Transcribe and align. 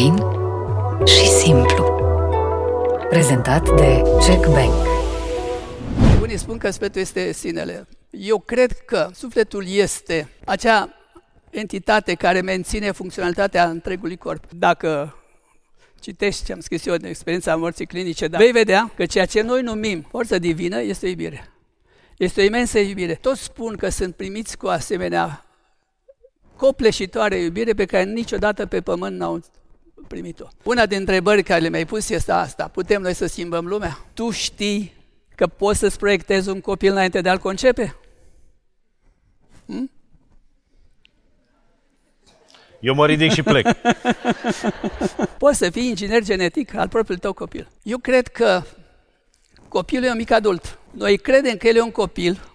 fain 0.00 0.16
și 1.06 1.26
simplu. 1.26 1.84
Prezentat 3.08 3.76
de 3.76 4.02
Check 4.18 4.46
Bank. 4.46 4.72
Unii 6.20 6.36
spun 6.36 6.58
că 6.58 6.70
sufletul 6.70 7.00
este 7.00 7.32
sinele. 7.32 7.88
Eu 8.10 8.38
cred 8.38 8.72
că 8.72 9.10
sufletul 9.14 9.64
este 9.68 10.28
acea 10.44 10.94
entitate 11.50 12.14
care 12.14 12.40
menține 12.40 12.90
funcționalitatea 12.90 13.68
întregului 13.68 14.16
corp. 14.16 14.44
Dacă 14.52 15.16
citești 16.00 16.44
ce 16.44 16.52
am 16.52 16.60
scris 16.60 16.86
eu 16.86 16.94
în 16.94 17.04
experiența 17.04 17.56
morții 17.56 17.86
clinice, 17.86 18.28
dar 18.28 18.40
vei 18.40 18.52
vedea 18.52 18.92
că 18.96 19.06
ceea 19.06 19.26
ce 19.26 19.40
noi 19.40 19.62
numim 19.62 20.06
forță 20.10 20.38
divină 20.38 20.80
este 20.80 21.08
iubire. 21.08 21.52
Este 22.16 22.40
o 22.40 22.44
imensă 22.44 22.78
iubire. 22.78 23.14
Toți 23.14 23.42
spun 23.42 23.76
că 23.76 23.88
sunt 23.88 24.14
primiți 24.14 24.56
cu 24.56 24.66
asemenea 24.66 25.44
copleșitoare 26.56 27.36
iubire 27.36 27.72
pe 27.72 27.84
care 27.84 28.04
niciodată 28.04 28.66
pe 28.66 28.80
pământ 28.80 29.16
n-au 29.16 29.40
primit-o. 30.08 30.48
Una 30.62 30.86
dintre 30.86 30.96
întrebări 30.96 31.42
care 31.42 31.68
le-ai 31.68 31.86
pus 31.86 32.08
este 32.08 32.32
asta. 32.32 32.68
Putem 32.68 33.02
noi 33.02 33.14
să 33.14 33.26
schimbăm 33.26 33.66
lumea? 33.66 33.98
Tu 34.14 34.30
știi 34.30 34.92
că 35.34 35.46
poți 35.46 35.78
să-ți 35.78 35.98
proiectezi 35.98 36.48
un 36.48 36.60
copil 36.60 36.90
înainte 36.90 37.20
de 37.20 37.28
a-l 37.28 37.38
concepe? 37.38 37.96
Hm? 39.66 39.90
Eu 42.80 42.94
mă 42.94 43.06
ridic 43.06 43.30
și 43.32 43.42
plec. 43.42 43.66
Poți 45.38 45.58
să 45.58 45.70
fii 45.70 45.88
inginer 45.88 46.22
genetic 46.22 46.74
al 46.74 46.88
propriului 46.88 47.22
tău 47.22 47.32
copil. 47.32 47.68
Eu 47.82 47.98
cred 47.98 48.28
că 48.28 48.62
copilul 49.68 50.04
e 50.04 50.10
un 50.10 50.16
mic 50.16 50.30
adult. 50.30 50.78
Noi 50.90 51.18
credem 51.18 51.56
că 51.56 51.68
el 51.68 51.76
e 51.76 51.80
un 51.80 51.90
copil, 51.90 52.50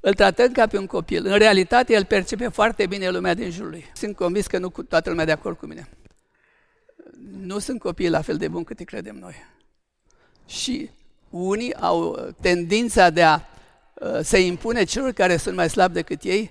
îl 0.00 0.14
tratăm 0.14 0.52
ca 0.52 0.66
pe 0.66 0.78
un 0.78 0.86
copil. 0.86 1.26
În 1.26 1.38
realitate, 1.38 1.92
el 1.92 2.04
percepe 2.04 2.48
foarte 2.48 2.86
bine 2.86 3.08
lumea 3.08 3.34
din 3.34 3.50
jurul 3.50 3.70
lui. 3.70 3.90
Sunt 3.94 4.16
convins 4.16 4.46
că 4.46 4.58
nu 4.58 4.70
cu 4.70 4.82
toată 4.82 5.10
lumea 5.10 5.24
de 5.24 5.32
acord 5.32 5.56
cu 5.56 5.66
mine. 5.66 5.88
Nu 7.40 7.58
sunt 7.58 7.80
copii 7.80 8.08
la 8.08 8.20
fel 8.20 8.36
de 8.36 8.48
buni 8.48 8.64
cât 8.64 8.78
îi 8.78 8.84
credem 8.84 9.16
noi. 9.16 9.34
Și 10.46 10.90
unii 11.30 11.74
au 11.74 12.28
tendința 12.40 13.10
de 13.10 13.22
a 13.22 13.40
uh, 13.94 14.18
se 14.20 14.40
impune 14.40 14.84
celor 14.84 15.12
care 15.12 15.36
sunt 15.36 15.56
mai 15.56 15.70
slabi 15.70 15.94
decât 15.94 16.22
ei 16.22 16.50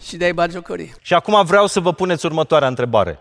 și 0.00 0.16
de 0.16 0.24
a-i 0.24 0.32
bagiocori. 0.32 0.94
Și 1.00 1.14
acum 1.14 1.44
vreau 1.44 1.66
să 1.66 1.80
vă 1.80 1.92
puneți 1.92 2.26
următoarea 2.26 2.68
întrebare. 2.68 3.18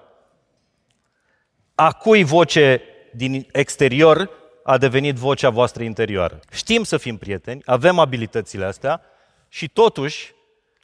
A 1.75 1.91
cui 1.91 2.23
voce 2.23 2.81
din 3.15 3.47
exterior 3.51 4.29
a 4.63 4.77
devenit 4.77 5.15
vocea 5.15 5.49
voastră 5.49 5.83
interioară? 5.83 6.39
Știm 6.51 6.83
să 6.83 6.97
fim 6.97 7.17
prieteni, 7.17 7.61
avem 7.65 7.99
abilitățile 7.99 8.65
astea 8.65 9.01
și 9.49 9.67
totuși 9.67 10.33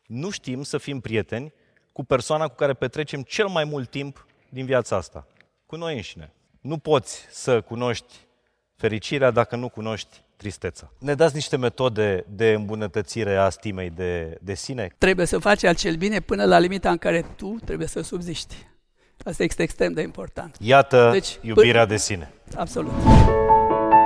nu 0.06 0.30
știm 0.30 0.64
să 0.64 0.78
fim 0.78 1.00
prieteni 1.00 1.54
cu 1.92 2.04
persoana 2.04 2.48
cu 2.48 2.56
care 2.56 2.74
petrecem 2.74 3.22
cel 3.22 3.48
mai 3.48 3.64
mult 3.64 3.90
timp 3.90 4.26
din 4.50 4.66
viața 4.66 4.96
asta, 4.96 5.28
cu 5.70 5.76
noi 5.76 5.96
înșine. 5.96 6.34
Nu 6.62 6.78
poți 6.78 7.26
să 7.32 7.62
cunoști 7.62 8.14
fericirea 8.76 9.32
dacă 9.32 9.56
nu 9.56 9.70
cunoști 9.70 10.22
tristețea. 10.38 10.92
Ne 11.00 11.14
dați 11.14 11.36
niște 11.36 11.58
metode 11.58 12.26
de 12.30 12.52
îmbunătățire 12.52 13.36
a 13.36 13.50
stimei 13.50 13.90
de, 13.90 14.38
de 14.42 14.54
sine? 14.54 14.96
Trebuie 14.98 15.26
să 15.26 15.38
faci 15.38 15.64
al 15.64 15.76
cel 15.76 15.96
bine 15.96 16.20
până 16.20 16.46
la 16.46 16.60
limita 16.60 16.90
în 16.90 16.98
care 16.98 17.26
tu 17.36 17.58
trebuie 17.66 17.88
să 17.88 18.02
subziști. 18.02 18.56
Asta 19.24 19.44
este 19.44 19.64
extrem 19.64 19.94
de 19.94 20.02
important. 20.02 20.56
Iată 20.60 21.10
deci, 21.12 21.38
iubirea 21.42 21.86
de 21.86 21.98
sine. 21.98 22.32
Absolut. 22.56 22.94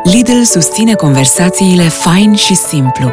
Lidl 0.04 0.42
susține 0.42 0.94
conversațiile 0.94 1.88
fain 1.88 2.36
și 2.36 2.56
simplu. 2.56 3.12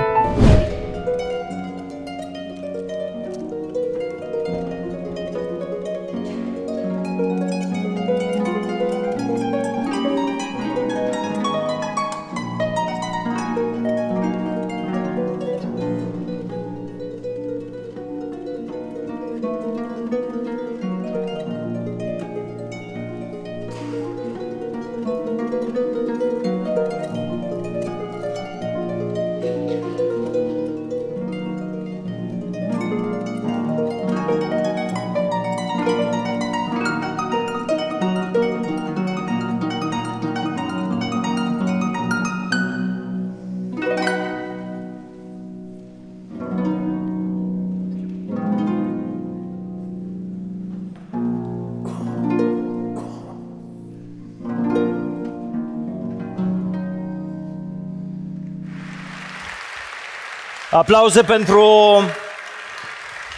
Aplauze 60.90 61.22
pentru 61.22 62.00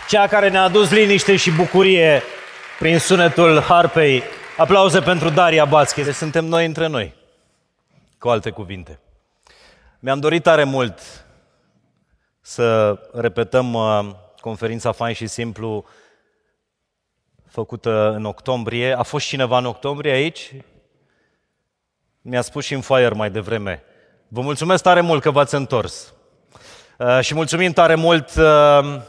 cea 0.08 0.26
care 0.26 0.48
ne-a 0.48 0.62
adus 0.62 0.90
liniște 0.90 1.36
și 1.36 1.50
bucurie 1.50 2.22
prin 2.78 2.98
sunetul 2.98 3.60
harpei. 3.60 4.22
Aplauze 4.56 5.00
pentru 5.00 5.28
Daria 5.28 5.64
Bațche. 5.64 6.12
Suntem 6.12 6.44
noi 6.44 6.66
între 6.66 6.86
noi, 6.86 7.14
cu 8.18 8.28
alte 8.28 8.50
cuvinte. 8.50 9.00
Mi-am 9.98 10.20
dorit 10.20 10.42
tare 10.42 10.64
mult 10.64 11.00
să 12.40 12.98
repetăm 13.12 13.74
uh, 13.74 14.10
conferința 14.40 14.92
Fain 14.92 15.14
și 15.14 15.26
Simplu 15.26 15.84
făcută 17.48 18.12
în 18.16 18.24
octombrie. 18.24 18.98
A 18.98 19.02
fost 19.02 19.26
cineva 19.26 19.58
în 19.58 19.66
octombrie 19.66 20.12
aici? 20.12 20.52
Mi-a 22.22 22.40
spus 22.40 22.64
și 22.64 22.74
în 22.74 22.80
foaie 22.80 23.08
mai 23.08 23.30
devreme. 23.30 23.82
Vă 24.28 24.40
mulțumesc 24.40 24.82
tare 24.82 25.00
mult 25.00 25.22
că 25.22 25.30
v-ați 25.30 25.54
întors. 25.54 26.14
Uh, 27.06 27.20
și 27.20 27.34
mulțumim 27.34 27.72
tare 27.72 27.94
mult 27.94 28.30
uh, 28.34 29.00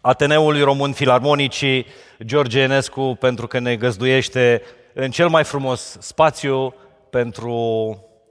Ateneului 0.00 0.62
Român 0.62 0.92
Filarmonicii, 0.92 1.86
George 2.24 2.60
Enescu, 2.60 3.16
pentru 3.20 3.46
că 3.46 3.58
ne 3.58 3.76
găzduiește 3.76 4.62
în 4.94 5.10
cel 5.10 5.28
mai 5.28 5.44
frumos 5.44 5.96
spațiu 6.00 6.74
pentru 7.10 7.54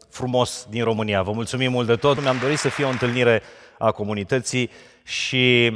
frumos 0.09 0.67
din 0.69 0.83
România. 0.83 1.21
Vă 1.21 1.31
mulțumim 1.31 1.71
mult 1.71 1.87
de 1.87 1.95
tot. 1.95 2.21
Mi-am 2.21 2.37
dorit 2.41 2.57
să 2.57 2.69
fie 2.69 2.85
o 2.85 2.89
întâlnire 2.89 3.41
a 3.77 3.91
comunității 3.91 4.69
și 5.03 5.71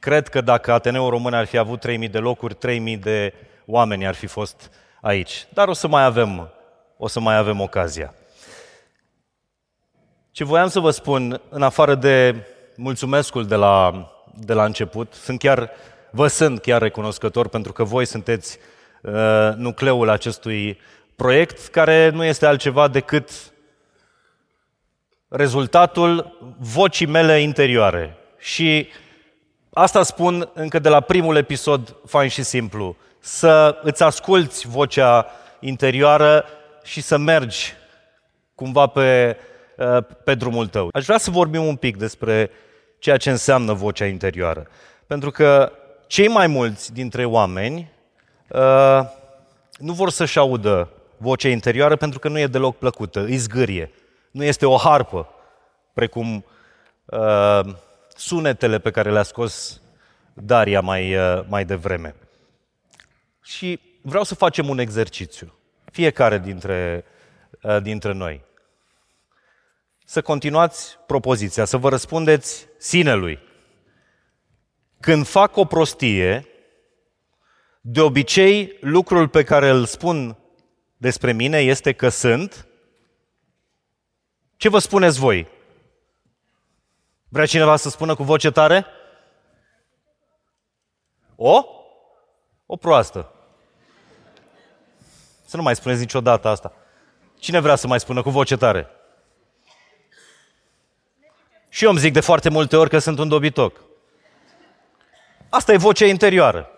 cred 0.00 0.28
că 0.28 0.40
dacă 0.40 0.72
Ateneul 0.72 1.10
Român 1.10 1.34
ar 1.34 1.44
fi 1.44 1.58
avut 1.58 1.80
3000 1.80 2.08
de 2.08 2.18
locuri, 2.18 2.54
3000 2.54 2.96
de 2.96 3.34
oameni 3.66 4.06
ar 4.06 4.14
fi 4.14 4.26
fost 4.26 4.70
aici. 5.00 5.46
Dar 5.52 5.68
o 5.68 5.72
să 5.72 5.88
mai 5.88 6.04
avem, 6.04 6.50
o 6.96 7.08
să 7.08 7.20
mai 7.20 7.36
avem 7.36 7.60
ocazia. 7.60 8.14
Ce 10.32 10.44
voiam 10.44 10.68
să 10.68 10.80
vă 10.80 10.90
spun, 10.90 11.40
în 11.48 11.62
afară 11.62 11.94
de 11.94 12.46
mulțumescul 12.76 13.46
de 13.46 13.54
la, 13.54 14.06
de 14.34 14.52
la 14.52 14.64
început, 14.64 15.12
sunt 15.12 15.38
chiar, 15.38 15.70
vă 16.10 16.26
sunt 16.26 16.60
chiar 16.60 16.82
recunoscător 16.82 17.48
pentru 17.48 17.72
că 17.72 17.84
voi 17.84 18.04
sunteți 18.04 18.58
uh, 19.02 19.12
nucleul 19.56 20.08
acestui 20.08 20.78
proiect, 21.16 21.66
care 21.66 22.08
nu 22.08 22.24
este 22.24 22.46
altceva 22.46 22.88
decât 22.88 23.30
rezultatul 25.28 26.38
vocii 26.58 27.06
mele 27.06 27.40
interioare. 27.40 28.16
Și 28.38 28.88
asta 29.72 30.02
spun 30.02 30.50
încă 30.54 30.78
de 30.78 30.88
la 30.88 31.00
primul 31.00 31.36
episod, 31.36 31.96
fain 32.06 32.28
și 32.28 32.42
simplu, 32.42 32.96
să 33.18 33.78
îți 33.82 34.02
asculți 34.02 34.68
vocea 34.68 35.26
interioară 35.60 36.44
și 36.82 37.00
să 37.00 37.16
mergi 37.16 37.72
cumva 38.54 38.86
pe 38.86 39.36
Uh, 39.36 39.49
pe 40.24 40.34
drumul 40.34 40.66
tău. 40.66 40.88
Aș 40.92 41.04
vrea 41.04 41.18
să 41.18 41.30
vorbim 41.30 41.66
un 41.66 41.76
pic 41.76 41.96
despre 41.96 42.50
ceea 42.98 43.16
ce 43.16 43.30
înseamnă 43.30 43.72
vocea 43.72 44.06
interioară. 44.06 44.66
Pentru 45.06 45.30
că 45.30 45.72
cei 46.06 46.28
mai 46.28 46.46
mulți 46.46 46.92
dintre 46.92 47.24
oameni 47.24 47.90
uh, 48.48 49.00
nu 49.78 49.92
vor 49.92 50.10
să-și 50.10 50.38
audă 50.38 50.88
vocea 51.16 51.48
interioară 51.48 51.96
pentru 51.96 52.18
că 52.18 52.28
nu 52.28 52.38
e 52.38 52.46
deloc 52.46 52.76
plăcută, 52.76 53.20
îi 53.20 53.36
zgârie. 53.36 53.90
Nu 54.30 54.44
este 54.44 54.66
o 54.66 54.76
harpă, 54.76 55.28
precum 55.92 56.44
uh, 57.04 57.60
sunetele 58.16 58.78
pe 58.78 58.90
care 58.90 59.10
le-a 59.10 59.22
scos 59.22 59.80
Daria 60.32 60.80
mai, 60.80 61.16
uh, 61.16 61.40
mai 61.48 61.64
devreme. 61.64 62.14
Și 63.42 63.80
vreau 64.02 64.24
să 64.24 64.34
facem 64.34 64.68
un 64.68 64.78
exercițiu, 64.78 65.54
fiecare 65.92 66.38
dintre, 66.38 67.04
uh, 67.62 67.82
dintre 67.82 68.12
noi 68.12 68.48
să 70.10 70.22
continuați 70.22 70.98
propoziția, 71.06 71.64
să 71.64 71.76
vă 71.76 71.88
răspundeți 71.88 72.66
sinelui. 72.78 73.38
Când 75.00 75.26
fac 75.26 75.56
o 75.56 75.64
prostie, 75.64 76.44
De 77.80 78.00
obicei, 78.00 78.76
lucrul 78.80 79.28
pe 79.28 79.44
care 79.44 79.68
îl 79.68 79.84
spun 79.84 80.36
despre 80.96 81.32
mine 81.32 81.58
este 81.58 81.92
că 81.92 82.08
sunt. 82.08 82.66
Ce 84.56 84.68
vă 84.68 84.78
spuneți 84.78 85.18
voi? 85.18 85.48
Vrea 87.28 87.46
cineva 87.46 87.76
să 87.76 87.88
spună 87.88 88.14
cu 88.14 88.22
voce 88.22 88.50
tare? 88.50 88.86
O? 91.36 91.64
O 92.66 92.76
proastă. 92.76 93.32
Să 95.44 95.56
nu 95.56 95.62
mai 95.62 95.76
spuneți 95.76 96.00
niciodată 96.00 96.48
asta. 96.48 96.72
Cine 97.38 97.60
vrea 97.60 97.76
să 97.76 97.86
mai 97.86 98.00
spună 98.00 98.22
cu 98.22 98.30
voce 98.30 98.56
tare? 98.56 98.94
Și 101.72 101.84
eu 101.84 101.90
îmi 101.90 101.98
zic 101.98 102.12
de 102.12 102.20
foarte 102.20 102.48
multe 102.48 102.76
ori 102.76 102.90
că 102.90 102.98
sunt 102.98 103.18
un 103.18 103.28
dobitoc. 103.28 103.80
Asta 105.48 105.72
e 105.72 105.76
vocea 105.76 106.06
interioară. 106.06 106.70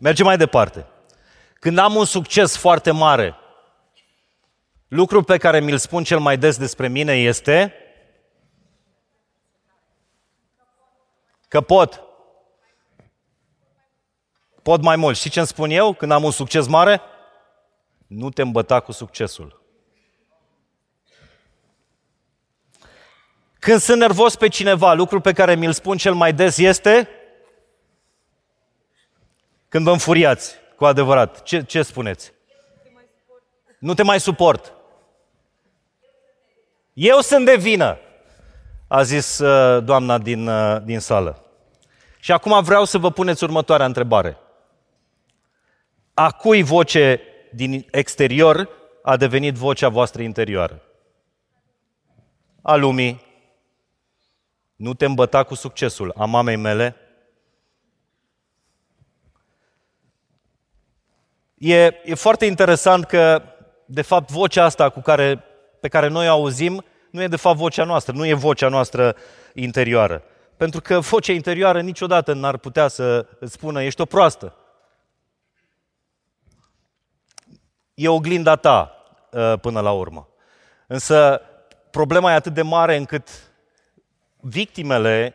Mergem 0.00 0.26
mai 0.26 0.36
departe. 0.36 0.86
Când 1.60 1.78
am 1.78 1.94
un 1.94 2.04
succes 2.04 2.56
foarte 2.56 2.90
mare, 2.90 3.34
lucrul 4.88 5.24
pe 5.24 5.36
care 5.36 5.60
mi-l 5.60 5.78
spun 5.78 6.04
cel 6.04 6.18
mai 6.18 6.36
des 6.36 6.56
despre 6.56 6.88
mine 6.88 7.12
este 7.12 7.74
că 11.48 11.60
pot. 11.60 12.02
Pot 14.62 14.82
mai 14.82 14.96
mult. 14.96 15.16
Și 15.16 15.30
ce 15.30 15.38
îmi 15.38 15.48
spun 15.48 15.70
eu 15.70 15.92
când 15.92 16.12
am 16.12 16.24
un 16.24 16.30
succes 16.30 16.66
mare? 16.66 17.00
Nu 18.06 18.30
te 18.30 18.42
îmbăta 18.42 18.80
cu 18.80 18.92
succesul. 18.92 19.57
Când 23.58 23.80
sunt 23.80 23.98
nervos 23.98 24.36
pe 24.36 24.48
cineva, 24.48 24.92
lucrul 24.92 25.20
pe 25.20 25.32
care 25.32 25.54
mi-l 25.54 25.72
spun 25.72 25.96
cel 25.96 26.14
mai 26.14 26.32
des 26.32 26.58
este 26.58 27.08
când 29.68 29.84
vă 29.84 29.90
înfuriați, 29.90 30.54
cu 30.76 30.84
adevărat. 30.84 31.42
Ce, 31.42 31.62
ce 31.62 31.82
spuneți? 31.82 32.32
Nu 33.78 33.94
te 33.94 34.02
mai 34.02 34.20
suport. 34.20 34.72
Eu 36.92 37.20
sunt 37.20 37.44
de 37.44 37.56
vină, 37.56 37.98
a 38.88 39.02
zis 39.02 39.38
uh, 39.38 39.84
doamna 39.84 40.18
din, 40.18 40.48
uh, 40.48 40.82
din 40.84 40.98
sală. 40.98 41.42
Și 42.20 42.32
acum 42.32 42.62
vreau 42.62 42.84
să 42.84 42.98
vă 42.98 43.10
puneți 43.10 43.44
următoarea 43.44 43.86
întrebare. 43.86 44.38
A 46.14 46.30
cui 46.30 46.62
voce 46.62 47.20
din 47.52 47.86
exterior 47.90 48.68
a 49.02 49.16
devenit 49.16 49.54
vocea 49.54 49.88
voastră 49.88 50.22
interioară? 50.22 50.82
A 52.62 52.74
lumii. 52.74 53.26
Nu 54.78 54.94
te 54.94 55.04
îmbăta 55.04 55.42
cu 55.42 55.54
succesul. 55.54 56.14
A 56.16 56.24
mamei 56.24 56.56
mele. 56.56 56.96
E, 61.54 61.84
e 62.04 62.14
foarte 62.14 62.44
interesant 62.44 63.04
că, 63.04 63.42
de 63.86 64.02
fapt, 64.02 64.30
vocea 64.30 64.64
asta 64.64 64.88
cu 64.88 65.00
care, 65.00 65.44
pe 65.80 65.88
care 65.88 66.08
noi 66.08 66.28
o 66.28 66.30
auzim 66.30 66.84
nu 67.10 67.22
e, 67.22 67.28
de 67.28 67.36
fapt, 67.36 67.56
vocea 67.56 67.84
noastră, 67.84 68.12
nu 68.12 68.26
e 68.26 68.34
vocea 68.34 68.68
noastră 68.68 69.16
interioară. 69.54 70.22
Pentru 70.56 70.80
că 70.80 70.98
vocea 70.98 71.32
interioară 71.32 71.80
niciodată 71.80 72.32
n-ar 72.32 72.56
putea 72.56 72.88
să 72.88 73.26
îți 73.38 73.52
spună 73.52 73.82
ești 73.82 74.00
o 74.00 74.04
proastă. 74.04 74.56
E 77.94 78.08
oglinda 78.08 78.56
ta 78.56 79.04
ă, 79.32 79.56
până 79.56 79.80
la 79.80 79.92
urmă. 79.92 80.28
Însă 80.86 81.40
problema 81.90 82.32
e 82.32 82.34
atât 82.34 82.54
de 82.54 82.62
mare 82.62 82.96
încât 82.96 83.47
victimele, 84.40 85.34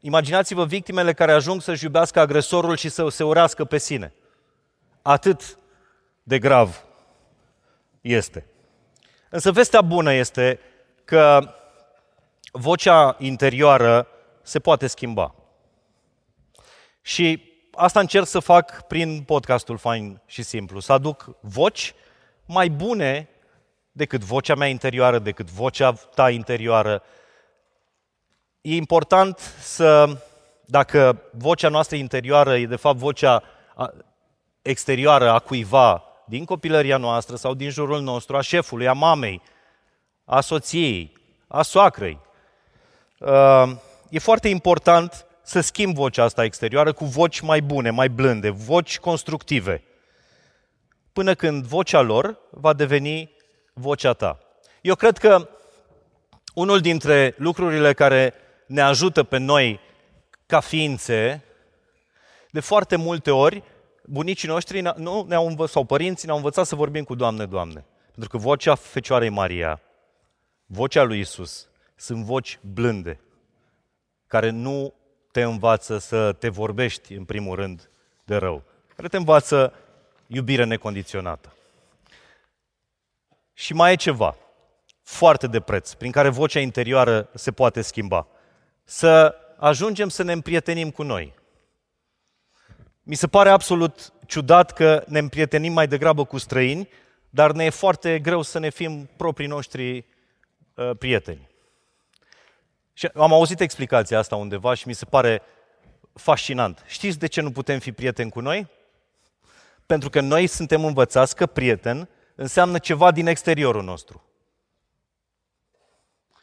imaginați-vă 0.00 0.64
victimele 0.66 1.12
care 1.12 1.32
ajung 1.32 1.62
să-și 1.62 1.84
iubească 1.84 2.20
agresorul 2.20 2.76
și 2.76 2.88
să 2.88 3.08
se 3.08 3.24
urească 3.24 3.64
pe 3.64 3.78
sine. 3.78 4.14
Atât 5.02 5.58
de 6.22 6.38
grav 6.38 6.84
este. 8.00 8.46
Însă 9.28 9.52
vestea 9.52 9.80
bună 9.80 10.12
este 10.12 10.60
că 11.04 11.54
vocea 12.52 13.16
interioară 13.18 14.08
se 14.42 14.58
poate 14.58 14.86
schimba. 14.86 15.34
Și 17.02 17.52
asta 17.72 18.00
încerc 18.00 18.26
să 18.26 18.38
fac 18.38 18.86
prin 18.86 19.22
podcastul 19.22 19.76
Fain 19.76 20.20
și 20.26 20.42
Simplu, 20.42 20.80
să 20.80 20.92
aduc 20.92 21.36
voci 21.40 21.94
mai 22.46 22.68
bune 22.68 23.28
decât 23.92 24.20
vocea 24.20 24.54
mea 24.54 24.66
interioară, 24.68 25.18
decât 25.18 25.50
vocea 25.50 25.92
ta 25.92 26.30
interioară. 26.30 27.02
E 28.66 28.76
important 28.76 29.38
să, 29.60 30.18
dacă 30.64 31.22
vocea 31.30 31.68
noastră 31.68 31.96
interioară 31.96 32.56
e 32.56 32.66
de 32.66 32.76
fapt 32.76 32.96
vocea 32.96 33.42
exterioară 34.62 35.30
a 35.30 35.38
cuiva 35.38 36.02
din 36.26 36.44
copilăria 36.44 36.96
noastră 36.96 37.36
sau 37.36 37.54
din 37.54 37.70
jurul 37.70 38.00
nostru, 38.00 38.36
a 38.36 38.40
șefului, 38.40 38.88
a 38.88 38.92
mamei, 38.92 39.42
a 40.24 40.40
soției, 40.40 41.12
a 41.46 41.62
soacrei, 41.62 42.18
uh, 43.18 43.70
e 44.10 44.18
foarte 44.18 44.48
important 44.48 45.26
să 45.42 45.60
schimb 45.60 45.94
vocea 45.94 46.22
asta 46.22 46.44
exterioară 46.44 46.92
cu 46.92 47.04
voci 47.04 47.40
mai 47.40 47.60
bune, 47.60 47.90
mai 47.90 48.08
blânde, 48.08 48.50
voci 48.50 48.98
constructive, 48.98 49.82
până 51.12 51.34
când 51.34 51.64
vocea 51.64 52.00
lor 52.00 52.38
va 52.50 52.72
deveni 52.72 53.30
vocea 53.72 54.12
ta. 54.12 54.38
Eu 54.80 54.94
cred 54.94 55.18
că 55.18 55.48
unul 56.54 56.80
dintre 56.80 57.34
lucrurile 57.38 57.92
care 57.92 58.34
ne 58.66 58.80
ajută 58.80 59.22
pe 59.22 59.38
noi 59.38 59.80
ca 60.46 60.60
ființe, 60.60 61.44
de 62.50 62.60
foarte 62.60 62.96
multe 62.96 63.30
ori, 63.30 63.62
bunicii 64.04 64.48
noștri 64.48 64.80
nu 64.80 65.24
ne-au 65.28 65.46
învățat, 65.46 65.72
sau 65.72 65.84
părinții 65.84 66.26
ne-au 66.26 66.36
învățat 66.36 66.66
să 66.66 66.74
vorbim 66.74 67.04
cu 67.04 67.14
Doamne, 67.14 67.46
Doamne. 67.46 67.84
Pentru 68.10 68.28
că 68.28 68.36
vocea 68.36 68.74
Fecioarei 68.74 69.28
Maria, 69.28 69.80
vocea 70.66 71.02
lui 71.02 71.20
Isus, 71.20 71.68
sunt 71.96 72.24
voci 72.24 72.58
blânde, 72.74 73.20
care 74.26 74.50
nu 74.50 74.94
te 75.32 75.42
învață 75.42 75.98
să 75.98 76.32
te 76.32 76.48
vorbești, 76.48 77.12
în 77.12 77.24
primul 77.24 77.56
rând, 77.56 77.90
de 78.24 78.36
rău, 78.36 78.62
care 78.96 79.08
te 79.08 79.16
învață 79.16 79.72
iubire 80.26 80.64
necondiționată. 80.64 81.52
Și 83.52 83.72
mai 83.72 83.92
e 83.92 83.96
ceva 83.96 84.36
foarte 85.02 85.46
de 85.46 85.60
preț, 85.60 85.92
prin 85.92 86.10
care 86.10 86.28
vocea 86.28 86.60
interioară 86.60 87.28
se 87.34 87.52
poate 87.52 87.80
schimba. 87.80 88.26
Să 88.84 89.34
ajungem 89.56 90.08
să 90.08 90.22
ne 90.22 90.32
împrietenim 90.32 90.90
cu 90.90 91.02
noi. 91.02 91.34
Mi 93.02 93.14
se 93.14 93.26
pare 93.26 93.48
absolut 93.48 94.12
ciudat 94.26 94.72
că 94.72 95.04
ne 95.06 95.18
împrietenim 95.18 95.72
mai 95.72 95.88
degrabă 95.88 96.24
cu 96.24 96.38
străini, 96.38 96.88
dar 97.30 97.52
ne 97.52 97.64
e 97.64 97.70
foarte 97.70 98.18
greu 98.18 98.42
să 98.42 98.58
ne 98.58 98.70
fim 98.70 99.10
proprii 99.16 99.46
noștri 99.46 99.96
uh, 100.74 100.90
prieteni. 100.98 101.48
Și 102.92 103.10
am 103.14 103.32
auzit 103.32 103.60
explicația 103.60 104.18
asta 104.18 104.36
undeva 104.36 104.74
și 104.74 104.88
mi 104.88 104.94
se 104.94 105.04
pare 105.04 105.42
fascinant. 106.12 106.84
Știți 106.86 107.18
de 107.18 107.26
ce 107.26 107.40
nu 107.40 107.50
putem 107.50 107.78
fi 107.78 107.92
prieteni 107.92 108.30
cu 108.30 108.40
noi? 108.40 108.68
Pentru 109.86 110.10
că 110.10 110.20
noi 110.20 110.46
suntem 110.46 110.84
învățați 110.84 111.36
că 111.36 111.46
prieten 111.46 112.08
înseamnă 112.34 112.78
ceva 112.78 113.10
din 113.10 113.26
exteriorul 113.26 113.82
nostru. 113.82 114.22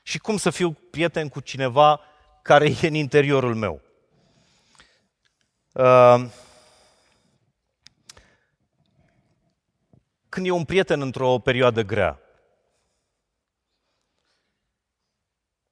Și 0.03 0.19
cum 0.19 0.37
să 0.37 0.49
fiu 0.49 0.71
prieten 0.71 1.29
cu 1.29 1.39
cineva 1.39 2.01
care 2.41 2.69
e 2.81 2.87
în 2.87 2.93
interiorul 2.93 3.55
meu? 3.55 3.81
Uh, 5.73 6.25
când 10.29 10.45
e 10.45 10.51
un 10.51 10.65
prieten 10.65 11.01
într-o 11.01 11.39
perioadă 11.39 11.81
grea, 11.81 12.19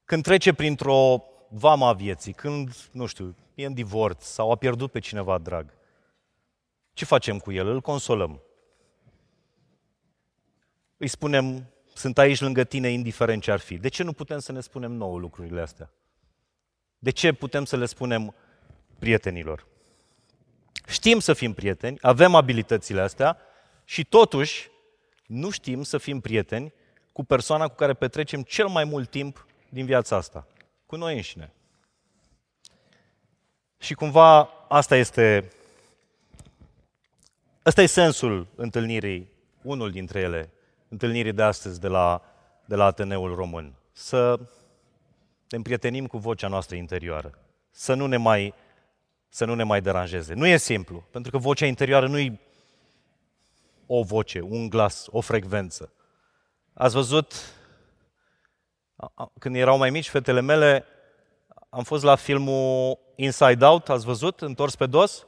când 0.06 0.24
trece 0.24 0.54
printr-o 0.54 1.24
vama 1.50 1.88
a 1.88 1.94
vieții, 1.94 2.34
când, 2.34 2.76
nu 2.92 3.06
știu, 3.06 3.36
e 3.56 3.66
în 3.66 3.74
divorț 3.74 4.24
sau 4.24 4.52
a 4.52 4.56
pierdut 4.56 4.92
pe 4.92 5.00
cineva 5.00 5.38
drag, 5.38 5.74
ce 6.94 7.06
facem 7.06 7.40
cu 7.40 7.52
el? 7.52 7.68
Îl 7.68 7.82
consolăm. 7.82 8.42
Îi 10.98 11.08
spunem, 11.08 11.70
sunt 11.94 12.18
aici 12.18 12.40
lângă 12.40 12.64
tine, 12.64 12.90
indiferent 12.90 13.42
ce 13.42 13.52
ar 13.52 13.60
fi. 13.60 13.78
De 13.78 13.88
ce 13.88 14.04
nu 14.04 14.14
putem 14.14 14.40
să 14.40 14.52
ne 14.52 14.60
spunem 14.60 14.92
nouă 14.92 15.20
lucrurile 15.20 15.62
astea? 15.62 15.92
De 17.00 17.10
ce 17.10 17.34
putem 17.34 17.66
să 17.66 17.78
le 17.78 17.86
spunem 17.86 18.36
prietenilor? 19.00 19.68
Știm 20.88 21.20
să 21.20 21.34
fim 21.34 21.54
prieteni, 21.54 21.98
avem 22.02 22.36
abilitățile 22.36 23.02
astea 23.02 23.38
și 23.84 24.04
totuși 24.04 24.70
nu 25.26 25.50
știm 25.50 25.84
să 25.84 25.98
fim 25.98 26.20
prieteni 26.20 26.74
cu 27.12 27.24
persoana 27.24 27.68
cu 27.68 27.76
care 27.76 27.94
petrecem 27.94 28.42
cel 28.44 28.68
mai 28.68 28.84
mult 28.84 29.10
timp 29.10 29.46
din 29.70 29.86
viața 29.86 30.16
asta, 30.16 30.48
cu 30.86 30.96
noi 30.96 31.16
înșine. 31.16 31.54
Și 33.78 33.94
cumva 33.94 34.50
asta 34.68 34.96
este, 34.96 35.52
asta 37.64 37.82
e 37.82 37.86
sensul 37.86 38.48
întâlnirii, 38.56 39.32
unul 39.62 39.92
dintre 39.92 40.20
ele, 40.20 40.50
întâlnirii 40.88 41.34
de 41.34 41.44
astăzi 41.44 41.80
de 41.80 41.88
la, 41.88 42.22
de 42.66 42.76
la 42.76 42.86
Ateneul 42.86 43.36
Român. 43.36 43.74
Să 43.92 44.40
ne 45.50 45.58
împrietenim 45.58 46.08
cu 46.08 46.18
vocea 46.18 46.48
noastră 46.48 46.76
interioară, 46.76 47.40
să 47.72 47.94
nu 47.94 48.06
ne 48.06 48.18
mai 48.18 48.54
să 49.30 49.46
nu 49.46 49.56
ne 49.56 49.64
mai 49.64 49.82
deranjeze. 49.82 50.34
Nu 50.34 50.48
e 50.48 50.58
simplu, 50.58 51.04
pentru 51.12 51.32
că 51.32 51.38
vocea 51.38 51.66
interioară 51.66 52.08
nu 52.08 52.18
e 52.18 52.40
o 53.86 54.04
voce, 54.04 54.42
un 54.42 54.70
glas, 54.70 55.06
o 55.12 55.22
frecvență. 55.22 55.94
Ați 56.74 56.94
văzut, 56.94 57.34
când 59.40 59.56
erau 59.56 59.78
mai 59.78 59.90
mici, 59.90 60.10
fetele 60.10 60.42
mele, 60.42 60.86
am 61.70 61.84
fost 61.84 62.04
la 62.04 62.16
filmul 62.16 63.00
Inside 63.16 63.66
Out, 63.66 63.90
ați 63.90 64.06
văzut, 64.06 64.42
întors 64.42 64.76
pe 64.76 64.86
dos? 64.86 65.26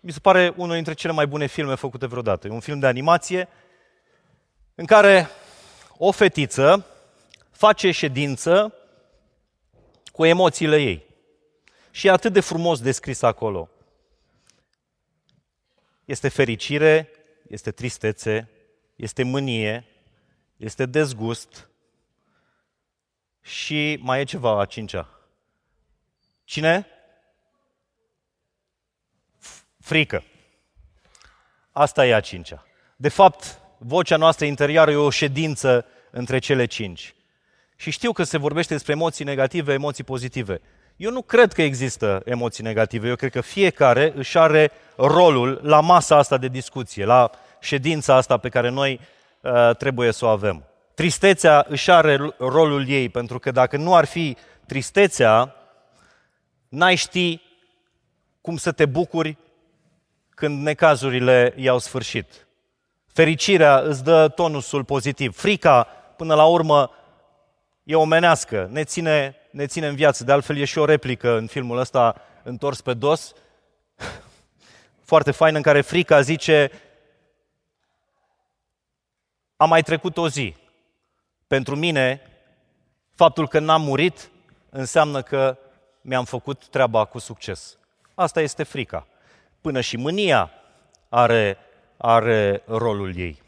Mi 0.00 0.12
se 0.12 0.18
pare 0.18 0.52
unul 0.56 0.74
dintre 0.74 0.92
cele 0.92 1.12
mai 1.12 1.26
bune 1.26 1.46
filme 1.46 1.74
făcute 1.74 2.06
vreodată. 2.06 2.46
E 2.46 2.50
un 2.50 2.60
film 2.60 2.78
de 2.78 2.86
animație 2.86 3.48
în 4.74 4.84
care 4.84 5.28
o 5.98 6.10
fetiță 6.10 6.86
face 7.50 7.90
ședință 7.90 8.74
cu 10.16 10.24
emoțiile 10.24 10.82
ei. 10.82 11.04
Și 11.90 12.06
e 12.06 12.10
atât 12.10 12.32
de 12.32 12.40
frumos 12.40 12.80
descris 12.80 13.22
acolo. 13.22 13.70
Este 16.04 16.28
fericire, 16.28 17.10
este 17.48 17.70
tristețe, 17.70 18.50
este 18.94 19.22
mânie, 19.22 19.86
este 20.56 20.86
dezgust 20.86 21.68
și 23.40 23.98
mai 24.00 24.20
e 24.20 24.24
ceva 24.24 24.60
a 24.60 24.64
cincea. 24.64 25.20
Cine? 26.44 26.86
Frică. 29.80 30.24
Asta 31.72 32.06
e 32.06 32.14
a 32.14 32.20
cincea. 32.20 32.66
De 32.96 33.08
fapt, 33.08 33.60
vocea 33.78 34.16
noastră 34.16 34.46
interioară 34.46 34.90
e 34.90 34.96
o 34.96 35.10
ședință 35.10 35.86
între 36.10 36.38
cele 36.38 36.66
cinci. 36.66 37.14
Și 37.76 37.90
știu 37.90 38.12
că 38.12 38.22
se 38.22 38.38
vorbește 38.38 38.72
despre 38.72 38.92
emoții 38.92 39.24
negative, 39.24 39.72
emoții 39.72 40.04
pozitive. 40.04 40.60
Eu 40.96 41.10
nu 41.10 41.22
cred 41.22 41.52
că 41.52 41.62
există 41.62 42.22
emoții 42.24 42.64
negative. 42.64 43.08
Eu 43.08 43.16
cred 43.16 43.30
că 43.30 43.40
fiecare 43.40 44.12
își 44.16 44.38
are 44.38 44.70
rolul 44.96 45.60
la 45.62 45.80
masa 45.80 46.16
asta 46.16 46.36
de 46.36 46.48
discuție, 46.48 47.04
la 47.04 47.30
ședința 47.60 48.14
asta 48.14 48.36
pe 48.36 48.48
care 48.48 48.68
noi 48.68 49.00
uh, 49.40 49.76
trebuie 49.76 50.12
să 50.12 50.24
o 50.24 50.28
avem. 50.28 50.64
Tristețea 50.94 51.66
își 51.68 51.90
are 51.90 52.34
rolul 52.38 52.88
ei, 52.88 53.08
pentru 53.08 53.38
că 53.38 53.50
dacă 53.50 53.76
nu 53.76 53.94
ar 53.94 54.04
fi 54.04 54.36
tristețea, 54.66 55.54
n-ai 56.68 56.94
ști 56.94 57.40
cum 58.40 58.56
să 58.56 58.72
te 58.72 58.86
bucuri 58.86 59.36
când 60.30 60.62
necazurile 60.62 61.54
i-au 61.56 61.78
sfârșit. 61.78 62.46
Fericirea 63.12 63.78
îți 63.78 64.04
dă 64.04 64.28
tonusul 64.28 64.84
pozitiv. 64.84 65.36
Frica, 65.36 65.86
până 66.16 66.34
la 66.34 66.44
urmă, 66.44 66.90
e 67.86 67.94
omenească, 67.94 68.68
ne 68.70 68.84
ține, 68.84 69.36
ne 69.50 69.66
ține 69.66 69.86
în 69.86 69.94
viață. 69.94 70.24
De 70.24 70.32
altfel, 70.32 70.56
e 70.56 70.64
și 70.64 70.78
o 70.78 70.84
replică 70.84 71.36
în 71.36 71.46
filmul 71.46 71.78
ăsta, 71.78 72.22
întors 72.42 72.80
pe 72.80 72.94
dos, 72.94 73.32
foarte 75.10 75.30
fain, 75.30 75.54
în 75.54 75.62
care 75.62 75.80
frica 75.80 76.20
zice 76.20 76.70
a 79.56 79.64
mai 79.64 79.82
trecut 79.82 80.16
o 80.16 80.28
zi. 80.28 80.54
Pentru 81.46 81.76
mine, 81.76 82.20
faptul 83.14 83.48
că 83.48 83.58
n-am 83.58 83.82
murit 83.82 84.30
înseamnă 84.70 85.22
că 85.22 85.58
mi-am 86.00 86.24
făcut 86.24 86.66
treaba 86.68 87.04
cu 87.04 87.18
succes. 87.18 87.78
Asta 88.14 88.40
este 88.40 88.62
frica. 88.62 89.06
Până 89.60 89.80
și 89.80 89.96
mânia 89.96 90.50
are, 91.08 91.58
are 91.96 92.62
rolul 92.66 93.16
ei. 93.16 93.42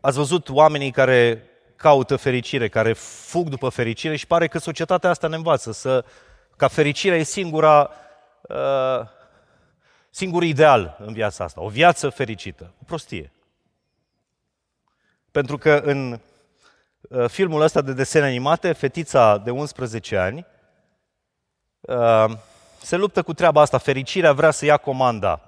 Ați 0.00 0.16
văzut 0.16 0.48
oamenii 0.48 0.90
care 0.90 1.42
caută 1.76 2.16
fericire, 2.16 2.68
care 2.68 2.92
fug 2.92 3.48
după 3.48 3.68
fericire 3.68 4.16
și 4.16 4.26
pare 4.26 4.48
că 4.48 4.58
societatea 4.58 5.10
asta 5.10 5.28
ne 5.28 5.36
învață 5.36 5.72
să, 5.72 6.04
ca 6.56 6.68
fericirea 6.68 7.18
e 7.18 7.22
singura, 7.22 7.90
uh, 8.42 9.08
singur 10.10 10.42
ideal 10.42 10.96
în 11.00 11.12
viața 11.12 11.44
asta. 11.44 11.62
O 11.62 11.68
viață 11.68 12.08
fericită. 12.08 12.72
O 12.80 12.84
prostie. 12.86 13.32
Pentru 15.30 15.58
că 15.58 15.80
în 15.84 16.20
uh, 17.00 17.28
filmul 17.28 17.60
ăsta 17.60 17.80
de 17.80 17.92
desene 17.92 18.26
animate, 18.26 18.72
fetița 18.72 19.38
de 19.38 19.50
11 19.50 20.16
ani 20.16 20.46
uh, 21.80 22.24
se 22.82 22.96
luptă 22.96 23.22
cu 23.22 23.34
treaba 23.34 23.60
asta. 23.60 23.78
Fericirea 23.78 24.32
vrea 24.32 24.50
să 24.50 24.64
ia 24.64 24.76
comanda 24.76 25.40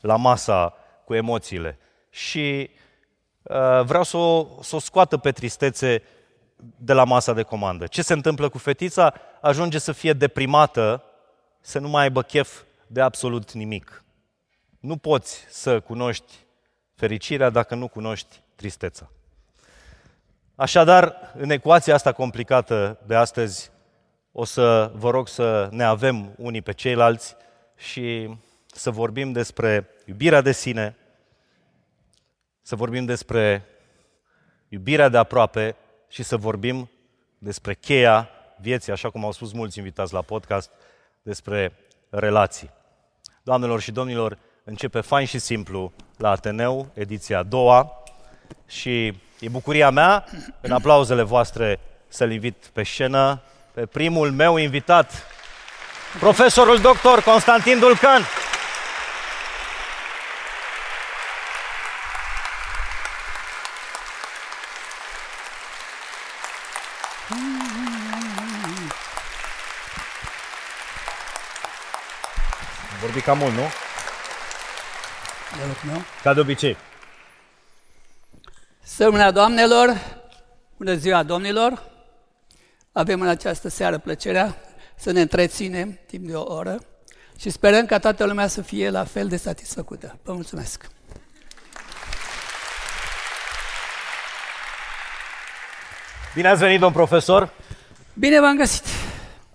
la 0.00 0.16
masa 0.16 0.74
cu 1.04 1.14
emoțiile. 1.14 1.78
Și 2.10 2.70
uh, 2.72 2.86
vreau 3.84 4.02
să 4.02 4.16
o, 4.16 4.46
să 4.62 4.76
o 4.76 4.78
scoată 4.78 5.16
pe 5.16 5.32
tristețe 5.32 6.02
de 6.76 6.92
la 6.92 7.04
masa 7.04 7.32
de 7.32 7.42
comandă. 7.42 7.86
Ce 7.86 8.02
se 8.02 8.12
întâmplă 8.12 8.48
cu 8.48 8.58
fetița? 8.58 9.14
Ajunge 9.40 9.78
să 9.78 9.92
fie 9.92 10.12
deprimată, 10.12 11.02
să 11.60 11.78
nu 11.78 11.88
mai 11.88 12.02
aibă 12.02 12.22
chef 12.22 12.62
de 12.86 13.00
absolut 13.00 13.52
nimic. 13.52 14.04
Nu 14.80 14.96
poți 14.96 15.44
să 15.48 15.80
cunoști 15.80 16.32
fericirea 16.94 17.50
dacă 17.50 17.74
nu 17.74 17.88
cunoști 17.88 18.40
tristețea. 18.54 19.10
Așadar, 20.54 21.32
în 21.36 21.50
ecuația 21.50 21.94
asta 21.94 22.12
complicată 22.12 22.98
de 23.06 23.14
astăzi, 23.14 23.70
o 24.32 24.44
să 24.44 24.90
vă 24.94 25.10
rog 25.10 25.28
să 25.28 25.68
ne 25.70 25.84
avem 25.84 26.32
unii 26.36 26.62
pe 26.62 26.72
ceilalți 26.72 27.36
și 27.76 28.34
să 28.66 28.90
vorbim 28.90 29.32
despre 29.32 29.88
iubirea 30.06 30.40
de 30.40 30.52
sine, 30.52 30.96
să 32.68 32.76
vorbim 32.76 33.04
despre 33.04 33.64
iubirea 34.68 35.08
de 35.08 35.16
aproape 35.16 35.76
și 36.08 36.22
să 36.22 36.36
vorbim 36.36 36.90
despre 37.38 37.74
cheia 37.74 38.28
vieții, 38.60 38.92
așa 38.92 39.10
cum 39.10 39.24
au 39.24 39.32
spus 39.32 39.52
mulți 39.52 39.78
invitați 39.78 40.12
la 40.12 40.22
podcast, 40.22 40.70
despre 41.22 41.72
relații. 42.10 42.70
Doamnelor 43.42 43.80
și 43.80 43.92
domnilor, 43.92 44.38
începe 44.64 45.00
fain 45.00 45.26
și 45.26 45.38
simplu 45.38 45.92
la 46.16 46.30
Ateneu, 46.30 46.90
ediția 46.94 47.38
a 47.38 47.42
doua 47.42 48.02
și 48.66 49.20
E 49.40 49.48
bucuria 49.48 49.90
mea, 49.90 50.24
în 50.60 50.72
aplauzele 50.72 51.22
voastre, 51.22 51.80
să-l 52.08 52.32
invit 52.32 52.70
pe 52.72 52.82
scenă 52.82 53.42
pe 53.74 53.86
primul 53.86 54.30
meu 54.30 54.56
invitat, 54.56 55.26
profesorul 56.18 56.78
doctor 56.78 57.22
Constantin 57.22 57.78
Dulcan. 57.78 58.22
Vorbi 73.00 73.17
cam 73.28 73.38
mult, 73.38 73.54
nu? 73.54 73.62
Ca 76.22 76.34
de 76.34 76.40
obicei. 76.40 76.76
Sămâna 78.82 79.30
doamnelor, 79.30 79.96
bună 80.76 80.94
ziua 80.94 81.22
domnilor! 81.22 81.82
Avem 82.92 83.20
în 83.20 83.28
această 83.28 83.68
seară 83.68 83.98
plăcerea 83.98 84.56
să 84.96 85.10
ne 85.10 85.20
întreținem 85.20 85.98
timp 86.06 86.26
de 86.26 86.34
o 86.34 86.54
oră 86.54 86.78
și 87.38 87.50
sperăm 87.50 87.86
ca 87.86 87.98
toată 87.98 88.24
lumea 88.24 88.46
să 88.46 88.62
fie 88.62 88.90
la 88.90 89.04
fel 89.04 89.28
de 89.28 89.36
satisfăcută. 89.36 90.18
Vă 90.22 90.32
mulțumesc! 90.32 90.88
Bine 96.34 96.48
ați 96.48 96.60
venit, 96.60 96.80
domn 96.80 96.92
profesor! 96.92 97.52
Bine 98.14 98.40
v-am 98.40 98.56
găsit! 98.56 99.07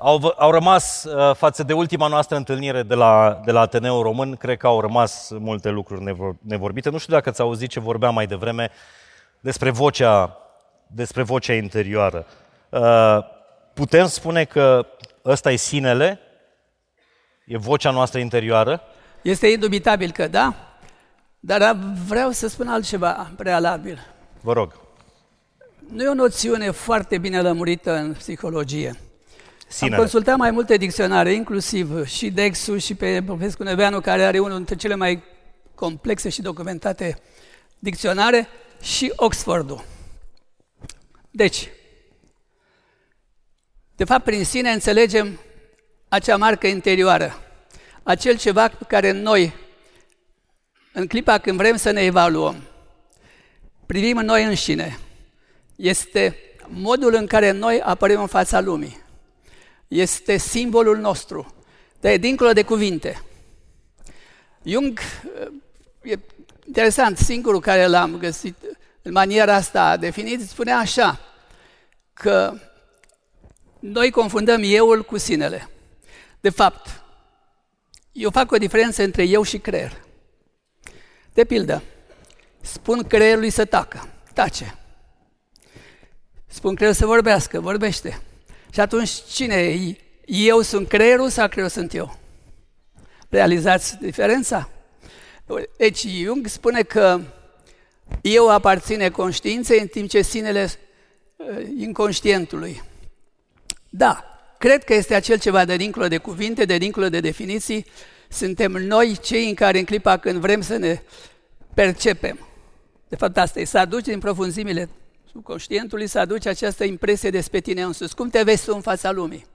Au, 0.06 0.34
au 0.38 0.52
rămas, 0.52 1.04
uh, 1.04 1.36
față 1.36 1.64
de 1.64 1.74
ultima 1.74 2.08
noastră 2.08 2.36
întâlnire 2.36 2.84
de 2.84 2.94
la, 2.94 3.42
de 3.46 3.52
la 3.52 3.60
Ateneu 3.60 4.02
Român, 4.02 4.36
cred 4.36 4.58
că 4.58 4.68
au 4.68 4.82
rămas 4.82 5.30
multe 5.40 5.70
lucruri 5.70 6.38
nevorbite. 6.42 6.90
Nu 6.90 6.98
știu 6.98 7.14
dacă 7.14 7.30
ați 7.30 7.42
auzit 7.42 7.70
ce 7.70 7.80
vorbeam 7.80 8.14
mai 8.14 8.28
devreme 8.28 8.72
despre 9.40 9.70
vocea, 9.70 10.38
despre 10.88 11.24
vocea 11.24 11.54
interioară. 11.54 12.26
Uh, 12.70 13.18
putem 13.74 14.08
spune 14.08 14.44
că 14.44 14.86
ăsta 15.26 15.52
e 15.52 15.56
sinele? 15.56 16.20
E 17.46 17.58
vocea 17.58 17.92
noastră 17.92 18.20
interioară? 18.20 18.82
Este 19.22 19.48
indubitabil 19.48 20.12
că 20.12 20.28
da, 20.28 20.54
dar 21.40 21.78
vreau 22.08 22.32
să 22.32 22.48
spun 22.48 22.68
altceva 22.68 23.32
prealabil. 23.38 24.00
Vă 24.42 24.54
rog. 24.54 24.74
Nu 25.90 26.04
e 26.04 26.08
o 26.08 26.14
noțiune 26.14 26.72
foarte 26.72 27.18
bine 27.18 27.42
lămurită 27.42 27.96
în 27.96 28.14
psihologie. 28.14 28.98
Sinele. 29.74 29.96
Am 29.96 30.02
consultat 30.02 30.38
mai 30.38 30.52
multe 30.52 30.78
dicționare, 30.78 31.34
inclusiv 31.34 32.06
și 32.06 32.32
Dexul 32.32 32.78
și 32.78 32.96
pe 32.96 33.24
Popescu 33.24 33.64
Neveanu, 33.64 34.02
care 34.02 34.24
are 34.24 34.40
unul 34.40 34.56
dintre 34.56 34.76
cele 34.76 34.96
mai 34.96 35.24
complexe 35.76 36.30
și 36.30 36.42
documentate 36.42 37.18
dicționare, 37.80 38.48
și 38.82 39.14
Oxfordul. 39.16 39.84
Deci, 41.32 41.70
de 43.96 44.04
fapt, 44.04 44.24
prin 44.24 44.46
sine 44.46 44.70
înțelegem 44.70 45.40
acea 46.08 46.38
marcă 46.38 46.68
interioară, 46.68 47.34
acel 48.04 48.38
ceva 48.38 48.68
pe 48.68 48.86
care 48.88 49.12
noi, 49.12 49.54
în 50.94 51.08
clipa 51.08 51.38
când 51.38 51.58
vrem 51.58 51.76
să 51.76 51.92
ne 51.92 52.02
evaluăm, 52.02 52.56
privim 53.86 54.18
în 54.18 54.26
noi 54.26 54.44
înșine. 54.44 55.00
Este 55.76 56.38
modul 56.68 57.14
în 57.14 57.28
care 57.28 57.52
noi 57.52 57.82
apărăm 57.82 58.22
în 58.22 58.28
fața 58.28 58.60
lumii. 58.60 59.03
Este 59.94 60.38
simbolul 60.38 60.98
nostru. 60.98 61.54
dar 62.00 62.12
e 62.12 62.18
dincolo 62.18 62.54
de 62.54 62.64
cuvinte. 62.64 63.24
Jung, 64.64 65.00
e 66.02 66.20
interesant, 66.66 67.18
singurul 67.18 67.60
care 67.60 67.86
l-am 67.86 68.18
găsit 68.18 68.56
în 69.02 69.12
maniera 69.12 69.56
asta 69.56 69.98
definit, 69.98 70.50
spunea 70.50 70.78
așa, 70.78 71.20
că 72.14 72.58
noi 73.80 74.12
confundăm 74.12 74.62
euul 74.64 75.04
cu 75.04 75.18
sinele. 75.18 75.70
De 76.40 76.50
fapt, 76.50 77.04
eu 78.12 78.30
fac 78.30 78.52
o 78.52 78.58
diferență 78.58 79.04
între 79.04 79.24
eu 79.24 79.44
și 79.44 79.58
creier. 79.58 80.04
De 81.34 81.46
pildă, 81.46 81.84
spun 82.62 83.04
creierului 83.04 83.50
să 83.50 83.66
tacă, 83.66 84.10
tace. 84.34 84.78
Spun 86.48 86.76
creierul 86.76 87.00
să 87.00 87.06
vorbească, 87.06 87.60
vorbește. 87.60 88.22
Și 88.74 88.80
atunci 88.80 89.10
cine 89.10 89.56
e? 89.56 89.98
Eu 90.26 90.62
sunt 90.62 90.88
creierul 90.88 91.30
sau 91.30 91.48
creierul 91.48 91.74
sunt 91.74 91.94
eu? 91.94 92.20
Realizați 93.30 93.98
diferența? 93.98 94.70
Deci 95.78 96.08
Jung 96.08 96.48
spune 96.48 96.82
că 96.82 97.20
eu 98.22 98.50
aparține 98.50 99.10
conștiinței 99.10 99.80
în 99.80 99.88
timp 99.88 100.10
ce 100.10 100.22
sinele 100.22 100.72
uh, 101.36 101.68
inconștientului. 101.78 102.82
Da, 103.90 104.24
cred 104.58 104.84
că 104.84 104.94
este 104.94 105.16
acel 105.16 105.40
ceva 105.40 105.66
de 105.66 105.76
dincolo 105.76 106.08
de 106.08 106.18
cuvinte, 106.18 106.66
de 106.66 106.78
dincolo 106.78 107.10
de 107.10 107.20
definiții. 107.20 107.86
Suntem 108.28 108.72
noi 108.72 109.18
cei 109.22 109.48
în 109.48 109.54
care 109.54 109.80
în 109.80 109.86
clipa 109.86 110.18
când 110.18 110.40
vrem 110.40 110.62
să 110.62 110.78
ne 110.78 111.02
percepem. 111.74 112.48
De 113.08 113.16
fapt 113.16 113.38
asta 113.38 113.60
e, 113.60 113.66
să 113.66 113.78
aduci 113.78 114.06
din 114.06 114.20
profunzimile 114.20 114.90
subconștientului, 115.34 116.08
să 116.08 116.20
aduci 116.20 116.46
această 116.46 116.84
impresie 116.84 117.30
despre 117.30 117.60
tine 117.60 117.84
însuți. 117.84 118.16
Cum 118.16 118.30
te 118.30 118.44
vezi 118.44 118.66
tu 118.66 118.72
în 118.76 118.82
fața 118.82 119.12
lumii? 119.12 119.46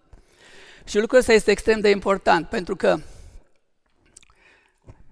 Și 0.84 0.98
lucrul 0.98 1.18
ăsta 1.18 1.32
este 1.32 1.50
extrem 1.50 1.80
de 1.80 1.90
important, 1.90 2.48
pentru 2.48 2.76
că 2.76 2.98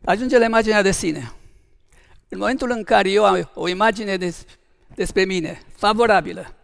ajunge 0.05 0.39
la 0.39 0.45
imaginea 0.45 0.83
de 0.83 0.91
sine. 0.91 1.33
În 2.29 2.39
momentul 2.39 2.71
în 2.71 2.85
care 2.85 3.11
eu 3.11 3.25
am 3.25 3.51
o 3.55 3.69
imagine 3.69 4.17
des, 4.17 4.45
despre 4.95 5.25
mine 5.25 5.63
favorabilă, 5.77 6.55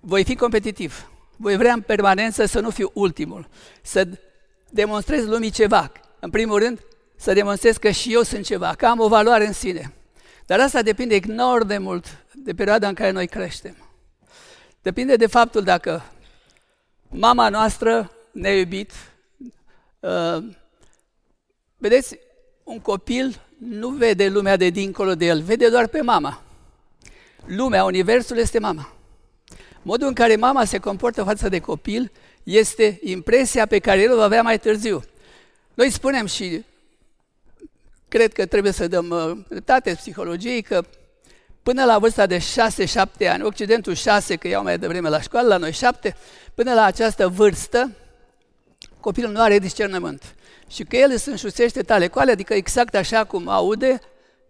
voi 0.00 0.24
fi 0.24 0.34
competitiv. 0.34 1.10
Voi 1.36 1.56
vrea 1.56 1.72
în 1.72 1.80
permanență 1.80 2.44
să 2.44 2.60
nu 2.60 2.70
fiu 2.70 2.90
ultimul, 2.94 3.48
să 3.82 4.08
demonstrez 4.70 5.26
lumii 5.26 5.50
ceva. 5.50 5.92
În 6.20 6.30
primul 6.30 6.58
rând, 6.58 6.80
să 7.16 7.32
demonstrez 7.32 7.76
că 7.76 7.90
și 7.90 8.12
eu 8.12 8.22
sunt 8.22 8.44
ceva, 8.44 8.74
că 8.74 8.86
am 8.86 9.00
o 9.00 9.08
valoare 9.08 9.46
în 9.46 9.52
sine. 9.52 9.92
Dar 10.46 10.60
asta 10.60 10.82
depinde 10.82 11.14
enorm 11.14 11.66
de 11.66 11.78
mult 11.78 12.24
de 12.34 12.54
perioada 12.54 12.88
în 12.88 12.94
care 12.94 13.10
noi 13.10 13.26
creștem. 13.26 13.76
Depinde 14.82 15.16
de 15.16 15.26
faptul 15.26 15.62
dacă 15.62 16.02
mama 17.08 17.48
noastră 17.48 18.10
ne-a 18.32 18.58
iubit. 18.58 18.92
Uh, 20.00 20.44
vedeți, 21.76 22.18
un 22.64 22.80
copil 22.80 23.40
nu 23.58 23.88
vede 23.88 24.28
lumea 24.28 24.56
de 24.56 24.70
dincolo 24.70 25.14
de 25.14 25.24
el, 25.24 25.42
vede 25.42 25.68
doar 25.68 25.86
pe 25.86 26.00
mama. 26.00 26.42
Lumea, 27.44 27.84
universul 27.84 28.36
este 28.36 28.58
mama. 28.58 28.92
Modul 29.82 30.06
în 30.06 30.14
care 30.14 30.36
mama 30.36 30.64
se 30.64 30.78
comportă 30.78 31.22
față 31.22 31.48
de 31.48 31.60
copil 31.60 32.12
este 32.42 32.98
impresia 33.02 33.66
pe 33.66 33.78
care 33.78 34.02
el 34.02 34.12
o 34.12 34.16
va 34.16 34.24
avea 34.24 34.42
mai 34.42 34.58
târziu. 34.58 35.02
Noi 35.74 35.90
spunem 35.90 36.26
și 36.26 36.64
cred 38.08 38.32
că 38.32 38.46
trebuie 38.46 38.72
să 38.72 38.88
dăm 38.88 39.10
uh, 39.10 39.38
dreptate 39.48 39.94
psihologiei 39.94 40.62
că 40.62 40.84
până 41.62 41.84
la 41.84 41.98
vârsta 41.98 42.26
de 42.26 42.38
6-7 42.38 43.28
ani, 43.28 43.42
Occidentul 43.42 43.94
6, 43.94 44.36
că 44.36 44.48
iau 44.48 44.62
mai 44.62 44.78
devreme 44.78 45.08
la 45.08 45.20
școală, 45.20 45.48
la 45.48 45.56
noi 45.56 45.72
7, 45.72 46.16
până 46.54 46.74
la 46.74 46.84
această 46.84 47.28
vârstă, 47.28 47.92
copilul 49.00 49.32
nu 49.32 49.40
are 49.40 49.58
discernământ. 49.58 50.34
Și 50.68 50.84
că 50.84 50.96
el 50.96 51.10
îți 51.12 51.28
înșuțește 51.28 51.82
tale 51.82 52.08
coale, 52.08 52.30
adică 52.30 52.54
exact 52.54 52.94
așa 52.94 53.24
cum 53.24 53.48
aude 53.48 54.00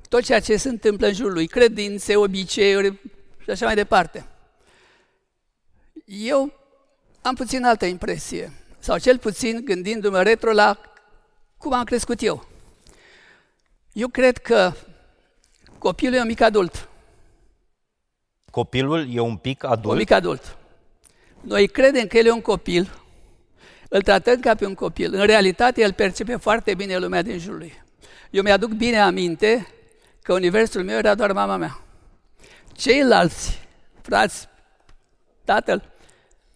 tot 0.08 0.22
ceea 0.24 0.40
ce 0.40 0.56
se 0.56 0.68
întâmplă 0.68 1.06
în 1.06 1.12
jurul 1.12 1.32
lui, 1.32 1.46
credințe, 1.46 2.16
obiceiuri 2.16 3.00
și 3.42 3.50
așa 3.50 3.64
mai 3.64 3.74
departe. 3.74 4.26
Eu 6.04 6.52
am 7.22 7.34
puțin 7.34 7.64
altă 7.64 7.86
impresie, 7.86 8.52
sau 8.78 8.98
cel 8.98 9.18
puțin 9.18 9.60
gândindu-mă 9.64 10.22
retro 10.22 10.52
la 10.52 10.80
cum 11.58 11.72
am 11.72 11.84
crescut 11.84 12.22
eu. 12.22 12.55
Eu 13.96 14.08
cred 14.08 14.38
că 14.38 14.72
copilul 15.78 16.14
e 16.14 16.20
un 16.20 16.26
mic 16.26 16.40
adult. 16.40 16.88
Copilul 18.50 19.14
e 19.14 19.20
un 19.20 19.36
pic 19.36 19.64
adult? 19.64 19.92
Un 19.92 19.96
mic 19.96 20.10
adult. 20.10 20.56
Noi 21.40 21.68
credem 21.68 22.06
că 22.06 22.18
el 22.18 22.26
e 22.26 22.30
un 22.30 22.40
copil, 22.40 22.90
îl 23.88 24.02
tratăm 24.02 24.40
ca 24.40 24.54
pe 24.54 24.66
un 24.66 24.74
copil. 24.74 25.14
În 25.14 25.26
realitate, 25.26 25.80
el 25.82 25.92
percepe 25.92 26.36
foarte 26.36 26.74
bine 26.74 26.96
lumea 26.96 27.22
din 27.22 27.38
jurul 27.38 27.58
lui. 27.58 27.82
Eu 28.30 28.42
mi-aduc 28.42 28.70
bine 28.70 29.00
aminte 29.00 29.66
că 30.22 30.32
universul 30.32 30.84
meu 30.84 30.96
era 30.96 31.14
doar 31.14 31.32
mama 31.32 31.56
mea. 31.56 31.78
Ceilalți 32.72 33.60
frați, 34.02 34.48
tatăl, 35.44 35.92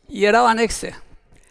erau 0.07 0.47
anexe. 0.47 1.03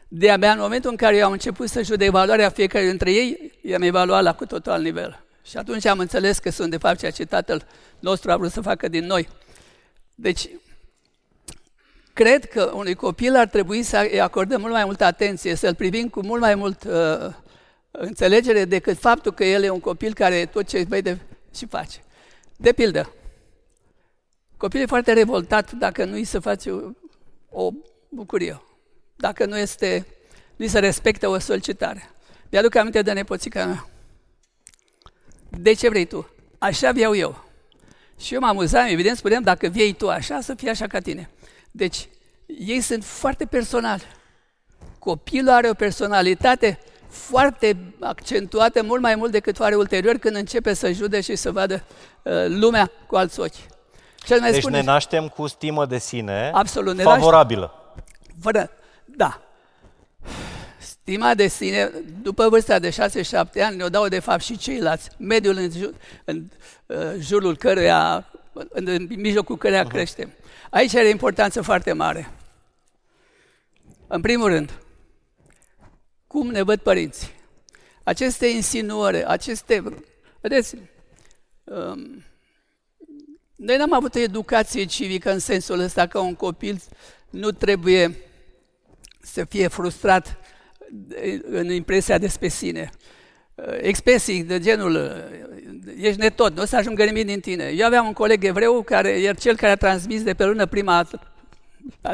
De-abia 0.07 0.51
în 0.51 0.59
momentul 0.59 0.89
în 0.89 0.97
care 0.97 1.17
eu 1.17 1.25
am 1.25 1.31
început 1.31 1.69
să 1.69 1.83
judec 1.83 2.09
valoarea 2.09 2.49
fiecare 2.49 2.85
dintre 2.85 3.11
ei, 3.11 3.59
i-am 3.61 3.81
evaluat 3.81 4.23
la 4.23 4.35
cu 4.35 4.45
totul 4.45 4.71
alt 4.71 4.83
nivel. 4.83 5.23
Și 5.49 5.57
atunci 5.57 5.85
am 5.85 5.99
înțeles 5.99 6.39
că 6.39 6.49
sunt 6.49 6.69
de 6.69 6.77
fapt 6.77 6.99
ceea 6.99 7.11
ce 7.11 7.25
Tatăl 7.25 7.65
nostru 7.99 8.31
a 8.31 8.37
vrut 8.37 8.51
să 8.51 8.61
facă 8.61 8.87
din 8.87 9.05
noi. 9.05 9.29
Deci, 10.15 10.49
cred 12.13 12.45
că 12.45 12.71
unui 12.73 12.93
copil 12.93 13.35
ar 13.35 13.47
trebui 13.47 13.83
să 13.83 14.07
îi 14.11 14.21
acordăm 14.21 14.61
mult 14.61 14.73
mai 14.73 14.85
multă 14.85 15.03
atenție, 15.03 15.55
să-l 15.55 15.75
privim 15.75 16.09
cu 16.09 16.25
mult 16.25 16.41
mai 16.41 16.55
mult 16.55 16.83
uh, 16.83 17.33
înțelegere 17.91 18.65
decât 18.65 18.97
faptul 18.97 19.31
că 19.33 19.43
el 19.43 19.63
e 19.63 19.69
un 19.69 19.79
copil 19.79 20.13
care 20.13 20.45
tot 20.45 20.67
ce 20.67 20.85
vede 20.87 21.19
și 21.55 21.65
face. 21.65 22.03
De 22.55 22.71
pildă, 22.71 23.13
copilul 24.57 24.83
e 24.83 24.87
foarte 24.87 25.13
revoltat 25.13 25.71
dacă 25.71 26.05
nu 26.05 26.13
îi 26.13 26.23
se 26.23 26.39
face 26.39 26.71
o, 26.71 26.91
o 27.49 27.71
bucurie, 28.09 28.61
dacă 29.15 29.45
nu 29.45 29.57
este, 29.57 30.05
nu 30.55 30.67
se 30.67 30.79
respectă 30.79 31.27
o 31.27 31.39
solicitare. 31.39 32.09
Mi-aduc 32.49 32.75
aminte 32.75 33.01
de 33.01 33.11
nepoțica 33.11 33.65
mea. 33.65 33.89
De 35.49 35.73
ce 35.73 35.89
vrei 35.89 36.05
tu? 36.05 36.29
Așa 36.57 36.91
vreau 36.91 37.15
eu. 37.15 37.43
Și 38.19 38.33
eu 38.33 38.39
mă 38.39 38.47
amuzam, 38.47 38.85
evident, 38.85 39.17
spuneam, 39.17 39.43
dacă 39.43 39.67
viei 39.67 39.93
tu 39.93 40.09
așa, 40.09 40.39
să 40.41 40.53
fie 40.53 40.69
așa 40.69 40.87
ca 40.87 40.99
tine. 40.99 41.29
Deci, 41.71 42.07
ei 42.59 42.81
sunt 42.81 43.03
foarte 43.03 43.45
personali. 43.45 44.03
Copilul 44.99 45.49
are 45.49 45.69
o 45.69 45.73
personalitate 45.73 46.79
foarte 47.07 47.93
accentuată, 47.99 48.83
mult 48.83 49.01
mai 49.01 49.15
mult 49.15 49.31
decât 49.31 49.59
are 49.59 49.75
ulterior 49.75 50.15
când 50.15 50.35
începe 50.35 50.73
să 50.73 50.91
jude 50.91 51.21
și 51.21 51.35
să 51.35 51.51
vadă 51.51 51.83
uh, 52.23 52.33
lumea 52.47 52.91
cu 53.07 53.15
alți 53.15 53.39
ochi. 53.39 53.53
Cel 54.15 54.39
mai 54.39 54.51
deci 54.51 54.61
spune, 54.61 54.77
ne 54.77 54.83
naștem 54.83 55.27
cu 55.27 55.47
stimă 55.47 55.85
de 55.85 55.97
sine 55.97 56.51
absolut, 56.53 56.95
ne 56.95 57.03
favorabilă. 57.03 57.73
Naștem, 57.95 58.35
fără, 58.41 58.69
da. 59.05 59.41
Stima 61.09 61.33
de 61.33 61.47
sine, 61.47 61.91
după 62.21 62.49
vârsta 62.49 62.79
de 62.79 62.89
6-7 62.89 62.93
ani, 63.63 63.75
ne-o 63.75 63.89
dau 63.89 64.07
de 64.07 64.19
fapt 64.19 64.41
și 64.41 64.57
ceilalți. 64.57 65.09
Mediul 65.17 65.57
în, 65.57 65.71
jur, 65.71 65.93
în 66.25 66.45
uh, 66.85 66.97
jurul 67.19 67.57
căruia, 67.57 68.31
în, 68.53 68.87
în 68.87 69.07
mijlocul 69.09 69.57
căruia 69.57 69.85
uh-huh. 69.85 69.91
creștem. 69.91 70.31
Aici 70.69 70.95
are 70.95 71.09
importanță 71.09 71.61
foarte 71.61 71.93
mare. 71.93 72.31
În 74.07 74.21
primul 74.21 74.47
rând, 74.47 74.71
cum 76.27 76.47
ne 76.47 76.61
văd 76.61 76.79
părinții? 76.79 77.31
Aceste 78.03 78.47
insinuări, 78.47 79.25
aceste... 79.25 79.83
Vedeți, 80.41 80.75
um, 81.63 82.23
noi 83.55 83.77
n-am 83.77 83.93
avut 83.93 84.15
o 84.15 84.19
educație 84.19 84.85
civică 84.85 85.31
în 85.31 85.39
sensul 85.39 85.79
ăsta 85.79 86.07
că 86.07 86.19
un 86.19 86.35
copil 86.35 86.81
nu 87.29 87.51
trebuie 87.51 88.15
să 89.21 89.43
fie 89.43 89.67
frustrat 89.67 90.37
în 91.49 91.71
impresia 91.71 92.17
despre 92.17 92.47
sine. 92.47 92.89
Expresii 93.81 94.43
de 94.43 94.59
genul, 94.59 95.23
ești 95.97 96.19
netot, 96.19 96.55
nu 96.55 96.61
o 96.61 96.65
să 96.65 96.75
ajungă 96.75 97.03
nimic 97.03 97.25
din 97.25 97.39
tine. 97.39 97.63
Eu 97.63 97.85
aveam 97.85 98.05
un 98.05 98.13
coleg 98.13 98.43
evreu, 98.43 98.81
care 98.81 99.09
e 99.09 99.33
cel 99.33 99.55
care 99.55 99.71
a 99.71 99.75
transmis 99.75 100.23
de 100.23 100.33
pe 100.33 100.45
lună 100.45 100.65
prima 100.65 101.07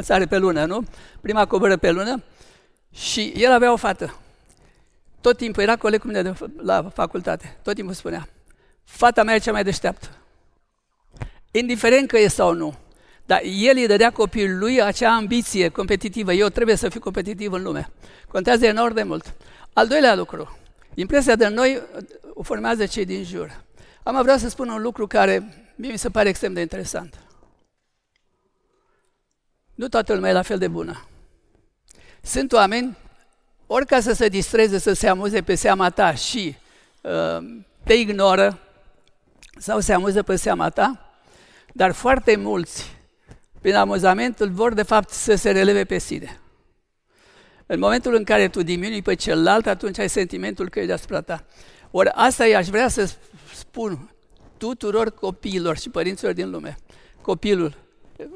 sare 0.00 0.26
pe 0.26 0.38
lună, 0.38 0.64
nu? 0.64 0.84
Prima 1.20 1.46
coboră 1.46 1.76
pe 1.76 1.90
lună 1.90 2.22
și 2.92 3.32
el 3.36 3.52
avea 3.52 3.72
o 3.72 3.76
fată. 3.76 4.18
Tot 5.20 5.36
timpul 5.36 5.62
era 5.62 5.76
coleg 5.76 6.00
cu 6.00 6.06
mine 6.06 6.22
de, 6.22 6.34
la 6.56 6.90
facultate. 6.94 7.56
Tot 7.62 7.74
timpul 7.74 7.94
spunea, 7.94 8.28
fata 8.84 9.22
mea 9.22 9.34
e 9.34 9.38
cea 9.38 9.52
mai 9.52 9.64
deșteaptă. 9.64 10.08
Indiferent 11.50 12.08
că 12.08 12.18
e 12.18 12.28
sau 12.28 12.52
nu. 12.52 12.74
Dar 13.26 13.40
el 13.44 13.76
îi 13.76 13.86
dădea 13.86 14.12
copilului 14.12 14.82
acea 14.82 15.14
ambiție 15.14 15.68
competitivă. 15.68 16.32
Eu 16.32 16.48
trebuie 16.48 16.76
să 16.76 16.88
fiu 16.88 17.00
competitiv 17.00 17.52
în 17.52 17.62
lume. 17.62 17.90
Contează 18.28 18.66
enorm 18.66 18.94
de 18.94 19.02
mult. 19.02 19.34
Al 19.72 19.88
doilea 19.88 20.14
lucru. 20.14 20.58
Impresia 20.94 21.36
de 21.36 21.48
noi 21.48 21.82
o 22.34 22.42
formează 22.42 22.86
cei 22.86 23.04
din 23.04 23.24
jur. 23.24 23.64
Am 24.02 24.22
vrea 24.22 24.38
să 24.38 24.48
spun 24.48 24.68
un 24.68 24.82
lucru 24.82 25.06
care 25.06 25.66
mie 25.74 25.90
mi 25.90 25.98
se 25.98 26.10
pare 26.10 26.28
extrem 26.28 26.52
de 26.52 26.60
interesant. 26.60 27.14
Nu 29.74 29.88
toată 29.88 30.14
lumea 30.14 30.30
e 30.30 30.32
la 30.32 30.42
fel 30.42 30.58
de 30.58 30.68
bună. 30.68 31.04
Sunt 32.22 32.52
oameni 32.52 32.96
ori 33.66 33.86
ca 33.86 34.00
să 34.00 34.12
se 34.12 34.28
distreze, 34.28 34.78
să 34.78 34.92
se 34.92 35.08
amuze 35.08 35.42
pe 35.42 35.54
seama 35.54 35.90
ta 35.90 36.14
și 36.14 36.56
uh, 37.00 37.46
te 37.84 37.92
ignoră 37.92 38.58
sau 39.58 39.80
se 39.80 39.92
amuză 39.92 40.22
pe 40.22 40.36
seama 40.36 40.70
ta, 40.70 41.14
dar 41.72 41.92
foarte 41.92 42.36
mulți, 42.36 42.95
prin 43.66 43.78
amuzamentul, 43.78 44.48
vor 44.48 44.74
de 44.74 44.82
fapt 44.82 45.10
să 45.10 45.34
se 45.34 45.50
releve 45.50 45.84
pe 45.84 45.98
sine. 45.98 46.40
În 47.66 47.78
momentul 47.78 48.14
în 48.14 48.24
care 48.24 48.48
tu 48.48 48.62
diminui 48.62 49.02
pe 49.02 49.14
celălalt, 49.14 49.66
atunci 49.66 49.98
ai 49.98 50.08
sentimentul 50.08 50.68
că 50.68 50.80
e 50.80 50.86
deasupra 50.86 51.20
ta. 51.20 51.44
Ori 51.90 52.10
asta 52.14 52.46
i-aș 52.46 52.66
vrea 52.66 52.88
să 52.88 53.14
spun 53.54 54.14
tuturor 54.56 55.10
copiilor 55.10 55.78
și 55.78 55.90
părinților 55.90 56.32
din 56.32 56.50
lume. 56.50 56.76
Copilul, 57.20 57.76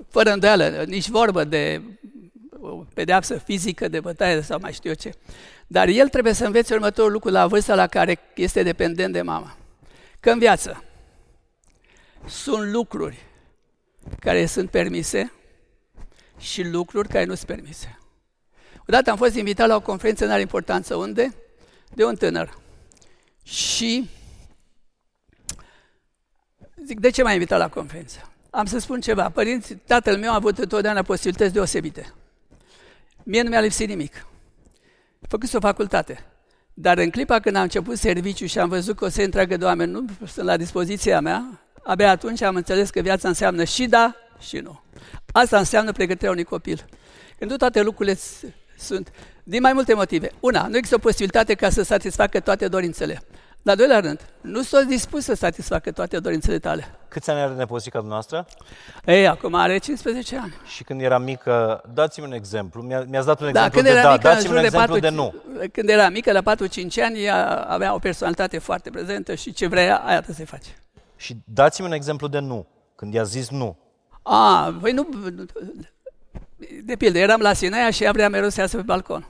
fără 0.08 0.32
îndoială, 0.32 0.84
nici 0.86 1.08
vorbă 1.08 1.44
de 1.44 1.82
o 2.60 2.84
pedeapsă 2.94 3.34
fizică, 3.34 3.88
de 3.88 4.00
bătaie 4.00 4.40
sau 4.40 4.58
mai 4.60 4.72
știu 4.72 4.90
eu 4.90 4.96
ce. 4.96 5.12
Dar 5.66 5.88
el 5.88 6.08
trebuie 6.08 6.32
să 6.32 6.44
învețe 6.44 6.74
următorul 6.74 7.12
lucru 7.12 7.30
la 7.30 7.46
vârsta 7.46 7.74
la 7.74 7.86
care 7.86 8.18
este 8.34 8.62
dependent 8.62 9.12
de 9.12 9.22
mama. 9.22 9.56
Că 10.20 10.30
în 10.30 10.38
viață 10.38 10.84
sunt 12.26 12.72
lucruri 12.72 13.28
care 14.18 14.46
sunt 14.46 14.70
permise 14.70 15.32
și 16.38 16.62
lucruri 16.62 17.08
care 17.08 17.24
nu 17.24 17.34
sunt 17.34 17.46
permise. 17.46 17.98
Odată 18.86 19.10
am 19.10 19.16
fost 19.16 19.34
invitat 19.34 19.68
la 19.68 19.74
o 19.74 19.80
conferință 19.80 20.24
în 20.24 20.30
are 20.30 20.40
importanță 20.40 20.94
unde? 20.94 21.34
De 21.94 22.04
un 22.04 22.14
tânăr. 22.14 22.58
Și 23.42 24.08
zic, 26.84 27.00
de 27.00 27.10
ce 27.10 27.22
m-ai 27.22 27.32
invitat 27.32 27.58
la 27.58 27.68
conferință? 27.68 28.30
Am 28.50 28.66
să 28.66 28.78
spun 28.78 29.00
ceva. 29.00 29.30
Părinți, 29.30 29.74
tatăl 29.74 30.18
meu 30.18 30.30
a 30.30 30.34
avut 30.34 30.58
întotdeauna 30.58 31.02
posibilități 31.02 31.52
deosebite. 31.52 32.14
Mie 33.22 33.42
nu 33.42 33.48
mi-a 33.48 33.60
lipsit 33.60 33.88
nimic. 33.88 34.26
Făcut 35.28 35.54
o 35.54 35.60
facultate. 35.60 36.24
Dar 36.74 36.98
în 36.98 37.10
clipa 37.10 37.40
când 37.40 37.56
am 37.56 37.62
început 37.62 37.98
serviciu 37.98 38.46
și 38.46 38.58
am 38.58 38.68
văzut 38.68 38.96
că 38.96 39.04
o 39.04 39.08
să 39.08 39.22
întreagă 39.22 39.56
de 39.56 39.64
oameni 39.64 39.92
nu 39.92 40.04
sunt 40.26 40.46
la 40.46 40.56
dispoziția 40.56 41.20
mea, 41.20 41.60
abia 41.84 42.10
atunci 42.10 42.42
am 42.42 42.56
înțeles 42.56 42.90
că 42.90 43.00
viața 43.00 43.28
înseamnă 43.28 43.64
și 43.64 43.86
da 43.86 44.14
și 44.38 44.56
nu. 44.56 44.80
Asta 45.32 45.58
înseamnă 45.58 45.92
pregătirea 45.92 46.30
unui 46.30 46.44
copil. 46.44 46.84
Când 47.38 47.50
nu 47.50 47.56
toate 47.56 47.82
lucrurile 47.82 48.18
sunt 48.78 49.12
din 49.44 49.60
mai 49.60 49.72
multe 49.72 49.94
motive. 49.94 50.30
Una, 50.40 50.66
nu 50.66 50.76
există 50.76 50.94
o 50.94 50.98
posibilitate 50.98 51.54
ca 51.54 51.70
să 51.70 51.82
satisfacă 51.82 52.40
toate 52.40 52.68
dorințele. 52.68 53.22
La 53.62 53.74
doilea 53.74 54.00
rând, 54.00 54.20
nu 54.40 54.62
sunt 54.62 54.88
dispus 54.88 55.24
să 55.24 55.34
satisfacă 55.34 55.90
toate 55.90 56.18
dorințele 56.18 56.58
tale. 56.58 56.94
Câți 57.08 57.30
ani 57.30 57.40
are 57.40 57.52
nepoțica 57.52 57.98
dumneavoastră? 57.98 58.46
Ei, 59.04 59.28
acum 59.28 59.54
are 59.54 59.78
15 59.78 60.38
ani. 60.38 60.54
Și 60.64 60.84
când 60.84 61.00
era 61.00 61.18
mică, 61.18 61.82
dați-mi 61.94 62.26
un 62.26 62.32
exemplu. 62.32 62.82
Mi-a, 62.82 63.04
mi-ați 63.08 63.26
dat 63.26 63.40
un 63.40 63.52
da, 63.52 63.64
exemplu 63.66 63.80
când 63.80 63.94
de 63.94 64.02
da, 64.02 64.16
dați-mi 64.16 64.52
un 64.52 64.64
exemplu 64.64 64.94
de, 64.94 65.00
4, 65.00 65.00
de 65.00 65.08
nu. 65.08 65.34
Când 65.72 65.88
era 65.88 66.08
mică, 66.08 66.32
la 66.32 66.42
4-5 66.42 66.44
ani, 67.02 67.24
ea 67.24 67.46
avea 67.68 67.94
o 67.94 67.98
personalitate 67.98 68.58
foarte 68.58 68.90
prezentă 68.90 69.34
și 69.34 69.52
ce 69.52 69.66
vrea, 69.66 69.96
aia 69.96 70.22
să 70.26 70.32
se 70.32 70.44
face. 70.44 70.70
Și 71.20 71.36
dați-mi 71.44 71.86
un 71.86 71.92
exemplu 71.92 72.26
de 72.28 72.38
nu, 72.38 72.66
când 72.94 73.14
i-a 73.14 73.22
zis 73.22 73.50
nu. 73.50 73.76
A, 74.22 74.78
păi 74.80 74.92
nu... 74.92 75.08
De 76.84 76.96
pildă, 76.96 77.18
eram 77.18 77.40
la 77.40 77.52
Sinaia 77.52 77.90
și 77.90 78.04
ea 78.04 78.12
vrea 78.12 78.28
mereu 78.28 78.48
să 78.48 78.60
iasă 78.60 78.76
pe 78.76 78.82
balcon. 78.82 79.28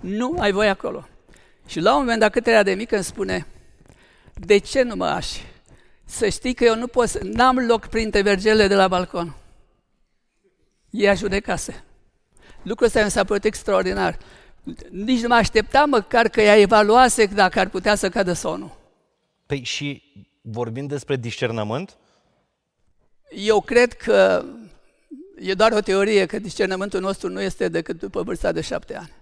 Nu 0.00 0.36
ai 0.38 0.52
voie 0.52 0.68
acolo. 0.68 1.08
Și 1.66 1.80
la 1.80 1.92
un 1.94 1.98
moment 1.98 2.20
dat, 2.20 2.32
cât 2.32 2.46
era 2.46 2.62
de 2.62 2.74
mică, 2.74 2.94
îmi 2.94 3.04
spune, 3.04 3.46
de 4.34 4.58
ce 4.58 4.82
nu 4.82 4.96
mă 4.96 5.06
aș? 5.06 5.30
Să 6.04 6.28
știi 6.28 6.54
că 6.54 6.64
eu 6.64 6.76
nu 6.76 6.86
pot 6.86 7.08
să, 7.08 7.20
n-am 7.22 7.58
loc 7.58 7.86
printre 7.86 8.22
vergele 8.22 8.66
de 8.66 8.74
la 8.74 8.88
balcon. 8.88 9.34
Ea 10.90 11.14
judecase. 11.14 11.84
Lucrul 12.62 12.86
ăsta 12.86 13.04
mi 13.04 13.10
s-a 13.10 13.24
părut 13.24 13.44
extraordinar. 13.44 14.18
Nici 14.90 15.20
nu 15.20 15.28
mă 15.28 15.34
așteptam 15.34 15.88
măcar 15.88 16.28
că 16.28 16.40
ea 16.40 16.56
evaluase 16.56 17.26
dacă 17.26 17.58
ar 17.58 17.68
putea 17.68 17.94
să 17.94 18.08
cadă 18.08 18.32
sau 18.32 18.56
nu. 18.56 18.72
Păi 19.46 19.62
și 19.62 20.02
vorbim 20.50 20.86
despre 20.86 21.16
discernământ? 21.16 21.96
Eu 23.30 23.60
cred 23.60 23.92
că 23.92 24.44
e 25.36 25.54
doar 25.54 25.72
o 25.72 25.80
teorie 25.80 26.26
că 26.26 26.38
discernământul 26.38 27.00
nostru 27.00 27.28
nu 27.28 27.40
este 27.40 27.68
decât 27.68 27.98
după 27.98 28.22
vârsta 28.22 28.52
de 28.52 28.60
șapte 28.60 28.96
ani. 28.96 29.12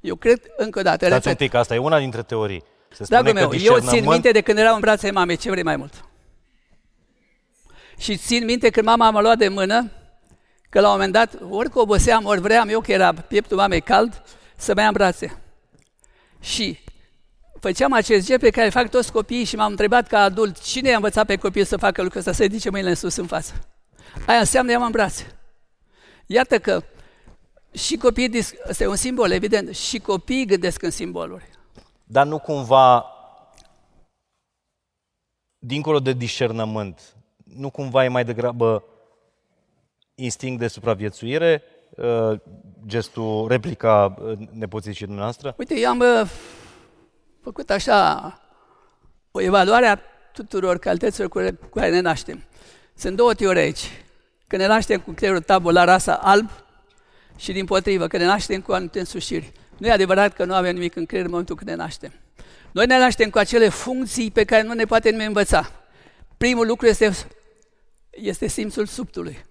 Eu 0.00 0.16
cred, 0.16 0.40
încă 0.56 0.78
o 0.78 0.82
dată, 0.82 1.06
Stați 1.06 1.12
repet. 1.28 1.40
un 1.40 1.46
pic, 1.46 1.54
asta 1.54 1.74
e 1.74 1.78
una 1.78 1.98
dintre 1.98 2.22
teorii. 2.22 2.62
Se 2.92 3.04
spune 3.04 3.20
Dragul 3.20 3.40
meu, 3.40 3.48
că 3.48 3.56
eu 3.56 3.78
țin 3.78 4.04
minte 4.08 4.30
de 4.30 4.40
când 4.40 4.58
eram 4.58 4.74
în 4.74 4.80
brațe 4.80 5.10
mamei, 5.10 5.36
ce 5.36 5.50
vrei 5.50 5.62
mai 5.62 5.76
mult? 5.76 6.04
Și 7.98 8.16
țin 8.16 8.44
minte 8.44 8.70
când 8.70 8.86
mama 8.86 9.10
m-a 9.10 9.20
luat 9.20 9.38
de 9.38 9.48
mână, 9.48 9.90
că 10.68 10.80
la 10.80 10.86
un 10.86 10.92
moment 10.92 11.12
dat, 11.12 11.38
ori 11.50 11.70
că 11.70 11.78
oboseam, 11.78 12.24
ori 12.24 12.40
vreau 12.40 12.68
eu, 12.68 12.80
că 12.80 12.92
era 12.92 13.12
pieptul 13.12 13.56
mamei 13.56 13.80
cald, 13.80 14.22
să 14.56 14.72
mă 14.74 14.80
ia 14.80 14.86
în 14.86 14.92
brațe. 14.92 15.40
Și 16.40 16.78
făceam 17.60 17.92
acest 17.92 18.26
gest 18.26 18.40
pe 18.40 18.50
care 18.50 18.68
fac 18.68 18.90
toți 18.90 19.12
copiii 19.12 19.44
și 19.44 19.56
m-am 19.56 19.70
întrebat 19.70 20.06
ca 20.06 20.18
adult, 20.18 20.60
cine 20.60 20.88
i-a 20.88 20.96
învățat 20.96 21.26
pe 21.26 21.36
copil 21.36 21.64
să 21.64 21.76
facă 21.76 22.02
lucrul 22.02 22.20
ăsta, 22.20 22.32
să 22.32 22.42
ridice 22.42 22.70
mâinile 22.70 22.90
în 22.90 22.96
sus 22.96 23.16
în 23.16 23.26
față. 23.26 23.52
Aia 24.26 24.38
înseamnă 24.38 24.70
ia 24.70 24.84
în 24.84 24.90
brațe. 24.90 25.38
Iată 26.26 26.58
că 26.58 26.82
și 27.72 27.96
copiii, 27.96 28.44
ăsta 28.68 28.84
e 28.84 28.86
un 28.86 28.96
simbol, 28.96 29.30
evident, 29.30 29.74
și 29.74 29.98
copiii 29.98 30.46
gândesc 30.46 30.82
în 30.82 30.90
simboluri. 30.90 31.44
Dar 32.04 32.26
nu 32.26 32.38
cumva, 32.38 33.06
dincolo 35.58 36.00
de 36.00 36.12
discernământ, 36.12 37.16
nu 37.56 37.70
cumva 37.70 38.04
e 38.04 38.08
mai 38.08 38.24
degrabă 38.24 38.84
instinct 40.14 40.58
de 40.58 40.68
supraviețuire, 40.68 41.62
uh, 41.90 42.40
gestul, 42.86 43.48
replica 43.48 44.14
uh, 44.22 44.38
nepoții 44.50 44.94
și 44.94 45.04
dumneavoastră? 45.04 45.54
Uite, 45.58 45.78
eu 45.78 45.90
am 45.90 45.98
uh, 45.98 46.30
făcut 47.42 47.70
așa 47.70 48.40
o 49.30 49.40
evaluare 49.40 49.86
a 49.86 49.98
tuturor 50.32 50.78
calităților 50.78 51.28
cu 51.28 51.78
care 51.78 51.90
ne 51.90 52.00
naștem. 52.00 52.44
Sunt 52.96 53.16
două 53.16 53.34
teorii 53.34 53.62
aici. 53.62 54.02
Când 54.46 54.62
ne 54.62 54.68
naștem 54.68 55.00
cu 55.00 55.10
creierul 55.10 55.42
tabular 55.42 55.86
rasa 55.86 56.14
alb, 56.14 56.50
și 57.40 57.52
din 57.52 57.64
potrivă, 57.64 58.06
că 58.06 58.16
ne 58.16 58.24
naștem 58.24 58.60
cu 58.60 58.72
anumite 58.72 58.98
însușiri. 58.98 59.52
Nu 59.76 59.86
e 59.86 59.90
adevărat 59.90 60.32
că 60.32 60.44
nu 60.44 60.54
avem 60.54 60.74
nimic 60.74 60.96
în 60.96 61.06
creier 61.06 61.24
în 61.24 61.30
momentul 61.30 61.56
când 61.56 61.68
ne 61.68 61.76
naștem. 61.76 62.12
Noi 62.72 62.86
ne 62.86 62.98
naștem 62.98 63.30
cu 63.30 63.38
acele 63.38 63.68
funcții 63.68 64.30
pe 64.30 64.44
care 64.44 64.62
nu 64.62 64.72
ne 64.72 64.84
poate 64.84 65.10
nimeni 65.10 65.26
învăța. 65.26 65.70
Primul 66.36 66.66
lucru 66.66 66.86
este, 66.86 67.12
este 68.10 68.46
simțul 68.46 68.86
subtului. 68.86 69.44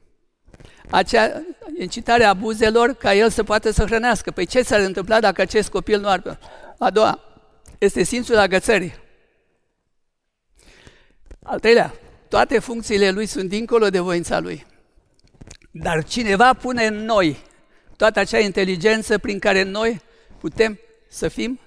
Acea 0.89 1.41
incitare 1.79 2.23
a 2.23 2.33
buzelor 2.33 2.93
ca 2.93 3.13
el 3.13 3.29
să 3.29 3.43
poată 3.43 3.71
să 3.71 3.83
hrănească. 3.83 4.31
Păi 4.31 4.45
ce 4.45 4.61
s-ar 4.61 4.79
întâmpla 4.79 5.19
dacă 5.19 5.41
acest 5.41 5.69
copil 5.69 5.99
nu 5.99 6.07
ar... 6.07 6.39
A 6.77 6.89
doua, 6.89 7.19
este 7.79 8.03
simțul 8.03 8.37
agățării. 8.37 8.93
Al 11.43 11.59
treilea, 11.59 11.93
toate 12.27 12.59
funcțiile 12.59 13.09
lui 13.09 13.25
sunt 13.25 13.49
dincolo 13.49 13.89
de 13.89 13.99
voința 13.99 14.39
lui. 14.39 14.65
Dar 15.71 16.03
cineva 16.03 16.53
pune 16.53 16.85
în 16.85 16.95
noi 16.95 17.37
toată 17.95 18.19
acea 18.19 18.39
inteligență 18.39 19.17
prin 19.17 19.39
care 19.39 19.63
noi 19.63 20.01
putem 20.37 20.79
să 21.09 21.27
fim 21.27 21.59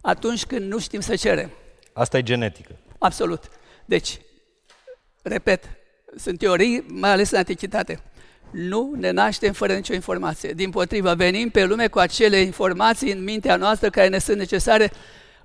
atunci 0.00 0.44
când 0.44 0.72
nu 0.72 0.78
știm 0.78 1.00
să 1.00 1.16
cerem. 1.16 1.50
Asta 1.92 2.18
e 2.18 2.22
genetică. 2.22 2.76
Absolut. 2.98 3.44
Deci, 3.84 4.20
repet, 5.22 5.64
sunt 6.16 6.38
teorii, 6.38 6.84
mai 6.88 7.10
ales 7.10 7.30
în 7.30 7.38
antichitate. 7.38 8.00
Nu 8.50 8.92
ne 8.96 9.10
naștem 9.10 9.52
fără 9.52 9.74
nicio 9.74 9.94
informație. 9.94 10.52
Din 10.52 10.70
potrivă, 10.70 11.14
venim 11.14 11.50
pe 11.50 11.64
lume 11.64 11.88
cu 11.88 11.98
acele 11.98 12.36
informații 12.36 13.12
în 13.12 13.24
mintea 13.24 13.56
noastră 13.56 13.90
care 13.90 14.08
ne 14.08 14.18
sunt 14.18 14.38
necesare 14.38 14.92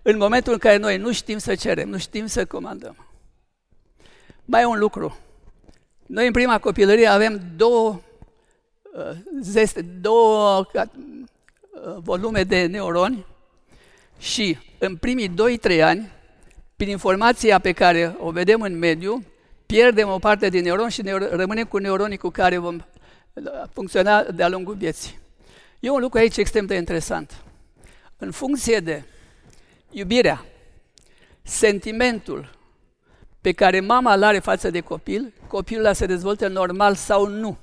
în 0.01 0.17
momentul 0.17 0.53
în 0.53 0.59
care 0.59 0.77
noi 0.77 0.97
nu 0.97 1.11
știm 1.11 1.37
să 1.37 1.55
cerem, 1.55 1.89
nu 1.89 1.97
știm 1.97 2.25
să 2.25 2.45
comandăm. 2.45 3.07
Mai 4.45 4.61
e 4.61 4.65
un 4.65 4.79
lucru. 4.79 5.17
Noi 6.05 6.25
în 6.25 6.31
prima 6.31 6.59
copilărie 6.59 7.07
avem 7.07 7.41
două 7.55 8.01
zeste, 9.41 9.81
două 9.81 10.65
uh, 10.73 10.83
volume 11.95 12.43
de 12.43 12.65
neuroni 12.65 13.25
și 14.19 14.57
în 14.77 14.95
primii 14.95 15.33
2-3 15.77 15.81
ani, 15.81 16.11
prin 16.75 16.89
informația 16.89 17.59
pe 17.59 17.71
care 17.71 18.15
o 18.19 18.31
vedem 18.31 18.61
în 18.61 18.77
mediu, 18.77 19.23
pierdem 19.65 20.09
o 20.09 20.19
parte 20.19 20.49
din 20.49 20.63
neuroni 20.63 20.91
și 20.91 21.01
ne 21.01 21.11
rămânem 21.13 21.65
cu 21.65 21.77
neuronii 21.77 22.17
cu 22.17 22.29
care 22.29 22.57
vom 22.57 22.75
uh, 22.75 23.43
funcționa 23.73 24.23
de-a 24.23 24.49
lungul 24.49 24.75
vieții. 24.75 25.19
E 25.79 25.89
un 25.89 26.01
lucru 26.01 26.19
aici 26.19 26.37
extrem 26.37 26.65
de 26.65 26.75
interesant. 26.75 27.43
În 28.17 28.31
funcție 28.31 28.79
de 28.79 29.03
iubirea, 29.91 30.45
sentimentul 31.41 32.59
pe 33.41 33.51
care 33.51 33.79
mama 33.79 34.13
îl 34.13 34.23
are 34.23 34.39
față 34.39 34.69
de 34.69 34.79
copil, 34.79 35.33
copilul 35.47 35.93
se 35.93 36.05
dezvoltă 36.05 36.47
normal 36.47 36.95
sau 36.95 37.27
nu. 37.27 37.57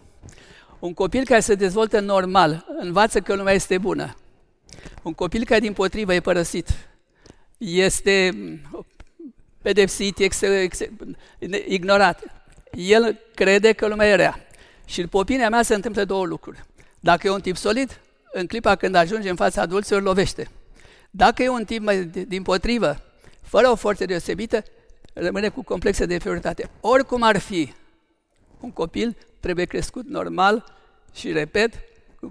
Un 0.79 0.95
copil 0.95 1.25
care 1.25 1.41
se 1.41 1.55
dezvoltă 1.55 2.01
normal, 2.01 2.67
învață 2.81 3.21
că 3.21 3.35
lumea 3.35 3.53
este 3.53 3.79
bună. 3.79 4.17
Un 5.03 5.12
copil 5.12 5.45
care 5.45 5.61
din 5.61 5.73
potrivă 5.73 6.14
e 6.14 6.21
părăsit, 6.21 6.69
este 7.59 8.33
pedepsit, 9.62 10.19
ex, 10.19 10.41
ex, 10.41 10.79
ignorat. 11.67 12.23
El 12.73 13.19
crede 13.35 13.73
că 13.73 13.87
lumea 13.87 14.09
e 14.09 14.14
rea. 14.14 14.47
Și 14.85 15.01
după 15.01 15.19
opinia 15.19 15.49
mea 15.49 15.62
se 15.62 15.75
întâmplă 15.75 16.05
două 16.05 16.27
lucruri. 16.27 16.64
Dacă 17.01 17.27
e 17.27 17.31
un 17.31 17.41
tip 17.41 17.57
solid, 17.57 18.01
în 18.33 18.47
clipa 18.47 18.77
când 18.77 18.95
ajunge 18.95 19.31
în 19.31 19.37
fața 19.37 19.62
adulților, 19.62 20.03
lovește. 20.03 20.49
Dacă 21.11 21.42
e 21.42 21.49
un 21.49 21.64
tip 21.64 21.83
mai 21.83 22.05
din 22.05 22.42
potrivă, 22.42 22.97
fără 23.40 23.68
o 23.68 23.75
forță 23.75 24.05
deosebită, 24.05 24.62
rămâne 25.12 25.49
cu 25.49 25.62
complexe 25.62 26.07
de 26.07 26.12
inferioritate. 26.12 26.71
Oricum 26.81 27.23
ar 27.23 27.38
fi, 27.38 27.73
un 28.61 28.71
copil 28.71 29.16
trebuie 29.40 29.64
crescut 29.64 30.07
normal 30.07 30.64
și, 31.14 31.33
repet, 31.33 31.75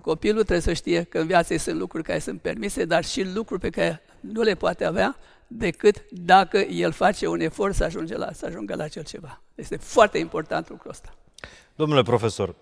copilul 0.02 0.42
trebuie 0.42 0.60
să 0.60 0.74
știe 0.74 1.04
că 1.04 1.20
în 1.20 1.28
viață 1.28 1.58
sunt 1.58 1.80
lucruri 1.80 2.04
care 2.04 2.20
sunt 2.20 2.42
permise, 2.42 2.86
dar 2.86 3.06
și 3.06 3.24
lucruri 3.34 3.62
pe 3.62 3.70
care 3.70 4.02
nu 4.20 4.42
le 4.42 4.56
poate 4.56 4.86
avea 4.86 5.18
decât 5.48 6.06
dacă 6.12 6.58
el 6.58 6.92
face 6.92 7.28
un 7.28 7.40
efort 7.40 7.76
să, 7.76 7.84
ajunge 7.84 8.18
la, 8.18 8.32
să 8.32 8.46
ajungă 8.46 8.76
la 8.76 8.84
acel 8.84 9.04
ceva. 9.04 9.42
Este 9.56 9.78
foarte 9.78 10.18
important 10.18 10.70
lucrul 10.70 10.92
ăsta. 10.92 11.10
Domnule 11.76 12.02
profesor, 12.02 12.56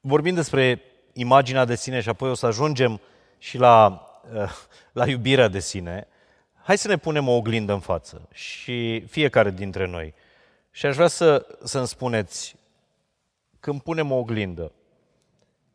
vorbim 0.00 0.34
despre 0.34 0.82
imaginea 1.12 1.64
de 1.64 1.76
sine 1.76 2.00
și 2.00 2.08
apoi 2.08 2.30
o 2.30 2.34
să 2.34 2.46
ajungem 2.46 3.00
și 3.38 3.58
la, 3.58 4.02
eh, 4.02 4.05
la 4.92 5.08
iubirea 5.08 5.48
de 5.48 5.60
sine. 5.60 6.08
Hai 6.62 6.78
să 6.78 6.88
ne 6.88 6.96
punem 6.96 7.28
o 7.28 7.36
oglindă 7.36 7.72
în 7.72 7.80
față 7.80 8.28
și 8.32 9.00
fiecare 9.00 9.50
dintre 9.50 9.86
noi. 9.86 10.14
Și 10.70 10.86
aș 10.86 10.94
vrea 10.94 11.08
să, 11.08 11.46
să-mi 11.64 11.86
spuneți, 11.86 12.56
când 13.60 13.80
punem 13.80 14.12
o 14.12 14.16
oglindă 14.16 14.72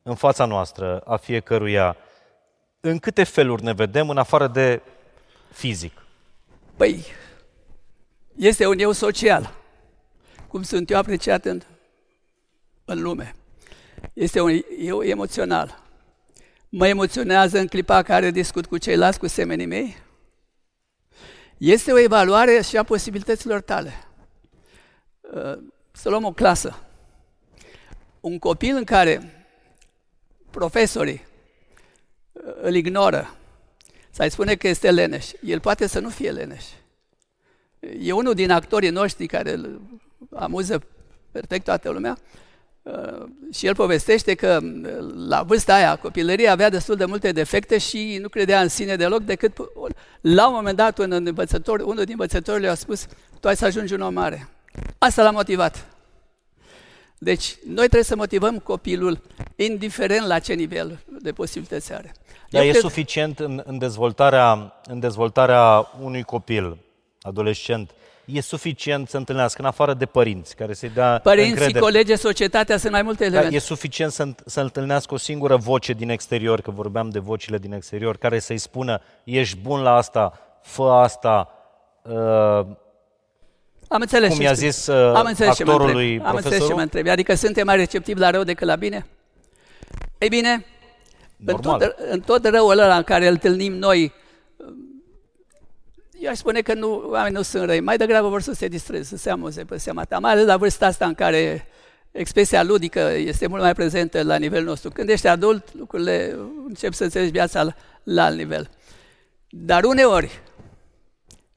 în 0.03 0.15
fața 0.15 0.45
noastră, 0.45 0.99
a 0.99 1.15
fiecăruia, 1.15 1.97
în 2.79 2.99
câte 2.99 3.23
feluri 3.23 3.63
ne 3.63 3.73
vedem 3.73 4.09
în 4.09 4.17
afară 4.17 4.47
de 4.47 4.81
fizic? 5.51 6.05
Păi, 6.75 7.05
este 8.35 8.67
un 8.67 8.79
eu 8.79 8.91
social, 8.91 9.53
cum 10.47 10.63
sunt 10.63 10.89
eu 10.89 10.97
apreciat 10.97 11.45
în, 11.45 11.61
în 12.85 13.01
lume. 13.01 13.35
Este 14.13 14.41
un 14.41 14.61
eu 14.79 15.01
emoțional. 15.01 15.79
Mă 16.73 16.87
emoționează 16.87 17.59
în 17.59 17.67
clipa 17.67 18.01
care 18.01 18.31
discut 18.31 18.65
cu 18.65 18.77
ceilalți, 18.77 19.19
cu 19.19 19.27
semenii 19.27 19.65
mei. 19.65 19.97
Este 21.57 21.91
o 21.91 21.99
evaluare 21.99 22.61
și 22.61 22.77
a 22.77 22.83
posibilităților 22.83 23.61
tale. 23.61 23.93
Uh, 25.21 25.57
să 25.91 26.09
luăm 26.09 26.23
o 26.23 26.31
clasă. 26.31 26.83
Un 28.19 28.39
copil 28.39 28.75
în 28.75 28.83
care 28.83 29.45
profesorii 30.49 31.25
uh, 32.31 32.53
îl 32.61 32.75
ignoră, 32.75 33.35
să-i 34.09 34.29
spune 34.29 34.55
că 34.55 34.67
este 34.67 34.91
leneș, 34.91 35.31
el 35.43 35.59
poate 35.59 35.87
să 35.87 35.99
nu 35.99 36.09
fie 36.09 36.31
leneș. 36.31 36.65
E 37.79 38.11
unul 38.11 38.33
din 38.33 38.51
actorii 38.51 38.89
noștri 38.89 39.25
care 39.25 39.51
îl 39.51 39.81
amuză 40.33 40.83
perfect 41.31 41.63
toată 41.63 41.89
lumea, 41.89 42.17
Uh, 42.17 42.40
și 43.53 43.65
el 43.65 43.75
povestește 43.75 44.33
că 44.33 44.59
uh, 44.61 45.13
la 45.27 45.43
vârsta 45.43 45.73
aia, 45.73 45.95
copilărie, 45.95 46.47
avea 46.47 46.69
destul 46.69 46.95
de 46.95 47.05
multe 47.05 47.31
defecte 47.31 47.77
și 47.77 48.17
nu 48.21 48.29
credea 48.29 48.61
în 48.61 48.67
sine 48.67 48.95
deloc, 48.95 49.21
decât 49.21 49.57
la 50.21 50.47
un 50.47 50.53
moment 50.53 50.77
dat 50.77 50.97
un 50.97 51.11
învățător, 51.11 51.79
unul 51.79 52.03
din 52.03 52.11
învățătorii 52.11 52.67
a 52.67 52.73
spus, 52.73 53.07
tu 53.39 53.47
ai 53.47 53.55
să 53.55 53.65
ajungi 53.65 53.93
un 53.93 54.01
om 54.01 54.13
mare. 54.13 54.47
Asta 54.97 55.23
l-a 55.23 55.31
motivat. 55.31 55.85
Deci, 57.17 57.55
noi 57.65 57.75
trebuie 57.75 58.03
să 58.03 58.15
motivăm 58.15 58.59
copilul, 58.59 59.21
indiferent 59.55 60.27
la 60.27 60.39
ce 60.39 60.53
nivel 60.53 60.99
de 61.21 61.31
posibilități 61.31 61.93
are. 61.93 62.11
Dar 62.49 62.61
Eu 62.61 62.67
e 62.67 62.71
cred... 62.71 62.81
suficient 62.81 63.39
în, 63.39 63.61
în, 63.65 63.77
dezvoltarea, 63.77 64.73
în 64.83 64.99
dezvoltarea 64.99 65.91
unui 66.01 66.23
copil, 66.23 66.77
adolescent, 67.21 67.91
e 68.25 68.41
suficient 68.41 69.09
să 69.09 69.17
întâlnească, 69.17 69.61
în 69.61 69.67
afară 69.67 69.93
de 69.93 70.05
părinți, 70.05 70.55
care 70.55 70.73
să-i 70.73 70.89
dea 70.89 71.19
Părinții, 71.23 71.51
încredere. 71.51 71.79
colegi, 71.79 72.15
societatea 72.15 72.77
sunt 72.77 72.91
mai 72.91 73.01
multe 73.01 73.23
elemente. 73.25 73.49
Da, 73.49 73.55
e 73.55 73.59
suficient 73.59 74.11
să, 74.11 74.27
să 74.45 74.61
întâlnească 74.61 75.13
o 75.13 75.17
singură 75.17 75.55
voce 75.55 75.93
din 75.93 76.09
exterior, 76.09 76.61
că 76.61 76.71
vorbeam 76.71 77.09
de 77.09 77.19
vocile 77.19 77.57
din 77.57 77.73
exterior, 77.73 78.17
care 78.17 78.39
să-i 78.39 78.57
spună, 78.57 79.01
ești 79.23 79.57
bun 79.57 79.81
la 79.81 79.95
asta, 79.95 80.39
fă 80.61 80.83
asta, 80.83 81.49
uh, 82.01 82.65
am 83.87 84.01
înțeles 84.01 84.33
cum 84.33 84.41
i-a 84.41 84.53
zis 84.53 84.87
uh, 84.87 85.15
Am 85.15 85.25
înțeles 85.25 85.59
actorului 85.59 86.17
ce 86.17 86.23
Am 86.25 86.35
înțeles 86.35 86.67
ce 86.67 86.73
mă 86.73 86.81
întrebi. 86.81 87.09
Adică 87.09 87.33
suntem 87.35 87.65
mai 87.65 87.75
receptivi 87.75 88.19
la 88.19 88.29
rău 88.29 88.43
decât 88.43 88.67
la 88.67 88.75
bine? 88.75 89.05
Ei 90.17 90.29
bine, 90.29 90.65
în 91.45 91.57
tot, 91.57 91.95
în 92.11 92.19
tot 92.19 92.47
răul 92.47 92.79
ăla 92.79 92.95
în 92.95 93.03
care 93.03 93.25
îl 93.25 93.31
întâlnim 93.31 93.73
noi, 93.73 94.13
eu 96.21 96.29
aș 96.29 96.37
spune 96.37 96.61
că 96.61 96.73
nu, 96.73 97.09
oamenii 97.09 97.37
nu 97.37 97.41
sunt 97.41 97.65
răi, 97.65 97.79
mai 97.79 97.97
degrabă 97.97 98.27
vor 98.27 98.41
să 98.41 98.53
se 98.53 98.67
distreze, 98.67 99.03
să 99.03 99.17
se 99.17 99.29
amuze 99.29 99.65
pe 99.65 99.77
seama 99.77 100.03
ta, 100.03 100.19
mai 100.19 100.31
ales 100.31 100.45
la 100.45 100.57
vârsta 100.57 100.85
asta 100.85 101.05
în 101.05 101.13
care 101.13 101.67
expresia 102.11 102.63
ludică 102.63 102.99
este 102.99 103.47
mult 103.47 103.61
mai 103.61 103.73
prezentă 103.73 104.23
la 104.23 104.35
nivelul 104.35 104.65
nostru. 104.65 104.89
Când 104.89 105.09
ești 105.09 105.27
adult, 105.27 105.73
lucrurile 105.73 106.37
încep 106.67 106.93
să 106.93 107.03
înțelegi 107.03 107.31
viața 107.31 107.63
la, 107.63 107.75
la 108.03 108.23
alt 108.23 108.37
nivel. 108.37 108.69
Dar 109.49 109.83
uneori, 109.83 110.41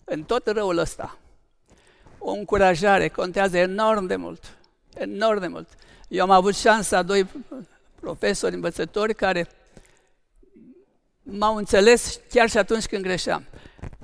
în 0.05 0.23
tot 0.23 0.47
răul 0.47 0.79
ăsta, 0.79 1.19
o 2.19 2.31
încurajare 2.31 3.09
contează 3.09 3.57
enorm 3.57 4.07
de 4.07 4.17
mult. 4.17 4.57
Enorm 4.95 5.41
de 5.41 5.47
mult. 5.47 5.69
Eu 6.09 6.23
am 6.23 6.31
avut 6.31 6.57
șansa 6.57 7.03
doi 7.03 7.27
profesori, 8.01 8.55
învățători, 8.55 9.15
care 9.15 9.49
m-au 11.23 11.57
înțeles 11.57 12.21
chiar 12.31 12.49
și 12.49 12.59
atunci 12.59 12.87
când 12.87 13.03
greșeam. 13.03 13.45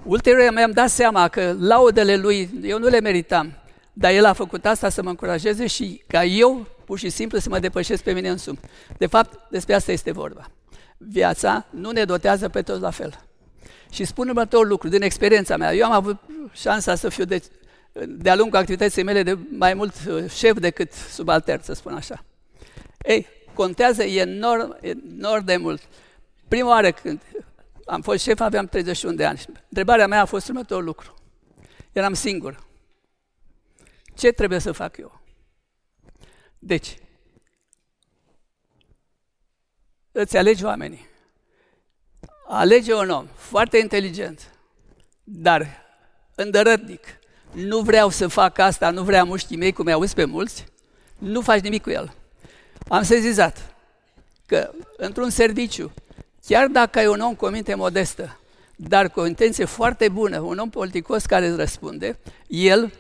Ulterior 0.03 0.53
mi-am 0.53 0.71
dat 0.71 0.91
seama 0.91 1.29
că 1.29 1.57
laudele 1.59 2.17
lui 2.17 2.51
eu 2.63 2.79
nu 2.79 2.87
le 2.87 3.01
meritam, 3.01 3.53
dar 3.93 4.13
el 4.13 4.25
a 4.25 4.33
făcut 4.33 4.67
asta 4.67 4.89
să 4.89 5.03
mă 5.03 5.09
încurajeze 5.09 5.67
și 5.67 6.03
ca 6.07 6.25
eu, 6.25 6.67
pur 6.85 6.99
și 6.99 7.09
simplu, 7.09 7.39
să 7.39 7.49
mă 7.49 7.59
depășesc 7.59 8.03
pe 8.03 8.13
mine 8.13 8.29
însumi. 8.29 8.59
De 8.99 9.07
fapt, 9.07 9.51
despre 9.51 9.75
asta 9.75 9.93
este 9.93 10.13
vorba. 10.13 10.51
Viața 10.97 11.67
nu 11.71 11.91
ne 11.91 12.05
dotează 12.05 12.49
pe 12.49 12.63
toți 12.63 12.81
la 12.81 12.91
fel. 12.91 13.21
Și 13.91 14.05
spun 14.05 14.29
următorul 14.29 14.69
lucru, 14.69 14.89
din 14.89 15.03
experiența 15.03 15.57
mea. 15.57 15.75
Eu 15.75 15.85
am 15.85 15.93
avut 15.93 16.17
șansa 16.53 16.95
să 16.95 17.09
fiu 17.09 17.25
de, 17.25 17.43
de-a 18.09 18.35
lungul 18.35 18.59
activității 18.59 19.03
mele 19.03 19.23
de 19.23 19.39
mai 19.59 19.75
mult 19.75 19.95
uh, 20.09 20.31
șef 20.31 20.59
decât 20.59 20.93
subaltern, 20.93 21.63
să 21.63 21.73
spun 21.73 21.93
așa. 21.93 22.25
Ei, 22.99 23.27
contează 23.55 24.03
enorm, 24.03 24.77
enorm 24.81 25.45
de 25.45 25.57
mult. 25.57 25.83
Prima 26.49 26.69
oară 26.69 26.91
când 26.91 27.21
am 27.91 28.03
fost 28.03 28.23
șef, 28.23 28.41
aveam 28.41 28.67
31 28.67 29.15
de 29.15 29.25
ani. 29.25 29.45
Întrebarea 29.69 30.07
mea 30.07 30.21
a 30.21 30.25
fost 30.25 30.49
următorul 30.49 30.85
lucru. 30.85 31.15
Eram 31.93 32.15
singur. 32.15 32.67
Ce 34.15 34.31
trebuie 34.31 34.59
să 34.59 34.73
fac 34.73 34.97
eu? 34.97 35.21
Deci, 36.59 36.99
îți 40.13 40.37
alegi 40.37 40.65
oamenii. 40.65 41.09
Alege 42.49 42.95
un 42.95 43.11
om 43.11 43.27
foarte 43.35 43.79
inteligent, 43.79 44.59
dar 45.25 45.67
îndărătnic. 46.35 47.19
Nu 47.53 47.81
vreau 47.81 48.09
să 48.09 48.29
fac 48.29 48.59
asta, 48.59 48.91
nu 48.91 49.03
vreau 49.03 49.27
muștii 49.27 49.57
mei, 49.57 49.73
cum 49.73 49.87
i-auzi 49.87 50.15
pe 50.15 50.25
mulți, 50.25 50.67
nu 51.19 51.41
faci 51.41 51.61
nimic 51.61 51.83
cu 51.83 51.91
el. 51.91 52.15
Am 52.89 53.03
sezizat 53.03 53.75
că 54.47 54.73
într-un 54.97 55.31
serviciu 55.31 55.93
Chiar 56.47 56.67
dacă 56.67 56.99
ai 56.99 57.07
un 57.07 57.21
om 57.21 57.35
cu 57.35 57.45
o 57.45 57.49
minte 57.49 57.75
modestă, 57.75 58.39
dar 58.77 59.11
cu 59.11 59.21
o 59.21 59.27
intenție 59.27 59.65
foarte 59.65 60.09
bună, 60.09 60.41
un 60.41 60.59
om 60.59 60.71
politicos 60.71 61.27
care 61.27 61.47
îți 61.47 61.57
răspunde, 61.57 62.19
el, 62.47 62.93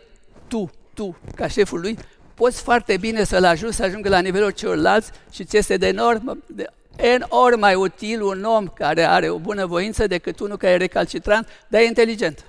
tu, 0.48 0.70
tu, 0.94 1.16
ca 1.35 1.46
șeful 1.46 1.81
lui, 1.81 1.98
poți 2.35 2.62
foarte 2.62 2.96
bine 2.96 3.24
să-l 3.24 3.44
ajuți 3.44 3.76
să 3.76 3.85
ajungă 3.85 4.09
la 4.09 4.20
nivelul 4.20 4.50
celorlalți 4.50 5.11
și 5.31 5.44
ți 5.44 5.57
este 5.57 5.76
de 5.76 5.87
enorm, 5.87 6.42
de 6.46 6.66
enorm 6.96 7.59
mai 7.59 7.74
util 7.74 8.22
un 8.22 8.44
om 8.44 8.66
care 8.66 9.03
are 9.03 9.29
o 9.29 9.38
bună 9.38 9.66
voință 9.66 10.07
decât 10.07 10.40
unul 10.40 10.57
care 10.57 10.72
e 10.72 10.76
recalcitrant, 10.76 11.48
dar 11.68 11.81
e 11.81 11.85
inteligent. 11.85 12.44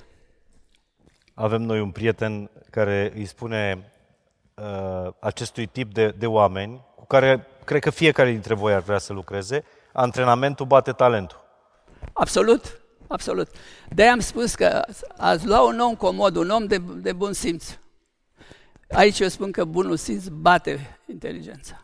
Avem 1.34 1.62
noi 1.62 1.80
un 1.80 1.92
prieten 1.92 2.50
care 2.70 3.12
îi 3.16 3.26
spune 3.26 3.92
uh, 4.54 5.14
acestui 5.20 5.66
tip 5.66 5.94
de, 5.94 6.14
de 6.18 6.26
oameni, 6.26 6.86
cu 6.96 7.06
care 7.06 7.48
cred 7.66 7.82
că 7.82 7.90
fiecare 7.90 8.32
dintre 8.32 8.54
voi 8.54 8.74
ar 8.74 8.82
vrea 8.82 8.98
să 8.98 9.14
lucreze, 9.14 9.64
antrenamentul 9.94 10.66
bate 10.66 10.92
talentul. 10.92 11.40
Absolut, 12.14 12.82
absolut. 13.08 13.50
de 13.90 14.08
am 14.08 14.20
spus 14.20 14.56
că 14.56 14.82
ați 15.18 15.48
lua 15.48 15.62
un 15.62 15.80
om 15.80 15.96
comod, 15.96 16.36
un 16.36 16.50
om 16.50 16.66
de, 16.66 16.78
de 16.78 17.14
bun 17.14 17.34
simț. 17.34 17.66
Aici 18.92 19.20
eu 19.20 19.28
spun 19.28 19.52
că 19.52 19.66
bunul 19.66 19.98
simț 19.98 20.26
bate 20.28 21.00
inteligența. 21.08 21.82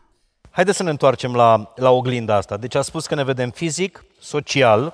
Haideți 0.49 0.77
să 0.77 0.83
ne 0.83 0.89
întoarcem 0.89 1.35
la, 1.35 1.73
la 1.75 1.91
oglinda 1.91 2.35
asta. 2.35 2.57
Deci 2.57 2.75
a 2.75 2.81
spus 2.81 3.07
că 3.07 3.15
ne 3.15 3.23
vedem 3.23 3.49
fizic, 3.49 4.05
social, 4.19 4.93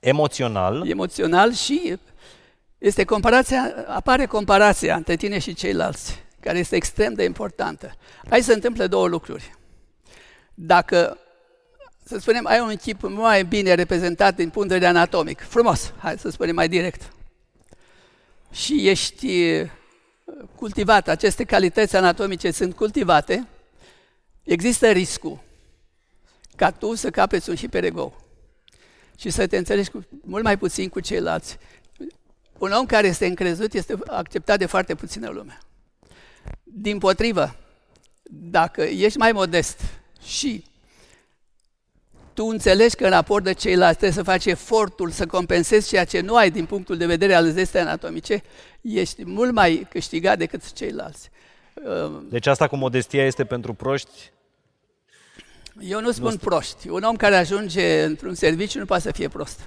emoțional. 0.00 0.88
Emoțional 0.88 1.52
și 1.52 1.98
este 2.78 3.04
comparația, 3.04 3.74
apare 3.86 4.26
comparația 4.26 4.96
între 4.96 5.16
tine 5.16 5.38
și 5.38 5.54
ceilalți, 5.54 6.24
care 6.40 6.58
este 6.58 6.76
extrem 6.76 7.14
de 7.14 7.24
importantă. 7.24 7.92
Aici 8.30 8.44
se 8.44 8.52
întâmplă 8.52 8.86
două 8.86 9.06
lucruri. 9.06 9.54
Dacă 10.54 11.18
să 12.04 12.18
spunem, 12.18 12.46
ai 12.46 12.60
un 12.60 12.76
chip 12.76 13.02
mai 13.02 13.44
bine 13.44 13.74
reprezentat 13.74 14.34
din 14.34 14.50
punct 14.50 14.68
de 14.68 14.74
vedere 14.74 14.96
anatomic. 14.96 15.40
Frumos, 15.40 15.92
hai 15.98 16.18
să 16.18 16.30
spunem 16.30 16.54
mai 16.54 16.68
direct. 16.68 17.12
Și 18.52 18.88
ești 18.88 19.26
uh, 19.26 19.70
cultivat, 20.54 21.08
aceste 21.08 21.44
calități 21.44 21.96
anatomice 21.96 22.50
sunt 22.50 22.74
cultivate, 22.74 23.48
există 24.42 24.90
riscul 24.90 25.42
ca 26.56 26.70
tu 26.70 26.94
să 26.94 27.10
capeți 27.10 27.50
un 27.50 27.56
hiperego 27.56 28.16
și 29.16 29.30
să 29.30 29.46
te 29.46 29.56
înțelegi 29.56 29.90
cu, 29.90 30.06
mult 30.24 30.44
mai 30.44 30.58
puțin 30.58 30.88
cu 30.88 31.00
ceilalți. 31.00 31.58
Un 32.58 32.72
om 32.72 32.86
care 32.86 33.06
este 33.06 33.26
încrezut 33.26 33.72
este 33.72 33.98
acceptat 34.06 34.58
de 34.58 34.66
foarte 34.66 34.94
puțină 34.94 35.28
lume. 35.28 35.58
Din 36.62 36.98
potrivă, 36.98 37.56
dacă 38.22 38.82
ești 38.82 39.18
mai 39.18 39.32
modest 39.32 39.80
și 40.22 40.64
tu 42.34 42.44
înțelegi 42.44 42.94
că 42.94 43.04
în 43.04 43.10
raport 43.10 43.44
de 43.44 43.52
ceilalți 43.52 43.98
trebuie 43.98 44.24
să 44.24 44.30
faci 44.30 44.46
efortul 44.46 45.10
să 45.10 45.26
compensezi 45.26 45.88
ceea 45.88 46.04
ce 46.04 46.20
nu 46.20 46.36
ai 46.36 46.50
din 46.50 46.64
punctul 46.64 46.96
de 46.96 47.06
vedere 47.06 47.34
al 47.34 47.50
zestei 47.50 47.80
anatomice, 47.80 48.42
ești 48.80 49.24
mult 49.24 49.52
mai 49.52 49.86
câștigat 49.90 50.38
decât 50.38 50.72
ceilalți. 50.72 51.30
Deci 52.28 52.46
asta 52.46 52.68
cu 52.68 52.76
modestia 52.76 53.26
este 53.26 53.44
pentru 53.44 53.72
proști? 53.72 54.32
Eu 55.80 56.00
nu 56.00 56.10
spun 56.10 56.30
nu 56.30 56.36
proști. 56.36 56.88
Un 56.88 57.02
om 57.02 57.16
care 57.16 57.36
ajunge 57.36 58.02
într-un 58.02 58.34
serviciu 58.34 58.78
nu 58.78 58.84
poate 58.84 59.02
să 59.02 59.12
fie 59.12 59.28
prost. 59.28 59.60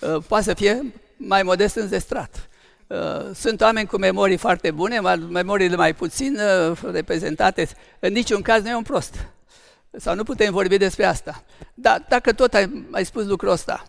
Uh, 0.00 0.22
poate 0.28 0.44
să 0.44 0.54
fie 0.54 0.92
mai 1.16 1.42
modest 1.42 1.76
înzestrat. 1.76 2.48
Uh, 2.86 3.30
sunt 3.34 3.60
oameni 3.60 3.86
cu 3.86 3.96
memorii 3.96 4.36
foarte 4.36 4.70
bune, 4.70 5.00
memoriile 5.28 5.76
mai 5.76 5.94
puțin 5.94 6.38
uh, 6.70 6.78
reprezentate. 6.92 7.68
În 7.98 8.12
niciun 8.12 8.42
caz 8.42 8.62
nu 8.62 8.68
e 8.68 8.74
un 8.74 8.82
prost. 8.82 9.26
Sau 9.90 10.14
nu 10.14 10.22
putem 10.22 10.52
vorbi 10.52 10.76
despre 10.76 11.04
asta. 11.04 11.44
Dar 11.74 12.06
dacă 12.08 12.32
tot 12.32 12.54
ai, 12.54 12.86
ai 12.90 13.04
spus 13.04 13.26
lucrul 13.26 13.50
ăsta, 13.50 13.84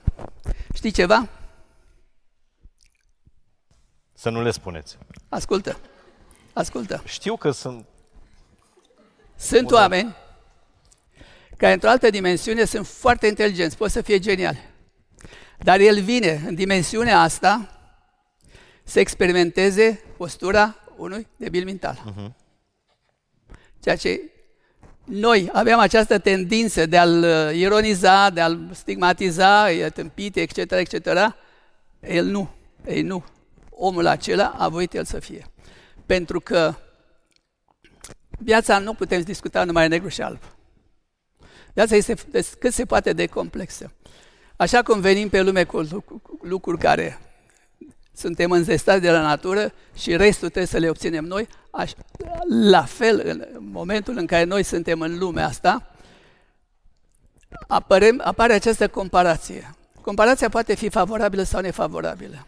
știi 0.73 0.91
ceva? 0.91 1.29
Să 4.13 4.29
nu 4.29 4.41
le 4.41 4.51
spuneți. 4.51 4.97
Ascultă. 5.29 5.79
Ascultă. 6.53 7.03
Știu 7.05 7.35
că 7.35 7.51
sunt... 7.51 7.85
Sunt 9.35 9.63
Bună. 9.63 9.75
oameni 9.75 10.15
care 11.57 11.73
într-o 11.73 11.89
altă 11.89 12.09
dimensiune 12.09 12.65
sunt 12.65 12.87
foarte 12.87 13.27
inteligenți, 13.27 13.77
pot 13.77 13.91
să 13.91 14.01
fie 14.01 14.19
geniali. 14.19 14.59
Dar 15.57 15.79
el 15.79 16.01
vine 16.01 16.43
în 16.45 16.55
dimensiunea 16.55 17.19
asta 17.19 17.79
să 18.83 18.99
experimenteze 18.99 20.03
postura 20.17 20.75
unui 20.97 21.27
debil 21.35 21.63
mental. 21.63 22.13
Uh-huh. 22.13 22.31
Ceea 23.79 23.95
ce 23.95 24.21
noi 25.12 25.50
aveam 25.54 25.80
această 25.80 26.19
tendință 26.19 26.86
de 26.86 26.97
a-l 26.97 27.24
uh, 27.24 27.56
ironiza, 27.56 28.30
de 28.30 28.41
a-l 28.41 28.69
stigmatiza, 28.71 29.71
e 29.71 29.89
tâmpit, 29.89 30.36
etc., 30.36 30.58
etc., 30.71 31.08
el 32.00 32.26
nu, 32.26 32.50
ei 32.86 33.02
nu. 33.02 33.24
Omul 33.69 34.08
acela 34.08 34.56
a 34.58 34.69
voit 34.69 34.93
el 34.93 35.06
să 35.06 35.19
fie. 35.19 35.45
Pentru 36.06 36.39
că 36.39 36.74
viața 38.30 38.80
nu 38.80 38.93
putem 38.93 39.21
discuta 39.21 39.63
numai 39.63 39.88
negru 39.88 40.08
și 40.08 40.21
alb. 40.21 40.39
Viața 41.74 41.95
este 41.95 42.15
cât 42.60 42.74
se 42.74 42.86
poate 42.86 43.13
de 43.13 43.26
complexă. 43.26 43.93
Așa 44.56 44.82
cum 44.82 45.00
venim 45.00 45.30
pe 45.30 45.41
lume 45.41 45.63
cu 45.63 45.88
lucruri 46.41 46.78
care 46.78 47.19
suntem 48.13 48.52
înzestați 48.52 49.02
de 49.02 49.12
la 49.12 49.21
natură 49.21 49.74
și 49.95 50.15
restul 50.15 50.47
trebuie 50.47 50.65
să 50.65 50.78
le 50.78 50.89
obținem 50.89 51.26
noi, 51.26 51.47
aș, 51.71 51.91
la 52.47 52.84
fel, 52.84 53.21
în 53.26 53.47
momentul 53.71 54.17
în 54.17 54.26
care 54.26 54.43
noi 54.43 54.63
suntem 54.63 55.02
în 55.02 55.17
lumea 55.17 55.45
asta, 55.45 55.91
apărem, 57.67 58.21
apare 58.24 58.54
această 58.54 58.88
comparație. 58.88 59.76
Comparația 60.02 60.50
poate 60.50 60.76
fi 60.76 60.89
favorabilă 60.89 61.43
sau 61.43 61.62
nefavorabilă. 61.62 62.47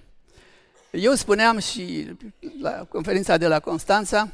Eu 0.92 1.14
spuneam 1.14 1.58
și 1.58 2.16
la 2.62 2.72
conferința 2.72 3.38
de 3.38 3.48
la 3.48 3.60
Constanța 3.60 4.30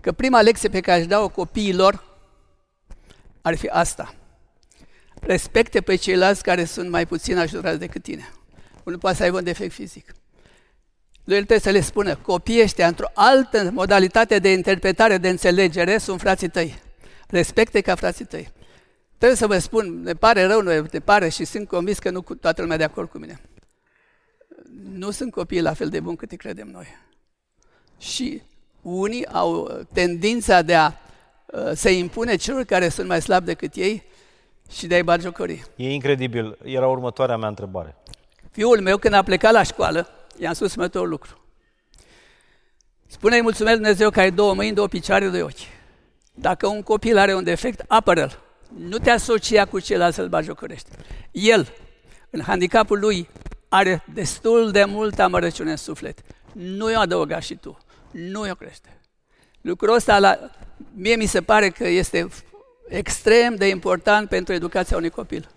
că 0.00 0.12
prima 0.12 0.40
lecție 0.40 0.68
pe 0.68 0.80
care 0.80 0.98
își 0.98 1.08
dau 1.08 1.28
copiilor 1.28 2.04
ar 3.42 3.56
fi 3.56 3.66
asta. 3.66 4.14
Respecte 5.20 5.80
pe 5.80 5.94
ceilalți 5.94 6.42
care 6.42 6.64
sunt 6.64 6.90
mai 6.90 7.06
puțin 7.06 7.38
ajutați 7.38 7.78
decât 7.78 8.02
tine. 8.02 8.35
Unul 8.86 8.98
poate 8.98 9.16
să 9.16 9.22
aibă 9.22 9.36
un 9.36 9.44
defect 9.44 9.72
fizic. 9.72 10.14
Lui 11.24 11.36
trebuie 11.36 11.58
să 11.58 11.70
le 11.70 11.80
spună, 11.80 12.16
copiii 12.16 12.62
ăștia, 12.62 12.86
într-o 12.86 13.10
altă 13.14 13.70
modalitate 13.72 14.38
de 14.38 14.52
interpretare, 14.52 15.18
de 15.18 15.28
înțelegere, 15.28 15.98
sunt 15.98 16.20
frații 16.20 16.48
tăi. 16.48 16.74
Respecte 17.28 17.80
ca 17.80 17.94
frații 17.94 18.24
tăi. 18.24 18.48
Trebuie 19.16 19.38
să 19.38 19.46
vă 19.46 19.58
spun, 19.58 20.02
ne 20.02 20.14
pare 20.14 20.44
rău, 20.44 20.60
ne 20.60 21.00
pare 21.04 21.28
și 21.28 21.44
sunt 21.44 21.68
convins 21.68 21.98
că 21.98 22.10
nu 22.10 22.22
cu 22.22 22.34
toată 22.34 22.62
lumea 22.62 22.76
de 22.76 22.84
acord 22.84 23.08
cu 23.10 23.18
mine. 23.18 23.40
Nu 24.92 25.10
sunt 25.10 25.30
copii 25.30 25.60
la 25.60 25.72
fel 25.72 25.88
de 25.88 26.00
buni 26.00 26.16
cât 26.16 26.30
îi 26.30 26.36
credem 26.36 26.68
noi. 26.68 26.86
Și 27.98 28.42
unii 28.82 29.26
au 29.26 29.80
tendința 29.92 30.62
de 30.62 30.74
a 30.74 30.92
uh, 31.46 31.70
se 31.74 31.90
impune 31.90 32.36
celor 32.36 32.64
care 32.64 32.88
sunt 32.88 33.08
mai 33.08 33.22
slabi 33.22 33.46
decât 33.46 33.74
ei 33.74 34.02
și 34.70 34.86
de 34.86 34.94
a-i 34.94 35.02
bagiocori. 35.02 35.64
E 35.76 35.92
incredibil. 35.92 36.58
Era 36.64 36.88
următoarea 36.88 37.36
mea 37.36 37.48
întrebare. 37.48 37.96
Fiul 38.56 38.80
meu, 38.80 38.96
când 38.96 39.14
a 39.14 39.22
plecat 39.22 39.52
la 39.52 39.62
școală, 39.62 40.08
i-am 40.38 40.52
spus 40.52 40.74
următorul 40.74 41.08
lucru. 41.08 41.40
Spune-i 43.06 43.40
mulțumesc 43.40 43.74
Dumnezeu 43.74 44.10
că 44.10 44.20
ai 44.20 44.30
două 44.30 44.54
mâini, 44.54 44.74
două 44.74 44.86
picioare, 44.86 45.28
doi 45.28 45.42
ochi. 45.42 45.68
Dacă 46.34 46.66
un 46.66 46.82
copil 46.82 47.18
are 47.18 47.34
un 47.34 47.44
defect, 47.44 47.84
apără-l. 47.88 48.38
Nu 48.76 48.98
te 48.98 49.10
asocia 49.10 49.64
cu 49.64 49.78
celălalt 49.78 50.14
să-l 50.14 50.28
bagiocorești. 50.28 50.90
El, 51.30 51.72
în 52.30 52.42
handicapul 52.42 52.98
lui, 52.98 53.28
are 53.68 54.04
destul 54.14 54.70
de 54.70 54.84
multă 54.84 55.22
amărăciune 55.22 55.70
în 55.70 55.76
suflet. 55.76 56.18
Nu 56.52 56.90
i-o 56.90 56.98
adăuga 56.98 57.40
și 57.40 57.54
tu. 57.54 57.78
Nu 58.10 58.46
i-o 58.46 58.54
crește. 58.54 59.00
Lucrul 59.60 59.94
ăsta, 59.94 60.18
la, 60.18 60.38
mie 60.94 61.16
mi 61.16 61.26
se 61.26 61.42
pare 61.42 61.70
că 61.70 61.86
este 61.88 62.28
extrem 62.88 63.54
de 63.54 63.68
important 63.68 64.28
pentru 64.28 64.54
educația 64.54 64.96
unui 64.96 65.10
copil. 65.10 65.48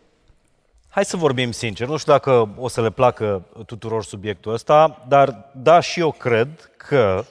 Hai 0.92 1.06
să 1.06 1.18
vorbim 1.18 1.52
sincer, 1.52 1.88
nu 1.88 1.98
știu 1.98 2.12
dacă 2.12 2.50
o 2.58 2.68
să 2.68 2.82
le 2.82 2.92
placă 2.92 3.46
tuturor 3.66 4.04
subiectul 4.04 4.54
ăsta, 4.54 5.06
dar 5.08 5.52
da, 5.56 5.80
și 5.80 6.00
eu 6.00 6.12
cred 6.12 6.72
că, 6.78 7.26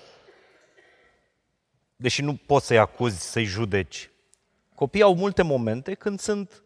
deși 1.96 2.22
nu 2.22 2.34
poți 2.46 2.66
să-i 2.66 2.78
acuzi, 2.78 3.30
să-i 3.30 3.44
judeci, 3.44 4.10
copiii 4.74 5.02
au 5.02 5.14
multe 5.14 5.42
momente 5.42 5.94
când 5.94 6.20
sunt 6.20 6.62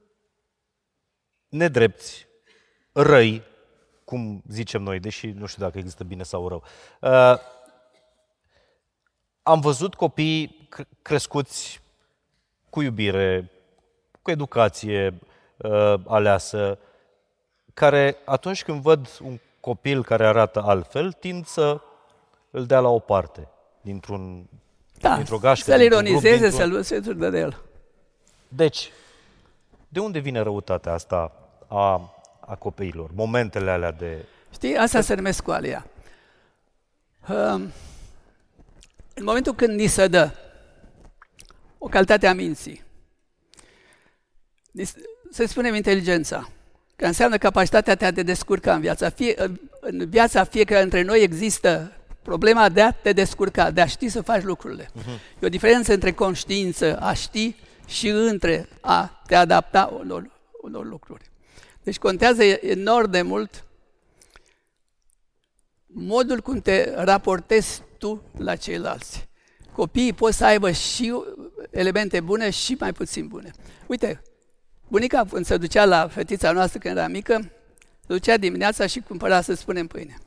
nedrepți, 1.48 2.26
răi, 2.92 3.42
cum 4.05 4.42
zicem 4.48 4.83
noi, 4.83 5.00
deși 5.00 5.26
nu 5.26 5.46
știu 5.46 5.62
dacă 5.62 5.78
există 5.78 6.05
bine 6.05 6.22
sau 6.22 6.48
rău. 6.48 6.62
Uh, 7.00 7.38
am 9.42 9.61
văzut 9.61 9.94
copii 9.94 10.68
crescuți 11.02 11.81
cu 12.70 12.83
iubire, 12.83 13.50
cu 14.22 14.31
educație 14.31 15.18
uh, 15.62 15.94
aleasă, 16.07 16.79
care 17.75 18.16
atunci 18.25 18.64
când 18.64 18.83
văd 18.83 19.09
un 19.22 19.38
copil 19.61 20.05
care 20.05 20.27
arată 20.27 20.62
altfel, 20.62 21.12
tind 21.12 21.46
să 21.46 21.81
îl 22.51 22.66
dea 22.66 22.81
la 22.81 22.88
o 22.88 22.98
parte, 22.98 23.48
dintr-un, 23.81 24.46
da, 25.01 25.14
dintr-o 25.14 25.38
gașcă. 25.38 25.70
Să-l 25.70 25.81
ironizeze, 25.81 26.51
să-l 26.51 26.83
se 26.83 26.98
de 26.98 27.38
el. 27.38 27.62
Deci, 28.48 28.90
de 29.88 30.01
unde 30.01 30.18
vine 30.18 30.40
răutatea 30.40 30.92
asta 30.92 31.33
a, 31.68 32.14
a 32.40 32.55
copiilor? 32.55 33.11
Momentele 33.14 33.70
alea 33.70 33.90
de... 33.90 34.25
Știi, 34.53 34.77
asta 34.77 35.01
se 35.01 35.14
numesc 35.14 35.42
coalia. 35.42 35.87
Um, 37.29 37.72
în 39.14 39.25
momentul 39.25 39.55
când 39.55 39.79
ni 39.79 39.87
se 39.87 40.07
dă 40.07 40.31
o 41.79 41.87
calitate 41.87 42.27
a 42.27 42.35
minții, 42.35 42.85
să 45.32 45.44
spunem 45.46 45.74
inteligența, 45.74 46.50
că 46.96 47.06
înseamnă 47.06 47.38
capacitatea 47.38 47.94
de 47.94 48.04
a 48.04 48.12
te 48.12 48.22
descurca 48.22 48.74
în 48.74 48.80
viața. 48.80 49.10
Fie, 49.10 49.34
în 49.80 50.08
viața 50.08 50.44
fiecare 50.44 50.80
dintre 50.80 51.02
noi 51.02 51.22
există 51.22 51.92
problema 52.22 52.68
de 52.68 52.80
a 52.80 52.90
te 52.90 53.12
descurca, 53.12 53.70
de 53.70 53.80
a 53.80 53.86
ști 53.86 54.08
să 54.08 54.22
faci 54.22 54.42
lucrurile. 54.42 54.84
Uh-huh. 54.84 55.40
E 55.40 55.46
o 55.46 55.48
diferență 55.48 55.92
între 55.92 56.12
conștiință, 56.12 56.98
a 57.00 57.12
ști, 57.12 57.56
și 57.86 58.08
între 58.08 58.68
a 58.80 59.22
te 59.26 59.34
adapta 59.34 59.96
unor, 60.00 60.30
unor 60.62 60.86
lucruri. 60.86 61.30
Deci 61.83 61.98
contează 61.98 62.42
enorm 62.42 63.10
de 63.10 63.22
mult 63.22 63.64
modul 65.87 66.40
cum 66.40 66.60
te 66.60 66.94
raportezi 66.94 67.83
tu 67.98 68.22
la 68.38 68.56
ceilalți. 68.56 69.28
Copiii 69.72 70.12
pot 70.12 70.33
să 70.33 70.44
aibă 70.44 70.70
și 70.70 71.14
elemente 71.70 72.20
bune 72.20 72.50
și 72.50 72.76
mai 72.78 72.92
puțin 72.92 73.26
bune. 73.26 73.50
Uite, 73.87 74.22
Bunica, 74.92 75.24
când 75.30 75.44
se 75.44 75.56
ducea 75.56 75.84
la 75.84 76.08
fetița 76.08 76.52
noastră 76.52 76.78
când 76.78 76.96
era 76.96 77.08
mică, 77.08 77.50
se 78.00 78.06
ducea 78.06 78.36
dimineața 78.36 78.86
și 78.86 79.00
cumpăra 79.00 79.40
să 79.40 79.54
spunem 79.54 79.86
pâine. 79.86 80.18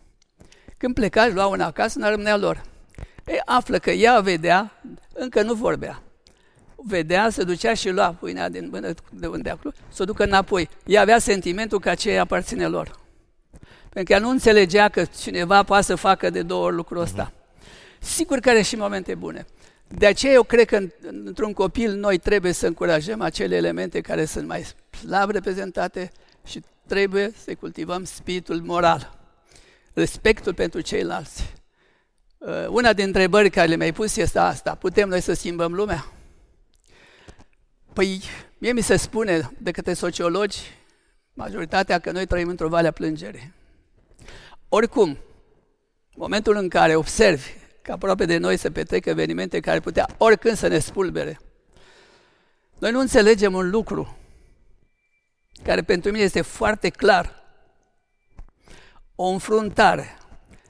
Când 0.77 0.93
pleca, 0.93 1.23
își 1.23 1.33
lua 1.33 1.45
una 1.45 1.65
acasă, 1.65 1.99
nu 1.99 2.09
rămânea 2.09 2.37
lor. 2.37 2.63
Ei, 3.25 3.41
află 3.45 3.77
că 3.77 3.91
ea 3.91 4.19
vedea, 4.19 4.81
încă 5.13 5.41
nu 5.41 5.53
vorbea. 5.53 6.01
Vedea, 6.75 7.29
se 7.29 7.43
ducea 7.43 7.73
și 7.73 7.89
lua 7.89 8.13
pâinea 8.19 8.49
din 8.49 8.69
mână 8.71 8.93
de 9.11 9.27
unde 9.27 9.49
acolo, 9.49 9.73
să 9.87 10.01
o 10.01 10.05
ducă 10.05 10.23
înapoi. 10.23 10.69
Ea 10.85 11.01
avea 11.01 11.19
sentimentul 11.19 11.79
că 11.79 11.89
aceea 11.89 12.21
aparține 12.21 12.67
lor. 12.67 12.99
Pentru 13.79 14.03
că 14.03 14.11
ea 14.11 14.19
nu 14.19 14.29
înțelegea 14.29 14.89
că 14.89 15.05
cineva 15.19 15.63
poate 15.63 15.83
să 15.83 15.95
facă 15.95 16.29
de 16.29 16.41
două 16.41 16.65
ori 16.65 16.75
lucrul 16.75 17.01
ăsta. 17.01 17.31
Uh-huh. 17.31 17.45
Sigur 17.99 18.39
că 18.39 18.49
are 18.49 18.61
și 18.61 18.75
momente 18.75 19.15
bune. 19.15 19.45
De 19.87 20.05
aceea 20.05 20.33
eu 20.33 20.43
cred 20.43 20.65
că 20.65 20.87
într-un 21.01 21.53
copil 21.53 21.93
noi 21.93 22.17
trebuie 22.17 22.51
să 22.51 22.67
încurajăm 22.67 23.21
acele 23.21 23.55
elemente 23.55 24.01
care 24.01 24.25
sunt 24.25 24.47
mai 24.47 24.65
slab 24.89 25.29
reprezentate 25.29 26.11
și 26.45 26.63
trebuie 26.87 27.31
să 27.43 27.55
cultivăm 27.55 28.03
spiritul 28.03 28.61
moral, 28.61 29.17
respectul 29.93 30.53
pentru 30.53 30.81
ceilalți. 30.81 31.53
Uh, 32.37 32.67
una 32.67 32.93
din 32.93 33.05
întrebări 33.05 33.49
care 33.49 33.67
le-mi-ai 33.67 33.93
pus 33.93 34.15
este 34.15 34.39
asta. 34.39 34.75
Putem 34.75 35.09
noi 35.09 35.21
să 35.21 35.33
schimbăm 35.33 35.73
lumea? 35.73 36.05
Păi, 37.93 38.21
mie 38.57 38.71
mi 38.71 38.81
se 38.81 38.95
spune 38.95 39.51
de 39.57 39.71
către 39.71 39.93
sociologi, 39.93 40.59
majoritatea, 41.33 41.99
că 41.99 42.11
noi 42.11 42.25
trăim 42.25 42.47
într-o 42.47 42.67
vale 42.67 42.87
a 42.87 42.91
plângerii. 42.91 43.53
Oricum, 44.69 45.17
momentul 46.15 46.55
în 46.55 46.69
care 46.69 46.95
observi 46.95 47.49
că 47.85 47.91
aproape 47.91 48.25
de 48.25 48.37
noi 48.37 48.57
se 48.57 48.71
petrec 48.71 49.05
evenimente 49.05 49.59
care 49.59 49.79
putea 49.79 50.07
oricând 50.17 50.57
să 50.57 50.67
ne 50.67 50.79
spulbere, 50.79 51.39
noi 52.79 52.91
nu 52.91 52.99
înțelegem 52.99 53.53
un 53.53 53.69
lucru 53.69 54.17
care 55.63 55.81
pentru 55.81 56.11
mine 56.11 56.23
este 56.23 56.41
foarte 56.41 56.89
clar. 56.89 57.43
O 59.15 59.27
înfruntare 59.27 60.17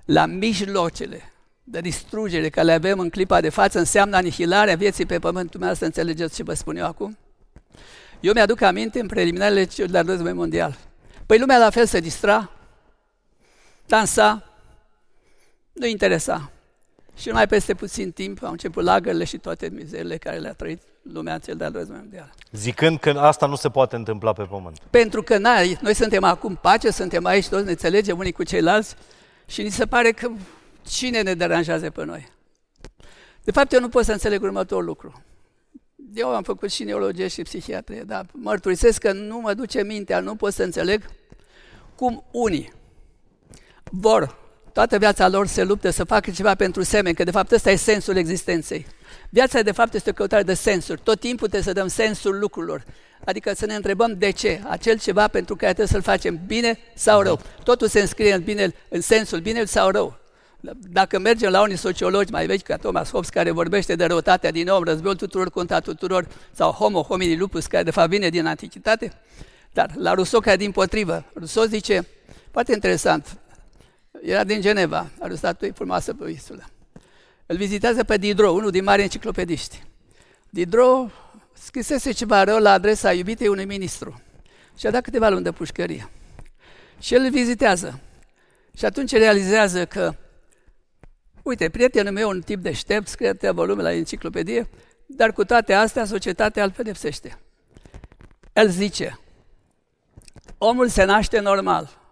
la 0.05 0.25
mijlocele 0.25 1.31
de 1.63 1.81
distrugere 1.81 2.49
care 2.49 2.65
le 2.65 2.73
avem 2.73 2.99
în 2.99 3.09
clipa 3.09 3.41
de 3.41 3.49
față 3.49 3.79
înseamnă 3.79 4.15
anihilarea 4.15 4.75
vieții 4.75 5.05
pe 5.05 5.19
pământul 5.19 5.59
meu, 5.59 5.73
să 5.73 5.85
înțelegeți 5.85 6.35
ce 6.35 6.43
vă 6.43 6.53
spun 6.53 6.77
eu 6.77 6.85
acum? 6.85 7.17
Eu 8.19 8.33
mi-aduc 8.33 8.61
aminte 8.61 8.99
în 8.99 9.07
preliminarele 9.07 9.65
celor 9.65 9.89
de-al 9.89 10.05
război 10.05 10.33
mondial. 10.33 10.77
Păi 11.25 11.39
lumea 11.39 11.57
la 11.57 11.69
fel 11.69 11.85
se 11.85 11.99
distra, 11.99 12.51
dansa, 13.85 14.49
nu 15.73 15.85
interesa. 15.85 16.49
Și 17.15 17.27
numai 17.27 17.47
peste 17.47 17.73
puțin 17.73 18.11
timp 18.11 18.43
au 18.43 18.51
început 18.51 18.83
lagările 18.83 19.23
și 19.23 19.37
toate 19.37 19.69
mizerile 19.71 20.17
care 20.17 20.37
le-a 20.37 20.53
trăit 20.53 20.81
lumea 21.01 21.33
în 21.33 21.39
cel 21.39 21.55
de-al 21.55 21.71
război 21.71 21.97
mondial. 21.97 22.33
Zicând 22.51 22.99
că 22.99 23.09
asta 23.09 23.45
nu 23.45 23.55
se 23.55 23.69
poate 23.69 23.95
întâmpla 23.95 24.33
pe 24.33 24.43
pământ. 24.43 24.77
Pentru 24.89 25.23
că 25.23 25.37
na, 25.37 25.55
noi 25.81 25.93
suntem 25.93 26.23
acum 26.23 26.55
pace, 26.61 26.91
suntem 26.91 27.25
aici, 27.25 27.47
toți 27.47 27.63
ne 27.65 27.69
înțelegem 27.69 28.17
unii 28.17 28.31
cu 28.31 28.43
ceilalți 28.43 28.95
și 29.45 29.61
ni 29.61 29.69
se 29.69 29.85
pare 29.85 30.11
că 30.11 30.29
cine 30.87 31.21
ne 31.21 31.33
deranjează 31.33 31.89
pe 31.89 32.05
noi? 32.05 32.33
De 33.43 33.51
fapt, 33.51 33.71
eu 33.71 33.79
nu 33.79 33.89
pot 33.89 34.05
să 34.05 34.11
înțeleg 34.11 34.41
următorul 34.41 34.85
lucru. 34.85 35.23
Eu 36.13 36.35
am 36.35 36.43
făcut 36.43 36.71
și 36.71 36.83
neurologie 36.83 37.27
și 37.27 37.41
psihiatrie, 37.41 38.01
dar 38.01 38.25
mărturisesc 38.31 38.99
că 38.99 39.11
nu 39.11 39.39
mă 39.39 39.53
duce 39.53 39.83
mintea, 39.83 40.19
nu 40.19 40.35
pot 40.35 40.53
să 40.53 40.63
înțeleg 40.63 41.09
cum 41.95 42.23
unii 42.31 42.73
vor 43.83 44.44
toată 44.75 44.97
viața 44.97 45.27
lor 45.27 45.47
se 45.47 45.63
luptă 45.63 45.89
să 45.89 46.03
facă 46.03 46.31
ceva 46.31 46.55
pentru 46.55 46.83
semeni, 46.83 47.15
că 47.15 47.23
de 47.23 47.31
fapt 47.31 47.51
ăsta 47.51 47.71
e 47.71 47.75
sensul 47.75 48.17
existenței. 48.17 48.85
Viața 49.29 49.61
de 49.61 49.71
fapt 49.71 49.93
este 49.93 50.09
o 50.09 50.13
căutare 50.13 50.43
de 50.43 50.53
sensuri. 50.53 51.01
Tot 51.03 51.19
timpul 51.19 51.47
trebuie 51.47 51.73
să 51.73 51.79
dăm 51.79 51.87
sensul 51.87 52.39
lucrurilor. 52.39 52.83
Adică 53.25 53.53
să 53.53 53.65
ne 53.65 53.75
întrebăm 53.75 54.15
de 54.17 54.29
ce. 54.29 54.61
Acel 54.67 54.99
ceva 54.99 55.27
pentru 55.27 55.55
care 55.55 55.73
trebuie 55.73 56.01
să-l 56.01 56.01
facem 56.01 56.39
bine 56.47 56.79
sau 56.93 57.21
rău. 57.21 57.39
Totul 57.63 57.87
se 57.87 57.99
înscrie 57.99 58.33
în, 58.33 58.41
bine, 58.43 58.73
în 58.89 59.01
sensul 59.01 59.39
bine 59.39 59.65
sau 59.65 59.89
rău. 59.89 60.17
Dacă 60.91 61.19
mergem 61.19 61.51
la 61.51 61.61
unii 61.61 61.77
sociologi 61.77 62.31
mai 62.31 62.45
vechi 62.45 62.63
ca 62.63 62.77
Thomas 62.77 63.09
Hobbes, 63.09 63.29
care 63.29 63.51
vorbește 63.51 63.95
de 63.95 64.05
răutatea 64.05 64.51
din 64.51 64.67
om, 64.67 64.83
războiul 64.83 65.15
tuturor 65.15 65.49
contra 65.49 65.79
tuturor, 65.79 66.27
sau 66.51 66.71
homo 66.71 67.01
homini 67.01 67.37
lupus, 67.37 67.65
care 67.65 67.83
de 67.83 67.91
fapt 67.91 68.09
vine 68.09 68.29
din 68.29 68.45
antichitate, 68.45 69.13
dar 69.73 69.91
la 69.97 70.13
Rousseau, 70.13 70.41
care 70.41 70.57
din 70.57 70.71
potrivă, 70.71 71.25
Rousseau 71.33 71.65
zice, 71.65 72.07
foarte 72.51 72.73
interesant, 72.73 73.37
era 74.21 74.43
din 74.43 74.61
Geneva, 74.61 75.09
are 75.19 75.33
o 75.33 75.35
statuie 75.35 75.71
frumoasă 75.71 76.13
pe 76.13 76.29
insulă. 76.29 76.63
Îl 77.45 77.57
vizitează 77.57 78.03
pe 78.03 78.17
Diderot, 78.17 78.55
unul 78.55 78.71
din 78.71 78.83
mari 78.83 79.01
enciclopediști. 79.01 79.83
Diderot 80.49 81.11
scrisese 81.53 82.11
ceva 82.11 82.43
rău 82.43 82.59
la 82.59 82.71
adresa 82.71 83.13
iubitei 83.13 83.47
unui 83.47 83.65
ministru 83.65 84.21
și 84.77 84.87
a 84.87 84.91
dat 84.91 85.03
câteva 85.03 85.29
luni 85.29 85.43
de 85.43 85.51
pușcărie. 85.51 86.09
Și 86.99 87.13
el 87.13 87.23
îl 87.23 87.29
vizitează. 87.29 87.99
Și 88.77 88.85
atunci 88.85 89.11
realizează 89.11 89.85
că, 89.85 90.15
uite, 91.43 91.69
prietenul 91.69 92.13
meu, 92.13 92.29
un 92.29 92.41
tip 92.41 92.59
deștept, 92.59 93.07
scrie 93.07 93.29
atâtea 93.29 93.51
volume 93.51 93.81
la 93.81 93.93
enciclopedie, 93.93 94.69
dar 95.05 95.33
cu 95.33 95.45
toate 95.45 95.73
astea, 95.73 96.05
societatea 96.05 96.63
îl 96.63 96.71
pedepsește. 96.71 97.39
El 98.53 98.69
zice, 98.69 99.19
omul 100.57 100.87
se 100.87 101.03
naște 101.03 101.39
normal, 101.39 102.04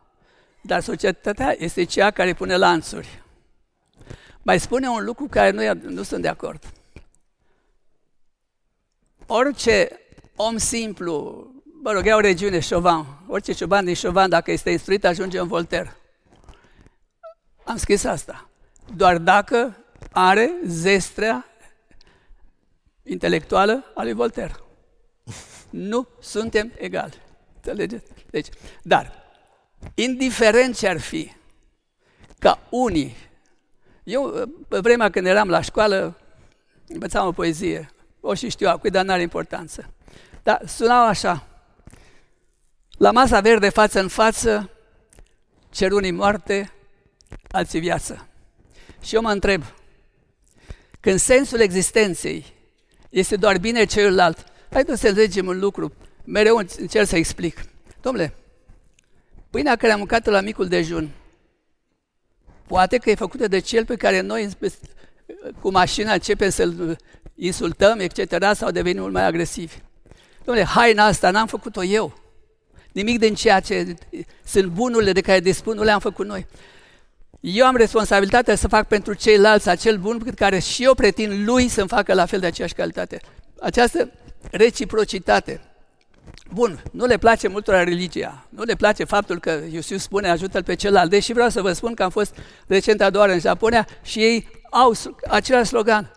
dar 0.65 0.81
societatea 0.81 1.55
este 1.57 1.83
cea 1.83 2.11
care 2.11 2.33
pune 2.33 2.55
lanțuri. 2.55 3.21
Mai 4.41 4.59
spune 4.59 4.87
un 4.87 5.03
lucru 5.03 5.27
care 5.27 5.49
nu, 5.49 5.89
nu 5.89 6.03
sunt 6.03 6.21
de 6.21 6.27
acord. 6.27 6.63
Orice 9.27 9.99
om 10.35 10.57
simplu, 10.57 11.47
mă 11.81 11.91
rog, 11.91 12.03
o 12.15 12.19
regiune 12.19 12.59
Chauvin, 12.59 13.05
orice 13.27 13.51
cioban 13.51 13.85
din 13.85 13.95
Chauvin, 14.01 14.29
dacă 14.29 14.51
este 14.51 14.69
instruit, 14.69 15.05
ajunge 15.05 15.39
în 15.39 15.47
Voltaire. 15.47 15.95
Am 17.63 17.77
scris 17.77 18.03
asta. 18.03 18.49
Doar 18.95 19.17
dacă 19.17 19.77
are 20.11 20.51
zestrea 20.65 21.45
intelectuală 23.03 23.91
a 23.95 24.03
lui 24.03 24.13
Voltaire. 24.13 24.55
Nu 25.69 26.07
suntem 26.19 26.71
egali. 26.77 27.21
Înțelegeți? 27.55 28.05
Deci, 28.29 28.47
dar, 28.81 29.22
indiferent 29.93 30.77
ce 30.77 30.87
ar 30.87 30.99
fi, 30.99 31.31
ca 32.39 32.59
unii, 32.69 33.15
eu, 34.03 34.49
pe 34.67 34.79
vremea 34.79 35.09
când 35.09 35.25
eram 35.25 35.49
la 35.49 35.61
școală, 35.61 36.17
învățam 36.87 37.27
o 37.27 37.31
poezie, 37.31 37.91
o 38.19 38.33
și 38.33 38.49
știu 38.49 38.67
acum, 38.67 38.89
dar 38.89 39.05
nu 39.05 39.11
are 39.11 39.21
importanță. 39.21 39.93
Dar 40.43 40.61
sunau 40.67 41.05
așa, 41.05 41.47
la 42.97 43.11
masa 43.11 43.39
verde 43.39 43.69
față 43.69 43.99
în 43.99 44.07
față, 44.07 44.69
cer 45.69 45.91
unii 45.91 46.11
moarte, 46.11 46.71
alții 47.51 47.79
viață. 47.79 48.27
Și 49.01 49.15
eu 49.15 49.21
mă 49.21 49.31
întreb, 49.31 49.63
când 50.99 51.19
sensul 51.19 51.59
existenței 51.59 52.45
este 53.09 53.35
doar 53.35 53.57
bine 53.57 53.85
celălalt, 53.85 54.45
hai 54.71 54.83
să 54.85 54.91
înțelegem 54.91 55.47
un 55.47 55.59
lucru, 55.59 55.93
mereu 56.23 56.55
încerc 56.55 57.07
să 57.07 57.15
explic. 57.15 57.65
Domnule, 58.01 58.33
Pâinea 59.53 59.75
care 59.75 59.91
am 59.91 59.97
mâncat 59.97 60.25
la 60.25 60.41
micul 60.41 60.67
dejun, 60.67 61.09
poate 62.67 62.97
că 62.97 63.09
e 63.09 63.15
făcută 63.15 63.47
de 63.47 63.59
cel 63.59 63.85
pe 63.85 63.95
care 63.95 64.19
noi 64.19 64.49
cu 65.59 65.71
mașina 65.71 66.13
începem 66.13 66.49
să-l 66.49 66.97
insultăm, 67.35 67.99
etc., 67.99 68.53
sau 68.53 68.71
devenim 68.71 69.01
mult 69.01 69.13
mai 69.13 69.25
agresivi. 69.25 69.75
Dom'le, 70.43 70.63
haina 70.65 71.05
asta 71.05 71.31
n-am 71.31 71.47
făcut-o 71.47 71.83
eu. 71.83 72.17
Nimic 72.91 73.19
din 73.19 73.35
ceea 73.35 73.59
ce 73.59 73.95
sunt 74.45 74.65
bunurile 74.65 75.11
de 75.11 75.21
care 75.21 75.39
dispun 75.39 75.75
nu 75.75 75.83
le-am 75.83 75.99
făcut 75.99 76.25
noi. 76.25 76.45
Eu 77.39 77.65
am 77.65 77.75
responsabilitatea 77.75 78.55
să 78.55 78.67
fac 78.67 78.87
pentru 78.87 79.13
ceilalți 79.13 79.69
acel 79.69 79.97
bun 79.97 80.17
pe 80.17 80.31
care 80.31 80.59
și 80.59 80.83
eu 80.83 80.93
pretind 80.93 81.47
lui 81.47 81.67
să-mi 81.67 81.87
facă 81.87 82.13
la 82.13 82.25
fel 82.25 82.39
de 82.39 82.45
aceeași 82.45 82.73
calitate. 82.73 83.21
Această 83.59 84.11
reciprocitate 84.51 85.61
Bun, 86.53 86.83
nu 86.91 87.05
le 87.05 87.17
place 87.17 87.47
multora 87.47 87.83
religia, 87.83 88.45
nu 88.49 88.63
le 88.63 88.75
place 88.75 89.03
faptul 89.03 89.39
că 89.39 89.59
Iusiu 89.71 89.97
spune 89.97 90.29
ajută-l 90.29 90.63
pe 90.63 90.75
celălalt, 90.75 91.09
deși 91.09 91.33
vreau 91.33 91.49
să 91.49 91.61
vă 91.61 91.71
spun 91.71 91.93
că 91.93 92.03
am 92.03 92.09
fost 92.09 92.35
recent 92.67 93.01
a 93.01 93.09
doua 93.09 93.31
în 93.31 93.39
Japonia 93.39 93.87
și 94.01 94.19
ei 94.19 94.47
au 94.71 94.93
același 95.27 95.67
slogan, 95.67 96.11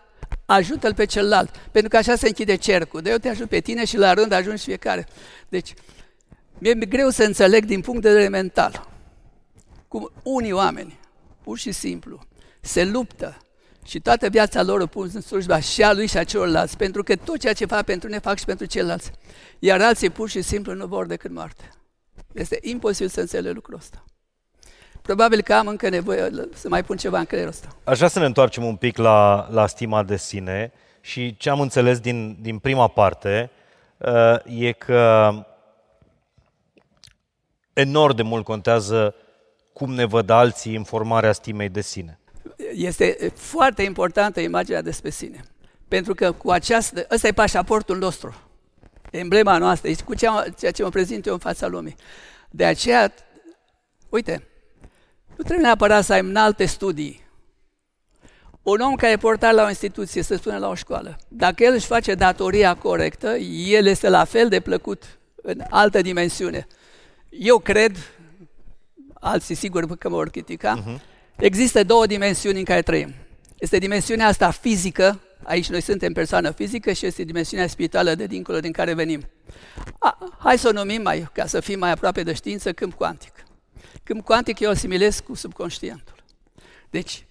ajută-l 0.45 0.93
pe 0.93 1.05
celălalt, 1.05 1.49
pentru 1.71 1.89
că 1.89 1.97
așa 1.97 2.15
se 2.15 2.27
închide 2.27 2.55
cercul, 2.55 3.01
de 3.01 3.09
eu 3.09 3.17
te 3.17 3.29
ajut 3.29 3.49
pe 3.49 3.59
tine 3.59 3.85
și 3.85 3.97
la 3.97 4.13
rând 4.13 4.31
ajungi 4.31 4.63
fiecare. 4.63 5.07
Deci, 5.49 5.73
mi-e 6.57 6.73
greu 6.73 7.09
să 7.09 7.23
înțeleg 7.23 7.65
din 7.65 7.81
punct 7.81 8.01
de 8.01 8.09
vedere 8.09 8.27
mental 8.27 8.87
cum 9.87 10.11
unii 10.23 10.51
oameni, 10.51 10.99
pur 11.43 11.57
și 11.57 11.71
simplu, 11.71 12.19
se 12.61 12.85
luptă 12.85 13.37
și 13.87 13.99
toată 13.99 14.29
viața 14.29 14.63
lor 14.63 14.79
o 14.79 14.85
pun 14.85 15.09
în 15.13 15.21
slujba 15.21 15.59
și 15.59 15.83
a 15.83 15.93
lui 15.93 16.07
și 16.07 16.17
a 16.17 16.23
celorlalți, 16.23 16.77
pentru 16.77 17.03
că 17.03 17.15
tot 17.15 17.39
ceea 17.39 17.53
ce 17.53 17.65
fac 17.65 17.85
pentru 17.85 18.09
ne 18.09 18.19
fac 18.19 18.37
și 18.37 18.45
pentru 18.45 18.65
ceilalți. 18.65 19.11
Iar 19.59 19.81
alții 19.81 20.09
pur 20.09 20.29
și 20.29 20.41
simplu 20.41 20.73
nu 20.73 20.85
vor 20.85 21.05
decât 21.05 21.31
moarte. 21.31 21.69
Este 22.33 22.59
imposibil 22.61 23.07
să 23.07 23.19
înțeleg 23.19 23.53
lucrul 23.53 23.75
ăsta. 23.75 24.03
Probabil 25.01 25.41
că 25.41 25.53
am 25.53 25.67
încă 25.67 25.89
nevoie 25.89 26.31
să 26.53 26.69
mai 26.69 26.83
pun 26.83 26.97
ceva 26.97 27.19
în 27.19 27.25
creierul 27.25 27.51
ăsta. 27.51 27.67
Aș 27.83 27.97
vrea 27.97 28.09
să 28.09 28.19
ne 28.19 28.25
întoarcem 28.25 28.65
un 28.65 28.75
pic 28.75 28.97
la, 28.97 29.47
la 29.51 29.67
stima 29.67 30.03
de 30.03 30.17
sine 30.17 30.71
și 31.01 31.37
ce 31.37 31.49
am 31.49 31.59
înțeles 31.59 31.99
din, 31.99 32.37
din 32.41 32.59
prima 32.59 32.87
parte 32.87 33.51
uh, 33.97 34.61
e 34.61 34.71
că 34.71 35.31
enorm 37.73 38.15
de 38.15 38.21
mult 38.21 38.43
contează 38.43 39.15
cum 39.73 39.93
ne 39.93 40.05
văd 40.05 40.29
alții 40.29 40.75
în 40.75 40.83
formarea 40.83 41.31
stimei 41.31 41.69
de 41.69 41.81
sine 41.81 42.19
este 42.73 43.31
foarte 43.35 43.81
importantă 43.81 44.39
imaginea 44.39 44.81
despre 44.81 45.09
sine. 45.09 45.43
Pentru 45.87 46.13
că 46.13 46.31
cu 46.31 46.51
această, 46.51 47.07
ăsta 47.11 47.27
e 47.27 47.31
pașaportul 47.31 47.97
nostru, 47.97 48.35
emblema 49.11 49.57
noastră, 49.57 49.91
cu 50.05 50.15
ceea, 50.15 50.45
ceea 50.59 50.71
ce 50.71 50.83
mă 50.83 50.89
prezint 50.89 51.25
eu 51.25 51.33
în 51.33 51.39
fața 51.39 51.67
lumii. 51.67 51.95
De 52.49 52.65
aceea, 52.65 53.13
uite, 54.09 54.47
nu 55.35 55.43
trebuie 55.43 55.65
neapărat 55.65 56.03
să 56.03 56.13
ai 56.13 56.19
în 56.19 56.35
alte 56.35 56.65
studii. 56.65 57.25
Un 58.61 58.79
om 58.79 58.95
care 58.95 59.11
e 59.11 59.17
portar 59.17 59.53
la 59.53 59.63
o 59.63 59.67
instituție, 59.67 60.21
să 60.21 60.35
spunem 60.35 60.59
la 60.59 60.69
o 60.69 60.75
școală, 60.75 61.17
dacă 61.27 61.63
el 61.63 61.73
își 61.73 61.85
face 61.85 62.15
datoria 62.15 62.75
corectă, 62.75 63.35
el 63.67 63.85
este 63.85 64.09
la 64.09 64.23
fel 64.23 64.49
de 64.49 64.59
plăcut 64.59 65.03
în 65.35 65.63
altă 65.69 66.01
dimensiune. 66.01 66.67
Eu 67.29 67.59
cred, 67.59 67.97
alții 69.13 69.55
sigur 69.55 69.97
că 69.97 70.09
mă 70.09 70.15
vor 70.15 70.29
critica, 70.29 70.83
uh-huh. 70.83 71.01
Există 71.37 71.83
două 71.83 72.05
dimensiuni 72.05 72.57
în 72.57 72.63
care 72.63 72.81
trăim. 72.81 73.13
Este 73.57 73.77
dimensiunea 73.77 74.27
asta 74.27 74.51
fizică, 74.51 75.19
aici 75.43 75.69
noi 75.69 75.81
suntem 75.81 76.13
persoană 76.13 76.51
fizică 76.51 76.91
și 76.91 77.05
este 77.05 77.23
dimensiunea 77.23 77.67
spirituală 77.67 78.15
de 78.15 78.25
dincolo 78.25 78.59
din 78.59 78.71
care 78.71 78.93
venim. 78.93 79.29
A, 79.99 80.17
hai 80.39 80.57
să 80.57 80.67
o 80.67 80.71
numim 80.71 81.01
mai, 81.01 81.29
ca 81.33 81.45
să 81.45 81.59
fim 81.59 81.79
mai 81.79 81.91
aproape 81.91 82.23
de 82.23 82.33
știință, 82.33 82.73
câmp 82.73 82.93
cuantic. 82.93 83.45
Câmp 84.03 84.25
cuantic 84.25 84.59
eu 84.59 84.69
o 84.69 84.73
similez 84.73 85.19
cu 85.19 85.33
subconștientul. 85.33 86.15
Deci, 86.89 87.25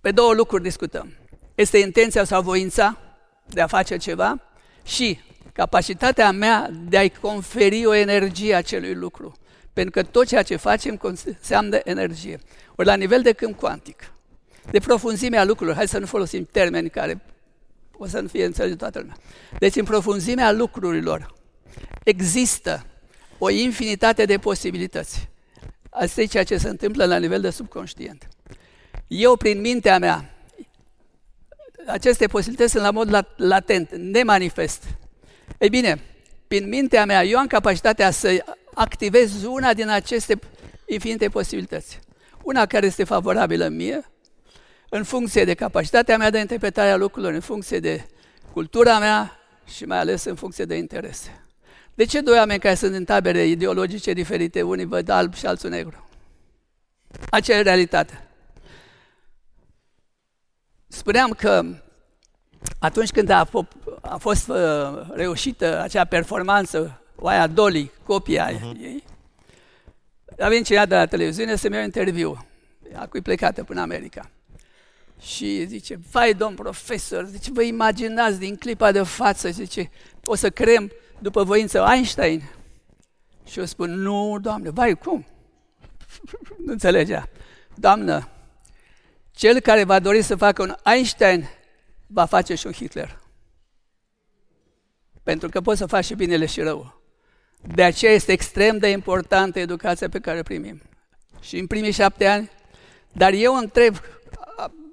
pe 0.00 0.10
două 0.10 0.34
lucruri 0.34 0.62
discutăm. 0.62 1.12
Este 1.54 1.78
intenția 1.78 2.24
sau 2.24 2.42
voința 2.42 2.98
de 3.46 3.60
a 3.60 3.66
face 3.66 3.96
ceva 3.96 4.40
și 4.84 5.18
capacitatea 5.52 6.30
mea 6.30 6.70
de 6.88 6.96
a-i 6.96 7.10
conferi 7.20 7.86
o 7.86 7.94
energie 7.94 8.54
acelui 8.54 8.94
lucru. 8.94 9.36
Pentru 9.76 10.00
că 10.00 10.02
tot 10.02 10.26
ceea 10.26 10.42
ce 10.42 10.56
facem 10.56 11.00
înseamnă 11.02 11.80
energie. 11.84 12.40
Ori 12.76 12.86
la 12.86 12.94
nivel 12.94 13.22
de 13.22 13.32
câmp 13.32 13.58
cuantic, 13.58 14.12
de 14.70 14.78
profunzimea 14.78 15.44
lucrurilor, 15.44 15.76
hai 15.76 15.88
să 15.88 15.98
nu 15.98 16.06
folosim 16.06 16.48
termeni 16.52 16.90
care 16.90 17.20
o 17.92 18.06
să 18.06 18.20
nu 18.20 18.28
fie 18.28 18.44
înțeles 18.44 18.70
de 18.70 18.76
toată 18.76 18.98
lumea. 18.98 19.16
Deci 19.58 19.76
în 19.76 19.84
profunzimea 19.84 20.52
lucrurilor 20.52 21.34
există 22.04 22.86
o 23.38 23.50
infinitate 23.50 24.24
de 24.24 24.38
posibilități. 24.38 25.28
Asta 25.90 26.20
e 26.20 26.26
ceea 26.26 26.44
ce 26.44 26.56
se 26.56 26.68
întâmplă 26.68 27.04
la 27.04 27.18
nivel 27.18 27.40
de 27.40 27.50
subconștient. 27.50 28.28
Eu, 29.06 29.36
prin 29.36 29.60
mintea 29.60 29.98
mea, 29.98 30.34
aceste 31.86 32.26
posibilități 32.26 32.70
sunt 32.70 32.82
la 32.82 32.90
mod 32.90 33.26
latent, 33.36 33.94
nemanifest. 33.94 34.84
Ei 35.58 35.68
bine, 35.68 36.00
prin 36.48 36.68
mintea 36.68 37.04
mea, 37.04 37.24
eu 37.24 37.38
am 37.38 37.46
capacitatea 37.46 38.10
să 38.10 38.44
activez 38.76 39.42
una 39.44 39.74
din 39.74 39.88
aceste 39.88 40.38
infinite 40.86 41.28
posibilități. 41.28 42.00
Una 42.42 42.66
care 42.66 42.86
este 42.86 43.04
favorabilă 43.04 43.68
mie, 43.68 44.10
în 44.88 45.04
funcție 45.04 45.44
de 45.44 45.54
capacitatea 45.54 46.16
mea 46.16 46.30
de 46.30 46.38
interpretare 46.38 46.90
a 46.90 46.96
lucrurilor, 46.96 47.34
în 47.34 47.40
funcție 47.40 47.80
de 47.80 48.06
cultura 48.52 48.98
mea 48.98 49.38
și 49.64 49.84
mai 49.84 49.98
ales 49.98 50.24
în 50.24 50.34
funcție 50.34 50.64
de 50.64 50.76
interese. 50.76 51.44
De 51.94 52.04
ce 52.04 52.20
doi 52.20 52.36
oameni 52.36 52.60
care 52.60 52.74
sunt 52.74 52.94
în 52.94 53.04
tabere 53.04 53.46
ideologice 53.46 54.12
diferite, 54.12 54.62
unii 54.62 54.84
văd 54.84 55.08
alb 55.08 55.34
și 55.34 55.46
alții 55.46 55.68
negru? 55.68 56.08
Aceea 57.30 57.58
e 57.58 57.62
realitatea. 57.62 58.30
Spuneam 60.88 61.30
că 61.30 61.64
atunci 62.78 63.10
când 63.10 63.28
a, 63.28 63.48
a 64.00 64.16
fost 64.16 64.48
uh, 64.48 64.56
reușită 65.12 65.80
acea 65.80 66.04
performanță, 66.04 67.00
oaia 67.16 67.46
Dolly, 67.46 67.90
copia 68.04 68.50
uh-huh. 68.50 68.80
ei, 68.80 69.04
a 70.38 70.48
venit 70.48 70.64
cineva 70.64 70.86
de 70.86 70.94
la 70.94 71.06
televiziune 71.06 71.56
să-mi 71.56 71.74
ia 71.74 71.80
un 71.80 71.86
interviu. 71.86 72.46
A 72.94 73.06
cui 73.06 73.20
plecată 73.20 73.64
până 73.64 73.80
America. 73.80 74.30
Și 75.20 75.66
zice, 75.66 75.98
vai 76.10 76.34
domn 76.34 76.54
profesor, 76.54 77.26
zice, 77.26 77.50
vă 77.52 77.62
imaginați 77.62 78.38
din 78.38 78.56
clipa 78.56 78.92
de 78.92 79.02
față, 79.02 79.50
zice, 79.50 79.90
o 80.24 80.34
să 80.34 80.50
creăm 80.50 80.92
după 81.18 81.44
voință 81.44 81.86
Einstein? 81.92 82.42
Și 83.44 83.58
eu 83.58 83.64
spun, 83.64 83.90
nu, 83.90 84.38
doamne, 84.40 84.70
vai, 84.70 84.94
cum? 84.94 85.26
nu 86.64 86.72
înțelegea. 86.72 87.28
Doamnă, 87.74 88.28
cel 89.30 89.60
care 89.60 89.84
va 89.84 89.98
dori 89.98 90.22
să 90.22 90.36
facă 90.36 90.62
un 90.62 90.74
Einstein, 90.84 91.48
va 92.06 92.24
face 92.24 92.54
și 92.54 92.66
un 92.66 92.72
Hitler. 92.72 93.20
Pentru 95.22 95.48
că 95.48 95.60
poți 95.60 95.78
să 95.78 95.86
faci 95.86 96.04
și 96.04 96.14
binele 96.14 96.46
și 96.46 96.60
rău. 96.60 96.95
De 97.74 97.82
aceea 97.82 98.12
este 98.12 98.32
extrem 98.32 98.78
de 98.78 98.88
importantă 98.88 99.58
educația 99.58 100.08
pe 100.08 100.18
care 100.18 100.38
o 100.38 100.42
primim. 100.42 100.82
Și 101.40 101.58
în 101.58 101.66
primii 101.66 101.92
șapte 101.92 102.26
ani, 102.26 102.50
dar 103.12 103.32
eu 103.32 103.56
întreb, 103.56 103.96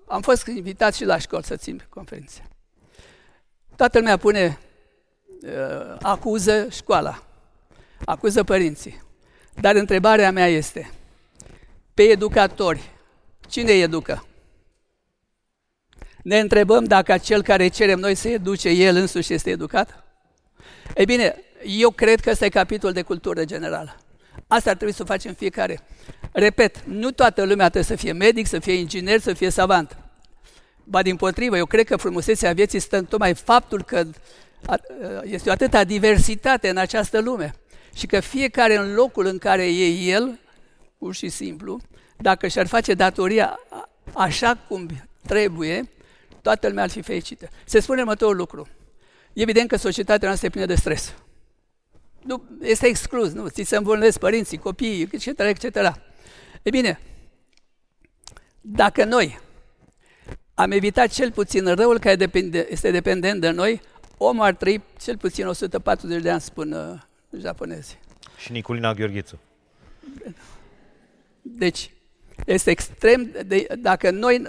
am 0.07 0.21
fost 0.21 0.47
invitat 0.47 0.93
și 0.93 1.05
la 1.05 1.17
școală 1.17 1.43
să 1.47 1.55
țin 1.55 1.85
conferințe. 1.89 2.47
Toată 3.75 3.97
lumea 3.97 4.17
pune, 4.17 4.59
uh, 5.41 5.97
acuză 6.01 6.67
școala, 6.69 7.23
acuză 8.05 8.43
părinții. 8.43 9.01
Dar 9.61 9.75
întrebarea 9.75 10.31
mea 10.31 10.47
este, 10.47 10.91
pe 11.93 12.03
educatori, 12.03 12.81
cine 13.49 13.71
îi 13.71 13.81
educă? 13.81 14.25
Ne 16.23 16.39
întrebăm 16.39 16.83
dacă 16.83 17.11
acel 17.11 17.43
care 17.43 17.67
cerem 17.67 17.99
noi 17.99 18.15
să 18.15 18.27
educe, 18.27 18.69
el 18.69 18.95
însuși 18.95 19.33
este 19.33 19.49
educat? 19.49 20.03
Ei 20.95 21.05
bine, 21.05 21.35
eu 21.65 21.89
cred 21.89 22.19
că 22.19 22.29
ăsta 22.29 22.45
e 22.45 22.49
capitol 22.49 22.91
de 22.91 23.01
cultură 23.01 23.45
generală. 23.45 23.97
Asta 24.47 24.69
ar 24.69 24.75
trebui 24.75 24.93
să 24.93 25.01
o 25.01 25.05
facem 25.05 25.33
fiecare. 25.33 25.79
Repet, 26.31 26.83
nu 26.85 27.11
toată 27.11 27.41
lumea 27.41 27.69
trebuie 27.69 27.97
să 27.97 28.03
fie 28.03 28.11
medic, 28.11 28.47
să 28.47 28.59
fie 28.59 28.73
inginer, 28.73 29.19
să 29.19 29.33
fie 29.33 29.49
savant. 29.49 29.97
Ba 30.83 31.01
din 31.01 31.15
potrivă, 31.15 31.57
eu 31.57 31.65
cred 31.65 31.85
că 31.85 31.95
frumusețea 31.95 32.53
vieții 32.53 32.79
stă 32.79 32.97
în 32.97 33.05
tocmai 33.05 33.33
faptul 33.33 33.83
că 33.83 34.03
este 35.23 35.49
o 35.49 35.51
atâta 35.51 35.83
diversitate 35.83 36.69
în 36.69 36.77
această 36.77 37.19
lume 37.19 37.53
și 37.93 38.05
că 38.05 38.19
fiecare 38.19 38.77
în 38.77 38.93
locul 38.93 39.25
în 39.25 39.37
care 39.37 39.65
e 39.65 39.87
el, 39.87 40.39
pur 40.97 41.15
și 41.15 41.29
simplu, 41.29 41.79
dacă 42.17 42.47
și-ar 42.47 42.67
face 42.67 42.93
datoria 42.93 43.59
așa 44.13 44.57
cum 44.67 44.87
trebuie, 45.27 45.89
toată 46.41 46.67
lumea 46.67 46.83
ar 46.83 46.89
fi 46.89 47.01
fericită. 47.01 47.47
Se 47.65 47.79
spune 47.79 48.01
următorul 48.01 48.35
lucru. 48.35 48.67
Evident 49.33 49.67
că 49.69 49.75
societatea 49.75 50.27
noastră 50.27 50.47
e 50.47 50.51
plină 50.51 50.65
de 50.65 50.75
stres. 50.75 51.13
Nu, 52.23 52.43
este 52.61 52.87
exclus, 52.87 53.31
nu, 53.31 53.47
ți 53.47 53.63
se 53.63 53.75
îmbolnăvesc 53.75 54.19
părinții, 54.19 54.57
copiii, 54.57 55.09
etc., 55.11 55.39
etc. 55.39 55.75
E 56.61 56.69
bine, 56.69 56.99
dacă 58.61 59.03
noi 59.03 59.39
am 60.53 60.71
evitat 60.71 61.09
cel 61.09 61.31
puțin 61.31 61.75
răul 61.75 61.99
care 61.99 62.15
depinde, 62.15 62.67
este 62.69 62.91
dependent 62.91 63.41
de 63.41 63.49
noi, 63.49 63.81
omul 64.17 64.43
ar 64.43 64.53
trăi 64.53 64.81
cel 65.01 65.17
puțin 65.17 65.47
140 65.47 66.21
de 66.21 66.29
ani, 66.29 66.41
spun 66.41 66.71
uh, 66.71 66.99
japonezii. 67.39 67.97
Și 68.37 68.51
Niculina 68.51 68.93
Gheorghiță. 68.93 69.39
Deci, 71.41 71.91
este 72.45 72.71
extrem 72.71 73.31
de, 73.45 73.67
dacă 73.79 74.11
noi 74.11 74.41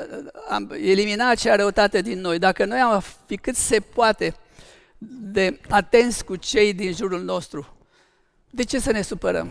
am 0.49 0.71
eliminat 0.71 1.31
acea 1.31 1.57
răutate 1.57 2.01
din 2.01 2.21
noi, 2.21 2.39
dacă 2.39 2.65
noi 2.65 2.79
am 2.79 3.03
fi 3.27 3.37
cât 3.37 3.57
se 3.57 3.81
poate 3.81 4.35
de 5.09 5.61
atenți 5.69 6.25
cu 6.25 6.37
cei 6.37 6.75
din 6.75 6.93
jurul 6.93 7.23
nostru, 7.23 7.77
de 8.51 8.63
ce 8.65 8.79
să 8.79 8.93
ne 8.93 9.03
supărăm? 9.03 9.51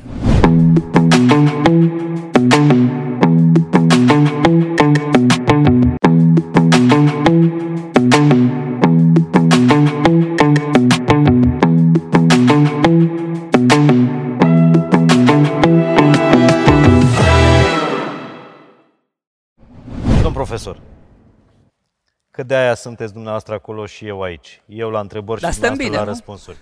Că 22.43 22.49
de 22.49 22.55
aia 22.55 22.73
sunteți 22.73 23.11
dumneavoastră 23.11 23.53
acolo 23.53 23.85
și 23.85 24.07
eu 24.07 24.21
aici. 24.21 24.61
Eu 24.65 24.89
la 24.89 24.99
întrebări 24.99 25.41
Dar 25.41 25.53
și 25.53 25.59
dumneavoastră 25.59 25.89
bine, 25.89 26.01
la 26.01 26.03
nu? 26.03 26.09
răspunsuri. 26.09 26.57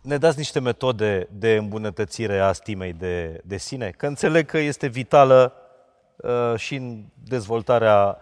ne 0.10 0.16
dați 0.16 0.38
niște 0.38 0.60
metode 0.60 1.28
de 1.32 1.54
îmbunătățire 1.54 2.38
a 2.38 2.52
stimei 2.52 2.92
de, 2.92 3.40
de 3.44 3.56
sine? 3.56 3.90
Că 3.96 4.06
înțeleg 4.06 4.46
că 4.46 4.58
este 4.58 4.86
vitală 4.86 5.52
uh, 6.16 6.54
și 6.56 6.74
în 6.74 7.04
dezvoltarea, 7.14 8.18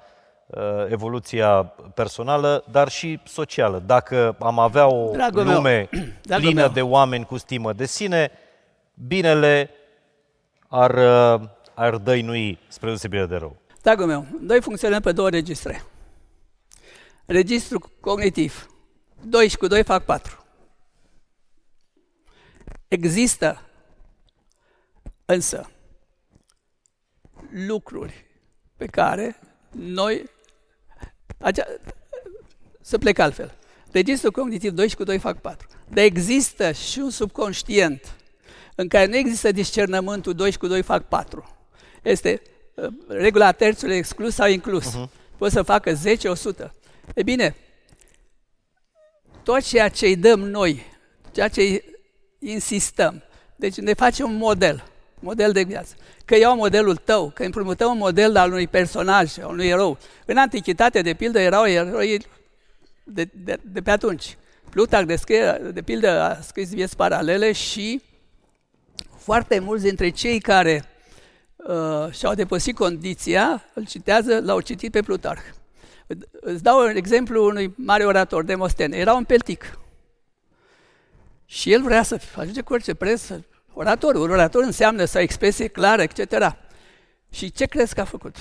uh, 0.46 0.60
evoluția 0.88 1.62
personală, 1.94 2.64
dar 2.70 2.88
și 2.88 3.20
socială. 3.24 3.82
Dacă 3.86 4.36
am 4.38 4.58
avea 4.58 4.86
o 4.86 5.10
Dragul 5.10 5.44
lume 5.44 5.88
meu. 6.28 6.38
plină 6.38 6.60
meu. 6.60 6.68
de 6.68 6.82
oameni 6.82 7.24
cu 7.24 7.36
stimă 7.36 7.72
de 7.72 7.86
sine, 7.86 8.30
binele 8.94 9.70
ar, 10.68 10.94
uh, 10.94 11.48
ar 11.74 11.96
dăinui 11.96 12.58
spre 12.68 12.86
deosebire 12.86 13.26
de 13.26 13.36
rău. 13.36 13.56
Dragul 13.82 14.06
meu, 14.06 14.26
noi 14.40 14.60
funcționăm 14.60 15.00
pe 15.00 15.12
două 15.12 15.30
registre. 15.30 15.84
Registru 17.24 17.92
cognitiv. 18.00 18.66
2 19.22 19.48
și 19.48 19.56
cu 19.56 19.66
2 19.66 19.82
fac 19.82 20.04
4. 20.04 20.44
Există 22.88 23.62
însă 25.24 25.70
lucruri 27.50 28.26
pe 28.76 28.86
care 28.86 29.38
noi 29.70 30.30
acea, 31.38 31.66
să 32.80 32.98
plec 32.98 33.18
altfel. 33.18 33.54
Registrul 33.92 34.30
cognitiv 34.30 34.72
2 34.72 34.88
și 34.88 34.96
cu 34.96 35.04
2 35.04 35.18
fac 35.18 35.40
4. 35.40 35.68
Dar 35.88 36.04
există 36.04 36.72
și 36.72 36.98
un 36.98 37.10
subconștient 37.10 38.16
în 38.74 38.88
care 38.88 39.06
nu 39.06 39.16
există 39.16 39.52
discernământul 39.52 40.34
2 40.34 40.56
cu 40.56 40.66
2 40.66 40.82
fac 40.82 41.08
4. 41.08 41.56
Este 42.02 42.42
uh, 42.44 42.51
regula 43.08 43.52
terțului 43.52 43.96
exclus 43.96 44.34
sau 44.34 44.48
inclus. 44.48 44.88
Uh-huh. 44.88 45.08
Poți 45.38 45.52
să 45.52 45.62
facă 45.62 45.94
10, 45.94 46.28
100. 46.28 46.74
E 47.14 47.22
bine, 47.22 47.56
tot 49.42 49.60
ceea 49.60 49.88
ce 49.88 50.06
îi 50.06 50.16
dăm 50.16 50.40
noi, 50.40 50.82
ceea 51.32 51.48
ce 51.48 51.84
insistăm, 52.38 53.22
deci 53.56 53.76
ne 53.76 53.94
facem 53.94 54.30
un 54.30 54.36
model, 54.36 54.84
model 55.20 55.52
de 55.52 55.62
viață. 55.62 55.94
Că 56.24 56.36
iau 56.36 56.56
modelul 56.56 56.96
tău, 56.96 57.30
că 57.34 57.44
împrumutăm 57.44 57.90
un 57.90 57.98
model 57.98 58.36
al 58.36 58.50
unui 58.50 58.66
personaj, 58.66 59.38
al 59.38 59.50
unui 59.50 59.68
erou. 59.68 59.98
În 60.26 60.36
antichitate, 60.36 61.02
de 61.02 61.14
pildă, 61.14 61.40
erau 61.40 61.66
eroi 61.66 62.26
de, 63.04 63.28
de, 63.34 63.58
de 63.62 63.80
pe 63.80 63.90
atunci. 63.90 64.36
Plutarh 64.70 65.06
descrie, 65.06 65.60
de 65.72 65.82
pildă, 65.82 66.20
a 66.20 66.40
scris 66.40 66.70
vieți 66.70 66.96
paralele 66.96 67.52
și 67.52 68.02
foarte 69.16 69.58
mulți 69.58 69.84
dintre 69.84 70.08
cei 70.08 70.40
care 70.40 70.91
uh, 71.68 72.12
și-au 72.12 72.34
depășit 72.34 72.76
condiția, 72.76 73.64
îl 73.74 73.86
citează, 73.86 74.40
l-au 74.40 74.60
citit 74.60 74.92
pe 74.92 75.02
Plutarh. 75.02 75.42
Îți 76.30 76.62
dau 76.62 76.80
un 76.80 76.96
exemplu 76.96 77.44
unui 77.44 77.74
mare 77.76 78.04
orator, 78.04 78.44
Demostene. 78.44 78.96
Era 78.96 79.14
un 79.14 79.24
peltic. 79.24 79.78
Și 81.44 81.72
el 81.72 81.82
vrea 81.82 82.02
să 82.02 82.20
ajunge 82.36 82.60
cu 82.60 82.72
orice 82.72 82.94
preț, 82.94 83.22
orator. 83.72 84.14
Un 84.14 84.30
orator 84.30 84.62
înseamnă 84.62 85.04
să 85.04 85.16
ai 85.18 85.22
expresie 85.22 85.66
clară, 85.66 86.02
etc. 86.02 86.56
Și 87.30 87.52
ce 87.52 87.64
crezi 87.64 87.94
că 87.94 88.00
a 88.00 88.04
făcut? 88.04 88.36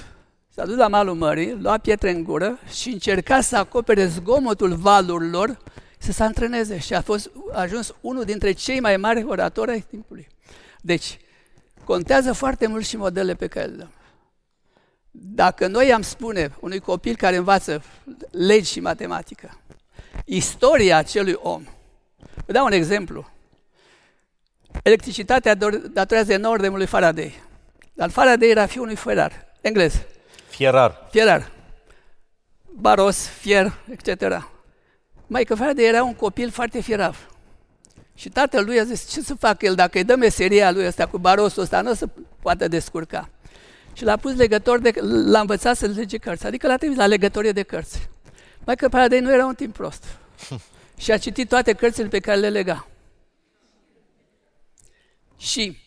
S-a 0.53 0.65
dus 0.65 0.75
la 0.75 0.87
malul 0.87 1.15
mării, 1.15 1.57
lua 1.61 1.77
pietre 1.77 2.11
în 2.11 2.23
gură 2.23 2.59
și 2.73 2.89
încerca 2.89 3.41
să 3.41 3.57
acopere 3.57 4.05
zgomotul 4.05 4.73
valurilor, 4.73 5.57
să 5.97 6.11
se 6.11 6.23
antreneze 6.23 6.79
și 6.79 6.93
a, 6.93 7.01
fost, 7.01 7.31
a 7.51 7.61
ajuns 7.61 7.93
unul 8.01 8.23
dintre 8.23 8.51
cei 8.51 8.79
mai 8.79 8.97
mari 8.97 9.23
oratori 9.23 9.71
ai 9.71 9.85
timpului. 9.89 10.27
Deci, 10.81 11.19
contează 11.85 12.33
foarte 12.33 12.67
mult 12.67 12.85
și 12.85 12.97
modelele 12.97 13.35
pe 13.35 13.47
care 13.47 13.65
le 13.65 13.75
dăm. 13.75 13.91
Dacă 15.11 15.67
noi 15.67 15.93
am 15.93 16.01
spune 16.01 16.55
unui 16.59 16.79
copil 16.79 17.15
care 17.15 17.35
învață 17.35 17.83
legi 18.31 18.71
și 18.71 18.79
matematică, 18.79 19.57
istoria 20.25 20.97
acelui 20.97 21.33
om, 21.33 21.63
vă 22.45 22.51
dau 22.51 22.65
un 22.65 22.71
exemplu. 22.71 23.29
Electricitatea 24.83 25.55
datorează 25.91 26.33
enorm 26.33 26.75
lui 26.75 26.85
Faraday. 26.85 27.43
Dar 27.93 28.09
Faraday 28.09 28.49
era 28.49 28.65
fiul 28.65 28.83
unui 28.83 28.95
ferar, 28.95 29.45
englez. 29.61 29.93
Fierar. 30.49 31.07
Fierar. 31.09 31.51
Baros, 32.65 33.27
fier, 33.27 33.73
etc. 33.89 34.49
Mai 35.27 35.43
că 35.43 35.55
Faraday 35.55 35.85
era 35.85 36.03
un 36.03 36.15
copil 36.15 36.51
foarte 36.51 36.81
fierav. 36.81 37.30
Și 38.21 38.29
tatăl 38.29 38.65
lui 38.65 38.79
a 38.79 38.83
zis, 38.83 39.09
ce 39.09 39.21
să 39.21 39.35
facă 39.35 39.65
el 39.65 39.75
dacă 39.75 39.97
îi 39.97 40.03
dă 40.03 40.15
meseria 40.15 40.71
lui 40.71 40.85
ăsta 40.85 41.07
cu 41.07 41.17
barosul 41.17 41.61
ăsta, 41.61 41.81
nu 41.81 41.89
o 41.89 41.93
să 41.93 42.07
poată 42.41 42.67
descurca. 42.67 43.29
Și 43.93 44.03
l-a 44.03 44.17
pus 44.17 44.35
legător 44.35 44.79
de, 44.79 44.93
l-a 45.01 45.39
învățat 45.39 45.77
să 45.77 45.85
lege 45.85 46.17
cărți, 46.17 46.45
adică 46.45 46.67
l-a 46.67 46.77
trimis 46.77 46.97
la 46.97 47.05
legătorie 47.05 47.51
de 47.51 47.63
cărți. 47.63 48.09
Mai 48.65 48.75
că 48.75 48.89
Paradei 48.89 49.19
nu 49.19 49.33
era 49.33 49.45
un 49.45 49.55
timp 49.55 49.73
prost. 49.73 50.03
și 50.97 51.11
a 51.11 51.17
citit 51.17 51.49
toate 51.49 51.73
cărțile 51.73 52.07
pe 52.07 52.19
care 52.19 52.39
le 52.39 52.49
lega. 52.49 52.87
Și 55.37 55.77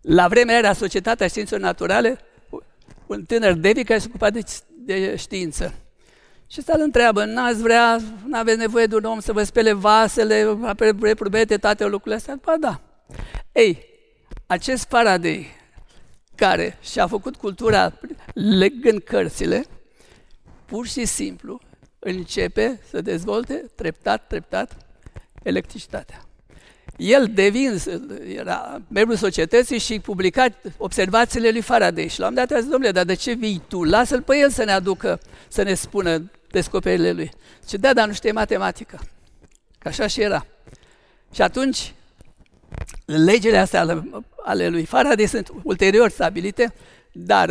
la 0.00 0.28
vremea 0.28 0.56
era 0.56 0.72
Societatea 0.72 1.26
Științelor 1.26 1.62
Naturale, 1.62 2.20
un 3.06 3.24
tânăr 3.24 3.52
David 3.52 3.86
care 3.86 3.98
se 3.98 4.06
ocupa 4.08 4.30
de, 4.30 4.40
de 4.68 5.16
știință. 5.16 5.74
Și 6.46 6.58
ăsta 6.58 6.72
îl 6.76 6.80
întreabă, 6.82 7.24
n-ați 7.24 7.60
vrea, 7.60 7.98
n-aveți 8.26 8.58
nevoie 8.58 8.86
de 8.86 8.94
un 8.94 9.04
om 9.04 9.20
să 9.20 9.32
vă 9.32 9.42
spele 9.42 9.72
vasele, 9.72 10.58
reprobete, 11.00 11.56
toate 11.56 11.84
lucrurile 11.84 12.14
astea? 12.14 12.38
Ba 12.44 12.54
da. 12.60 12.80
Ei, 13.52 13.84
acest 14.46 14.88
Faraday, 14.88 15.46
care 16.34 16.78
și-a 16.80 17.06
făcut 17.06 17.36
cultura 17.36 17.92
legând 18.34 19.02
cărțile, 19.02 19.64
pur 20.64 20.86
și 20.86 21.04
simplu 21.04 21.60
începe 21.98 22.80
să 22.90 23.00
dezvolte 23.00 23.64
treptat, 23.74 24.26
treptat 24.26 24.76
electricitatea. 25.42 26.25
El 26.96 27.30
devin, 27.34 27.78
era 28.36 28.82
membru 28.88 29.16
societății 29.16 29.78
și 29.78 30.00
publica 30.00 30.46
observațiile 30.76 31.50
lui 31.50 31.60
Faraday 31.60 32.08
și 32.08 32.20
l-am 32.20 32.34
dat 32.34 32.50
a 32.50 32.60
zis, 32.60 32.68
domnule, 32.68 32.92
dar 32.92 33.04
de 33.04 33.14
ce 33.14 33.32
vii 33.32 33.62
tu? 33.68 33.82
Lasă-l 33.82 34.22
pe 34.22 34.36
el 34.36 34.50
să 34.50 34.64
ne 34.64 34.72
aducă, 34.72 35.20
să 35.48 35.62
ne 35.62 35.74
spună 35.74 36.30
descoperirile 36.50 37.12
lui. 37.12 37.30
Ce 37.68 37.76
da, 37.76 37.92
dar 37.92 38.06
nu 38.06 38.12
știe 38.12 38.32
matematică. 38.32 38.98
Că 39.78 39.88
așa 39.88 40.06
și 40.06 40.20
era. 40.20 40.46
Și 41.32 41.42
atunci, 41.42 41.94
legile 43.04 43.58
astea 43.58 43.80
ale, 43.80 44.08
ale 44.44 44.68
lui 44.68 44.84
Faraday 44.84 45.26
sunt 45.26 45.52
ulterior 45.62 46.10
stabilite, 46.10 46.74
dar 47.12 47.50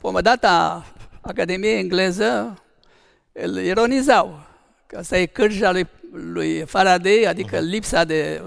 pomădata 0.00 0.86
Academiei 1.20 1.78
Engleză 1.78 2.62
îl 3.32 3.56
ironizau. 3.56 4.46
Că 4.86 4.96
asta 4.96 5.18
e 5.18 5.26
cârja 5.26 5.72
lui, 5.72 5.86
lui 6.10 6.60
Faraday, 6.66 7.24
adică 7.28 7.56
mhm. 7.56 7.64
lipsa 7.64 8.04
de 8.04 8.42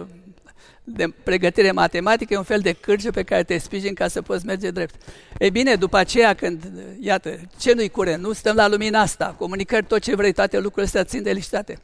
de 0.87 1.13
pregătire 1.23 1.71
matematică 1.71 2.33
e 2.33 2.37
un 2.37 2.43
fel 2.43 2.59
de 2.59 2.71
cârge 2.71 3.11
pe 3.11 3.23
care 3.23 3.43
te 3.43 3.57
sprijin 3.57 3.93
ca 3.93 4.07
să 4.07 4.21
poți 4.21 4.45
merge 4.45 4.71
drept. 4.71 4.95
Ei 5.37 5.51
bine, 5.51 5.75
după 5.75 5.97
aceea, 5.97 6.33
când, 6.33 6.71
iată, 6.99 7.39
ce 7.59 7.73
nu-i 7.73 7.89
curent? 7.89 8.23
Nu 8.23 8.33
stăm 8.33 8.55
la 8.55 8.67
lumina 8.67 9.01
asta, 9.01 9.35
comunicări, 9.37 9.85
tot 9.85 10.01
ce 10.01 10.15
vrei, 10.15 10.33
toate 10.33 10.57
lucrurile 10.57 10.85
astea 10.85 11.03
țin 11.03 11.23
de 11.23 11.31
licitate. 11.31 11.79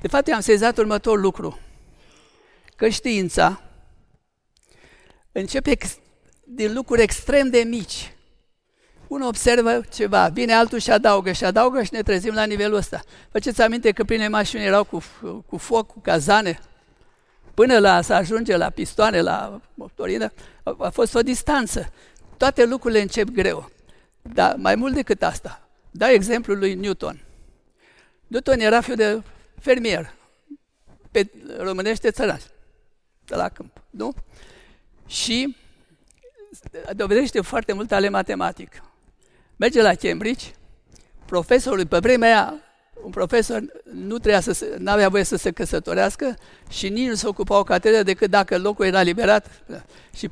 De 0.00 0.08
fapt, 0.08 0.28
eu 0.28 0.34
am 0.34 0.40
sezat 0.40 0.78
următorul 0.78 1.20
lucru, 1.20 1.58
că 2.76 2.88
știința 2.88 3.62
începe 5.32 5.76
din 6.44 6.74
lucruri 6.74 7.02
extrem 7.02 7.50
de 7.50 7.58
mici. 7.58 8.14
Unul 9.06 9.26
observă 9.26 9.80
ceva, 9.94 10.28
vine 10.28 10.52
altul 10.52 10.78
și 10.78 10.90
adaugă 10.90 11.32
și 11.32 11.44
adaugă 11.44 11.82
și 11.82 11.92
ne 11.92 12.02
trezim 12.02 12.34
la 12.34 12.44
nivelul 12.44 12.76
ăsta. 12.76 13.00
Faceți 13.30 13.62
aminte 13.62 13.90
că 13.90 14.04
primele 14.04 14.28
mașini 14.28 14.64
erau 14.64 14.84
cu, 14.84 15.02
cu 15.46 15.56
foc, 15.56 15.86
cu 15.86 16.00
cazane, 16.00 16.58
Până 17.54 17.78
la 17.78 18.00
să 18.00 18.14
ajunge 18.14 18.56
la 18.56 18.70
pistoane, 18.70 19.20
la 19.20 19.60
motorină, 19.74 20.32
a, 20.62 20.76
a 20.78 20.90
fost 20.90 21.14
o 21.14 21.22
distanță. 21.22 21.92
Toate 22.36 22.64
lucrurile 22.64 23.00
încep 23.00 23.28
greu. 23.28 23.70
Dar 24.22 24.56
mai 24.56 24.74
mult 24.74 24.94
decât 24.94 25.22
asta, 25.22 25.68
da 25.90 26.10
exemplul 26.10 26.58
lui 26.58 26.74
Newton. 26.74 27.24
Newton 28.26 28.60
era 28.60 28.80
fiu 28.80 28.94
de 28.94 29.22
fermier, 29.60 30.14
pe 31.10 31.30
românește 31.58 32.10
țăran, 32.10 32.40
de 33.24 33.34
la 33.34 33.48
câmp, 33.48 33.80
nu? 33.90 34.14
Și 35.06 35.56
dovedește 36.92 37.40
foarte 37.40 37.72
mult 37.72 37.92
ale 37.92 38.08
matematică. 38.08 38.92
Merge 39.56 39.82
la 39.82 39.94
Cambridge, 39.94 40.46
profesorul 41.24 41.86
pe 41.86 41.98
vremea 41.98 42.28
aia 42.28 42.54
un 43.02 43.10
profesor 43.10 43.62
nu 43.92 44.18
trebuia 44.18 44.40
să 44.40 44.76
nu 44.78 44.90
avea 44.90 45.08
voie 45.08 45.22
să 45.22 45.36
se 45.36 45.50
căsătorească 45.50 46.34
și 46.68 46.88
nici 46.88 47.08
nu 47.08 47.14
se 47.14 47.26
ocupa 47.26 47.58
o 47.58 47.62
catedră 47.62 48.02
decât 48.02 48.30
dacă 48.30 48.58
locul 48.58 48.84
era 48.84 49.02
liberat. 49.02 49.62
Și 50.14 50.28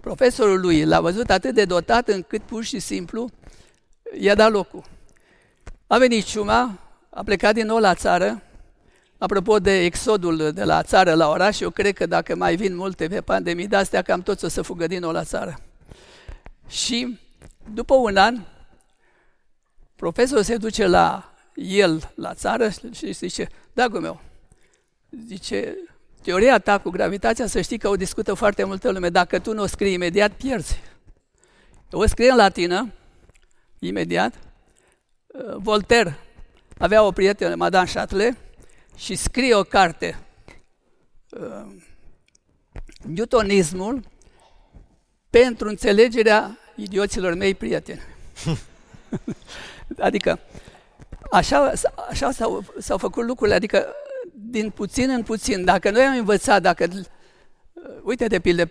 profesorul 0.00 0.60
lui 0.60 0.84
l-a 0.84 1.00
văzut 1.00 1.30
atât 1.30 1.54
de 1.54 1.64
dotat 1.64 2.08
încât 2.08 2.42
pur 2.42 2.64
și 2.64 2.78
simplu 2.78 3.30
i-a 4.18 4.34
dat 4.34 4.50
locul. 4.50 4.84
A 5.86 5.98
venit 5.98 6.24
ciuma, 6.24 6.78
a 7.10 7.22
plecat 7.22 7.54
din 7.54 7.66
nou 7.66 7.78
la 7.78 7.94
țară, 7.94 8.42
Apropo 9.20 9.58
de 9.58 9.84
exodul 9.84 10.52
de 10.52 10.64
la 10.64 10.82
țară 10.82 11.14
la 11.14 11.28
oraș, 11.28 11.60
eu 11.60 11.70
cred 11.70 11.94
că 11.94 12.06
dacă 12.06 12.36
mai 12.36 12.56
vin 12.56 12.76
multe 12.76 13.08
pe 13.08 13.20
pandemii 13.20 13.66
de 13.66 13.76
astea, 13.76 14.02
cam 14.02 14.22
toți 14.22 14.44
o 14.44 14.48
să 14.48 14.62
fugă 14.62 14.86
din 14.86 15.00
nou 15.00 15.10
la 15.10 15.24
țară. 15.24 15.58
Și 16.68 17.18
după 17.74 17.94
un 17.94 18.16
an, 18.16 18.40
profesorul 19.96 20.42
se 20.42 20.56
duce 20.56 20.86
la 20.86 21.29
el 21.60 22.12
la 22.14 22.34
țară 22.34 22.68
și 22.92 23.12
zice, 23.12 23.48
dragul 23.72 24.00
meu, 24.00 24.20
zice, 25.26 25.76
teoria 26.22 26.58
ta 26.58 26.78
cu 26.78 26.90
gravitația, 26.90 27.46
să 27.46 27.60
știi 27.60 27.78
că 27.78 27.88
o 27.88 27.96
discută 27.96 28.34
foarte 28.34 28.64
multă 28.64 28.90
lume. 28.90 29.08
Dacă 29.08 29.38
tu 29.38 29.54
nu 29.54 29.62
o 29.62 29.66
scrii 29.66 29.92
imediat, 29.92 30.32
pierzi. 30.32 30.80
O 31.90 32.06
scrie 32.06 32.30
în 32.30 32.36
latină, 32.36 32.92
imediat. 33.78 34.34
Uh, 35.26 35.56
Voltaire 35.56 36.18
avea 36.78 37.02
o 37.02 37.12
prietenă, 37.12 37.54
Madame 37.54 37.90
Châtelet, 37.92 38.36
și 38.96 39.14
scrie 39.14 39.54
o 39.54 39.62
carte, 39.62 40.18
uh, 41.30 41.66
Newtonismul, 43.02 44.04
pentru 45.30 45.68
înțelegerea 45.68 46.58
idioților 46.76 47.34
mei 47.34 47.54
prieteni. 47.54 48.00
adică, 49.98 50.38
Așa, 51.30 51.72
așa 52.08 52.30
s-au, 52.30 52.64
s-au 52.78 52.98
făcut 52.98 53.24
lucrurile, 53.24 53.56
adică 53.56 53.86
din 54.32 54.70
puțin 54.70 55.10
în 55.10 55.22
puțin. 55.22 55.64
Dacă 55.64 55.90
noi 55.90 56.02
am 56.02 56.16
învățat, 56.16 56.62
dacă 56.62 56.86
Uite, 58.02 58.26
de 58.26 58.38
pildă, 58.38 58.68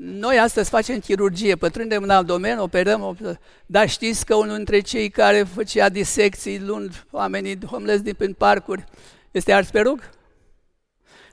noi 0.00 0.38
astăzi 0.38 0.70
facem 0.70 0.98
chirurgie, 0.98 1.56
pătrundem 1.56 2.02
în 2.02 2.10
alt 2.10 2.26
domeniu, 2.26 2.62
operăm, 2.62 3.18
dar 3.66 3.88
știți 3.88 4.26
că 4.26 4.34
unul 4.34 4.56
dintre 4.56 4.80
cei 4.80 5.10
care 5.10 5.42
făcea 5.54 5.88
disecții 5.88 6.60
luni 6.60 7.02
oamenii 7.10 7.58
homeless 7.66 8.02
din 8.02 8.14
prin 8.14 8.32
parcuri 8.32 8.84
este 9.30 9.52
ars 9.52 9.70
pe 9.70 9.80
rug? 9.80 10.10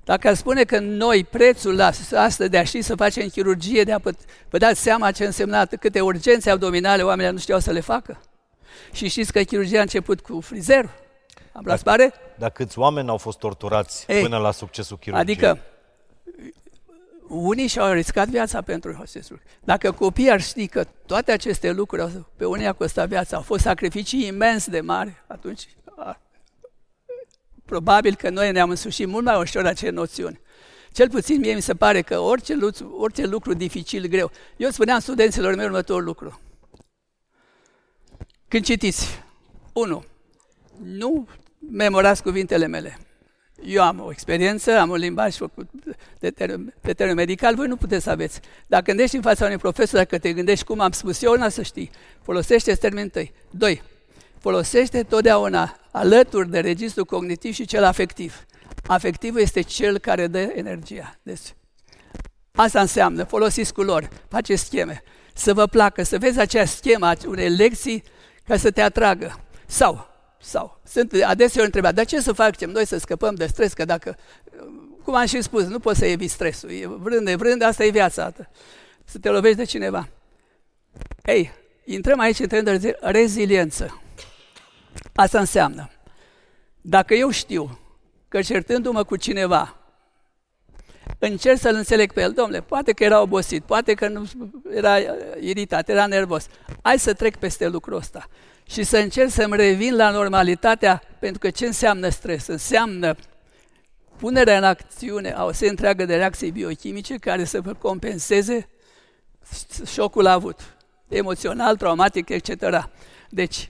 Dacă 0.03 0.28
ar 0.28 0.34
spune 0.34 0.64
că 0.64 0.80
noi, 0.80 1.24
prețul 1.24 1.76
la 1.76 1.91
asta 2.16 2.47
de 2.47 2.58
a 2.58 2.64
ști 2.64 2.82
să 2.82 2.95
facem 2.95 3.28
chirurgie, 3.28 3.84
de 3.84 3.91
a 3.91 3.99
vă 4.49 4.58
dați 4.58 4.82
seama 4.82 5.12
ce 5.12 5.26
însemna 5.26 5.66
câte 5.66 6.01
urgențe 6.01 6.49
abdominale 6.49 7.03
oamenii 7.03 7.32
nu 7.32 7.38
știau 7.38 7.60
să 7.60 7.72
le 7.72 7.80
facă. 7.80 8.22
Și 8.91 9.07
știți 9.07 9.32
că 9.32 9.41
chirurgia 9.41 9.78
a 9.78 9.82
început 9.82 10.19
cu 10.19 10.41
frizerul. 10.41 10.91
Am 11.51 11.63
Dar, 11.65 12.11
dar 12.36 12.49
câți 12.49 12.80
oameni 12.80 13.09
au 13.09 13.17
fost 13.17 13.38
torturați 13.38 14.05
Ei, 14.07 14.21
până 14.21 14.38
la 14.38 14.51
succesul 14.51 14.97
chirurgiei? 14.97 15.36
Adică, 15.36 15.59
unii 17.28 17.67
și-au 17.67 17.91
riscat 17.91 18.28
viața 18.28 18.61
pentru 18.61 18.97
acest 19.01 19.30
lucru. 19.30 19.45
Dacă 19.63 19.91
copiii 19.91 20.32
ar 20.32 20.41
ști 20.41 20.67
că 20.67 20.86
toate 21.05 21.32
aceste 21.32 21.71
lucruri 21.71 22.25
pe 22.36 22.45
unii 22.45 22.65
a 22.65 22.73
costat 22.73 23.07
viața, 23.07 23.36
au 23.36 23.41
fost 23.41 23.63
sacrificii 23.63 24.28
imens 24.28 24.67
de 24.67 24.82
mari, 24.82 25.23
atunci 25.28 25.67
a, 25.95 26.19
probabil 27.65 28.15
că 28.15 28.30
noi 28.30 28.51
ne-am 28.51 28.69
însușit 28.69 29.07
mult 29.07 29.25
mai 29.25 29.39
ușor 29.39 29.65
acele 29.65 29.91
noțiuni. 29.91 30.39
Cel 30.91 31.09
puțin 31.09 31.39
mie 31.39 31.53
mi 31.53 31.61
se 31.61 31.73
pare 31.73 32.01
că 32.01 32.19
orice, 32.19 32.53
lucru, 32.53 32.95
orice 32.99 33.25
lucru 33.25 33.53
dificil, 33.53 34.05
greu. 34.05 34.32
Eu 34.57 34.69
spuneam 34.69 34.99
studenților 34.99 35.55
mei 35.55 35.65
următorul 35.65 36.03
lucru. 36.03 36.39
Când 38.48 38.64
citiți, 38.64 39.24
unu, 39.74 40.04
nu 40.84 41.28
memorați 41.72 42.22
cuvintele 42.22 42.68
mele. 42.68 42.98
Eu 43.64 43.84
am 43.84 44.00
o 44.00 44.12
experiență, 44.12 44.80
am 44.80 44.89
un 44.89 44.98
limbaj 44.98 45.36
făcut 45.36 45.70
de 46.20 46.30
termen, 46.30 46.74
pe 46.82 46.93
termen 46.93 47.16
medical, 47.16 47.56
voi 47.56 47.68
nu 47.68 47.76
puteți 47.76 48.04
să 48.04 48.10
aveți. 48.10 48.39
Dacă 48.68 48.84
gândești 48.84 49.16
în 49.16 49.22
fața 49.22 49.45
unui 49.45 49.58
profesor, 49.58 50.00
dacă 50.00 50.18
te 50.18 50.34
gândești 50.34 50.66
cum 50.66 50.80
am 50.80 50.91
spus 50.91 51.22
eu, 51.22 51.38
nu 51.38 51.50
să 51.50 51.62
știi. 51.62 51.91
Folosește 52.22 52.74
termenul 52.74 53.10
tăi. 53.10 53.34
Doi, 53.52 53.82
folosește 54.39 55.04
totdeauna 55.04 55.80
alături 55.91 56.50
de 56.50 56.60
registru 56.60 57.06
cognitiv 57.06 57.54
și 57.54 57.66
cel 57.66 57.84
afectiv. 57.84 58.45
Afectivul 58.86 59.39
este 59.39 59.62
cel 59.62 59.98
care 59.98 60.28
dă 60.28 60.39
energia. 60.39 61.20
Deci, 61.24 61.56
asta 62.52 62.80
înseamnă, 62.82 63.24
folosiți 63.24 63.74
culori, 63.74 64.10
faceți 64.30 64.64
scheme, 64.64 65.04
să 65.34 65.54
vă 65.54 65.66
placă, 65.66 66.04
să 66.04 66.18
vezi 66.18 66.39
acea 66.39 66.66
schemă, 66.66 67.14
unei 67.26 67.50
lecții 67.50 68.04
ca 68.48 68.58
să 68.58 68.72
te 68.72 68.82
atragă. 68.82 69.39
Sau, 69.66 70.08
sau, 70.39 70.80
sunt 70.88 71.14
adeseori 71.26 71.66
întrebat, 71.66 71.93
dar 71.93 72.06
ce 72.06 72.22
să 72.22 72.32
facem 72.32 72.70
noi 72.70 72.86
să 72.86 72.98
scăpăm 72.98 73.36
de 73.36 73.45
stres, 73.45 73.74
că 73.74 73.86
dacă, 73.86 74.18
cum 75.04 75.16
am 75.16 75.26
și 75.26 75.41
spus, 75.41 75.64
nu 75.64 75.80
poți 75.80 76.00
să 76.00 76.06
eviți 76.06 76.34
stresul, 76.34 76.70
e 76.70 76.88
vrând, 76.88 77.30
vrând, 77.36 77.62
asta 77.62 77.84
e 77.84 77.89
viața, 77.89 78.32
să 79.04 79.18
te 79.20 79.30
lovești 79.30 79.58
de 79.58 79.64
cineva. 79.64 80.08
Ei, 81.26 81.52
intrăm 81.86 82.20
aici 82.20 82.39
în 82.39 82.64
de 82.64 82.98
reziliență. 83.02 84.02
Asta 85.16 85.39
înseamnă, 85.39 85.89
dacă 86.82 87.14
eu 87.14 87.30
știu 87.30 87.80
că 88.28 88.41
certându-mă 88.41 89.04
cu 89.04 89.16
cineva, 89.16 89.76
încerc 91.20 91.60
să-l 91.60 91.76
înțeleg 91.76 92.14
pe 92.14 92.22
el, 92.22 92.32
domnule, 92.32 92.62
poate 92.62 92.91
că 92.91 93.03
era 93.03 93.22
obosit, 93.22 93.64
poate 93.64 93.93
că 93.93 94.08
nu 94.08 94.24
era 94.76 94.97
iritat, 95.39 95.89
era 95.89 96.05
nervos. 96.05 96.47
Hai 96.82 96.99
să 96.99 97.14
trec 97.14 97.36
peste 97.36 97.68
lucrul 97.68 97.97
ăsta 97.97 98.28
și 98.70 98.84
să 98.84 98.97
încerc 98.97 99.30
să-mi 99.30 99.55
revin 99.55 99.95
la 99.95 100.10
normalitatea, 100.10 101.01
pentru 101.20 101.39
că 101.39 101.49
ce 101.49 101.66
înseamnă 101.66 102.10
stres? 102.10 102.47
Înseamnă 102.47 103.16
punerea 104.18 104.58
în 104.58 104.64
acțiune 104.64 105.32
a 105.32 105.45
o 105.45 105.51
serie 105.51 105.70
întreagă 105.70 106.05
de 106.05 106.16
reacții 106.16 106.51
biochimice 106.51 107.16
care 107.16 107.43
să 107.43 107.62
compenseze 107.62 108.70
șocul 109.86 110.28
avut, 110.28 110.60
emoțional, 111.08 111.76
traumatic, 111.76 112.30
etc. 112.30 112.89
Deci, 113.30 113.70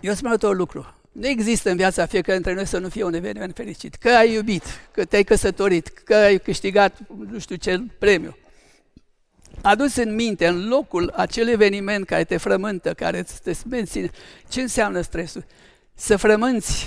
eu 0.00 0.12
spun 0.12 0.26
următorul 0.26 0.56
lucru. 0.56 0.95
Nu 1.18 1.26
există 1.26 1.70
în 1.70 1.76
viața 1.76 2.06
fiecare 2.06 2.34
dintre 2.34 2.54
noi 2.54 2.66
să 2.66 2.78
nu 2.78 2.88
fie 2.88 3.04
un 3.04 3.14
eveniment 3.14 3.54
fericit. 3.54 3.94
Că 3.94 4.08
ai 4.08 4.32
iubit, 4.32 4.62
că 4.92 5.04
te-ai 5.04 5.24
căsătorit, 5.24 5.88
că 5.88 6.14
ai 6.14 6.38
câștigat 6.38 6.98
nu 7.30 7.38
știu 7.38 7.56
ce 7.56 7.82
premiu. 7.98 8.36
Adus 9.62 9.96
în 9.96 10.14
minte, 10.14 10.46
în 10.46 10.68
locul 10.68 11.12
acel 11.16 11.48
eveniment 11.48 12.06
care 12.06 12.24
te 12.24 12.36
frământă, 12.36 12.94
care 12.94 13.24
te 13.42 13.52
menține, 13.68 14.10
ce 14.48 14.60
înseamnă 14.60 15.00
stresul? 15.00 15.44
Să 15.94 16.16
frămânți, 16.16 16.86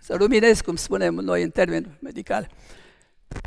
să 0.00 0.14
luminezi, 0.18 0.62
cum 0.62 0.76
spunem 0.76 1.14
noi 1.14 1.42
în 1.42 1.50
termen 1.50 1.98
medical, 2.00 2.48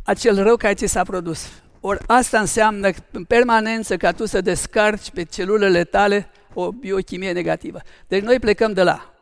acel 0.03 0.43
rău 0.43 0.55
care 0.55 0.73
ți 0.73 0.85
s-a 0.85 1.03
produs. 1.03 1.47
Ori 1.79 1.99
asta 2.07 2.39
înseamnă 2.39 2.89
în 3.11 3.23
permanență 3.23 3.97
ca 3.97 4.11
tu 4.11 4.25
să 4.25 4.41
descarci 4.41 5.09
pe 5.09 5.23
celulele 5.23 5.83
tale 5.83 6.29
o 6.53 6.71
biochimie 6.71 7.31
negativă. 7.31 7.81
Deci 8.07 8.23
noi 8.23 8.39
plecăm 8.39 8.73
de 8.73 8.83
la, 8.83 9.13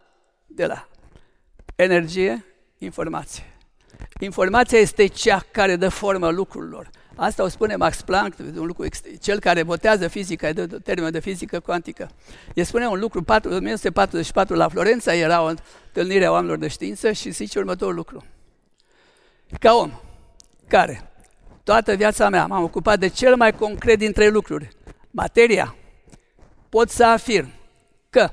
de 0.48 0.66
la 0.66 0.89
energie, 1.84 2.46
informație. 2.78 3.44
Informația 4.20 4.80
este 4.80 5.08
cea 5.08 5.46
care 5.52 5.76
dă 5.76 5.90
formă 5.90 6.30
lucrurilor. 6.30 6.90
Asta 7.16 7.44
o 7.44 7.48
spune 7.48 7.76
Max 7.76 8.02
Planck, 8.02 8.40
un 8.40 8.66
lucru, 8.66 8.86
cel 9.22 9.40
care 9.40 9.64
votează 9.64 10.08
fizica, 10.08 10.52
de 10.52 10.68
termen 10.68 11.12
de 11.12 11.20
fizică 11.20 11.60
cuantică. 11.60 12.10
El 12.54 12.64
spune 12.64 12.88
un 12.88 13.00
lucru, 13.00 13.24
1944 13.28 14.56
la 14.56 14.68
Florența 14.68 15.16
era 15.16 15.42
o 15.42 15.46
întâlnire 15.46 16.26
a 16.26 16.32
oamenilor 16.32 16.58
de 16.58 16.68
știință 16.68 17.12
și 17.12 17.30
zice 17.30 17.60
următorul 17.60 17.96
lucru. 17.96 18.26
Ca 19.60 19.74
om 19.74 19.92
care 20.68 21.12
toată 21.64 21.96
viața 21.96 22.30
mea 22.30 22.46
m-am 22.46 22.64
ocupat 22.64 23.00
de 23.00 23.08
cel 23.08 23.36
mai 23.36 23.52
concret 23.52 23.98
dintre 23.98 24.28
lucruri, 24.28 24.70
materia, 25.12 25.76
pot 26.70 26.90
să 26.90 27.06
afirm 27.06 27.52
că 28.10 28.30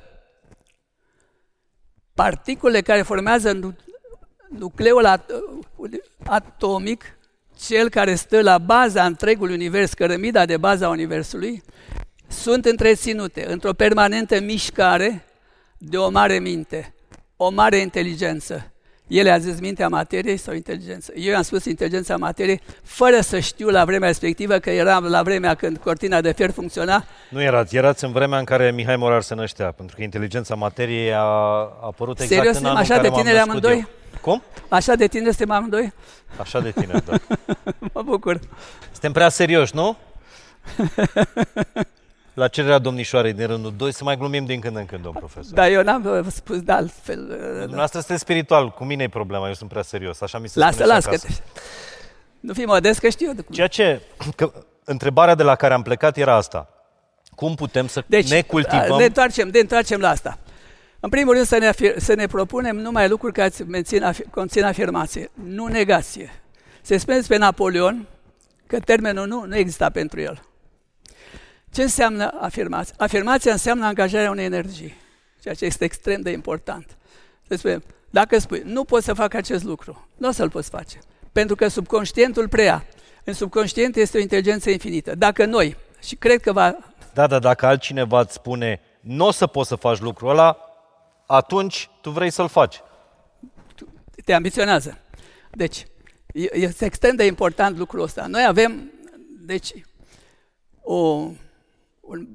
particule 2.17 2.81
care 2.81 3.03
formează 3.03 3.75
nucleul 4.49 5.23
atomic, 6.25 7.05
cel 7.67 7.89
care 7.89 8.14
stă 8.14 8.43
la 8.43 8.59
baza 8.59 9.05
întregului 9.05 9.55
univers, 9.55 9.93
cărămida 9.93 10.47
de 10.47 10.57
baza 10.57 10.89
universului, 10.89 11.62
sunt 12.29 12.64
întreținute 12.64 13.51
într-o 13.51 13.73
permanentă 13.73 14.41
mișcare 14.41 15.25
de 15.79 15.97
o 15.97 16.11
mare 16.11 16.39
minte, 16.39 16.95
o 17.37 17.51
mare 17.51 17.77
inteligență. 17.77 18.73
Ele 19.07 19.31
a 19.31 19.39
zis 19.39 19.61
mintea 19.61 19.89
materiei 19.89 20.37
sau 20.37 20.55
inteligență. 20.55 21.13
Eu 21.15 21.37
am 21.37 21.43
spus 21.43 21.65
inteligența 21.65 22.17
materiei 22.17 22.61
fără 22.83 23.21
să 23.21 23.39
știu 23.39 23.69
la 23.69 23.85
vremea 23.85 24.09
respectivă 24.09 24.59
că 24.59 24.71
eram 24.71 25.05
la 25.05 25.23
vremea 25.23 25.55
când 25.55 25.77
cortina 25.77 26.21
de 26.21 26.33
fier 26.33 26.51
funcționa. 26.51 27.05
Nu 27.31 27.43
erați, 27.43 27.77
erați 27.77 28.05
în 28.05 28.13
vremea 28.13 28.39
în 28.39 28.45
care 28.45 28.71
Mihai 28.71 28.97
Morar 28.97 29.23
se 29.23 29.35
năștea, 29.35 29.71
pentru 29.71 29.97
că 29.97 30.03
inteligența 30.03 30.55
materiei 30.55 31.13
a 31.13 31.21
apărut 31.83 32.21
exact 32.21 32.41
Serios, 32.41 32.59
în 32.59 32.65
anul 32.65 32.79
așa 32.79 32.95
în 32.95 33.01
care 33.01 33.15
de 33.15 33.21
tineri 33.21 33.39
amândoi? 33.39 33.77
Eu. 33.77 33.89
Cum? 34.21 34.43
Așa 34.69 34.95
de 34.95 35.07
tineri 35.07 35.35
suntem 35.35 35.57
amândoi? 35.57 35.93
Așa 36.37 36.61
de 36.61 36.71
tineri, 36.71 37.05
da. 37.05 37.17
mă 37.93 38.03
bucur. 38.03 38.41
Suntem 38.91 39.13
prea 39.13 39.29
serioși, 39.29 39.75
nu? 39.75 39.97
la 42.37 42.49
cererea 42.49 42.78
domnișoarei 42.78 43.32
din 43.32 43.47
rândul 43.47 43.74
2 43.76 43.93
să 43.93 44.05
mai 44.05 44.16
glumim 44.16 44.45
din 44.45 44.61
când 44.61 44.76
în 44.76 44.87
când, 44.87 45.03
domn 45.03 45.16
profesor. 45.18 45.53
Da, 45.53 45.68
eu 45.68 45.82
n-am 45.82 46.26
spus 46.30 46.61
de 46.61 46.72
altfel. 46.72 47.26
Dumneavoastră 47.59 47.99
sunteți 47.99 48.20
spiritual, 48.20 48.70
cu 48.70 48.84
mine 48.84 49.03
e 49.03 49.09
problema, 49.09 49.47
eu 49.47 49.55
sunt 49.55 49.70
prea 49.70 49.82
serios, 49.82 50.20
așa 50.20 50.39
mi 50.39 50.49
se 50.49 50.59
lasă, 50.59 50.72
spune 50.72 50.89
lasă, 50.89 51.09
că 51.09 51.16
te... 51.16 51.26
Nu 52.41 52.53
fi 52.53 52.64
modest, 52.64 53.01
că 53.01 53.09
știu. 53.09 53.32
Ceea 53.51 53.66
ce, 53.66 54.01
că, 54.37 54.53
întrebarea 54.84 55.34
de 55.34 55.43
la 55.43 55.55
care 55.55 55.74
am 55.74 55.82
plecat 55.82 56.16
era 56.16 56.34
asta. 56.34 56.68
Cum 57.34 57.55
putem 57.55 57.87
să 57.87 58.05
deci, 58.07 58.30
ne 58.30 58.43
cultivăm... 58.43 58.99
Ne 58.99 59.05
întoarcem, 59.05 59.49
ne 59.49 59.59
întoarcem 59.59 60.01
la 60.01 60.09
asta. 60.09 60.39
În 61.01 61.09
primul 61.09 61.34
rând 61.34 61.47
să 61.47 61.59
ne, 61.59 61.66
afir, 61.66 61.99
să 61.99 62.14
ne 62.14 62.26
propunem 62.26 62.76
numai 62.76 63.09
lucruri 63.09 63.32
care 63.32 63.51
mențin, 63.66 64.12
conțin 64.30 64.64
afirmație, 64.64 65.30
nu 65.45 65.66
negație. 65.66 66.43
Se 66.82 66.97
spune 66.97 67.20
pe 67.28 67.37
Napoleon 67.37 68.07
că 68.66 68.80
termenul 68.80 69.26
nu, 69.26 69.45
nu 69.45 69.57
exista 69.57 69.91
pentru 69.91 70.20
el. 70.20 70.43
Ce 71.77 71.83
înseamnă 71.83 72.39
afirmația? 72.41 72.95
Afirmația 72.99 73.53
înseamnă 73.53 73.87
angajarea 73.87 74.31
unei 74.31 74.45
energii, 74.45 74.95
ceea 75.41 75.55
ce 75.55 75.64
este 75.64 75.85
extrem 75.85 76.20
de 76.20 76.31
important. 76.31 76.97
Să 77.49 77.57
spunem, 77.57 77.83
dacă 78.11 78.39
spui, 78.39 78.62
nu 78.64 78.85
pot 78.85 79.03
să 79.03 79.12
fac 79.12 79.35
acest 79.35 79.64
lucru, 79.64 80.09
nu 80.16 80.29
o 80.29 80.31
să-l 80.31 80.51
poți 80.51 80.70
face. 80.70 80.99
Pentru 81.33 81.57
că 81.57 81.68
subconștientul 81.68 82.49
preia. 82.49 82.85
În 83.24 83.33
subconștient 83.33 83.97
este 83.97 84.16
o 84.16 84.20
inteligență 84.20 84.70
infinită. 84.70 85.14
Dacă 85.14 85.45
noi, 85.45 85.77
și 86.01 86.14
cred 86.14 86.41
că 86.41 86.53
va... 86.53 86.77
Da, 87.14 87.27
dar 87.27 87.41
dacă 87.41 87.66
altcineva 87.66 88.20
îți 88.20 88.35
spune, 88.35 88.81
nu 89.01 89.27
o 89.27 89.31
să 89.31 89.47
poți 89.47 89.68
să 89.68 89.74
faci 89.74 89.99
lucrul 89.99 90.31
ăla, 90.31 90.59
atunci 91.27 91.91
tu 92.01 92.11
vrei 92.11 92.31
să-l 92.31 92.49
faci. 92.49 92.81
Te 94.24 94.33
ambiționează. 94.33 94.99
Deci, 95.51 95.87
este 96.53 96.85
extrem 96.85 97.16
de 97.16 97.24
important 97.24 97.79
lucrul 97.79 98.03
ăsta. 98.03 98.27
Noi 98.27 98.45
avem, 98.45 98.91
deci, 99.47 99.72
o 100.83 101.29
un, 102.07 102.29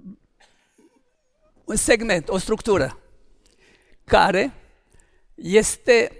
un 1.66 1.76
segment, 1.76 2.30
o 2.30 2.38
structură, 2.38 3.00
care 4.04 4.54
este 5.36 6.12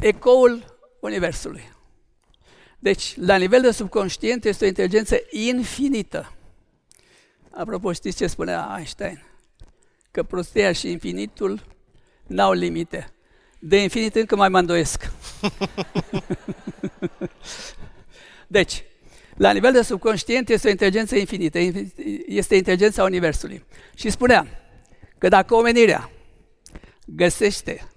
ecoul 0.00 0.78
Universului. 1.00 1.72
Deci, 2.78 3.16
la 3.16 3.36
nivel 3.36 3.60
de 3.60 3.70
subconștient, 3.70 4.44
este 4.44 4.64
o 4.64 4.68
inteligență 4.68 5.16
infinită. 5.30 6.32
Apropo, 7.50 7.92
știți 7.92 8.16
ce 8.16 8.26
spunea 8.26 8.74
Einstein? 8.76 9.22
Că 10.10 10.22
prostia 10.22 10.72
și 10.72 10.90
infinitul 10.90 11.60
n-au 12.26 12.52
limite. 12.52 13.12
De 13.58 13.82
infinit 13.82 14.14
încă 14.14 14.36
mai 14.36 14.48
mă 14.48 14.58
îndoiesc. 14.58 15.06
deci, 18.46 18.84
la 19.36 19.52
nivel 19.52 19.72
de 19.72 19.82
subconștient 19.82 20.48
este 20.48 20.66
o 20.66 20.70
inteligență 20.70 21.16
infinită, 21.16 21.58
este 22.26 22.56
inteligența 22.56 23.02
Universului. 23.02 23.64
Și 23.94 24.10
spunea 24.10 24.46
că 25.18 25.28
dacă 25.28 25.54
omenirea 25.54 26.10
găsește 27.06 27.88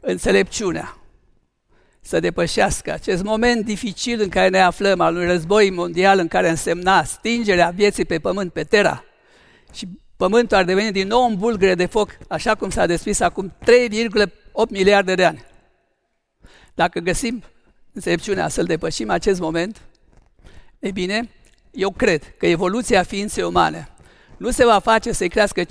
înțelepciunea 0.00 0.98
să 2.00 2.20
depășească 2.20 2.92
acest 2.92 3.22
moment 3.22 3.64
dificil 3.64 4.20
în 4.20 4.28
care 4.28 4.48
ne 4.48 4.60
aflăm, 4.60 5.00
al 5.00 5.14
unui 5.14 5.26
război 5.26 5.70
mondial 5.70 6.18
în 6.18 6.28
care 6.28 6.48
însemna 6.48 7.04
stingerea 7.04 7.70
vieții 7.70 8.04
pe 8.04 8.18
pământ, 8.18 8.52
pe 8.52 8.64
Terra, 8.64 9.04
și 9.72 9.88
pământul 10.16 10.56
ar 10.56 10.64
deveni 10.64 10.92
din 10.92 11.06
nou 11.06 11.28
un 11.28 11.36
bulgăre 11.36 11.74
de 11.74 11.86
foc, 11.86 12.16
așa 12.28 12.54
cum 12.54 12.70
s-a 12.70 12.86
descris 12.86 13.20
acum 13.20 13.56
3,8 13.60 14.28
miliarde 14.68 15.14
de 15.14 15.24
ani. 15.24 15.44
Dacă 16.74 17.00
găsim 17.00 17.42
înțelepciunea 17.92 18.48
să-l 18.48 18.64
depășim 18.64 19.10
acest 19.10 19.40
moment, 19.40 19.80
e 20.84 20.90
bine, 20.90 21.30
eu 21.70 21.90
cred 21.90 22.34
că 22.36 22.46
evoluția 22.46 23.02
ființei 23.02 23.44
umane 23.44 23.88
nu 24.36 24.50
se 24.50 24.64
va 24.64 24.78
face 24.78 25.12
să-i 25.12 25.28
crească 25.28 25.64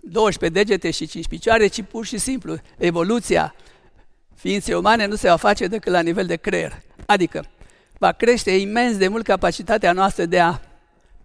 12 0.00 0.48
degete 0.48 0.90
și 0.90 1.06
5 1.06 1.28
picioare, 1.28 1.66
ci 1.66 1.82
pur 1.82 2.04
și 2.04 2.18
simplu 2.18 2.56
evoluția 2.78 3.54
ființei 4.34 4.74
umane 4.74 5.06
nu 5.06 5.14
se 5.14 5.28
va 5.28 5.36
face 5.36 5.66
decât 5.66 5.92
la 5.92 6.00
nivel 6.00 6.26
de 6.26 6.36
creier. 6.36 6.82
Adică 7.06 7.44
va 7.98 8.12
crește 8.12 8.50
imens 8.50 8.96
de 8.96 9.08
mult 9.08 9.24
capacitatea 9.24 9.92
noastră 9.92 10.24
de 10.24 10.40
a 10.40 10.60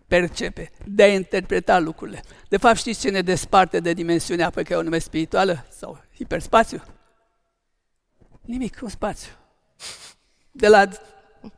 percepe, 0.07 0.71
de 0.85 1.03
a 1.03 1.13
interpreta 1.13 1.79
lucrurile. 1.79 2.23
De 2.49 2.57
fapt, 2.57 2.77
știți 2.77 2.99
ce 2.99 3.09
ne 3.09 3.21
desparte 3.21 3.79
de 3.79 3.93
dimensiunea 3.93 4.49
pe 4.49 4.63
care 4.63 4.79
o 4.79 4.83
numesc 4.83 5.05
spirituală 5.05 5.65
sau 5.69 6.01
hiperspațiu? 6.15 6.83
Nimic, 8.41 8.79
un 8.81 8.89
spațiu. 8.89 9.31
De 10.51 10.67
la, 10.67 10.87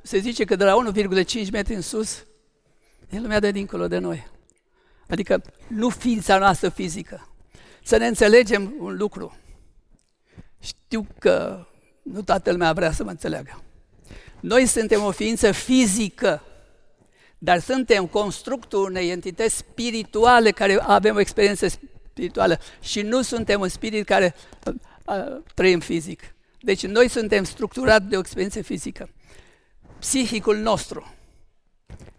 se 0.01 0.17
zice 0.17 0.43
că 0.43 0.55
de 0.55 0.63
la 0.63 0.93
1,5 0.93 1.49
metri 1.51 1.73
în 1.73 1.81
sus, 1.81 2.25
e 3.09 3.19
lumea 3.19 3.39
de 3.39 3.51
dincolo 3.51 3.87
de 3.87 3.97
noi. 3.97 4.27
Adică 5.07 5.41
nu 5.67 5.89
ființa 5.89 6.37
noastră 6.37 6.69
fizică. 6.69 7.27
Să 7.83 7.97
ne 7.97 8.07
înțelegem 8.07 8.75
un 8.79 8.97
lucru. 8.97 9.37
Știu 10.59 11.07
că 11.19 11.65
nu 12.01 12.21
toată 12.21 12.51
lumea 12.51 12.73
vrea 12.73 12.91
să 12.91 13.03
mă 13.03 13.09
înțeleagă. 13.09 13.63
Noi 14.39 14.65
suntem 14.65 15.03
o 15.03 15.11
ființă 15.11 15.51
fizică, 15.51 16.43
dar 17.37 17.59
suntem 17.59 18.07
constructul 18.07 18.83
unei 18.83 19.09
entități 19.09 19.55
spirituale 19.55 20.51
care 20.51 20.79
avem 20.81 21.15
o 21.15 21.19
experiență 21.19 21.67
spirituală 21.67 22.59
și 22.81 23.01
nu 23.01 23.21
suntem 23.21 23.61
un 23.61 23.67
spirit 23.67 24.05
care 24.05 24.35
a, 24.63 25.13
a, 25.13 25.41
trăim 25.53 25.79
fizic. 25.79 26.35
Deci 26.61 26.85
noi 26.85 27.07
suntem 27.07 27.43
structurați 27.43 28.05
de 28.05 28.15
o 28.15 28.19
experiență 28.19 28.61
fizică. 28.61 29.09
Psihicul 29.99 30.57
nostru 30.57 31.13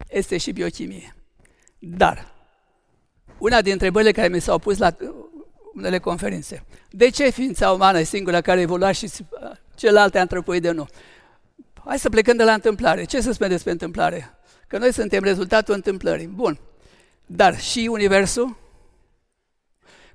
este 0.09 0.37
și 0.37 0.51
biochimie. 0.51 1.15
Dar 1.79 2.33
una 3.37 3.55
dintre 3.55 3.71
întrebările 3.71 4.11
care 4.11 4.27
mi 4.27 4.41
s-au 4.41 4.59
pus 4.59 4.77
la 4.77 4.95
unele 5.73 5.99
conferințe. 5.99 6.65
De 6.89 7.09
ce 7.09 7.29
ființa 7.29 7.71
umană 7.71 7.99
e 7.99 8.03
singura 8.03 8.41
care 8.41 8.61
evolua 8.61 8.91
și 8.91 9.09
celelalte 9.75 10.19
antropoide 10.19 10.71
nu? 10.71 10.87
Hai 11.85 11.99
să 11.99 12.09
plecăm 12.09 12.37
de 12.37 12.43
la 12.43 12.53
întâmplare. 12.53 13.03
Ce 13.03 13.21
să 13.21 13.31
spune 13.31 13.49
despre 13.49 13.71
întâmplare? 13.71 14.37
Că 14.67 14.77
noi 14.77 14.93
suntem 14.93 15.23
rezultatul 15.23 15.73
întâmplării. 15.73 16.27
Bun. 16.27 16.59
Dar 17.25 17.59
și 17.59 17.87
Universul? 17.91 18.57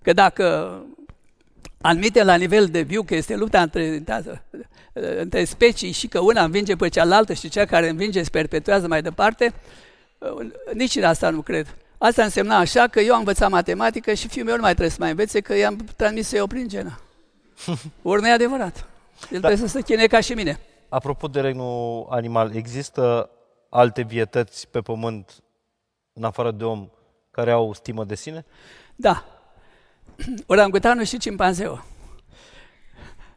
Că 0.03 0.13
dacă 0.13 0.87
admite 1.81 2.23
la 2.23 2.35
nivel 2.35 2.67
de 2.67 2.81
viu 2.81 3.03
că 3.03 3.15
este 3.15 3.37
lupta 3.37 3.63
între, 3.63 4.03
între 5.19 5.45
specii 5.45 5.91
și 5.91 6.07
că 6.07 6.21
una 6.21 6.45
învinge 6.45 6.77
pe 6.77 6.89
cealaltă 6.89 7.33
și 7.33 7.49
cea 7.49 7.65
care 7.65 7.89
învinge 7.89 8.23
se 8.23 8.31
perpetuează 8.31 8.87
mai 8.87 9.03
departe, 9.03 9.53
nici 10.73 10.97
în 10.97 11.05
asta 11.05 11.31
nu 11.31 11.41
cred. 11.41 11.77
Asta 11.99 12.23
însemna 12.23 12.57
așa 12.57 12.87
că 12.87 13.01
eu 13.01 13.13
am 13.13 13.19
învățat 13.19 13.51
matematică 13.51 14.15
și 14.15 14.29
fiul 14.29 14.45
meu 14.45 14.55
nu 14.55 14.61
mai 14.61 14.71
trebuie 14.71 14.91
să 14.91 14.97
mai 15.01 15.11
învețe 15.11 15.41
că 15.41 15.57
i-am 15.57 15.77
transmis 15.97 16.33
eu 16.33 16.47
prin 16.47 16.69
genă. 16.69 17.01
Ori 18.03 18.21
nu 18.21 18.29
e 18.29 18.33
adevărat. 18.33 18.77
El 19.31 19.41
da. 19.41 19.49
trebuie 19.49 19.69
să 19.69 19.77
se 19.77 19.83
chine 19.83 20.07
ca 20.07 20.21
și 20.21 20.33
mine. 20.33 20.61
Apropo 20.89 21.27
de 21.27 21.41
regnul 21.41 22.07
animal, 22.11 22.55
există 22.55 23.31
alte 23.69 24.03
vietăți 24.03 24.69
pe 24.69 24.81
pământ, 24.81 25.43
în 26.13 26.25
afară 26.25 26.51
de 26.51 26.65
om, 26.65 26.89
care 27.31 27.51
au 27.51 27.73
stimă 27.73 28.05
de 28.05 28.15
sine? 28.15 28.45
Da. 28.97 29.25
Orangutanul 30.47 31.05
și 31.05 31.19
cimpanzeu. 31.19 31.85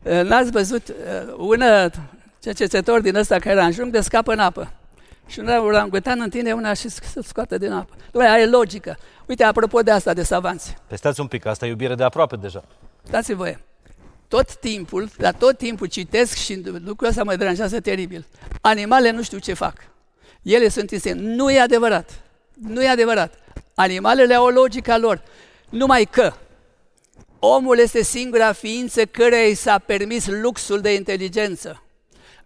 N-ați 0.03 0.51
văzut 0.51 0.93
un 1.37 1.63
cercetător 2.39 3.01
din 3.01 3.15
ăsta 3.15 3.39
care 3.39 3.61
ajung 3.61 3.91
de 3.91 4.01
scapă 4.01 4.31
în 4.31 4.39
apă. 4.39 4.71
Și 5.27 5.39
un 5.39 5.47
orangutan 5.47 6.21
întinde 6.21 6.51
una 6.51 6.73
și 6.73 6.89
se 6.89 7.21
scoate 7.23 7.57
din 7.57 7.71
apă. 7.71 7.93
Doamne, 8.11 8.31
are 8.31 8.45
logică. 8.45 8.97
Uite, 9.25 9.43
apropo 9.43 9.81
de 9.81 9.91
asta, 9.91 10.13
de 10.13 10.23
savanți. 10.23 10.75
Păi 10.87 10.97
stați 10.97 11.19
un 11.19 11.27
pic, 11.27 11.45
asta 11.45 11.65
e 11.65 11.69
iubire 11.69 11.95
de 11.95 12.03
aproape 12.03 12.35
deja. 12.35 12.63
Dați-mi 13.09 13.37
voie. 13.37 13.59
Tot 14.27 14.55
timpul, 14.55 15.09
dar 15.17 15.33
tot 15.33 15.57
timpul 15.57 15.87
citesc 15.87 16.35
și 16.35 16.63
lucrul 16.85 17.09
ăsta 17.09 17.23
mă 17.23 17.35
deranjează 17.35 17.79
teribil. 17.79 18.25
Animalele 18.61 19.11
nu 19.11 19.21
știu 19.21 19.37
ce 19.37 19.53
fac. 19.53 19.73
Ele 20.41 20.69
sunt 20.69 20.91
insane. 20.91 21.21
Nu 21.21 21.51
e 21.51 21.59
adevărat. 21.59 22.09
Nu 22.53 22.83
e 22.83 22.87
adevărat. 22.87 23.33
Animalele 23.73 24.33
au 24.33 24.45
o 24.45 24.49
logică 24.49 24.97
lor. 24.97 25.21
Numai 25.69 26.05
că 26.11 26.33
omul 27.39 27.79
este 27.79 28.03
singura 28.03 28.51
ființă 28.51 29.05
care 29.05 29.47
i 29.47 29.53
s-a 29.53 29.77
permis 29.77 30.27
luxul 30.27 30.81
de 30.81 30.93
inteligență 30.93 31.83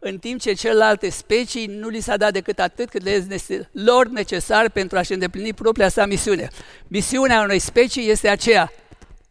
în 0.04 0.18
timp 0.18 0.40
ce 0.40 0.54
celelalte 0.54 1.10
specii 1.10 1.66
nu 1.66 1.88
li 1.88 2.00
s-a 2.00 2.18
dat 2.18 2.34
decât 2.34 2.60
atât 2.60 2.90
cât 2.90 3.04
le 3.04 3.26
este 3.30 3.70
lor 3.72 4.08
necesar 4.08 4.70
pentru 4.70 4.98
a-și 4.98 5.14
îndeplini 5.14 5.54
propria 5.54 5.90
sa 5.90 6.06
misiune. 6.06 6.48
Misiunea 6.88 7.42
unei 7.42 7.60
specii 7.60 8.10
este 8.10 8.28
aceea 8.28 8.72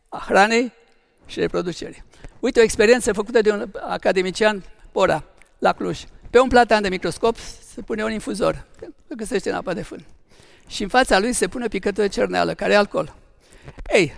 a 0.08 0.24
hranei 0.26 0.72
și 1.26 1.40
reproducerii. 1.40 2.04
Uite 2.40 2.60
o 2.60 2.62
experiență 2.62 3.12
făcută 3.12 3.40
de 3.40 3.50
un 3.50 3.68
academician, 3.80 4.64
Pora, 4.92 5.24
la 5.58 5.72
Cluj. 5.72 6.00
Pe 6.30 6.38
un 6.38 6.48
platan 6.48 6.82
de 6.82 6.88
microscop 6.88 7.36
se 7.74 7.80
pune 7.80 8.04
un 8.04 8.12
infuzor, 8.12 8.66
că 9.08 9.14
găsește 9.16 9.48
în 9.50 9.54
apa 9.54 9.74
de 9.74 9.82
fân. 9.82 10.04
Și 10.66 10.82
în 10.82 10.88
fața 10.88 11.18
lui 11.18 11.32
se 11.32 11.48
pune 11.48 11.68
picătură 11.68 12.08
cerneală, 12.08 12.54
care 12.54 12.72
e 12.72 12.76
alcool. 12.76 13.14
Ei, 13.92 14.14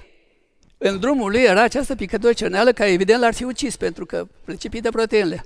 în 0.88 1.00
drumul 1.00 1.30
lui 1.30 1.42
era 1.42 1.62
această 1.62 1.94
picătură 1.94 2.32
cerneală 2.32 2.72
care 2.72 2.90
evident 2.90 3.20
l-ar 3.20 3.34
fi 3.34 3.44
ucis 3.44 3.76
pentru 3.76 4.06
că 4.06 4.28
precipită 4.44 4.90
proteinele. 4.90 5.44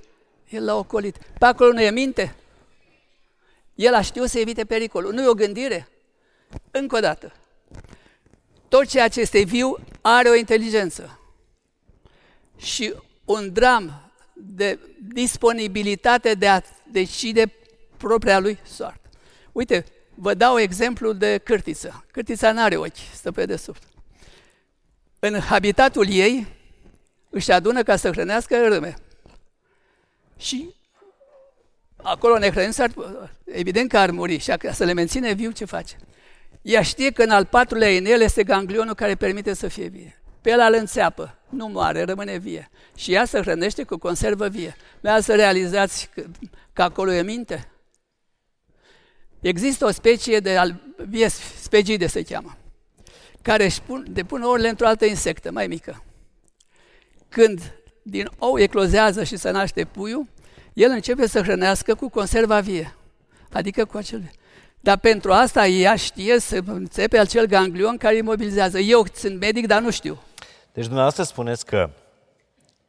El 0.49 0.65
l-a 0.65 0.75
ocolit. 0.75 1.17
Pe 1.37 1.45
acolo 1.45 1.71
nu 1.71 1.81
e 1.81 1.91
minte. 1.91 2.35
El 3.75 3.93
a 3.93 4.01
știut 4.01 4.29
să 4.29 4.39
evite 4.39 4.65
pericolul. 4.65 5.13
Nu 5.13 5.21
e 5.21 5.27
o 5.27 5.33
gândire. 5.33 5.87
Încă 6.71 6.95
o 6.95 6.99
dată. 6.99 7.33
Tot 8.67 8.85
ceea 8.85 9.07
ce 9.07 9.19
este 9.19 9.43
viu 9.43 9.77
are 10.01 10.29
o 10.29 10.35
inteligență. 10.35 11.19
Și 12.57 12.93
un 13.25 13.53
dram 13.53 14.11
de 14.33 14.79
disponibilitate 15.13 16.33
de 16.33 16.47
a 16.47 16.61
decide 16.91 17.53
propria 17.97 18.39
lui 18.39 18.59
soartă. 18.63 19.09
Uite, 19.51 19.85
vă 20.15 20.33
dau 20.33 20.59
exemplu 20.59 21.13
de 21.13 21.37
cârtiță. 21.37 22.05
Cârtița 22.11 22.51
nu 22.51 22.61
are 22.61 22.75
ochi, 22.75 23.13
stă 23.13 23.31
pe 23.31 23.45
desubt. 23.45 23.88
În 25.19 25.39
habitatul 25.39 26.09
ei 26.09 26.47
își 27.29 27.51
adună 27.51 27.83
ca 27.83 27.95
să 27.95 28.09
hrănească 28.09 28.67
râme. 28.67 28.95
Și 30.37 30.75
acolo 31.95 32.37
ne 32.37 32.49
hrănim, 32.49 32.93
evident 33.45 33.89
că 33.89 33.97
ar 33.97 34.11
muri 34.11 34.37
și 34.37 34.51
ca 34.51 34.71
să 34.71 34.83
le 34.83 34.93
menține 34.93 35.33
viu, 35.33 35.51
ce 35.51 35.65
face? 35.65 35.95
Ea 36.61 36.81
știe 36.81 37.11
că 37.11 37.23
în 37.23 37.29
al 37.29 37.45
patrulea 37.45 37.89
inel 37.89 38.21
este 38.21 38.43
ganglionul 38.43 38.95
care 38.95 39.15
permite 39.15 39.53
să 39.53 39.67
fie 39.67 39.87
vie. 39.87 40.21
Pe 40.41 40.49
el 40.49 40.59
îl 40.59 40.73
înțeapă, 40.73 41.37
nu 41.49 41.67
moare, 41.67 42.03
rămâne 42.03 42.37
vie. 42.37 42.69
Și 42.95 43.13
ea 43.13 43.25
se 43.25 43.39
hrănește 43.39 43.83
cu 43.83 43.97
conservă 43.97 44.47
vie. 44.47 44.75
Nu 44.99 45.21
să 45.21 45.35
realizați 45.35 46.09
că, 46.13 46.23
că 46.73 46.81
acolo 46.81 47.11
e 47.11 47.21
minte? 47.21 47.71
Există 49.39 49.85
o 49.85 49.91
specie 49.91 50.39
de 50.39 50.57
vie 50.95 51.27
spegide 51.61 52.07
se 52.07 52.23
cheamă, 52.23 52.57
care 53.41 53.63
își 53.65 53.81
pun, 53.81 54.05
depun 54.09 54.41
ouăle 54.41 54.69
într-o 54.69 54.87
altă 54.87 55.05
insectă 55.05 55.51
mai 55.51 55.67
mică. 55.67 56.03
Când 57.29 57.73
din 58.01 58.29
ou 58.37 58.59
eclozează 58.59 59.23
și 59.23 59.37
se 59.37 59.51
naște 59.51 59.85
puiul, 59.85 60.27
el 60.73 60.91
începe 60.91 61.27
să 61.27 61.41
hrănească 61.41 61.95
cu 61.95 62.09
conserva 62.09 62.59
vie, 62.59 62.95
adică 63.51 63.85
cu 63.85 63.97
acel... 63.97 64.31
Dar 64.81 64.97
pentru 64.97 65.31
asta 65.31 65.67
ea 65.67 65.95
știe 65.95 66.39
să 66.39 66.61
înțepe 66.65 67.17
acel 67.17 67.45
ganglion 67.45 67.97
care 67.97 68.15
imobilizează. 68.15 68.79
Eu 68.79 69.05
sunt 69.13 69.39
medic, 69.39 69.67
dar 69.67 69.81
nu 69.81 69.91
știu. 69.91 70.21
Deci 70.73 70.83
dumneavoastră 70.83 71.23
spuneți 71.23 71.65
că 71.65 71.89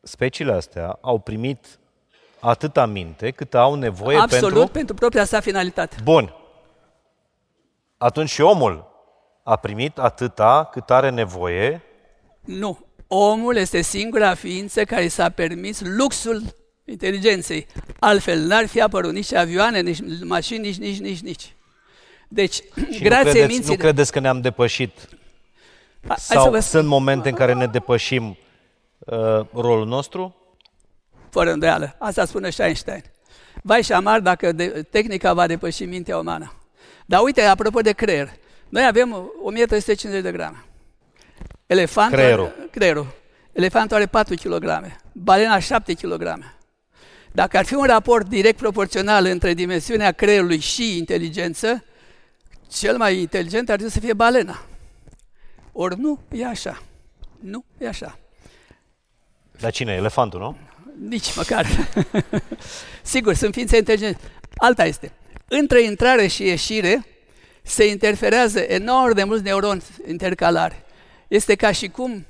speciile 0.02 0.52
astea 0.52 0.98
au 1.00 1.18
primit 1.18 1.78
atâta 2.40 2.86
minte 2.86 3.30
cât 3.30 3.54
au 3.54 3.74
nevoie 3.74 4.18
Absolut, 4.18 4.52
pentru... 4.52 4.72
pentru 4.72 4.94
propria 4.94 5.24
sa 5.24 5.40
finalitate. 5.40 5.96
Bun. 6.02 6.34
Atunci 7.98 8.28
și 8.28 8.40
omul 8.40 8.89
a 9.42 9.56
primit 9.56 9.98
atâta 9.98 10.68
cât 10.72 10.90
are 10.90 11.10
nevoie 11.10 11.82
nu. 12.44 12.78
Omul 13.06 13.56
este 13.56 13.80
singura 13.80 14.34
ființă 14.34 14.84
care 14.84 15.08
s-a 15.08 15.28
permis 15.28 15.80
luxul 15.80 16.42
inteligenței. 16.84 17.66
Altfel, 17.98 18.38
n-ar 18.38 18.66
fi 18.66 18.80
apărut 18.80 19.12
nici 19.12 19.32
avioane, 19.34 19.80
nici 19.80 19.98
mașini, 20.22 20.66
nici, 20.66 20.76
nici, 20.76 20.98
nici, 21.00 21.20
nici. 21.20 21.54
Deci, 22.28 22.54
Și 22.94 23.02
grație 23.02 23.24
nu 23.24 23.30
credeți, 23.30 23.52
minții... 23.52 23.70
nu 23.70 23.76
credeți 23.76 24.12
că 24.12 24.20
ne-am 24.20 24.40
depășit? 24.40 25.08
A- 26.02 26.06
hai 26.06 26.16
să 26.18 26.32
Sau 26.32 26.50
vă 26.50 26.60
sunt 26.60 26.88
momente 26.88 27.28
în 27.28 27.34
care 27.34 27.54
ne 27.54 27.66
depășim 27.66 28.36
uh, 28.98 29.46
rolul 29.52 29.86
nostru? 29.86 30.34
fără 31.30 31.52
îndoială. 31.52 31.96
Asta 31.98 32.24
spune 32.24 32.50
și 32.50 32.60
Einstein. 32.60 33.02
Vai 33.62 33.82
și 33.82 33.90
șamar 33.90 34.20
dacă 34.20 34.52
de, 34.52 34.86
tehnica 34.90 35.32
va 35.32 35.46
depăși 35.46 35.84
mintea 35.84 36.18
umană. 36.18 36.52
Dar 37.06 37.20
uite, 37.22 37.42
apropo 37.42 37.80
de 37.80 37.92
creier, 37.92 38.30
noi 38.70 38.86
avem 38.86 39.30
1350 39.42 40.22
de 40.22 40.32
grame. 40.32 40.64
Elefantul, 41.66 42.18
Creierul. 42.18 42.68
creierul. 42.70 43.06
Elefantul 43.52 43.96
are 43.96 44.06
4 44.06 44.34
kg, 44.34 44.96
balena 45.12 45.58
7 45.58 45.94
kg. 45.94 46.54
Dacă 47.32 47.56
ar 47.58 47.64
fi 47.64 47.74
un 47.74 47.84
raport 47.84 48.28
direct 48.28 48.56
proporțional 48.58 49.24
între 49.24 49.54
dimensiunea 49.54 50.12
creierului 50.12 50.58
și 50.58 50.96
inteligență, 50.98 51.84
cel 52.68 52.96
mai 52.96 53.18
inteligent 53.18 53.68
ar 53.68 53.74
trebui 53.74 53.92
să 53.92 54.00
fie 54.00 54.12
balena. 54.12 54.62
Ori 55.72 56.00
nu 56.00 56.20
e 56.32 56.46
așa. 56.46 56.82
Nu 57.40 57.64
e 57.78 57.88
așa. 57.88 58.18
Dar 59.60 59.70
cine? 59.72 59.92
Elefantul, 59.92 60.40
nu? 60.40 60.56
Nici 61.08 61.36
măcar. 61.36 61.66
Sigur, 63.02 63.34
sunt 63.34 63.54
ființe 63.54 63.76
inteligente. 63.76 64.18
Alta 64.56 64.84
este. 64.84 65.12
Între 65.48 65.82
intrare 65.82 66.26
și 66.26 66.42
ieșire 66.42 67.04
se 67.62 67.86
interferează 67.86 68.58
enorm 68.58 69.14
de 69.14 69.24
mulți 69.24 69.42
neuroni 69.42 69.82
intercalari. 70.08 70.82
Este 71.28 71.54
ca 71.54 71.72
și 71.72 71.88
cum 71.88 72.26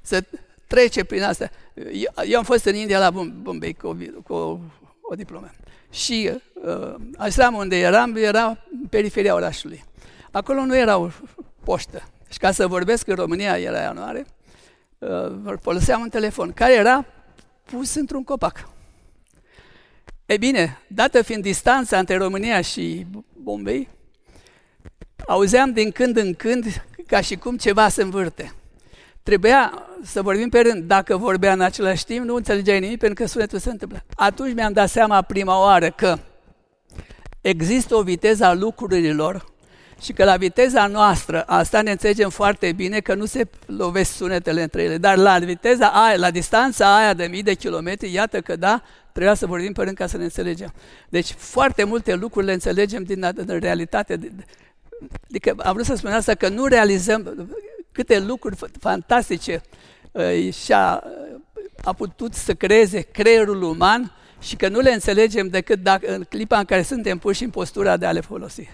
să 0.00 0.24
trece 0.66 1.04
prin 1.04 1.22
asta. 1.22 1.50
Eu, 1.74 2.24
eu 2.26 2.38
am 2.38 2.44
fost 2.44 2.64
în 2.64 2.74
India 2.74 2.98
la 2.98 3.10
Bom- 3.10 3.42
Bombay 3.42 3.72
cu, 3.72 3.86
o, 3.86 3.92
vi- 3.92 4.12
cu 4.24 4.32
o, 4.32 4.58
o 5.00 5.14
diplomă. 5.14 5.50
Și 5.90 6.30
uh, 6.54 6.94
ashram 7.16 7.54
unde 7.54 7.78
eram 7.78 8.16
era 8.16 8.46
în 8.46 8.86
periferia 8.90 9.34
orașului. 9.34 9.84
Acolo 10.30 10.64
nu 10.64 10.76
era 10.76 10.96
o 10.98 11.10
poștă. 11.64 12.02
Și 12.30 12.38
ca 12.38 12.50
să 12.50 12.66
vorbesc 12.66 13.06
în 13.06 13.14
România, 13.14 13.58
era 13.58 13.78
ianuarie, 13.80 14.24
uh, 14.98 15.54
foloseam 15.60 16.00
un 16.00 16.08
telefon 16.08 16.52
care 16.52 16.74
era 16.74 17.04
pus 17.64 17.94
într-un 17.94 18.24
copac. 18.24 18.68
E 20.26 20.36
bine, 20.36 20.78
dată 20.86 21.22
fiind 21.22 21.42
distanța 21.42 21.98
între 21.98 22.16
România 22.16 22.60
și 22.60 23.06
Bombay, 23.42 23.88
auzeam 25.26 25.72
din 25.72 25.90
când 25.90 26.16
în 26.16 26.34
când 26.34 26.84
ca 27.06 27.20
și 27.20 27.36
cum 27.36 27.56
ceva 27.56 27.88
se 27.88 28.02
învârte. 28.02 28.52
Trebuia 29.22 29.88
să 30.04 30.22
vorbim 30.22 30.48
pe 30.48 30.60
rând. 30.60 30.82
Dacă 30.82 31.16
vorbea 31.16 31.52
în 31.52 31.60
același 31.60 32.04
timp, 32.04 32.24
nu 32.24 32.34
înțelegeai 32.34 32.80
nimic 32.80 32.98
pentru 32.98 33.22
că 33.22 33.30
sunetul 33.30 33.58
se 33.58 33.70
întâmplă. 33.70 34.04
Atunci 34.14 34.54
mi-am 34.54 34.72
dat 34.72 34.88
seama 34.88 35.22
prima 35.22 35.60
oară 35.60 35.90
că 35.90 36.18
există 37.40 37.94
o 37.94 38.02
viteză 38.02 38.44
a 38.44 38.54
lucrurilor 38.54 39.54
și 40.02 40.12
că 40.12 40.24
la 40.24 40.36
viteza 40.36 40.86
noastră, 40.86 41.42
asta 41.42 41.82
ne 41.82 41.90
înțelegem 41.90 42.30
foarte 42.30 42.72
bine, 42.72 43.00
că 43.00 43.14
nu 43.14 43.24
se 43.24 43.48
lovesc 43.66 44.12
sunetele 44.12 44.62
între 44.62 44.82
ele, 44.82 44.98
dar 44.98 45.16
la 45.16 45.38
viteza 45.38 45.86
aia, 45.86 46.16
la 46.16 46.30
distanța 46.30 46.96
aia 46.96 47.14
de 47.14 47.26
mii 47.26 47.42
de 47.42 47.54
kilometri, 47.54 48.12
iată 48.12 48.40
că 48.40 48.56
da, 48.56 48.82
trebuia 49.12 49.34
să 49.34 49.46
vorbim 49.46 49.72
pe 49.72 49.82
rând 49.82 49.96
ca 49.96 50.06
să 50.06 50.16
ne 50.16 50.24
înțelegem. 50.24 50.72
Deci 51.08 51.30
foarte 51.30 51.84
multe 51.84 52.14
lucruri 52.14 52.46
le 52.46 52.52
înțelegem 52.52 53.02
din, 53.02 53.30
din 53.34 53.58
realitate. 53.58 54.18
Adică 55.28 55.54
am 55.58 55.72
vrut 55.72 55.86
să 55.86 55.94
spun 55.94 56.10
asta 56.10 56.34
că 56.34 56.48
nu 56.48 56.66
realizăm 56.66 57.48
câte 57.92 58.18
lucruri 58.20 58.56
f- 58.56 58.70
fantastice 58.80 59.60
uh, 60.12 60.52
și-a 60.52 61.02
a 61.84 61.92
putut 61.92 62.34
să 62.34 62.54
creeze 62.54 63.00
creierul 63.00 63.62
uman 63.62 64.12
și 64.40 64.56
că 64.56 64.68
nu 64.68 64.80
le 64.80 64.92
înțelegem 64.92 65.48
decât 65.48 65.82
dacă, 65.82 66.14
în 66.14 66.22
clipa 66.28 66.58
în 66.58 66.64
care 66.64 66.82
suntem 66.82 67.18
puși 67.18 67.44
în 67.44 67.50
postura 67.50 67.96
de 67.96 68.06
a 68.06 68.12
le 68.12 68.20
folosi. 68.20 68.68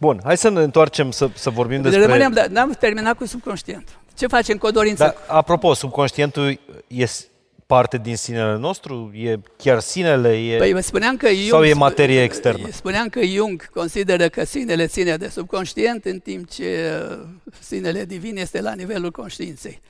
Bun, 0.00 0.20
hai 0.24 0.36
să 0.36 0.48
ne 0.48 0.62
întoarcem 0.62 1.10
să, 1.10 1.28
să 1.34 1.50
vorbim 1.50 1.82
Deci 1.82 1.92
despre... 1.92 2.06
rămânem, 2.06 2.32
dar 2.32 2.46
n-am 2.46 2.70
terminat 2.70 3.16
cu 3.16 3.26
subconștient. 3.26 3.98
Ce 4.14 4.26
facem 4.26 4.56
cu 4.58 4.66
o 4.66 4.70
dorință? 4.70 5.02
Dar, 5.04 5.16
apropo, 5.26 5.74
subconștientul 5.74 6.60
e 6.86 7.04
s- 7.04 7.26
parte 7.68 7.98
din 7.98 8.16
sinele 8.16 8.56
nostru? 8.56 9.10
E 9.14 9.40
chiar 9.56 9.80
sinele? 9.80 10.36
E... 10.36 10.56
Păi 10.56 10.72
vă 10.72 10.80
spuneam 10.80 11.16
că 11.16 11.28
Jung, 11.28 11.48
Sau 11.48 11.64
e 11.64 11.72
materie 11.72 12.22
externă? 12.22 12.68
Spuneam 12.70 13.08
că 13.08 13.24
Jung 13.24 13.70
consideră 13.70 14.28
că 14.28 14.44
sinele 14.44 14.86
ține 14.86 15.16
de 15.16 15.28
subconștient, 15.28 16.04
în 16.04 16.18
timp 16.18 16.50
ce 16.50 16.92
uh, 17.10 17.18
sinele 17.60 18.04
divin 18.04 18.36
este 18.36 18.60
la 18.60 18.72
nivelul 18.72 19.10
conștiinței. 19.10 19.80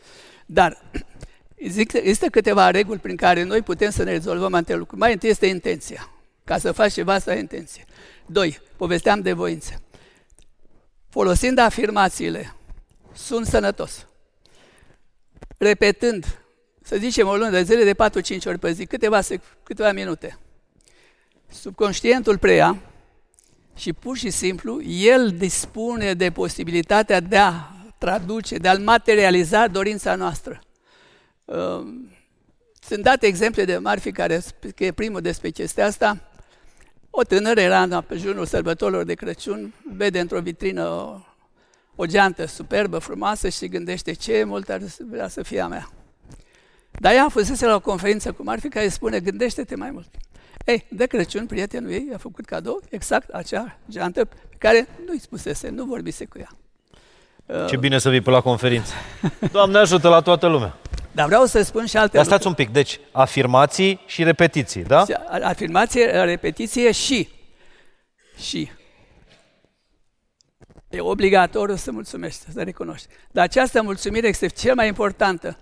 Dar 0.47 0.83
zic, 1.69 1.93
există 1.93 2.27
câteva 2.27 2.71
reguli 2.71 2.99
prin 2.99 3.17
care 3.17 3.43
noi 3.43 3.63
putem 3.63 3.91
să 3.91 4.03
ne 4.03 4.11
rezolvăm 4.11 4.47
anumite 4.47 4.75
lucruri. 4.75 5.01
Mai 5.01 5.13
întâi 5.13 5.29
este 5.29 5.47
intenția. 5.47 6.11
Ca 6.45 6.59
să 6.59 6.73
faci 6.73 6.93
ceva, 6.93 7.19
să 7.19 7.31
ai 7.31 7.39
intenție. 7.39 7.85
Doi, 8.27 8.61
povesteam 8.77 9.21
de 9.21 9.33
voință. 9.33 9.83
Folosind 11.09 11.59
afirmațiile, 11.59 12.55
sunt 13.15 13.47
sănătos. 13.47 14.07
Repetând, 15.59 16.39
să 16.89 16.97
zicem 16.97 17.27
o 17.27 17.37
lună 17.37 17.51
de 17.51 17.63
zile 17.63 17.85
de 17.85 17.95
4-5 17.95 18.47
ori 18.47 18.59
pe 18.59 18.73
zi, 18.73 18.87
câteva, 18.87 19.21
sec- 19.21 19.63
câteva 19.63 19.93
minute. 19.93 20.39
Subconștientul 21.51 22.39
preia 22.39 22.77
și 23.77 23.93
pur 23.93 24.17
și 24.17 24.31
simplu 24.31 24.83
el 24.83 25.31
dispune 25.31 26.15
de 26.15 26.31
posibilitatea 26.31 27.21
de 27.21 27.37
a 27.37 27.53
traduce, 27.99 28.57
de 28.57 28.69
a 28.69 28.79
materializa 28.79 29.67
dorința 29.67 30.15
noastră. 30.15 30.61
Um, 31.45 32.11
Sunt 32.81 33.03
date 33.03 33.27
exemple 33.27 33.65
de 33.65 33.79
marfi 33.79 34.13
care 34.13 34.43
că 34.75 34.85
e 34.85 34.93
primul 34.93 35.21
despre 35.21 35.51
chestia 35.51 35.87
asta. 35.87 36.31
O 37.11 37.23
tânără 37.23 37.61
era 37.61 37.83
în 37.83 38.01
pe 38.01 38.17
jurul 38.17 38.47
sărbătorilor 38.47 39.05
de 39.05 39.15
Crăciun, 39.15 39.75
vede 39.93 40.21
într-o 40.21 40.41
vitrină 40.41 40.89
o, 40.89 41.21
o 41.97 42.07
geantă 42.07 42.47
superbă, 42.47 42.99
frumoasă 42.99 43.49
și 43.49 43.57
se 43.57 43.69
gândește 43.69 44.13
ce 44.13 44.45
mult 44.45 44.69
ar 44.69 44.81
vrea 45.11 45.29
să 45.29 45.43
fie 45.43 45.61
a 45.61 45.67
mea. 45.67 45.93
Dar 46.99 47.13
ea 47.15 47.25
a 47.25 47.29
fusese 47.29 47.67
la 47.67 47.75
o 47.75 47.81
conferință 47.81 48.33
cu 48.33 48.43
Marfi 48.43 48.69
care 48.69 48.85
îi 48.85 48.91
spune, 48.91 49.21
gândește-te 49.21 49.77
mai 49.77 49.91
mult. 49.91 50.09
Ei, 50.65 50.87
de 50.91 51.07
Crăciun, 51.07 51.47
prietenul 51.47 51.91
ei 51.91 52.09
a 52.15 52.19
făcut 52.19 52.45
cadou 52.45 52.81
exact 52.91 53.29
acea 53.29 53.79
geantă 53.91 54.25
pe 54.25 54.37
care 54.59 54.89
nu-i 55.07 55.21
spusese, 55.21 55.69
nu 55.69 55.85
vorbise 55.85 56.25
cu 56.25 56.39
ea. 56.39 56.49
Ce 57.69 57.77
bine 57.77 57.99
să 57.99 58.11
vii 58.11 58.21
pe 58.21 58.31
la 58.31 58.41
conferință. 58.41 58.93
Doamne 59.53 59.79
ajută 59.79 60.09
la 60.09 60.21
toată 60.21 60.47
lumea. 60.47 60.77
Dar 61.13 61.27
vreau 61.27 61.45
să 61.45 61.63
spun 61.63 61.87
și 61.87 61.97
alte 61.97 62.17
Dar 62.17 62.25
stați 62.25 62.45
lucruri. 62.47 62.69
un 62.69 62.73
pic, 62.75 62.85
deci 62.85 63.01
afirmații 63.13 64.01
și 64.07 64.23
repetiții, 64.23 64.83
da? 64.83 65.05
Și 65.05 65.13
a- 65.13 65.39
Afirmație, 65.49 66.07
repetiție 66.25 66.93
și. 66.93 67.29
Și. 68.39 68.71
E 70.89 71.01
obligatoriu 71.01 71.77
să 71.77 71.91
mulțumești, 71.93 72.45
să 72.53 72.63
recunoști. 72.63 73.07
Dar 73.31 73.45
această 73.45 73.83
mulțumire 73.83 74.29
este 74.29 74.47
cel 74.47 74.75
mai 74.75 74.87
importantă. 74.87 75.59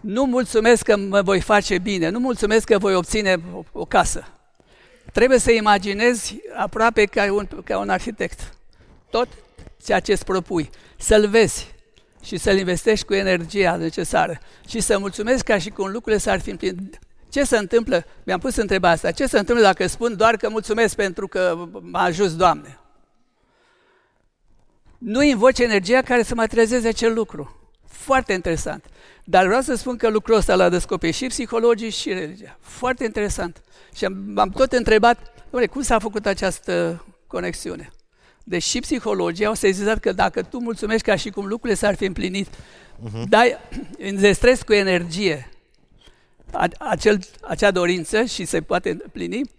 Nu 0.00 0.24
mulțumesc 0.24 0.82
că 0.82 0.96
mă 0.96 1.22
voi 1.22 1.40
face 1.40 1.78
bine, 1.78 2.08
nu 2.08 2.18
mulțumesc 2.18 2.66
că 2.66 2.78
voi 2.78 2.94
obține 2.94 3.36
o, 3.54 3.62
o 3.72 3.84
casă. 3.84 4.24
Trebuie 5.12 5.38
să 5.38 5.50
imaginezi 5.50 6.36
aproape 6.56 7.04
ca 7.04 7.32
un, 7.32 7.48
ca 7.64 7.78
un 7.78 7.88
arhitect. 7.88 8.54
Tot 9.10 9.28
ceea 9.84 10.00
ce 10.00 10.12
îți 10.12 10.24
propui. 10.24 10.70
Să-l 10.98 11.28
vezi 11.28 11.74
și 12.22 12.36
să-l 12.36 12.58
investești 12.58 13.06
cu 13.06 13.14
energia 13.14 13.76
necesară. 13.76 14.38
Și 14.68 14.80
să 14.80 14.98
mulțumesc 14.98 15.44
ca 15.44 15.58
și 15.58 15.70
cum 15.70 15.90
lucrurile 15.90 16.20
s-ar 16.20 16.40
fi 16.40 16.50
împlinit. 16.50 16.98
Ce 17.28 17.44
se 17.44 17.56
întâmplă? 17.56 18.04
Mi-am 18.24 18.38
pus 18.38 18.56
întrebarea 18.56 18.94
asta. 18.94 19.10
Ce 19.10 19.26
se 19.26 19.38
întâmplă 19.38 19.64
dacă 19.64 19.86
spun 19.86 20.16
doar 20.16 20.36
că 20.36 20.48
mulțumesc 20.48 20.94
pentru 20.94 21.28
că 21.28 21.68
m-a 21.80 22.02
ajuns, 22.02 22.36
Doamne? 22.36 22.78
Nu 24.98 25.22
invoci 25.22 25.58
energia 25.58 26.02
care 26.02 26.22
să 26.22 26.34
materializeze 26.34 26.88
acel 26.88 27.14
lucru. 27.14 27.70
Foarte 27.86 28.32
interesant. 28.32 28.84
Dar 29.30 29.46
vreau 29.46 29.60
să 29.60 29.74
spun 29.74 29.96
că 29.96 30.08
lucrul 30.08 30.36
ăsta 30.36 30.54
l-a 30.54 30.68
descoperit 30.68 31.14
și 31.14 31.26
psihologii 31.26 31.90
și 31.90 32.12
religia. 32.12 32.58
Foarte 32.60 33.04
interesant. 33.04 33.62
Și 33.94 34.04
am- 34.04 34.22
m-am 34.26 34.48
tot 34.50 34.72
întrebat, 34.72 35.32
doamne, 35.50 35.68
cum 35.68 35.82
s-a 35.82 35.98
făcut 35.98 36.26
această 36.26 37.04
conexiune? 37.26 37.90
Deci 38.44 38.62
și 38.62 38.80
psihologii 38.80 39.44
au 39.44 39.54
sezizat 39.54 39.98
că 39.98 40.12
dacă 40.12 40.42
tu 40.42 40.58
mulțumești 40.58 41.06
ca 41.06 41.16
și 41.16 41.30
cum 41.30 41.46
lucrurile 41.46 41.78
s-ar 41.78 41.94
fi 41.94 42.04
împlinit, 42.04 42.48
uh-huh. 42.48 43.28
dai, 43.28 43.56
înzestrezi 43.98 44.64
cu 44.64 44.72
energie 44.72 45.50
a- 46.52 46.68
acel, 46.78 47.18
acea 47.40 47.70
dorință 47.70 48.22
și 48.22 48.44
se 48.44 48.60
poate 48.60 48.90
împlini, 48.90 49.50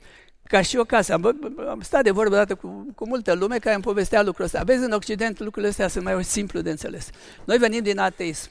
ca 0.47 0.61
și 0.61 0.77
o 0.77 0.83
casă. 0.83 1.13
Am, 1.13 1.39
am 1.69 1.81
stat 1.81 2.03
de 2.03 2.11
vorbă 2.11 2.35
dată 2.35 2.55
cu, 2.55 2.91
cu 2.95 3.07
multă 3.07 3.33
lume 3.33 3.57
care 3.57 3.75
îmi 3.75 3.83
povestea 3.83 4.21
lucrul 4.23 4.45
ăsta. 4.45 4.63
Vezi, 4.63 4.83
în 4.83 4.91
Occident 4.91 5.39
lucrurile 5.39 5.67
astea 5.71 5.87
sunt 5.87 6.03
mai 6.03 6.23
simplu 6.23 6.61
de 6.61 6.69
înțeles. 6.69 7.09
Noi 7.45 7.57
venim 7.57 7.83
din 7.83 7.99
ateism. 7.99 8.49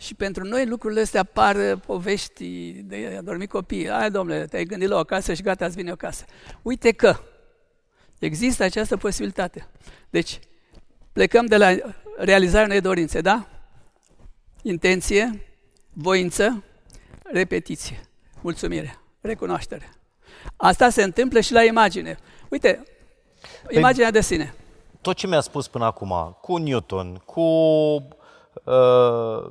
Și 0.00 0.14
pentru 0.14 0.44
noi 0.44 0.66
lucrurile 0.66 1.00
astea 1.00 1.24
par 1.24 1.56
uh, 1.56 1.80
povești 1.86 2.72
de 2.72 3.14
a 3.18 3.22
dormi 3.22 3.46
copii. 3.46 3.90
Ai, 3.90 4.10
domnule, 4.10 4.44
te-ai 4.44 4.64
gândit 4.64 4.88
la 4.88 4.98
o 4.98 5.04
casă 5.04 5.34
și 5.34 5.42
gata, 5.42 5.64
îți 5.64 5.76
vine 5.76 5.92
o 5.92 5.96
casă. 5.96 6.24
Uite 6.62 6.92
că 6.92 7.16
există 8.18 8.62
această 8.62 8.96
posibilitate. 8.96 9.66
Deci, 10.10 10.38
plecăm 11.12 11.46
de 11.46 11.56
la 11.56 11.76
realizarea 12.16 12.66
unei 12.66 12.80
dorințe, 12.80 13.20
da? 13.20 13.46
Intenție, 14.62 15.46
voință, 15.92 16.64
repetiție, 17.22 18.00
mulțumire, 18.40 18.98
recunoaștere. 19.20 19.92
Asta 20.56 20.88
se 20.88 21.02
întâmplă 21.02 21.40
și 21.40 21.52
la 21.52 21.64
imagine. 21.64 22.18
Uite, 22.48 22.82
imaginea 23.70 24.10
de 24.10 24.20
sine. 24.20 24.54
Tot 25.00 25.16
ce 25.16 25.26
mi-a 25.26 25.40
spus 25.40 25.68
până 25.68 25.84
acum, 25.84 26.38
cu 26.40 26.56
Newton, 26.56 27.22
cu 27.24 27.40
uh, 27.40 28.02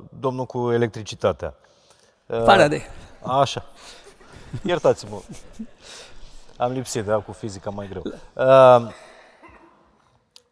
domnul 0.08 0.46
cu 0.46 0.72
electricitatea. 0.72 1.54
Uh, 2.26 2.42
Faraday. 2.44 2.82
Așa. 3.22 3.64
Iertați-mă. 4.62 5.20
Am 6.56 6.72
lipsit, 6.72 7.04
da, 7.04 7.16
cu 7.16 7.32
fizica 7.32 7.70
mai 7.70 7.88
greu. 7.88 8.02
Uh, 8.32 8.92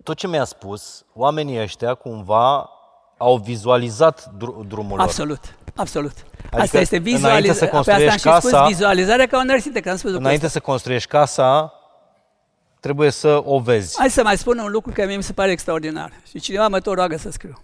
tot 0.02 0.16
ce 0.16 0.26
mi-a 0.26 0.44
spus, 0.44 1.04
oamenii 1.14 1.60
ăștia 1.62 1.94
cumva 1.94 2.70
au 3.16 3.36
vizualizat 3.36 4.30
dr- 4.36 4.66
drumul 4.66 4.96
lor. 4.96 5.00
Absolut, 5.06 5.40
absolut. 5.76 6.12
Adică 6.42 6.60
asta 6.62 6.78
este 6.78 6.98
vizualizarea. 6.98 7.68
Pe 7.70 7.76
asta 7.76 7.92
am 7.92 7.98
casa, 7.98 8.40
și 8.40 8.46
spus 8.46 8.66
vizualizarea 8.66 9.26
ca 9.26 9.38
un 9.38 9.48
arhitect, 9.50 9.88
am 9.88 9.96
spus 9.96 10.10
Înainte 10.10 10.46
asta. 10.46 10.58
să 10.58 10.64
construiești 10.64 11.08
casa, 11.08 11.72
trebuie 12.80 13.10
să 13.10 13.42
o 13.44 13.58
vezi. 13.58 13.98
Hai 13.98 14.10
să 14.10 14.22
mai 14.22 14.38
spun 14.38 14.58
un 14.58 14.70
lucru 14.70 14.92
care 14.92 15.16
mi 15.16 15.22
se 15.22 15.32
pare 15.32 15.50
extraordinar. 15.50 16.12
Și 16.30 16.40
cineva 16.40 16.68
mă 16.68 16.80
tot 16.80 16.94
roagă 16.94 17.16
să 17.16 17.30
scriu. 17.30 17.60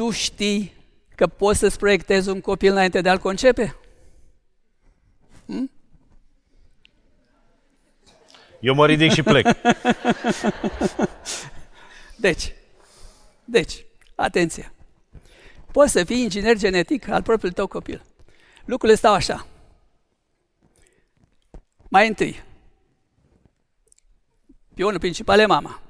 Tu 0.00 0.10
știi 0.10 0.72
că 1.14 1.26
poți 1.26 1.58
să-ți 1.58 1.78
proiectezi 1.78 2.28
un 2.28 2.40
copil 2.40 2.70
înainte 2.70 3.00
de 3.00 3.08
a-l 3.08 3.18
concepe? 3.18 3.76
Hm? 5.46 5.70
Eu 8.60 8.74
mă 8.74 8.86
ridic 8.86 9.12
și 9.12 9.22
plec. 9.22 9.46
deci, 12.16 12.54
deci, 13.44 13.84
atenție. 14.14 14.72
Poți 15.72 15.92
să 15.92 16.04
fii 16.04 16.22
inginer 16.22 16.56
genetic 16.56 17.08
al 17.08 17.22
propriului 17.22 17.56
tău 17.56 17.66
copil. 17.66 18.04
Lucrurile 18.64 18.98
stau 18.98 19.12
așa. 19.12 19.46
Mai 21.88 22.08
întâi, 22.08 22.42
pionul 24.74 24.98
principal 24.98 25.38
e 25.38 25.46
mama. 25.46 25.80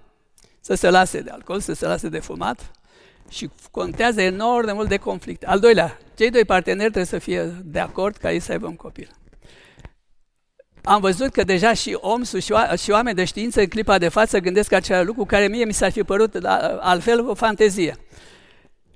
Să 0.60 0.74
se 0.74 0.90
lase 0.90 1.20
de 1.20 1.30
alcool, 1.30 1.60
să 1.60 1.72
se 1.72 1.86
lase 1.86 2.08
de 2.08 2.18
fumat 2.18 2.79
și 3.30 3.50
contează 3.70 4.20
enorm 4.20 4.66
de 4.66 4.72
mult 4.72 4.88
de 4.88 4.96
conflict. 4.96 5.42
Al 5.42 5.58
doilea, 5.58 5.98
cei 6.14 6.30
doi 6.30 6.44
parteneri 6.44 6.90
trebuie 6.90 7.04
să 7.04 7.18
fie 7.18 7.42
de 7.64 7.78
acord 7.78 8.16
ca 8.16 8.32
ei 8.32 8.40
să 8.40 8.52
aibă 8.52 8.66
un 8.66 8.76
copil. 8.76 9.10
Am 10.82 11.00
văzut 11.00 11.32
că 11.32 11.42
deja 11.42 11.72
și 11.72 11.98
om 12.00 12.24
și, 12.24 12.52
și 12.76 12.90
oameni 12.90 13.16
de 13.16 13.24
știință 13.24 13.60
în 13.60 13.66
clipa 13.66 13.98
de 13.98 14.08
față 14.08 14.38
gândesc 14.38 14.72
același 14.72 15.06
lucru 15.06 15.24
care 15.24 15.48
mie 15.48 15.64
mi 15.64 15.72
s-ar 15.72 15.90
fi 15.90 16.02
părut 16.02 16.34
altfel 16.80 17.28
o 17.28 17.34
fantezie. 17.34 17.96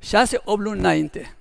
Șase, 0.00 0.40
opt 0.44 0.60
luni 0.60 0.78
înainte, 0.78 1.36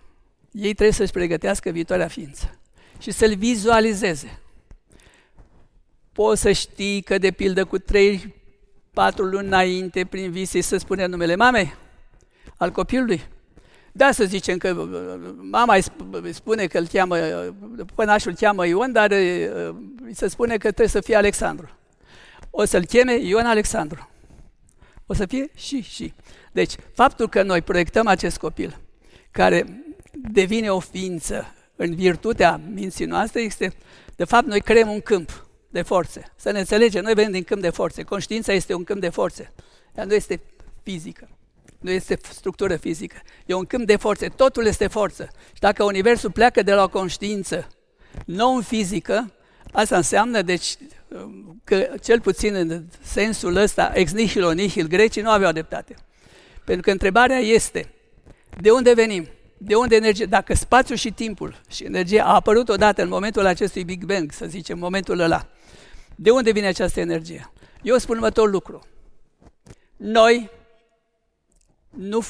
ei 0.52 0.74
trebuie 0.74 0.92
să-și 0.92 1.12
pregătească 1.12 1.70
viitoarea 1.70 2.08
ființă 2.08 2.60
și 3.00 3.12
să-l 3.12 3.36
vizualizeze. 3.36 4.40
Poți 6.12 6.42
să 6.42 6.52
știi 6.52 7.02
că, 7.02 7.18
de 7.18 7.32
pildă, 7.32 7.66
cu 7.66 7.78
trei, 7.78 8.36
patru 8.94 9.26
luni 9.26 9.48
înainte, 9.48 10.06
prin 10.06 10.32
vise, 10.32 10.62
să 10.62 10.78
spune 10.78 11.06
numele 11.06 11.36
mamei, 11.36 11.74
al 12.58 12.72
copilului. 12.72 13.22
Da, 13.92 14.12
să 14.12 14.24
zicem 14.24 14.58
că 14.58 14.88
mama 15.38 15.76
îi 16.12 16.34
spune 16.34 16.68
că 16.68 16.78
îl 16.78 16.88
cheamă, 16.88 17.18
pănașul 17.96 18.32
îl 18.32 18.38
cheamă 18.38 18.68
Ion, 18.68 18.92
dar 18.92 19.12
îi 19.12 20.14
se 20.14 20.28
spune 20.28 20.54
că 20.54 20.68
trebuie 20.68 20.88
să 20.88 21.02
fie 21.02 21.16
Alexandru. 21.16 21.70
O 22.50 22.66
să-l 22.66 22.86
cheme 22.86 23.16
Ion 23.20 23.46
Alexandru. 23.46 24.10
O 25.06 25.14
să 25.14 25.26
fie 25.26 25.52
și, 25.56 25.82
și. 25.82 26.14
Deci, 26.52 26.76
faptul 26.94 27.30
că 27.30 27.44
noi 27.44 27.62
proiectăm 27.62 28.08
acest 28.08 28.38
copil, 28.38 28.80
care 29.32 29.84
devine 30.12 30.70
o 30.70 30.80
ființă 30.80 31.54
în 31.76 31.96
virtutea 31.96 32.62
minții 32.74 33.06
noastre, 33.06 33.42
este, 33.42 33.74
de 34.16 34.24
fapt, 34.24 34.46
noi 34.46 34.62
creăm 34.62 34.90
un 34.90 35.02
câmp 35.02 35.48
de 35.70 35.82
forțe. 35.82 36.34
Să 36.36 36.52
ne 36.52 36.60
înțelegem, 36.60 37.04
noi 37.04 37.14
venim 37.14 37.32
din 37.32 37.44
câmp 37.44 37.62
de 37.62 37.70
forțe. 37.70 38.04
Conștiința 38.04 38.54
este 38.54 38.74
un 38.74 38.84
câmp 38.84 39.02
de 39.02 39.10
forțe. 39.10 39.52
Ea 39.96 40.04
nu 40.04 40.14
este 40.14 40.42
fizică. 40.84 41.30
Nu 41.84 41.92
este 41.92 42.20
structură 42.30 42.76
fizică. 42.76 43.16
E 43.46 43.54
un 43.54 43.66
câmp 43.66 43.86
de 43.86 43.96
forțe. 43.96 44.28
Totul 44.28 44.66
este 44.66 44.88
forță. 44.88 45.30
Și 45.54 45.60
dacă 45.60 45.84
Universul 45.84 46.32
pleacă 46.32 46.62
de 46.62 46.74
la 46.74 46.84
o 46.84 46.90
conștiință 46.90 47.68
non 48.26 48.62
fizică, 48.62 49.34
asta 49.72 49.96
înseamnă, 49.96 50.42
deci, 50.42 50.76
că 51.64 51.88
cel 52.02 52.22
puțin 52.22 52.56
în 52.56 52.84
sensul 53.02 53.56
ăsta, 53.56 53.92
ex 53.94 54.12
nihilo 54.12 54.52
nihil, 54.52 54.88
grecii 54.88 55.22
nu 55.22 55.30
aveau 55.30 55.52
dreptate. 55.52 55.96
Pentru 56.66 56.82
că 56.84 56.92
întrebarea 56.92 57.38
este, 57.38 57.90
de 58.60 58.72
unde 58.72 58.94
venim? 58.94 59.28
De 59.58 59.76
unde 59.76 59.96
energie? 59.96 60.26
Dacă 60.26 60.54
spațiul 60.54 60.98
și 60.98 61.12
timpul 61.12 61.62
și 61.70 61.84
energia 61.84 62.24
a 62.24 62.34
apărut 62.34 62.70
odată 62.70 63.02
în 63.02 63.10
momentul 63.10 63.46
acestui 63.46 63.84
Big 63.84 64.04
Bang, 64.04 64.32
să 64.32 64.46
zicem, 64.46 64.80
momentul 64.80 65.20
ăla, 65.20 65.48
de 66.16 66.32
unde 66.32 66.52
vine 66.52 66.68
această 66.68 67.00
energie? 67.00 67.52
Eu 67.82 67.98
spun 67.98 68.16
următorul 68.16 68.52
lucru. 68.52 68.82
Noi 69.98 70.50
nu 71.96 72.22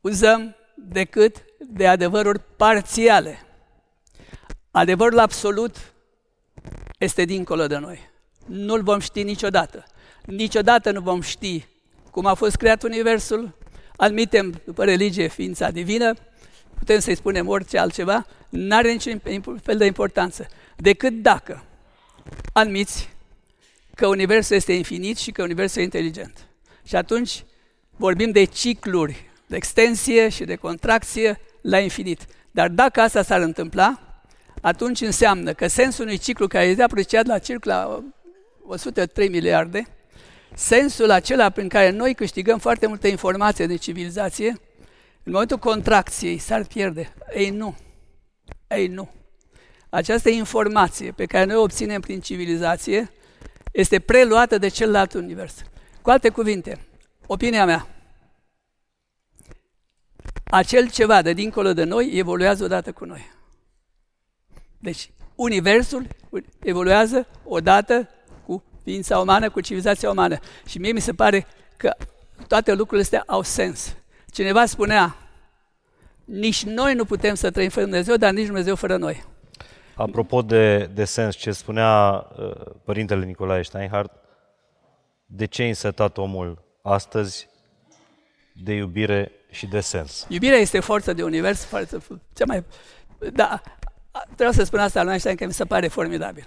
uzăm 0.00 0.56
decât 0.74 1.44
de 1.58 1.86
adevăruri 1.86 2.40
parțiale. 2.56 3.46
Adevărul 4.70 5.18
absolut 5.18 5.76
este 6.98 7.24
dincolo 7.24 7.66
de 7.66 7.76
noi. 7.76 8.10
Nu-l 8.46 8.82
vom 8.82 8.98
ști 8.98 9.22
niciodată. 9.22 9.84
Niciodată 10.24 10.90
nu 10.90 11.00
vom 11.00 11.20
ști 11.20 11.66
cum 12.10 12.26
a 12.26 12.34
fost 12.34 12.56
creat 12.56 12.82
Universul, 12.82 13.56
admitem 13.96 14.60
după 14.64 14.84
religie 14.84 15.28
ființa 15.28 15.70
divină, 15.70 16.14
putem 16.78 16.98
să-i 16.98 17.14
spunem 17.16 17.48
orice 17.48 17.78
altceva, 17.78 18.26
nu 18.48 18.76
are 18.76 18.92
niciun 18.92 19.20
fel 19.62 19.76
de 19.76 19.84
importanță, 19.84 20.46
decât 20.76 21.12
dacă 21.12 21.64
admiți 22.52 23.08
că 23.94 24.06
Universul 24.06 24.56
este 24.56 24.72
infinit 24.72 25.16
și 25.16 25.30
că 25.30 25.42
Universul 25.42 25.80
e 25.80 25.84
inteligent. 25.84 26.46
Și 26.84 26.96
atunci 26.96 27.44
vorbim 27.96 28.30
de 28.30 28.44
cicluri, 28.44 29.30
de 29.46 29.56
extensie 29.56 30.28
și 30.28 30.44
de 30.44 30.54
contracție 30.54 31.40
la 31.60 31.78
infinit. 31.78 32.26
Dar 32.50 32.68
dacă 32.68 33.00
asta 33.00 33.22
s-ar 33.22 33.40
întâmpla, 33.40 34.00
atunci 34.60 35.00
înseamnă 35.00 35.52
că 35.52 35.66
sensul 35.66 36.04
unui 36.04 36.18
ciclu 36.18 36.46
care 36.46 36.64
este 36.64 36.82
apreciat 36.82 37.26
la 37.26 37.38
circ 37.38 37.64
la 37.64 38.04
103 38.66 39.28
miliarde, 39.28 39.86
sensul 40.54 41.10
acela 41.10 41.50
prin 41.50 41.68
care 41.68 41.90
noi 41.90 42.14
câștigăm 42.14 42.58
foarte 42.58 42.86
multă 42.86 43.08
informație 43.08 43.66
de 43.66 43.76
civilizație, 43.76 44.48
în 45.22 45.32
momentul 45.32 45.58
contracției 45.58 46.38
s-ar 46.38 46.64
pierde. 46.64 47.14
Ei 47.34 47.50
nu. 47.50 47.76
Ei 48.68 48.86
nu. 48.86 49.10
Această 49.88 50.28
informație 50.28 51.10
pe 51.10 51.24
care 51.24 51.44
noi 51.44 51.56
o 51.56 51.62
obținem 51.62 52.00
prin 52.00 52.20
civilizație 52.20 53.10
este 53.72 53.98
preluată 53.98 54.58
de 54.58 54.68
celălalt 54.68 55.12
univers. 55.12 55.54
Cu 56.02 56.10
alte 56.10 56.28
cuvinte, 56.28 56.85
opinia 57.26 57.64
mea, 57.64 57.86
acel 60.44 60.90
ceva 60.90 61.22
de 61.22 61.32
dincolo 61.32 61.72
de 61.72 61.84
noi 61.84 62.10
evoluează 62.12 62.64
odată 62.64 62.92
cu 62.92 63.04
noi. 63.04 63.30
Deci, 64.78 65.10
Universul 65.34 66.06
evoluează 66.62 67.26
odată 67.44 68.08
cu 68.46 68.62
ființa 68.82 69.18
umană, 69.18 69.50
cu 69.50 69.60
civilizația 69.60 70.10
umană. 70.10 70.38
Și 70.66 70.78
mie 70.78 70.92
mi 70.92 71.00
se 71.00 71.12
pare 71.12 71.46
că 71.76 71.94
toate 72.48 72.70
lucrurile 72.72 73.02
astea 73.02 73.24
au 73.26 73.42
sens. 73.42 73.96
Cineva 74.30 74.66
spunea, 74.66 75.16
nici 76.24 76.64
noi 76.64 76.94
nu 76.94 77.04
putem 77.04 77.34
să 77.34 77.50
trăim 77.50 77.68
fără 77.68 77.84
Dumnezeu, 77.84 78.16
dar 78.16 78.32
nici 78.32 78.46
Dumnezeu 78.46 78.74
fără 78.74 78.96
noi. 78.96 79.24
Apropo 79.94 80.42
de, 80.42 80.84
de 80.84 81.04
sens, 81.04 81.36
ce 81.36 81.52
spunea 81.52 82.26
uh, 82.38 82.50
părintele 82.84 83.24
Nicolae 83.24 83.62
Steinhardt, 83.62 84.12
de 85.26 85.44
ce 85.44 85.62
a 85.62 85.66
însetat 85.66 86.18
omul 86.18 86.64
astăzi 86.86 87.48
de 88.52 88.72
iubire 88.72 89.32
și 89.50 89.66
de 89.66 89.80
sens? 89.80 90.26
Iubirea 90.28 90.58
este 90.58 90.80
forța 90.80 91.12
de 91.12 91.22
univers, 91.22 91.64
forță, 91.64 92.02
cea 92.32 92.44
mai... 92.44 92.64
Da, 93.32 93.62
Trebuie 94.24 94.56
să 94.56 94.64
spun 94.64 94.78
asta 94.78 95.02
lui 95.02 95.10
Einstein, 95.10 95.36
că 95.36 95.46
mi 95.46 95.52
se 95.52 95.64
pare 95.64 95.88
formidabil. 95.88 96.44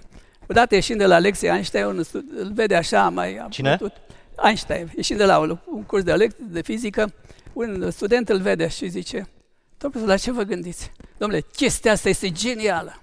Odată 0.48 0.74
ieșind 0.74 0.98
de 0.98 1.06
la 1.06 1.18
lecție, 1.18 1.48
Einstein 1.48 2.04
îl 2.36 2.52
vede 2.52 2.76
așa 2.76 3.08
mai... 3.08 3.46
Cine? 3.50 3.76
Putut. 3.76 3.96
Einstein, 4.44 4.92
ieșind 4.96 5.18
de 5.18 5.24
la 5.24 5.38
un, 5.38 5.58
un 5.66 5.82
curs 5.82 6.02
de, 6.02 6.12
lecție, 6.12 6.44
de 6.48 6.62
fizică, 6.62 7.12
un 7.52 7.90
student 7.90 8.28
îl 8.28 8.40
vede 8.40 8.68
și 8.68 8.88
zice, 8.88 9.28
Domnule, 9.78 10.06
la 10.06 10.16
ce 10.16 10.32
vă 10.32 10.42
gândiți? 10.42 10.92
Domnule, 11.18 11.44
chestia 11.52 11.92
asta 11.92 12.08
este 12.08 12.30
genială. 12.30 13.00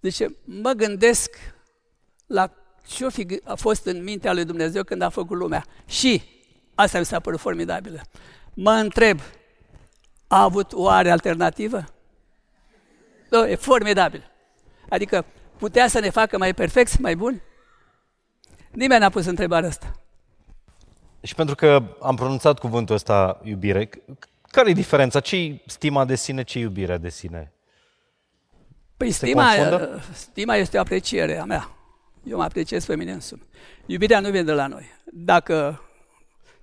Zice, 0.00 0.36
mă 0.44 0.70
gândesc 0.70 1.30
la 2.26 2.52
ce 2.86 3.08
fi 3.08 3.40
a 3.44 3.54
fost 3.54 3.86
în 3.86 4.02
mintea 4.02 4.32
lui 4.32 4.44
Dumnezeu 4.44 4.82
când 4.82 5.02
a 5.02 5.08
făcut 5.08 5.36
lumea. 5.36 5.64
Și, 5.86 6.22
asta 6.76 6.98
mi 6.98 7.04
s-a 7.04 7.20
părut 7.20 7.40
formidabilă, 7.40 8.00
mă 8.54 8.70
întreb, 8.70 9.20
a 10.26 10.42
avut 10.42 10.72
oare 10.72 11.10
alternativă? 11.10 11.84
Da, 13.28 13.48
e 13.48 13.54
formidabil. 13.54 14.30
Adică 14.88 15.24
putea 15.56 15.88
să 15.88 15.98
ne 15.98 16.10
facă 16.10 16.38
mai 16.38 16.54
perfecți, 16.54 17.00
mai 17.00 17.16
buni? 17.16 17.42
Nimeni 18.70 19.00
n-a 19.00 19.08
pus 19.08 19.26
întrebarea 19.26 19.68
asta. 19.68 19.92
Și 21.22 21.34
pentru 21.34 21.54
că 21.54 21.82
am 22.00 22.16
pronunțat 22.16 22.58
cuvântul 22.58 22.94
ăsta, 22.94 23.40
iubire, 23.42 23.90
care 24.42 24.70
e 24.70 24.72
diferența? 24.72 25.20
ce 25.20 25.36
e 25.36 25.62
stima 25.66 26.04
de 26.04 26.14
sine, 26.14 26.42
ce 26.42 26.58
e 26.58 26.60
iubirea 26.60 26.98
de 26.98 27.08
sine? 27.08 27.52
Păi 28.96 29.10
stima, 29.10 29.50
stima 30.12 30.56
este 30.56 30.76
o 30.76 30.80
apreciere 30.80 31.38
a 31.38 31.44
mea. 31.44 31.70
Eu 32.24 32.36
mă 32.36 32.42
apreciez 32.42 32.84
pe 32.84 32.96
mine 32.96 33.12
însumi. 33.12 33.42
Iubirea 33.86 34.20
nu 34.20 34.30
vine 34.30 34.42
de 34.42 34.52
la 34.52 34.66
noi. 34.66 34.84
Dacă 35.04 35.82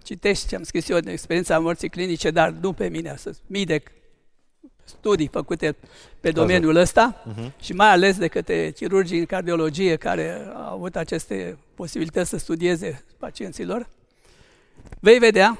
citești 0.03 0.47
ce 0.47 0.55
am 0.55 0.63
scris 0.63 0.89
eu 0.89 0.97
în 0.97 1.07
experiența 1.07 1.59
morții 1.59 1.89
clinice, 1.89 2.31
dar 2.31 2.49
nu 2.49 2.73
pe 2.73 2.87
mine, 2.87 3.15
să 3.17 3.35
mii 3.47 3.65
de 3.65 3.83
studii 4.83 5.27
făcute 5.27 5.75
pe 6.19 6.31
domeniul 6.31 6.75
ăsta 6.75 7.23
uh-huh. 7.23 7.61
și 7.61 7.73
mai 7.73 7.89
ales 7.89 8.17
de 8.17 8.27
către 8.27 8.71
chirurgii 8.71 9.19
în 9.19 9.25
cardiologie 9.25 9.95
care 9.95 10.51
au 10.53 10.73
avut 10.73 10.95
aceste 10.95 11.57
posibilități 11.75 12.29
să 12.29 12.37
studieze 12.37 13.03
pacienților, 13.17 13.89
vei 14.99 15.19
vedea 15.19 15.59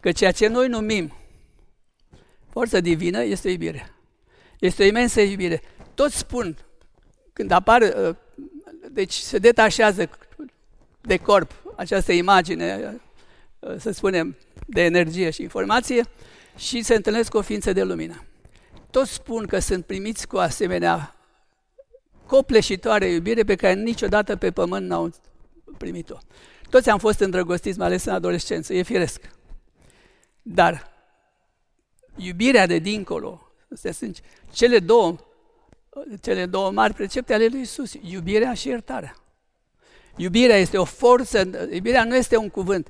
că 0.00 0.12
ceea 0.12 0.32
ce 0.32 0.46
noi 0.46 0.68
numim 0.68 1.12
forță 2.50 2.80
divină 2.80 3.22
este 3.22 3.50
iubire. 3.50 3.92
Este 4.58 4.82
o 4.82 4.86
imensă 4.86 5.20
iubire. 5.20 5.62
Toți 5.94 6.16
spun, 6.16 6.56
când 7.32 7.50
apare, 7.50 7.94
uh, 8.08 8.14
deci 8.90 9.12
se 9.12 9.38
detașează 9.38 10.10
de 11.00 11.16
corp 11.16 11.52
această 11.76 12.12
imagine, 12.12 12.90
uh, 12.92 13.00
să 13.78 13.90
spunem, 13.90 14.36
de 14.66 14.84
energie 14.84 15.30
și 15.30 15.42
informație 15.42 16.04
și 16.56 16.82
se 16.82 16.94
întâlnesc 16.94 17.30
cu 17.30 17.36
o 17.36 17.42
ființă 17.42 17.72
de 17.72 17.82
lumină. 17.82 18.24
Toți 18.90 19.12
spun 19.12 19.46
că 19.46 19.58
sunt 19.58 19.84
primiți 19.84 20.26
cu 20.26 20.36
asemenea 20.36 21.16
copleșitoare 22.26 23.06
iubire 23.06 23.44
pe 23.44 23.54
care 23.54 23.74
niciodată 23.74 24.36
pe 24.36 24.50
pământ 24.50 24.86
n-au 24.86 25.12
primit-o. 25.78 26.18
Toți 26.70 26.90
am 26.90 26.98
fost 26.98 27.20
îndrăgostiți, 27.20 27.78
mai 27.78 27.86
ales 27.86 28.04
în 28.04 28.12
adolescență, 28.12 28.74
e 28.74 28.82
firesc. 28.82 29.20
Dar 30.42 30.90
iubirea 32.16 32.66
de 32.66 32.78
dincolo, 32.78 33.52
astea 33.72 33.92
sunt 33.92 34.20
cele 34.52 34.78
două, 34.78 35.16
cele 36.20 36.46
două 36.46 36.70
mari 36.70 36.94
precepte 36.94 37.34
ale 37.34 37.46
lui 37.46 37.60
Isus, 37.60 37.92
iubirea 38.00 38.54
și 38.54 38.68
iertarea. 38.68 39.16
Iubirea 40.16 40.56
este 40.56 40.78
o 40.78 40.84
forță, 40.84 41.68
iubirea 41.72 42.04
nu 42.04 42.16
este 42.16 42.36
un 42.36 42.48
cuvânt. 42.48 42.88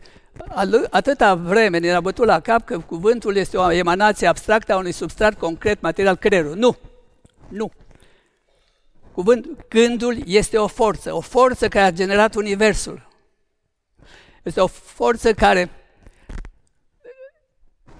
Atâta 0.91 1.35
vreme 1.35 1.79
ne-a 1.79 2.01
bătut 2.01 2.27
la 2.27 2.41
cap 2.41 2.65
că 2.65 2.79
cuvântul 2.79 3.37
este 3.37 3.57
o 3.57 3.71
emanație 3.71 4.27
abstractă 4.27 4.73
a 4.73 4.77
unui 4.77 4.93
substrat 4.93 5.39
concret, 5.39 5.81
material, 5.81 6.17
creierul. 6.17 6.57
Nu! 6.57 6.77
Nu! 7.49 7.73
Cuvânt, 9.13 9.69
gândul 9.69 10.17
este 10.27 10.59
o 10.59 10.67
forță, 10.67 11.15
o 11.15 11.21
forță 11.21 11.69
care 11.69 11.85
a 11.85 11.93
generat 11.93 12.35
Universul. 12.35 13.09
Este 14.43 14.61
o 14.61 14.67
forță 14.67 15.35
care 15.35 15.71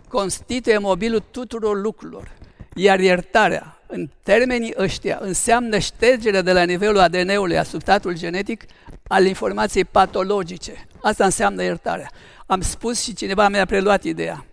constituie 0.09 0.79
mobilul 0.79 1.23
tuturor 1.31 1.81
lucrurilor. 1.81 2.33
Iar 2.75 3.01
iertarea, 3.01 3.82
în 3.93 4.09
termenii 4.23 4.75
ăștia, 4.79 5.19
înseamnă 5.21 5.79
ștergerea 5.79 6.43
de 6.43 6.53
la 6.53 6.63
nivelul 6.63 6.99
ADN-ului, 6.99 7.59
a 7.59 7.63
substratul 7.63 8.17
genetic, 8.17 8.65
al 9.09 9.27
informației 9.27 9.85
patologice. 9.85 10.87
Asta 11.03 11.25
înseamnă 11.25 11.63
iertarea. 11.63 12.11
Am 12.47 12.61
spus 12.61 13.03
și 13.03 13.15
cineva 13.15 13.49
mi-a 13.49 13.65
preluat 13.65 14.05
ideea. 14.05 14.45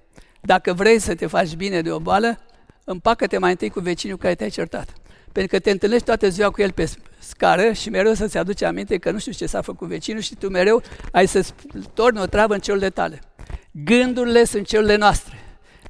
Dacă 0.42 0.74
vrei 0.74 1.00
să 1.00 1.16
te 1.16 1.28
faci 1.28 1.56
bine 1.56 1.82
de 1.82 1.92
o 1.92 2.00
boală, 2.00 2.40
împacă-te 2.84 3.38
mai 3.38 3.50
întâi 3.50 3.70
cu 3.70 3.80
vecinul 3.80 4.18
care 4.18 4.36
te-ai 4.36 4.50
certat. 4.50 4.94
Pentru 5.32 5.56
că 5.56 5.60
te 5.60 5.72
întâlnești 5.72 6.06
toată 6.06 6.30
ziua 6.30 6.50
cu 6.50 6.62
el 6.62 6.72
pe 6.72 6.90
scară 7.20 7.72
și 7.72 7.90
mereu 7.90 8.14
să-ți 8.14 8.38
aduce 8.38 8.66
aminte 8.66 8.98
că 8.98 9.12
nu 9.12 9.20
știu 9.20 9.32
ce 9.32 9.46
s-a 9.46 9.62
făcut 9.62 9.88
vecinul 9.88 10.22
și 10.22 10.36
tu 10.36 10.50
mereu 10.50 10.82
ai 11.12 11.28
să-ți 11.28 11.54
torni 11.94 12.20
o 12.20 12.26
travă 12.26 12.54
în 12.54 12.60
celule 12.60 12.90
tale. 12.90 13.22
Gândurile 13.72 14.44
sunt 14.44 14.68
celule 14.68 14.96
noastre. 14.96 15.40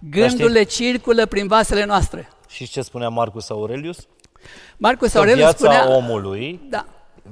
Gândurile 0.10 0.64
circulă 0.64 1.26
prin 1.26 1.48
vasele 1.48 1.86
noastre. 1.86 2.28
Și 2.50 2.68
ce 2.68 2.82
spunea 2.82 3.10
Marcus 3.10 3.50
Aurelius? 3.50 4.08
Marcus 4.78 5.14
Aurelius 5.14 5.40
viața 5.40 5.58
spunea... 5.58 5.96
omului, 5.96 6.60
da. 6.70 6.86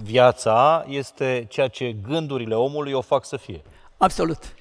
viața 0.03 0.85
este 0.88 1.45
ceea 1.49 1.68
ce 1.68 1.95
gândurile 2.07 2.56
omului 2.56 2.91
o 2.91 3.02
fac 3.02 3.26
să 3.26 3.38
fie. 3.38 3.61
Absolut. 3.98 4.56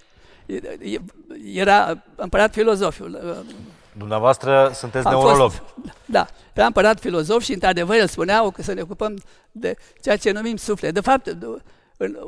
Era 1.54 2.02
împărat 2.14 2.52
filozofiul. 2.52 3.20
Uh, 3.24 3.54
Dumneavoastră 3.92 4.70
sunteți 4.74 5.06
neurolog. 5.06 5.50
Fost, 5.50 5.74
da, 6.04 6.26
era 6.52 6.66
împărat 6.66 7.00
filozof 7.00 7.42
și 7.42 7.52
într-adevăr 7.52 7.96
el 7.96 8.08
spunea 8.08 8.50
că 8.50 8.62
să 8.62 8.72
ne 8.72 8.80
ocupăm 8.80 9.22
de 9.52 9.76
ceea 10.02 10.16
ce 10.16 10.30
numim 10.30 10.56
suflet. 10.56 10.94
De 10.94 11.00
fapt, 11.00 11.36
în 11.96 12.18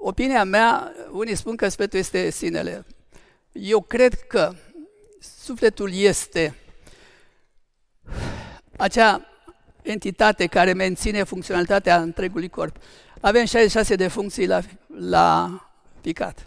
opinia 0.00 0.44
mea, 0.44 0.92
unii 1.10 1.34
spun 1.34 1.56
că 1.56 1.68
sufletul 1.68 1.98
este 1.98 2.30
sinele. 2.30 2.86
Eu 3.52 3.80
cred 3.80 4.14
că 4.14 4.52
sufletul 5.42 5.94
este 5.94 6.54
acea 8.82 9.26
entitate 9.82 10.46
care 10.46 10.72
menține 10.72 11.22
funcționalitatea 11.22 12.00
întregului 12.00 12.48
corp. 12.48 12.76
Avem 13.20 13.44
66 13.44 13.94
de 13.94 14.08
funcții 14.08 14.46
la, 14.46 14.60
la 14.98 15.60
picat. 16.00 16.46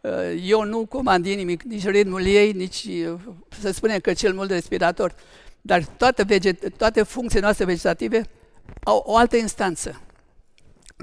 Uh, 0.00 0.10
eu 0.42 0.64
nu 0.64 0.86
comand 0.86 1.24
nimic, 1.24 1.62
nici 1.62 1.86
ritmul 1.86 2.26
ei, 2.26 2.52
nici, 2.52 2.84
uh, 2.84 3.20
să 3.60 3.70
spunem 3.70 3.98
că 3.98 4.12
cel 4.12 4.34
mult 4.34 4.50
respirator, 4.50 5.14
dar 5.60 5.84
toate, 5.84 6.22
veget, 6.22 6.76
toate 6.76 7.02
funcțiile 7.02 7.44
noastre 7.44 7.64
vegetative 7.64 8.22
au 8.82 9.02
o 9.06 9.16
altă 9.16 9.36
instanță. 9.36 10.00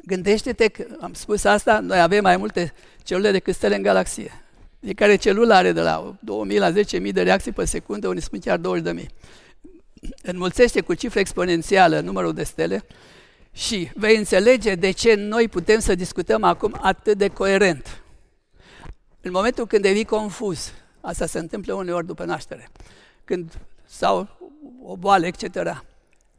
Gândește-te 0.05 0.67
că, 0.67 0.85
am 1.01 1.13
spus 1.13 1.43
asta, 1.43 1.79
noi 1.79 1.99
avem 1.99 2.21
mai 2.21 2.37
multe 2.37 2.73
celule 3.03 3.31
decât 3.31 3.55
stele 3.55 3.75
în 3.75 3.81
galaxie. 3.81 4.31
Fiecare 4.79 5.15
celulă 5.15 5.53
are 5.53 5.71
de 5.71 5.81
la 5.81 6.15
2000 6.19 6.57
la 6.57 6.71
10.000 6.71 7.11
de 7.11 7.21
reacții 7.21 7.51
pe 7.51 7.65
secundă, 7.65 8.07
unii 8.07 8.21
spun 8.21 8.39
chiar 8.39 8.59
20.000. 8.59 9.05
Înmulțește 10.21 10.81
cu 10.81 10.93
cifră 10.93 11.19
exponențială 11.19 11.99
numărul 11.99 12.33
de 12.33 12.43
stele 12.43 12.85
și 13.51 13.91
vei 13.95 14.17
înțelege 14.17 14.75
de 14.75 14.91
ce 14.91 15.13
noi 15.13 15.47
putem 15.47 15.79
să 15.79 15.95
discutăm 15.95 16.43
acum 16.43 16.77
atât 16.81 17.17
de 17.17 17.27
coerent. 17.27 18.03
În 19.21 19.31
momentul 19.31 19.67
când 19.67 19.81
devii 19.81 20.05
confuz, 20.05 20.73
asta 21.01 21.25
se 21.25 21.39
întâmplă 21.39 21.73
uneori 21.73 22.05
după 22.05 22.25
naștere, 22.25 22.69
când 23.23 23.51
sau 23.85 24.27
o 24.83 24.97
boală, 24.97 25.25
etc. 25.25 25.83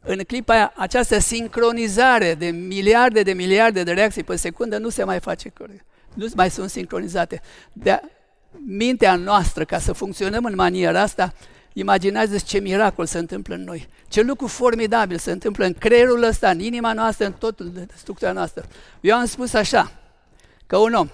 În 0.01 0.17
clipa 0.27 0.53
aia, 0.53 0.73
această 0.75 1.19
sincronizare 1.19 2.33
de 2.33 2.45
miliarde 2.45 3.21
de 3.21 3.33
miliarde 3.33 3.83
de 3.83 3.91
reacții 3.91 4.23
pe 4.23 4.35
secundă 4.35 4.77
nu 4.77 4.89
se 4.89 5.03
mai 5.03 5.19
face 5.19 5.49
corect. 5.49 5.85
Nu 6.13 6.27
mai 6.35 6.51
sunt 6.51 6.69
sincronizate. 6.69 7.41
De 7.73 7.99
mintea 8.65 9.15
noastră, 9.15 9.65
ca 9.65 9.79
să 9.79 9.93
funcționăm 9.93 10.45
în 10.45 10.55
maniera 10.55 11.01
asta, 11.01 11.33
imaginează 11.77 12.37
ce 12.37 12.59
miracol 12.59 13.05
se 13.05 13.17
întâmplă 13.17 13.55
în 13.55 13.63
noi. 13.63 13.87
Ce 14.07 14.21
lucru 14.21 14.47
formidabil 14.47 15.17
se 15.17 15.31
întâmplă 15.31 15.65
în 15.65 15.73
creierul 15.73 16.23
ăsta, 16.23 16.49
în 16.49 16.59
inima 16.59 16.93
noastră, 16.93 17.25
în 17.25 17.33
totul 17.33 17.69
de 17.71 17.87
structura 17.95 18.31
noastră. 18.31 18.65
Eu 19.01 19.15
am 19.15 19.25
spus 19.25 19.53
așa, 19.53 19.91
că 20.67 20.77
un 20.77 20.93
om 20.93 21.09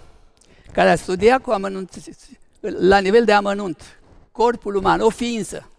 care 0.72 0.90
a 0.90 0.96
studiat 0.96 1.42
cu 1.42 1.52
amănunt, 1.52 1.94
la 2.60 3.00
nivel 3.00 3.26
de 3.26 3.32
amănunt, 3.32 4.00
corpul 4.32 4.76
uman, 4.76 5.00
o 5.00 5.10
ființă, 5.10 5.70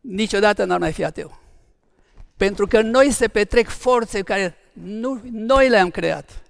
niciodată 0.00 0.64
n-ar 0.64 0.78
mai 0.78 0.92
fi 0.92 1.04
ateu. 1.04 1.40
Pentru 2.36 2.66
că 2.66 2.80
noi 2.80 3.10
se 3.10 3.28
petrec 3.28 3.68
forțe 3.68 4.22
care 4.22 4.56
nu, 4.72 5.20
noi 5.30 5.68
le-am 5.68 5.90
creat. 5.90 6.42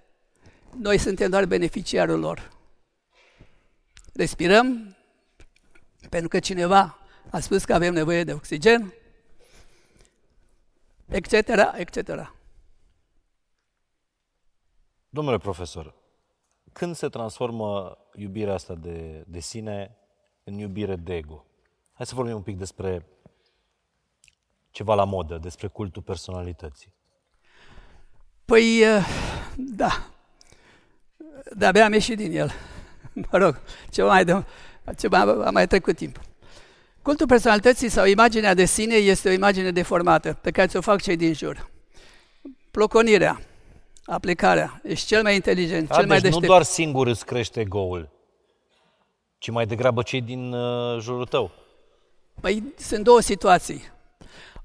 Noi 0.76 0.98
suntem 0.98 1.30
doar 1.30 1.44
beneficiarul 1.44 2.18
lor. 2.18 2.50
Respirăm 4.12 4.96
pentru 6.10 6.28
că 6.28 6.38
cineva 6.38 6.98
a 7.30 7.40
spus 7.40 7.64
că 7.64 7.74
avem 7.74 7.92
nevoie 7.92 8.24
de 8.24 8.32
oxigen, 8.32 8.92
etc., 11.08 11.32
etc. 11.76 12.32
Domnule 15.08 15.38
profesor, 15.38 15.94
când 16.72 16.96
se 16.96 17.08
transformă 17.08 17.98
iubirea 18.14 18.54
asta 18.54 18.74
de, 18.74 19.24
de 19.26 19.40
sine 19.40 19.96
în 20.44 20.54
iubire 20.54 20.96
de 20.96 21.16
ego? 21.16 21.46
Hai 21.92 22.06
să 22.06 22.14
vorbim 22.14 22.34
un 22.34 22.42
pic 22.42 22.58
despre 22.58 23.06
ceva 24.70 24.94
la 24.94 25.04
modă, 25.04 25.38
despre 25.38 25.66
cultul 25.66 26.02
personalității. 26.02 26.94
Păi, 28.44 28.80
eh, 28.82 29.06
da. 29.56 30.10
De-abia 31.56 31.84
am 31.84 31.92
ieșit 31.92 32.16
din 32.16 32.36
el. 32.36 32.50
mă 33.30 33.38
rog, 33.38 33.60
ceva 33.90 34.08
mai, 34.08 34.24
de, 34.24 34.44
ceva 34.98 35.18
a 35.18 35.50
mai 35.50 35.66
trecut 35.66 35.96
timp. 35.96 36.20
Cultul 37.02 37.26
personalității 37.26 37.88
sau 37.88 38.06
imaginea 38.06 38.54
de 38.54 38.64
sine 38.64 38.94
este 38.94 39.28
o 39.28 39.32
imagine 39.32 39.70
deformată 39.70 40.38
pe 40.40 40.50
care 40.50 40.66
ți-o 40.66 40.80
fac 40.80 41.02
cei 41.02 41.16
din 41.16 41.34
jur. 41.34 41.70
Ploconirea, 42.70 43.40
aplicarea, 44.04 44.80
ești 44.82 45.06
cel 45.06 45.22
mai 45.22 45.34
inteligent, 45.34 45.88
da, 45.88 45.94
cel 45.94 46.06
mai 46.06 46.16
deci 46.16 46.22
deștept. 46.22 46.42
nu 46.42 46.48
doar 46.48 46.62
singur 46.62 47.06
îți 47.06 47.26
crește 47.26 47.64
goul, 47.64 48.10
ci 49.38 49.50
mai 49.50 49.66
degrabă 49.66 50.02
cei 50.02 50.20
din 50.20 50.52
uh, 50.52 51.00
jurul 51.00 51.26
tău. 51.26 51.50
Păi 52.40 52.62
sunt 52.78 53.04
două 53.04 53.20
situații. 53.20 53.82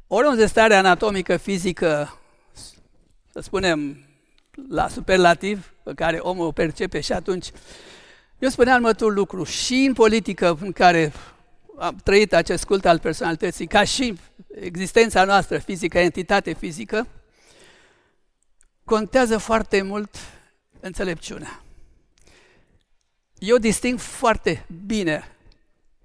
Oriunde 0.08 0.46
stare 0.46 0.74
anatomică, 0.74 1.38
fizică, 1.38 2.20
să 3.32 3.40
spunem, 3.40 4.06
la 4.70 4.88
superlativ, 4.88 5.74
pe 5.84 5.94
care 5.94 6.18
omul 6.18 6.46
o 6.46 6.52
percepe 6.52 7.00
și 7.00 7.12
atunci 7.12 7.52
Eu 8.40 8.50
spuneam 8.50 8.76
următorul 8.76 9.14
lucru, 9.14 9.44
și 9.44 9.74
în 9.74 9.94
politică 9.94 10.58
în 10.62 10.72
care 10.72 11.14
am 11.78 11.96
trăit 12.04 12.34
acest 12.34 12.66
cult 12.66 12.86
al 12.86 13.00
personalității, 13.00 13.68
ca 13.68 13.84
și 13.84 14.20
existența 14.56 15.24
noastră 15.24 15.58
fizică, 15.58 16.00
entitate 16.00 16.54
fizică, 16.54 17.08
contează 18.84 19.38
foarte 19.38 19.82
mult 19.82 20.16
înțelepciunea. 20.80 21.64
Eu 23.38 23.58
disting 23.58 24.00
foarte 24.00 24.66
bine 24.86 25.36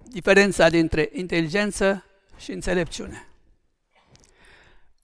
diferența 0.03 0.69
dintre 0.69 1.09
inteligență 1.13 2.05
și 2.37 2.51
înțelepciune. 2.51 3.27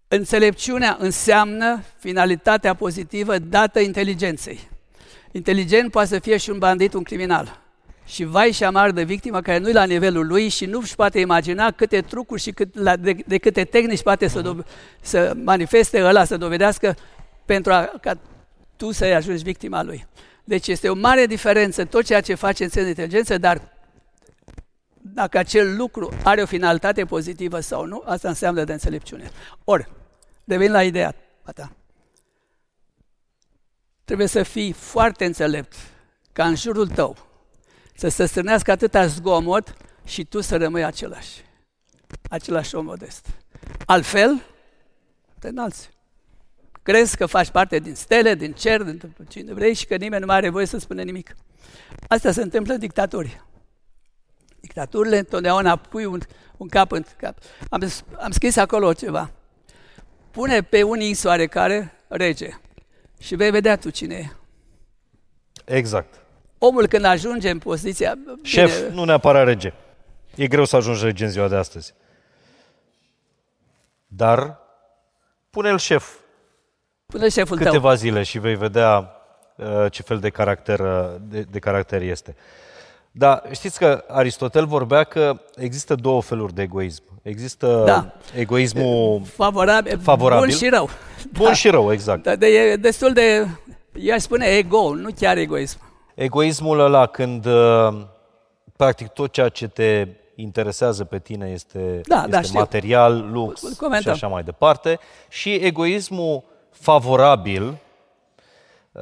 Înțelepciunea 0.07 0.97
înseamnă 0.99 1.83
finalitatea 1.99 2.73
pozitivă 2.73 3.37
dată 3.37 3.79
inteligenței. 3.79 4.69
Inteligent 5.31 5.91
poate 5.91 6.07
să 6.07 6.19
fie 6.19 6.37
și 6.37 6.49
un 6.49 6.57
bandit, 6.57 6.93
un 6.93 7.03
criminal. 7.03 7.61
Și 8.05 8.23
vai 8.23 8.51
și 8.51 8.63
amar 8.63 8.91
de 8.91 9.03
victimă 9.03 9.41
care 9.41 9.57
nu-i 9.57 9.73
la 9.73 9.83
nivelul 9.83 10.27
lui 10.27 10.49
și 10.49 10.65
nu 10.65 10.79
își 10.79 10.95
poate 10.95 11.19
imagina 11.19 11.71
câte 11.71 12.01
trucuri 12.01 12.41
și 12.41 12.51
cât, 12.51 12.77
la, 12.77 12.95
de, 12.95 13.17
de 13.25 13.37
câte 13.37 13.63
tehnici 13.63 14.03
poate 14.03 14.27
să, 14.27 14.41
do- 14.41 14.65
să 15.01 15.33
manifeste 15.43 16.03
ăla, 16.03 16.23
să 16.23 16.37
dovedească 16.37 16.95
pentru 17.45 17.71
a, 17.71 17.91
ca 18.01 18.19
tu 18.75 18.91
să 18.91 19.05
ajungi 19.05 19.43
victima 19.43 19.83
lui. 19.83 20.07
Deci 20.43 20.67
este 20.67 20.89
o 20.89 20.95
mare 20.95 21.25
diferență 21.25 21.85
tot 21.85 22.05
ceea 22.05 22.21
ce 22.21 22.33
face 22.33 22.63
în 22.63 22.69
de 22.73 22.87
inteligență, 22.87 23.37
dar 23.37 23.61
dacă 25.13 25.37
acel 25.37 25.75
lucru 25.75 26.13
are 26.23 26.41
o 26.41 26.45
finalitate 26.45 27.05
pozitivă 27.05 27.59
sau 27.59 27.85
nu, 27.85 28.03
asta 28.05 28.27
înseamnă 28.27 28.63
de 28.63 28.71
înțelepciune. 28.71 29.31
Ori, 29.63 29.87
revin 30.45 30.71
la 30.71 30.83
ideea 30.83 31.15
ta. 31.55 31.76
Trebuie 34.07 34.27
să 34.27 34.43
fii 34.43 34.71
foarte 34.71 35.25
înțelept 35.25 35.75
ca 36.33 36.47
în 36.47 36.55
jurul 36.55 36.87
tău 36.87 37.17
să 37.95 38.07
se 38.07 38.25
strânească 38.25 38.71
atâta 38.71 39.05
zgomot 39.05 39.75
și 40.05 40.25
tu 40.25 40.41
să 40.41 40.57
rămâi 40.57 40.83
același. 40.83 41.45
Același 42.29 42.75
om 42.75 42.85
modest. 42.85 43.27
Altfel, 43.85 44.41
te 45.39 45.47
înalți. 45.47 45.89
Crezi 46.83 47.17
că 47.17 47.25
faci 47.25 47.49
parte 47.49 47.79
din 47.79 47.95
stele, 47.95 48.35
din 48.35 48.53
cer, 48.53 48.83
din 48.83 49.13
cine 49.27 49.53
vrei 49.53 49.73
și 49.73 49.85
că 49.85 49.95
nimeni 49.95 50.21
nu 50.21 50.27
mai 50.27 50.35
are 50.35 50.49
voie 50.49 50.65
să 50.65 50.77
spune 50.77 51.03
nimic. 51.03 51.35
Asta 52.07 52.31
se 52.31 52.41
întâmplă 52.41 52.73
în 52.73 52.79
dictaturi. 52.79 53.41
Dictaturile 54.59 55.17
întotdeauna 55.17 55.75
pui 55.75 56.05
un, 56.05 56.19
un 56.57 56.67
cap 56.67 56.91
în 56.91 57.05
cap. 57.17 57.37
Am, 57.69 57.89
am 58.19 58.31
scris 58.31 58.55
acolo 58.55 58.93
ceva. 58.93 59.31
Pune 60.31 60.61
pe 60.61 60.83
unii 60.83 61.13
soare 61.13 61.47
care 61.47 61.93
rege 62.07 62.49
și 63.19 63.35
vei 63.35 63.51
vedea 63.51 63.77
tu 63.77 63.89
cine 63.89 64.15
e. 64.15 64.29
Exact. 65.75 66.13
Omul 66.57 66.87
când 66.87 67.05
ajunge 67.05 67.49
în 67.49 67.59
poziția... 67.59 68.17
Șef, 68.41 68.81
bine, 68.81 68.93
nu 68.93 69.03
neapărat 69.03 69.45
rege. 69.45 69.73
E 70.35 70.47
greu 70.47 70.65
să 70.65 70.75
ajungi 70.75 71.03
rege 71.03 71.23
în 71.23 71.31
ziua 71.31 71.47
de 71.47 71.55
astăzi. 71.55 71.93
Dar 74.07 74.59
pune-l 75.49 75.77
șef. 75.77 76.15
Pune 77.05 77.29
șeful 77.29 77.57
Câteva 77.57 77.87
tău. 77.87 77.97
zile 77.97 78.23
și 78.23 78.39
vei 78.39 78.55
vedea 78.55 79.11
uh, 79.55 79.91
ce 79.91 80.01
fel 80.01 80.19
de 80.19 80.29
caracter, 80.29 80.79
uh, 80.79 81.15
de, 81.21 81.41
de 81.41 81.59
caracter 81.59 82.01
este. 82.01 82.35
Da, 83.11 83.41
știți 83.51 83.79
că 83.79 84.03
Aristotel 84.07 84.65
vorbea 84.65 85.03
că 85.03 85.41
există 85.55 85.95
două 85.95 86.21
feluri 86.21 86.53
de 86.53 86.61
egoism. 86.61 87.03
Există 87.27 87.83
da. 87.85 88.11
egoismul 88.35 89.21
favorabil, 89.25 89.99
favorabil. 89.99 90.45
bun 90.47 90.57
și 90.57 90.69
rău. 90.69 90.89
Bun 91.31 91.45
da. 91.45 91.53
și 91.53 91.69
rău, 91.69 91.91
exact. 91.91 92.23
Da, 92.23 92.35
de, 92.35 92.47
e 92.47 92.75
destul 92.75 93.13
de, 93.13 93.47
i-aș 93.93 94.21
spune 94.21 94.45
ego, 94.45 94.93
nu 94.93 95.09
chiar 95.19 95.37
egoism. 95.37 95.79
Egoismul 96.15 96.79
ăla 96.79 97.05
când 97.05 97.45
uh, 97.45 97.97
practic 98.75 99.07
tot 99.07 99.31
ceea 99.31 99.49
ce 99.49 99.67
te 99.67 100.07
interesează 100.35 101.03
pe 101.03 101.19
tine 101.19 101.49
este, 101.53 102.01
da, 102.05 102.15
este 102.15 102.29
da, 102.29 102.41
știu. 102.41 102.59
material, 102.59 103.29
lux 103.31 103.61
Comentăm. 103.77 104.13
și 104.13 104.23
așa 104.23 104.33
mai 104.33 104.43
departe. 104.43 104.99
Și 105.29 105.53
egoismul 105.53 106.43
favorabil, 106.71 107.77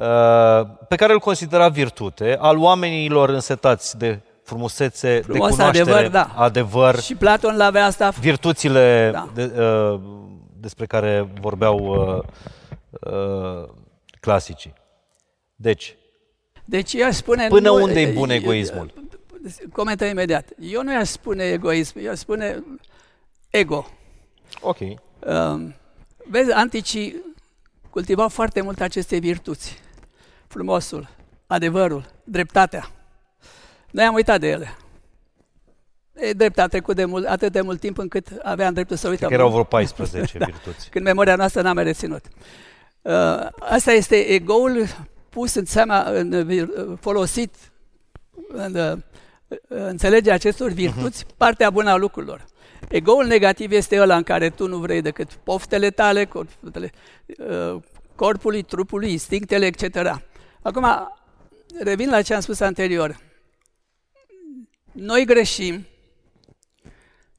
Uh, 0.00 0.66
pe 0.88 0.96
care 0.96 1.12
îl 1.12 1.18
considera 1.18 1.68
virtute, 1.68 2.36
al 2.40 2.58
oamenilor 2.58 3.28
însetați 3.28 3.98
de 3.98 4.20
frumusețe, 4.46 5.20
Frumos, 5.20 5.48
de 5.48 5.54
cunoaștere, 5.54 5.90
adevăr, 5.90 6.10
da. 6.10 6.32
adevăr. 6.36 7.00
Și 7.00 7.14
Platon 7.14 7.56
l-avea 7.56 7.84
asta. 7.84 8.08
Virtuțile 8.08 9.10
da. 9.12 9.28
de, 9.34 9.52
uh, 9.60 10.00
despre 10.60 10.86
care 10.86 11.28
vorbeau 11.40 11.78
uh, 11.78 12.22
uh, 13.12 13.68
clasicii. 14.20 14.72
Deci, 15.56 15.96
deci 16.64 16.92
eu 16.92 17.10
spune... 17.10 17.46
Până 17.48 17.68
nu, 17.68 17.82
unde 17.82 18.00
e 18.00 18.12
bun 18.12 18.30
egoismul? 18.30 18.92
Comentă 19.72 20.04
imediat. 20.04 20.48
Eu 20.60 20.82
nu 20.82 20.92
i-aș 20.92 21.08
spune 21.08 21.44
egoism, 21.44 21.98
eu 21.98 22.10
aș 22.10 22.18
spune 22.18 22.64
ego. 23.50 23.86
Ok. 24.60 24.78
Uh, 24.80 24.96
vezi, 26.30 26.50
anticii 26.52 27.22
cultivau 27.90 28.28
foarte 28.28 28.60
mult 28.60 28.80
aceste 28.80 29.18
virtuți 29.18 29.78
frumosul, 30.46 31.08
adevărul, 31.46 32.04
dreptatea. 32.24 32.90
Noi 33.96 34.04
am 34.04 34.14
uitat 34.14 34.40
de 34.40 34.48
ele. 34.48 34.76
E 36.14 36.32
drept, 36.32 36.58
a 36.58 36.66
trecut 36.66 36.96
de 36.96 37.04
mult, 37.04 37.26
atât 37.26 37.52
de 37.52 37.60
mult 37.60 37.80
timp 37.80 37.98
încât 37.98 38.28
aveam 38.42 38.72
dreptul 38.74 38.96
să 38.96 39.08
uităm. 39.08 39.32
erau 39.32 39.50
vreo 39.50 39.64
14 39.64 40.38
da, 40.38 40.44
virtuți. 40.44 40.90
Când 40.90 41.04
memoria 41.04 41.36
noastră 41.36 41.62
n-a 41.62 41.72
mai 41.72 41.84
reținut. 41.84 42.24
Uh, 43.02 43.12
asta 43.58 43.92
este 43.92 44.16
egoul 44.16 44.86
pus 45.28 45.54
în 45.54 45.64
seama, 45.64 46.02
în, 46.02 46.32
uh, 46.32 46.98
folosit 47.00 47.54
în 48.48 48.74
uh, 48.74 48.98
înțelegerea 49.68 50.34
acestor 50.34 50.70
virtuți, 50.70 51.24
uh-huh. 51.24 51.36
partea 51.36 51.70
bună 51.70 51.90
a 51.90 51.96
lucrurilor. 51.96 52.44
Egoul 52.88 53.26
negativ 53.26 53.72
este 53.72 54.00
ăla 54.00 54.16
în 54.16 54.22
care 54.22 54.50
tu 54.50 54.68
nu 54.68 54.76
vrei 54.76 55.02
decât 55.02 55.32
poftele 55.32 55.90
tale, 55.90 56.24
corpului, 56.24 56.90
uh, 57.38 57.82
corpului 58.14 58.62
trupului, 58.62 59.10
instinctele, 59.10 59.66
etc. 59.66 60.20
Acum, 60.62 60.86
revin 61.82 62.08
la 62.10 62.22
ce 62.22 62.34
am 62.34 62.40
spus 62.40 62.60
anterior. 62.60 63.24
Noi 64.96 65.24
greșim 65.24 65.86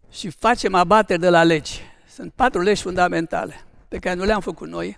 și 0.10 0.30
facem 0.30 0.74
abateri 0.74 1.20
de 1.20 1.30
la 1.30 1.44
legi. 1.44 1.82
Sunt 2.10 2.34
patru 2.36 2.62
legi 2.62 2.82
fundamentale 2.82 3.66
pe 3.88 3.98
care 3.98 4.16
nu 4.16 4.24
le-am 4.24 4.40
făcut 4.42 4.68
noi, 4.68 4.98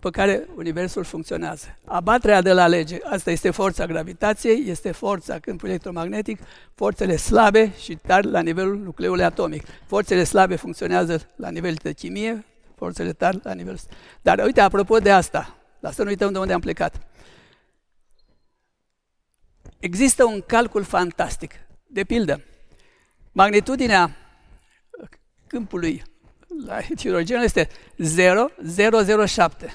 pe 0.00 0.10
care 0.10 0.48
Universul 0.56 1.04
funcționează. 1.04 1.78
Abaterea 1.84 2.42
de 2.42 2.52
la 2.52 2.66
lege, 2.66 2.98
asta 3.04 3.30
este 3.30 3.50
forța 3.50 3.86
gravitației, 3.86 4.68
este 4.68 4.92
forța 4.92 5.38
câmpului 5.38 5.70
electromagnetic, 5.70 6.40
forțele 6.74 7.16
slabe 7.16 7.72
și 7.78 7.96
tari 7.96 8.26
la 8.26 8.40
nivelul 8.40 8.76
nucleului 8.76 9.24
atomic. 9.24 9.66
Forțele 9.86 10.24
slabe 10.24 10.56
funcționează 10.56 11.28
la 11.36 11.50
nivel 11.50 11.74
de 11.74 11.92
chimie, 11.92 12.44
forțele 12.76 13.12
tari 13.12 13.40
la 13.42 13.52
nivel... 13.52 13.78
Dar 14.22 14.38
uite, 14.44 14.60
apropo 14.60 14.98
de 14.98 15.10
asta, 15.10 15.56
la 15.80 15.90
să 15.90 16.02
nu 16.02 16.08
uităm 16.08 16.32
de 16.32 16.38
unde 16.38 16.52
am 16.52 16.60
plecat. 16.60 17.00
Există 19.78 20.24
un 20.24 20.40
calcul 20.46 20.82
fantastic. 20.82 21.65
De 21.86 22.04
pildă, 22.04 22.40
magnitudinea 23.32 24.16
câmpului 25.46 26.02
la 26.66 26.80
hidrogen 26.98 27.40
este 27.40 27.68
0,007. 27.96 29.74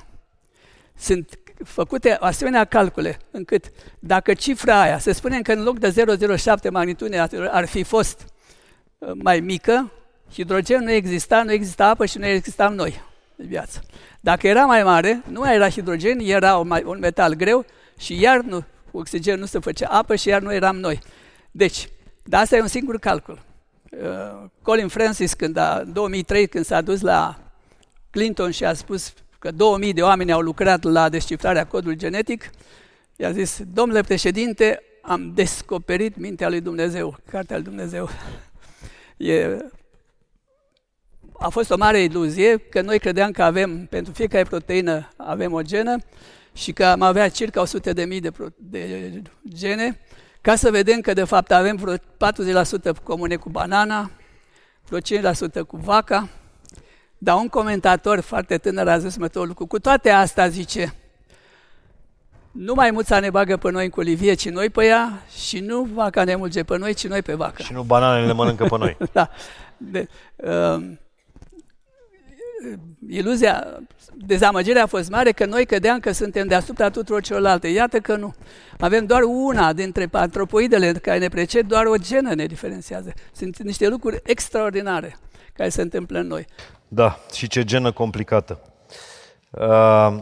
Sunt 0.97 1.39
făcute 1.63 2.11
asemenea 2.11 2.65
calcule 2.65 3.19
încât 3.31 3.71
dacă 3.99 4.33
cifra 4.33 4.81
aia, 4.81 4.99
să 4.99 5.11
spunem 5.11 5.41
că 5.41 5.51
în 5.51 5.63
loc 5.63 5.79
de 5.79 5.93
0,07 6.35 6.69
magnitudinea 6.71 7.29
ar 7.49 7.65
fi 7.65 7.83
fost 7.83 8.25
uh, 8.97 9.11
mai 9.13 9.39
mică, 9.39 9.91
hidrogen 10.33 10.83
nu 10.83 10.91
exista, 10.91 11.43
nu 11.43 11.51
exista 11.51 11.88
apă 11.88 12.05
și 12.05 12.17
nu 12.17 12.25
existam 12.25 12.73
noi 12.73 13.01
în 13.35 13.47
viață. 13.47 13.81
Dacă 14.19 14.47
era 14.47 14.65
mai 14.65 14.83
mare, 14.83 15.21
nu 15.27 15.39
mai 15.39 15.55
era 15.55 15.69
hidrogen, 15.69 16.19
era 16.19 16.57
un 16.85 16.97
metal 16.99 17.33
greu 17.33 17.65
și 17.99 18.19
iar 18.19 18.39
nu, 18.39 18.63
oxigen 18.91 19.39
nu 19.39 19.45
se 19.45 19.59
făcea 19.59 19.88
apă 19.88 20.15
și 20.15 20.27
iar 20.27 20.41
nu 20.41 20.53
eram 20.53 20.75
noi. 20.75 20.99
Deci, 21.51 21.89
dar 22.31 22.41
asta 22.41 22.55
e 22.55 22.61
un 22.61 22.67
singur 22.67 22.97
calcul. 22.99 23.41
Uh, 23.89 24.49
Colin 24.61 24.87
Francis, 24.87 25.33
când 25.33 25.57
a, 25.57 25.79
în 25.85 25.93
2003, 25.93 26.47
când 26.47 26.65
s-a 26.65 26.81
dus 26.81 27.01
la 27.01 27.39
Clinton 28.09 28.51
și 28.51 28.65
a 28.65 28.73
spus 28.73 29.13
că 29.39 29.51
2000 29.51 29.93
de 29.93 30.01
oameni 30.01 30.31
au 30.31 30.39
lucrat 30.39 30.83
la 30.83 31.09
descifrarea 31.09 31.67
codului 31.67 31.97
genetic, 31.97 32.49
i-a 33.15 33.31
zis, 33.31 33.59
domnule 33.73 34.01
președinte, 34.01 34.83
am 35.01 35.31
descoperit 35.33 36.17
mintea 36.17 36.49
lui 36.49 36.61
Dumnezeu, 36.61 37.17
cartea 37.29 37.55
lui 37.55 37.65
Dumnezeu. 37.65 38.09
E, 39.17 39.57
a 41.39 41.49
fost 41.49 41.71
o 41.71 41.77
mare 41.77 42.01
iluzie 42.01 42.57
că 42.57 42.81
noi 42.81 42.99
credeam 42.99 43.31
că 43.31 43.43
avem, 43.43 43.85
pentru 43.85 44.13
fiecare 44.13 44.43
proteină 44.43 45.09
avem 45.17 45.53
o 45.53 45.61
genă 45.61 45.97
și 46.53 46.71
că 46.73 46.85
am 46.85 47.01
avea 47.01 47.29
circa 47.29 47.61
100 47.61 47.93
de 47.93 48.03
mii 48.03 48.19
de, 48.19 48.31
de 48.57 49.21
gene, 49.53 49.99
ca 50.41 50.55
să 50.55 50.72
vedem 50.72 51.01
că 51.01 51.13
de 51.13 51.23
fapt 51.23 51.51
avem 51.51 51.76
vreo 51.76 51.95
40% 51.95 51.99
comune 53.03 53.35
cu 53.35 53.49
banana, 53.49 54.11
vreo 54.88 55.22
5% 55.22 55.68
cu 55.68 55.77
vaca, 55.77 56.30
dar 57.18 57.35
un 57.35 57.47
comentator 57.47 58.19
foarte 58.19 58.57
tânăr 58.57 58.88
a 58.88 58.97
zis 58.97 59.15
următorul 59.15 59.47
lucru. 59.47 59.65
Cu 59.65 59.80
toate 59.80 60.09
astea, 60.09 60.47
zice, 60.47 60.93
Nu 62.51 62.73
mai 62.73 62.91
muța 62.91 63.19
ne 63.19 63.30
bagă 63.30 63.57
pe 63.57 63.72
noi 63.72 63.84
în 63.84 63.89
colivie, 63.89 64.34
ci 64.34 64.49
noi 64.49 64.69
pe 64.69 64.85
ea, 64.85 65.22
și 65.45 65.59
nu 65.59 65.84
vaca 65.93 66.23
ne 66.23 66.35
mulge 66.35 66.63
pe 66.63 66.77
noi, 66.77 66.93
ci 66.93 67.07
noi 67.07 67.22
pe 67.22 67.34
vacă. 67.34 67.61
Și 67.61 67.73
nu 67.73 67.84
bananele 67.84 68.34
mănâncă 68.34 68.63
pe 68.63 68.77
noi. 68.77 68.97
da. 69.13 69.30
De, 69.77 70.07
uh, 70.35 70.84
iluzia, 73.07 73.83
dezamăgirea 74.13 74.83
a 74.83 74.85
fost 74.85 75.09
mare 75.09 75.31
că 75.31 75.45
noi 75.45 75.65
credeam 75.65 75.99
că 75.99 76.11
suntem 76.11 76.47
deasupra 76.47 76.89
tuturor 76.89 77.21
celorlalte. 77.21 77.67
Iată 77.67 77.99
că 77.99 78.15
nu. 78.15 78.33
Avem 78.79 79.05
doar 79.05 79.21
una 79.21 79.73
dintre 79.73 80.09
antropoidele 80.11 80.91
care 80.91 81.17
ne 81.17 81.29
preced, 81.29 81.65
doar 81.65 81.85
o 81.85 81.97
genă 81.97 82.33
ne 82.33 82.45
diferențiază. 82.45 83.13
Sunt 83.31 83.61
niște 83.61 83.88
lucruri 83.88 84.19
extraordinare 84.23 85.17
care 85.53 85.69
se 85.69 85.81
întâmplă 85.81 86.19
în 86.19 86.27
noi. 86.27 86.45
Da, 86.88 87.19
și 87.33 87.47
ce 87.47 87.63
genă 87.63 87.91
complicată. 87.91 88.59
Uh... 89.49 90.17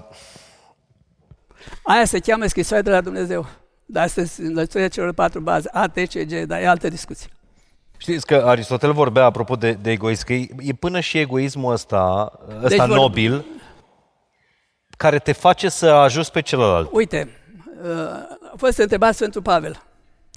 Aia 1.84 2.06
se 2.06 2.20
cheamă 2.20 2.46
scrisoare 2.46 2.84
de 2.84 2.90
la 2.90 3.02
Dumnezeu. 3.02 3.48
Dar 3.86 4.04
asta 4.04 4.24
sunt 4.24 4.48
înlățuirea 4.48 4.90
celor 4.90 5.14
patru 5.14 5.40
baze, 5.40 5.70
A, 5.72 5.88
T, 5.88 5.94
C, 5.94 6.26
G, 6.26 6.32
dar 6.46 6.62
e 6.62 6.68
altă 6.68 6.88
discuție. 6.88 7.30
Știți 8.02 8.26
că 8.26 8.36
Aristotel 8.36 8.94
vorbea, 8.94 9.26
apropo 9.26 9.56
de, 9.56 9.72
de 9.72 9.92
egoism, 9.92 10.26
că 10.26 10.34
e, 10.34 10.48
e 10.60 10.74
până 10.74 11.00
și 11.00 11.18
egoismul 11.18 11.74
ăsta, 11.74 12.32
ăsta 12.64 12.88
deci 12.88 12.96
nobil, 12.96 13.32
vor... 13.32 13.44
care 14.98 15.20
te 15.20 15.32
face 15.32 15.70
să 15.70 15.86
ajuți 15.86 16.32
pe 16.32 16.42
celălalt. 16.42 16.90
Uite, 16.92 17.38
uh, 17.82 17.90
a 18.52 18.54
fost 18.58 18.78
întrebat 18.78 19.16
Sfântul 19.16 19.42
Pavel, 19.42 19.84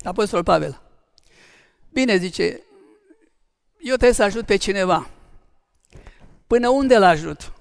Apostolul 0.04 0.44
Pavel. 0.44 0.80
Bine, 1.92 2.16
zice, 2.16 2.44
eu 3.78 3.94
trebuie 3.94 4.12
să 4.12 4.22
ajut 4.22 4.46
pe 4.46 4.56
cineva. 4.56 5.08
Până 6.46 6.68
unde 6.68 6.94
îl 6.94 7.02
ajut? 7.02 7.52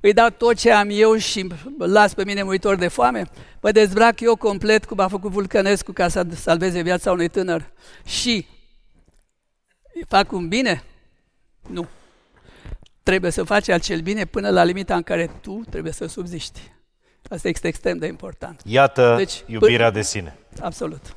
Îi 0.00 0.12
dau 0.12 0.28
tot 0.30 0.54
ce 0.54 0.72
am 0.72 0.88
eu 0.90 1.16
și 1.16 1.46
las 1.78 2.14
pe 2.14 2.24
mine 2.24 2.42
muitor 2.42 2.76
de 2.76 2.88
foame? 2.88 3.24
Mă 3.60 3.70
dezbrac 3.70 4.20
eu 4.20 4.36
complet, 4.36 4.84
cum 4.84 5.00
a 5.00 5.08
făcut 5.08 5.30
Vulcănescu, 5.30 5.92
ca 5.92 6.08
să 6.08 6.26
salveze 6.34 6.80
viața 6.80 7.12
unui 7.12 7.28
tânăr. 7.28 7.70
Și 8.04 8.46
fac 10.08 10.32
un 10.32 10.48
bine? 10.48 10.82
Nu. 11.68 11.88
Trebuie 13.02 13.30
să 13.30 13.44
faci 13.44 13.68
acel 13.68 14.00
bine 14.00 14.24
până 14.24 14.50
la 14.50 14.64
limita 14.64 14.94
în 14.94 15.02
care 15.02 15.30
tu 15.40 15.62
trebuie 15.70 15.92
să 15.92 16.06
subziști. 16.06 16.60
Asta 17.28 17.48
este 17.48 17.68
extrem 17.68 17.98
de 17.98 18.06
important. 18.06 18.60
Iată 18.64 19.14
deci, 19.16 19.42
iubirea 19.46 19.90
de 19.90 20.02
sine. 20.02 20.38
Absolut. 20.60 21.14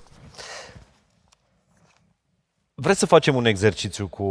Vreți 2.76 2.99
să 2.99 3.06
facem 3.06 3.35
un 3.35 3.45
exercițiu 3.45 4.07
cu, 4.07 4.23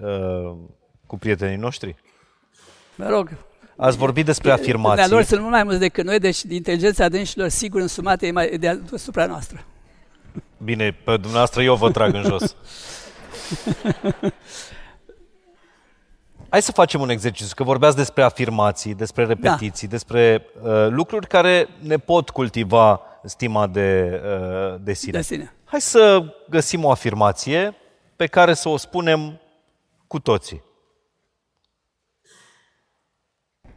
uh, 0.00 0.56
cu 1.06 1.16
prietenii 1.16 1.56
noștri? 1.56 1.96
Mă 2.96 3.08
rog. 3.08 3.30
Ați 3.76 3.96
vorbit 3.96 4.24
despre 4.24 4.50
afirmații. 4.50 5.10
lor 5.10 5.22
sunt 5.22 5.40
mult 5.40 5.52
mai 5.52 5.62
mulți 5.62 5.78
decât 5.78 6.04
noi, 6.04 6.18
deci 6.18 6.42
inteligența 6.42 7.08
dânșilor 7.08 7.48
sigur 7.48 7.80
însumată 7.80 8.26
e 8.26 8.30
mai 8.30 8.58
deasupra 8.58 9.26
noastră. 9.26 9.64
Bine, 10.56 10.90
pe 10.92 11.12
dumneavoastră 11.12 11.62
eu 11.62 11.74
vă 11.74 11.90
trag 11.90 12.14
în 12.14 12.22
jos. 12.22 12.56
Hai 16.48 16.62
să 16.62 16.72
facem 16.72 17.00
un 17.00 17.08
exercițiu, 17.08 17.54
că 17.56 17.62
vorbeați 17.62 17.96
despre 17.96 18.22
afirmații, 18.22 18.94
despre 18.94 19.24
repetiții, 19.24 19.88
da. 19.88 19.92
despre 19.92 20.46
uh, 20.62 20.86
lucruri 20.88 21.26
care 21.26 21.68
ne 21.80 21.96
pot 21.96 22.30
cultiva 22.30 23.00
stima 23.24 23.66
de, 23.66 24.20
uh, 24.24 24.80
de 24.80 24.92
sine. 24.92 25.12
De 25.12 25.22
sine. 25.22 25.54
Hai 25.64 25.80
să 25.80 26.24
găsim 26.48 26.84
o 26.84 26.90
afirmație 26.90 27.74
pe 28.16 28.26
care 28.26 28.54
să 28.54 28.68
o 28.68 28.76
spunem 28.76 29.40
cu 30.06 30.18
toții. 30.18 30.62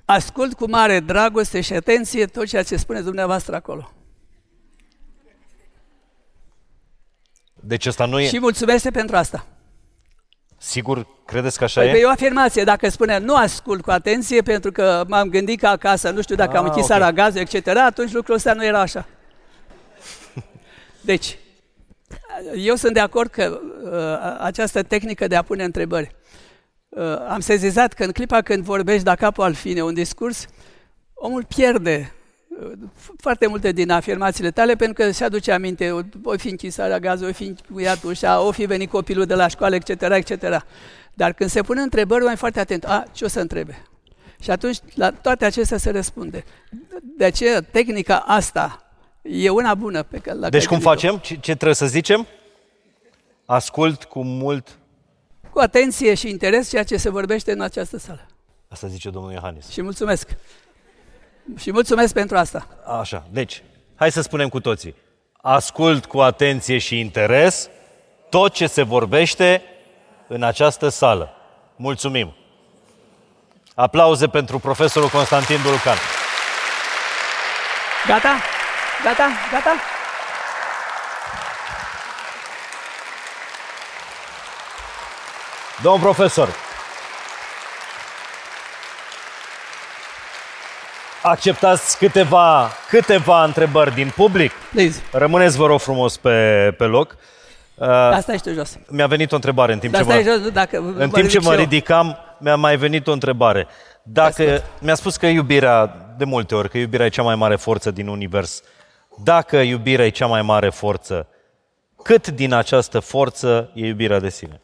Ascult 0.05 0.53
cu 0.53 0.69
mare 0.69 0.99
dragoste 0.99 1.61
și 1.61 1.73
atenție 1.73 2.25
tot 2.25 2.45
ceea 2.45 2.63
ce 2.63 2.75
spuneți 2.75 3.05
dumneavoastră 3.05 3.55
acolo. 3.55 3.91
Deci 7.67 7.85
asta 7.85 8.05
nu 8.05 8.19
e... 8.19 8.27
Și 8.27 8.39
mulțumesc 8.39 8.89
pentru 8.89 9.15
asta. 9.15 9.45
Sigur, 10.57 11.07
credeți 11.25 11.57
că 11.57 11.63
așa 11.63 11.81
păi 11.81 11.89
e? 11.89 11.99
e 11.99 12.05
o 12.05 12.09
afirmație. 12.09 12.63
Dacă 12.63 12.89
spune 12.89 13.17
nu 13.17 13.35
ascult 13.35 13.81
cu 13.81 13.91
atenție 13.91 14.41
pentru 14.41 14.71
că 14.71 15.03
m-am 15.07 15.29
gândit 15.29 15.59
că 15.59 15.67
acasă, 15.67 16.09
nu 16.09 16.21
știu 16.21 16.35
dacă 16.35 16.51
ah, 16.51 16.57
am 16.57 16.65
închis 16.65 16.89
okay. 16.89 17.13
gazul, 17.13 17.39
etc., 17.39 17.67
atunci 17.67 18.11
lucrul 18.11 18.35
ăsta 18.35 18.53
nu 18.53 18.65
era 18.65 18.79
așa. 18.79 19.07
Deci, 21.01 21.37
eu 22.55 22.75
sunt 22.75 22.93
de 22.93 22.99
acord 22.99 23.29
că 23.29 23.59
uh, 23.83 24.37
această 24.39 24.83
tehnică 24.83 25.27
de 25.27 25.35
a 25.35 25.41
pune 25.41 25.63
întrebări. 25.63 26.15
Uh, 26.89 27.03
am 27.27 27.39
sezizat 27.39 27.93
că 27.93 28.03
în 28.03 28.11
clipa 28.11 28.41
când 28.41 28.63
vorbești 28.63 29.03
da 29.03 29.15
capul 29.15 29.43
al 29.43 29.53
fine 29.53 29.81
un 29.81 29.93
discurs, 29.93 30.45
omul 31.13 31.43
pierde 31.43 32.13
foarte 33.17 33.47
multe 33.47 33.71
din 33.71 33.91
afirmațiile 33.91 34.51
tale, 34.51 34.75
pentru 34.75 35.03
că 35.03 35.11
se 35.11 35.23
aduce 35.23 35.51
aminte, 35.51 35.91
o 36.23 36.37
fi 36.37 36.49
închisarea 36.49 36.99
gazului, 36.99 37.31
o 37.31 37.33
fi 37.33 37.43
încuiat 37.43 38.03
ușa, 38.03 38.41
o 38.41 38.51
fi 38.51 38.65
venit 38.65 38.89
copilul 38.89 39.25
de 39.25 39.35
la 39.35 39.47
școală, 39.47 39.75
etc., 39.75 40.01
etc. 40.01 40.65
Dar 41.13 41.33
când 41.33 41.49
se 41.49 41.61
pune 41.61 41.81
întrebări, 41.81 42.23
mai 42.23 42.35
foarte 42.35 42.59
atent. 42.59 42.83
A, 42.83 43.03
ce 43.11 43.25
o 43.25 43.27
să 43.27 43.39
întrebe? 43.39 43.85
Și 44.41 44.51
atunci, 44.51 44.77
la 44.93 45.11
toate 45.11 45.45
acestea 45.45 45.77
se 45.77 45.89
răspunde. 45.89 46.43
De 47.17 47.25
aceea, 47.25 47.61
tehnica 47.61 48.17
asta 48.17 48.91
e 49.21 49.49
una 49.49 49.75
bună. 49.75 50.03
Pe 50.03 50.17
care, 50.17 50.37
la 50.37 50.49
deci 50.49 50.65
cum 50.65 50.79
facem? 50.79 51.17
Ce, 51.17 51.33
ce 51.33 51.53
trebuie 51.53 51.73
să 51.73 51.85
zicem? 51.85 52.27
Ascult 53.45 54.03
cu 54.03 54.23
mult... 54.23 54.77
Cu 55.49 55.59
atenție 55.59 56.13
și 56.13 56.29
interes 56.29 56.69
ceea 56.69 56.83
ce 56.83 56.97
se 56.97 57.09
vorbește 57.09 57.51
în 57.51 57.61
această 57.61 57.97
sală. 57.97 58.27
Asta 58.67 58.87
zice 58.87 59.09
domnul 59.09 59.31
Iohannis. 59.31 59.69
Și 59.69 59.81
mulțumesc. 59.81 60.29
Și 61.55 61.71
mulțumesc 61.71 62.13
pentru 62.13 62.37
asta. 62.37 62.67
Așa, 62.99 63.23
deci, 63.29 63.63
hai 63.95 64.11
să 64.11 64.21
spunem 64.21 64.49
cu 64.49 64.59
toții. 64.59 64.95
Ascult 65.41 66.05
cu 66.05 66.19
atenție 66.19 66.77
și 66.77 66.99
interes 66.99 67.69
tot 68.29 68.53
ce 68.53 68.67
se 68.67 68.81
vorbește 68.81 69.63
în 70.27 70.43
această 70.43 70.89
sală. 70.89 71.33
Mulțumim! 71.75 72.35
Aplauze 73.75 74.27
pentru 74.27 74.59
profesorul 74.59 75.09
Constantin 75.09 75.61
Dulcan. 75.61 75.97
Gata? 78.07 78.35
Gata? 79.03 79.29
Gata? 79.51 79.75
Domn 85.81 85.99
profesor, 85.99 86.49
acceptați 91.21 91.97
câteva, 91.97 92.69
câteva 92.89 93.43
întrebări 93.43 93.93
din 93.93 94.11
public. 94.15 94.51
Please. 94.71 95.01
Rămâneți, 95.11 95.57
vă 95.57 95.65
rog 95.65 95.79
frumos, 95.79 96.17
pe, 96.17 96.73
pe 96.77 96.83
loc. 96.83 97.17
Uh, 97.75 97.87
Asta 97.87 98.33
ești 98.33 98.49
jos. 98.49 98.77
Mi-a 98.89 99.07
venit 99.07 99.31
o 99.31 99.35
întrebare 99.35 99.73
în 99.73 99.79
timp 99.79 99.93
Dar 99.93 100.01
ce 100.01 100.07
mă, 100.07 100.21
jos, 100.21 100.51
dacă 100.51 100.93
în 100.97 101.09
timp 101.09 101.29
ce 101.29 101.39
mă 101.39 101.53
ridicam, 101.53 102.17
mi-a 102.39 102.55
mai 102.55 102.77
venit 102.77 103.07
o 103.07 103.11
întrebare. 103.11 103.67
Dacă 104.03 104.63
mi-a 104.79 104.95
spus 104.95 105.17
că 105.17 105.25
iubirea, 105.25 106.05
de 106.17 106.23
multe 106.23 106.55
ori, 106.55 106.69
că 106.69 106.77
iubirea 106.77 107.05
e 107.05 107.09
cea 107.09 107.21
mai 107.21 107.35
mare 107.35 107.55
forță 107.55 107.91
din 107.91 108.07
univers. 108.07 108.61
Dacă 109.23 109.57
iubirea 109.57 110.05
e 110.05 110.09
cea 110.09 110.25
mai 110.25 110.41
mare 110.41 110.69
forță, 110.69 111.27
cât 112.03 112.27
din 112.27 112.53
această 112.53 112.99
forță 112.99 113.71
e 113.73 113.85
iubirea 113.85 114.19
de 114.19 114.29
sine? 114.29 114.61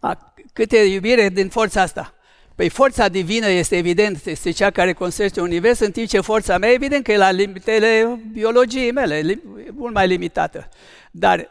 A, 0.00 0.32
cât 0.52 0.72
e 0.72 0.76
iubire 0.76 1.28
din 1.28 1.48
forța 1.48 1.80
asta? 1.80 2.12
Păi 2.62 2.70
forța 2.70 3.08
divină 3.08 3.48
este 3.48 3.76
evident, 3.76 4.26
este 4.26 4.50
cea 4.50 4.70
care 4.70 4.92
construiește 4.92 5.40
univers, 5.40 5.78
în 5.78 5.90
timp 5.90 6.08
ce 6.08 6.20
forța 6.20 6.58
mea, 6.58 6.70
evident 6.70 7.04
că 7.04 7.12
e 7.12 7.16
la 7.16 7.30
limitele 7.30 8.20
biologiei 8.32 8.92
mele, 8.92 9.40
mult 9.70 9.94
mai 9.94 10.06
limitată. 10.06 10.68
Dar 11.10 11.50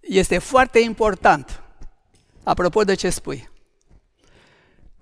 este 0.00 0.38
foarte 0.38 0.78
important, 0.78 1.62
apropo 2.42 2.82
de 2.82 2.94
ce 2.94 3.10
spui, 3.10 3.48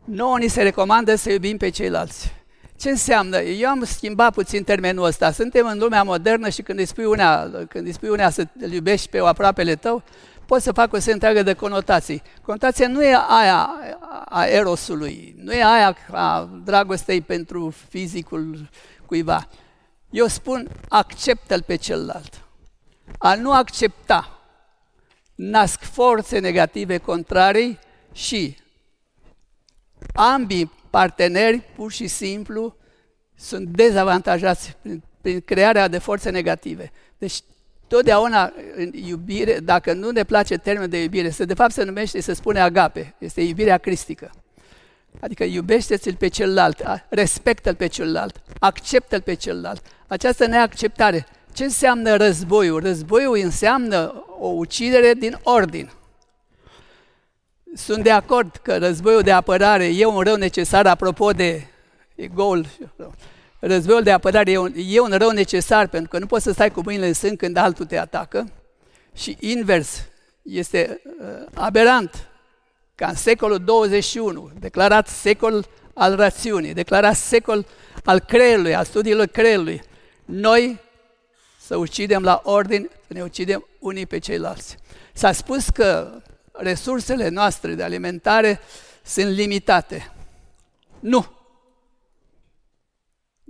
nouă 0.05 0.39
ni 0.39 0.49
se 0.49 0.63
recomandă 0.63 1.15
să 1.15 1.31
iubim 1.31 1.57
pe 1.57 1.69
ceilalți. 1.69 2.33
Ce 2.77 2.91
înseamnă? 2.91 3.41
Eu 3.41 3.69
am 3.69 3.85
schimbat 3.85 4.33
puțin 4.35 4.65
termenul 4.65 5.05
ăsta. 5.05 5.31
Suntem 5.31 5.67
în 5.67 5.79
lumea 5.79 6.03
modernă 6.03 6.49
și 6.49 6.63
când 6.63 6.79
îi 6.79 6.87
spui 6.87 7.05
una, 7.05 7.51
când 7.69 7.87
îi 7.87 7.93
spui 7.93 8.09
una 8.09 8.31
să 8.31 8.47
iubești 8.71 9.09
pe 9.09 9.19
aproapele 9.19 9.75
tău, 9.75 10.03
pot 10.49 10.63
să 10.63 10.73
fac 10.73 10.93
o 10.93 10.99
serie 10.99 11.13
întreagă 11.13 11.43
de 11.43 11.53
conotații. 11.55 12.23
Conotația 12.43 12.89
nu 12.89 13.05
e 13.05 13.15
aia 13.29 13.71
a 14.25 14.47
erosului, 14.47 15.35
nu 15.37 15.53
e 15.53 15.65
aia 15.65 15.97
a 16.11 16.51
dragostei 16.65 17.21
pentru 17.21 17.75
fizicul 17.89 18.69
cuiva. 19.07 19.49
Eu 20.11 20.27
spun, 20.27 20.69
acceptă-l 20.89 21.63
pe 21.63 21.77
celălalt. 21.77 22.45
A 23.19 23.35
nu 23.35 23.53
accepta 23.53 24.41
nasc 25.35 25.81
forțe 25.81 26.39
negative 26.39 26.99
contrarii 26.99 27.79
și 28.13 28.57
ambii 30.15 30.73
parteneri, 30.91 31.61
pur 31.75 31.93
și 31.93 32.07
simplu, 32.07 32.77
sunt 33.37 33.69
dezavantajați 33.69 34.77
prin, 34.83 35.03
prin 35.21 35.41
crearea 35.41 35.89
de 35.89 35.99
forțe 35.99 36.31
negative. 36.31 36.93
Deci 37.19 37.43
Totdeauna 37.89 38.53
în 38.77 38.91
iubire, 38.93 39.59
dacă 39.59 39.93
nu 39.93 40.11
ne 40.11 40.25
place 40.25 40.57
termenul 40.57 40.89
de 40.89 41.03
iubire, 41.03 41.31
se 41.31 41.45
de 41.45 41.55
fapt 41.55 41.73
se 41.73 41.85
numește, 41.85 42.21
se 42.21 42.33
spune 42.33 42.61
agape, 42.61 43.15
este 43.19 43.41
iubirea 43.41 43.79
cristică. 43.79 44.31
Adică 45.21 45.45
iubește-ți-l 45.45 46.15
pe 46.15 46.29
celălalt, 46.29 46.83
respectă-l 47.09 47.75
pe 47.75 47.87
celălalt, 47.87 48.41
acceptă-l 48.59 49.21
pe 49.21 49.35
celălalt. 49.35 49.83
Această 50.07 50.47
neacceptare. 50.47 51.27
Ce 51.53 51.65
înseamnă 51.65 52.17
războiul? 52.17 52.81
Războiul 52.81 53.39
înseamnă 53.43 54.25
o 54.39 54.47
ucidere 54.47 55.13
din 55.13 55.39
ordin. 55.43 55.91
Sunt 57.75 58.03
de 58.03 58.11
acord 58.11 58.57
că 58.63 58.79
războiul 58.79 59.23
de 59.23 59.33
apărare 59.33 59.85
e 59.85 60.05
un 60.05 60.21
rău 60.21 60.37
necesar, 60.37 60.87
apropo 60.87 61.31
de 61.31 61.67
egoul. 62.15 62.67
Războiul 63.59 64.03
de 64.03 64.11
apărare 64.11 64.51
e 64.51 64.59
un, 64.59 64.73
e 64.77 65.01
un 65.01 65.11
rău 65.11 65.31
necesar, 65.31 65.89
pentru 65.89 66.09
că 66.09 66.19
nu 66.19 66.27
poți 66.27 66.45
să 66.45 66.53
stai 66.53 66.71
cu 66.71 66.81
mâinile 66.85 67.07
în 67.07 67.13
sân 67.13 67.37
când 67.37 67.57
altul 67.57 67.87
te 67.87 67.99
atacă. 67.99 68.53
Și 69.15 69.37
invers, 69.41 70.03
este 70.43 71.01
uh, 71.05 71.47
aberant 71.55 72.29
ca 72.95 73.07
în 73.07 73.15
secolul 73.15 73.59
21, 73.59 74.51
declarat 74.59 75.09
secol 75.09 75.67
al 75.95 76.17
rațiunii, 76.17 76.75
declarat 76.75 77.17
secol 77.17 77.67
al 78.05 78.21
creierului, 78.21 78.75
al 78.75 78.85
studiilor 78.85 79.27
creierului, 79.27 79.83
noi 80.25 80.81
să 81.61 81.77
ucidem 81.77 82.23
la 82.23 82.41
ordine, 82.45 82.89
să 83.07 83.13
ne 83.13 83.23
ucidem 83.23 83.67
unii 83.79 84.07
pe 84.07 84.19
ceilalți. 84.19 84.77
S-a 85.13 85.33
spus 85.33 85.69
că 85.69 86.21
resursele 86.53 87.29
noastre 87.29 87.75
de 87.75 87.83
alimentare 87.83 88.61
sunt 89.05 89.29
limitate. 89.29 90.13
Nu. 91.01 91.38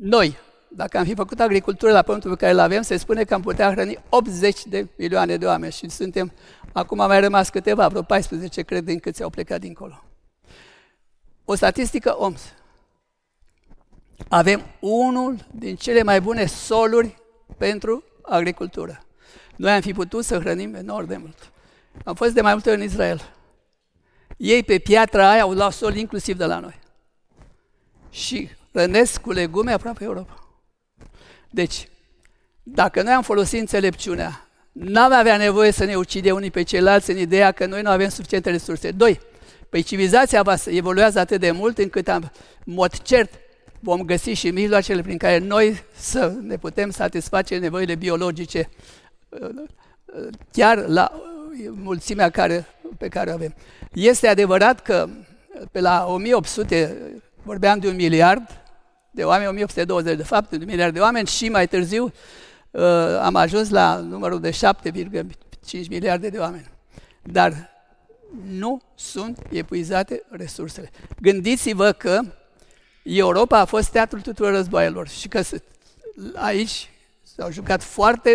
Noi, 0.01 0.37
dacă 0.69 0.99
am 0.99 1.05
fi 1.05 1.15
făcut 1.15 1.41
agricultură 1.41 1.93
la 1.93 2.03
pământul 2.03 2.31
pe 2.31 2.37
care 2.37 2.53
îl 2.53 2.59
avem, 2.59 2.83
se 2.83 2.97
spune 2.97 3.25
că 3.25 3.35
am 3.35 3.43
putea 3.43 3.71
hrăni 3.71 3.99
80 4.09 4.67
de 4.67 4.89
milioane 4.97 5.37
de 5.37 5.47
oameni 5.47 5.73
și 5.73 5.89
suntem, 5.89 6.33
acum 6.73 6.97
mai 6.97 7.21
rămas 7.21 7.49
câteva, 7.49 7.89
vreo 7.89 8.03
14, 8.03 8.63
cred, 8.63 8.85
din 8.85 8.99
câți 8.99 9.23
au 9.23 9.31
plecat 9.31 9.61
dincolo. 9.61 10.03
O 11.45 11.55
statistică 11.55 12.15
OMS. 12.19 12.41
Avem 14.29 14.63
unul 14.81 15.37
din 15.51 15.77
cele 15.77 16.03
mai 16.03 16.21
bune 16.21 16.47
soluri 16.47 17.23
pentru 17.57 18.05
agricultură. 18.23 19.03
Noi 19.57 19.73
am 19.73 19.81
fi 19.81 19.93
putut 19.93 20.25
să 20.25 20.39
hrănim 20.39 20.75
enorm 20.75 21.07
de 21.07 21.17
mult. 21.17 21.53
Am 22.05 22.15
fost 22.15 22.35
de 22.35 22.41
mai 22.41 22.53
multe 22.53 22.71
ori 22.71 22.79
în 22.79 22.85
Israel. 22.85 23.35
Ei 24.37 24.63
pe 24.63 24.79
piatra 24.79 25.31
aia 25.31 25.43
au 25.43 25.53
luat 25.53 25.73
sol 25.73 25.95
inclusiv 25.95 26.37
de 26.37 26.45
la 26.45 26.59
noi. 26.59 26.79
Și 28.11 28.49
hrănesc 28.79 29.21
cu 29.21 29.33
legume 29.33 29.73
aproape 29.73 30.05
Europa. 30.05 30.47
Deci, 31.51 31.89
dacă 32.63 33.03
noi 33.03 33.13
am 33.13 33.23
folosit 33.23 33.61
înțelepciunea, 33.61 34.49
n-am 34.73 35.13
avea 35.13 35.37
nevoie 35.37 35.71
să 35.71 35.85
ne 35.85 35.95
ucide 35.95 36.33
unii 36.33 36.51
pe 36.51 36.63
ceilalți 36.63 37.11
în 37.11 37.19
ideea 37.19 37.53
că 37.53 37.67
noi 37.67 37.83
nu 37.83 37.91
avem 37.91 38.09
suficiente 38.09 38.51
resurse. 38.51 38.91
Doi, 38.91 39.21
păi 39.69 39.83
civilizația 39.83 40.43
va 40.43 40.55
evoluează 40.67 41.19
atât 41.19 41.41
de 41.41 41.51
mult 41.51 41.79
încât 41.79 42.09
am, 42.09 42.33
în 42.65 42.75
mod 42.75 43.03
cert, 43.03 43.33
vom 43.81 44.03
găsi 44.03 44.31
și 44.31 44.51
mijloacele 44.51 45.03
prin 45.03 45.17
care 45.17 45.39
noi 45.39 45.83
să 45.97 46.35
ne 46.41 46.57
putem 46.57 46.91
satisface 46.91 47.57
nevoile 47.57 47.95
biologice 47.95 48.69
chiar 50.53 50.87
la 50.87 51.13
mulțimea 51.73 52.31
care, 52.31 52.67
pe 52.99 53.09
care 53.09 53.31
o 53.31 53.33
avem. 53.33 53.55
Este 53.93 54.29
adevărat 54.29 54.83
că 54.83 55.09
pe 55.71 55.81
la 55.81 56.07
1800 56.09 56.97
vorbeam 57.43 57.79
de 57.79 57.89
un 57.89 57.95
miliard 57.95 58.59
de 59.19 59.25
oameni, 59.25 59.49
1820 59.49 60.17
de 60.17 60.23
fapt, 60.23 60.51
de 60.51 60.57
un 60.57 60.65
miliard 60.65 60.95
de 60.95 61.01
oameni 61.01 61.27
și 61.27 61.49
mai 61.49 61.69
târziu 61.69 62.13
uh, 62.71 62.83
am 63.23 63.35
ajuns 63.35 63.71
la 63.71 63.97
numărul 63.97 64.41
de 64.41 64.51
7,5 64.51 65.89
miliarde 65.89 66.29
de 66.29 66.39
oameni. 66.39 66.69
Dar 67.23 67.71
nu 68.49 68.81
sunt 68.95 69.39
epuizate 69.51 70.23
resursele. 70.29 70.91
Gândiți-vă 71.21 71.93
că 71.93 72.21
Europa 73.03 73.59
a 73.59 73.65
fost 73.65 73.91
teatrul 73.91 74.21
tuturor 74.21 74.53
războaielor 74.53 75.09
și 75.09 75.29
că 75.29 75.41
aici 76.35 76.91
s-au 77.23 77.51
jucat 77.51 77.83
foarte, 77.83 78.33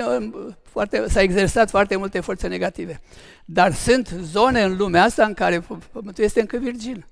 foarte, 0.64 1.06
s-a 1.10 1.22
exersat 1.22 1.70
foarte 1.70 1.96
multe 1.96 2.20
forțe 2.20 2.48
negative. 2.48 3.02
Dar 3.46 3.74
sunt 3.74 4.08
zone 4.22 4.62
în 4.62 4.78
lumea 4.78 5.04
asta 5.04 5.26
în 5.26 5.34
care 5.34 5.66
pământul 5.92 6.24
este 6.24 6.40
încă 6.40 6.58
virgin. 6.58 7.06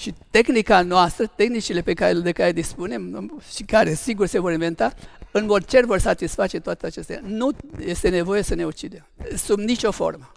Și 0.00 0.14
tehnica 0.30 0.82
noastră, 0.82 1.26
tehnicile 1.26 1.80
pe 1.80 1.94
care, 1.94 2.12
de 2.12 2.32
care 2.32 2.52
dispunem 2.52 3.32
și 3.54 3.62
care 3.62 3.94
sigur 3.94 4.26
se 4.26 4.38
vor 4.38 4.52
inventa, 4.52 4.92
în 5.30 5.46
mod 5.46 5.64
cer 5.64 5.84
vor 5.84 5.98
satisface 5.98 6.60
toate 6.60 6.86
acestea. 6.86 7.20
Nu 7.22 7.50
este 7.78 8.08
nevoie 8.08 8.42
să 8.42 8.54
ne 8.54 8.64
ucidem, 8.64 9.06
sub 9.36 9.58
nicio 9.58 9.90
formă. 9.90 10.32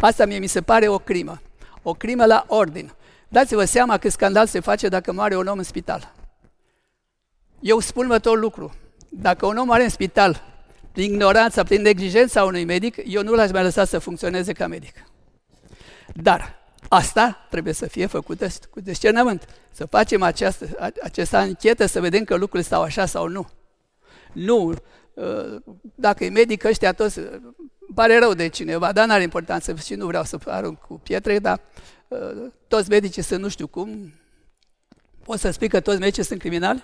Asta 0.00 0.26
mie 0.26 0.38
mi 0.38 0.46
se 0.46 0.62
pare 0.62 0.88
o 0.88 0.98
crimă. 0.98 1.40
O 1.82 1.92
crimă 1.92 2.26
la 2.26 2.44
ordin. 2.48 2.92
Dați-vă 3.28 3.64
seama 3.64 3.98
că 3.98 4.08
scandal 4.08 4.46
se 4.46 4.60
face 4.60 4.88
dacă 4.88 5.12
moare 5.12 5.36
un 5.36 5.46
om 5.46 5.58
în 5.58 5.64
spital. 5.64 6.14
Eu 7.60 7.78
spun 7.78 8.04
următorul 8.04 8.40
lucru. 8.40 8.74
Dacă 9.08 9.46
un 9.46 9.56
om 9.56 9.66
moare 9.66 9.82
în 9.82 9.88
spital, 9.88 10.42
prin 10.92 11.12
ignoranța, 11.12 11.62
prin 11.62 11.82
neglijența 11.82 12.44
unui 12.44 12.64
medic, 12.64 12.96
eu 13.06 13.22
nu 13.22 13.32
l-aș 13.32 13.50
mai 13.50 13.62
lăsa 13.62 13.84
să 13.84 13.98
funcționeze 13.98 14.52
ca 14.52 14.66
medic. 14.66 14.94
Dar 16.14 16.59
asta 16.92 17.46
trebuie 17.50 17.72
să 17.72 17.86
fie 17.86 18.06
făcută 18.06 18.48
cu 18.70 18.80
discernământ. 18.80 19.44
Să 19.70 19.86
facem 19.86 20.22
această, 20.22 20.92
această 21.02 21.36
anchetă 21.36 21.86
să 21.86 22.00
vedem 22.00 22.24
că 22.24 22.34
lucrurile 22.34 22.62
stau 22.62 22.82
așa 22.82 23.06
sau 23.06 23.28
nu. 23.28 23.48
Nu, 24.32 24.74
uh, 25.14 25.56
dacă 25.94 26.24
e 26.24 26.28
medic 26.28 26.64
ăștia 26.64 26.92
toți, 26.92 27.20
pare 27.94 28.18
rău 28.18 28.34
de 28.34 28.48
cineva, 28.48 28.92
dar 28.92 29.06
n-are 29.06 29.22
importanță 29.22 29.74
și 29.74 29.94
nu 29.94 30.06
vreau 30.06 30.24
să 30.24 30.38
arunc 30.44 30.78
cu 30.78 30.94
pietre, 30.94 31.38
dar 31.38 31.60
uh, 32.08 32.50
toți 32.68 32.88
medicii 32.88 33.22
sunt 33.22 33.40
nu 33.40 33.48
știu 33.48 33.66
cum. 33.66 34.12
Poți 35.24 35.40
să 35.40 35.50
spui 35.50 35.68
că 35.68 35.80
toți 35.80 35.98
medicii 35.98 36.24
sunt 36.24 36.38
criminali? 36.38 36.82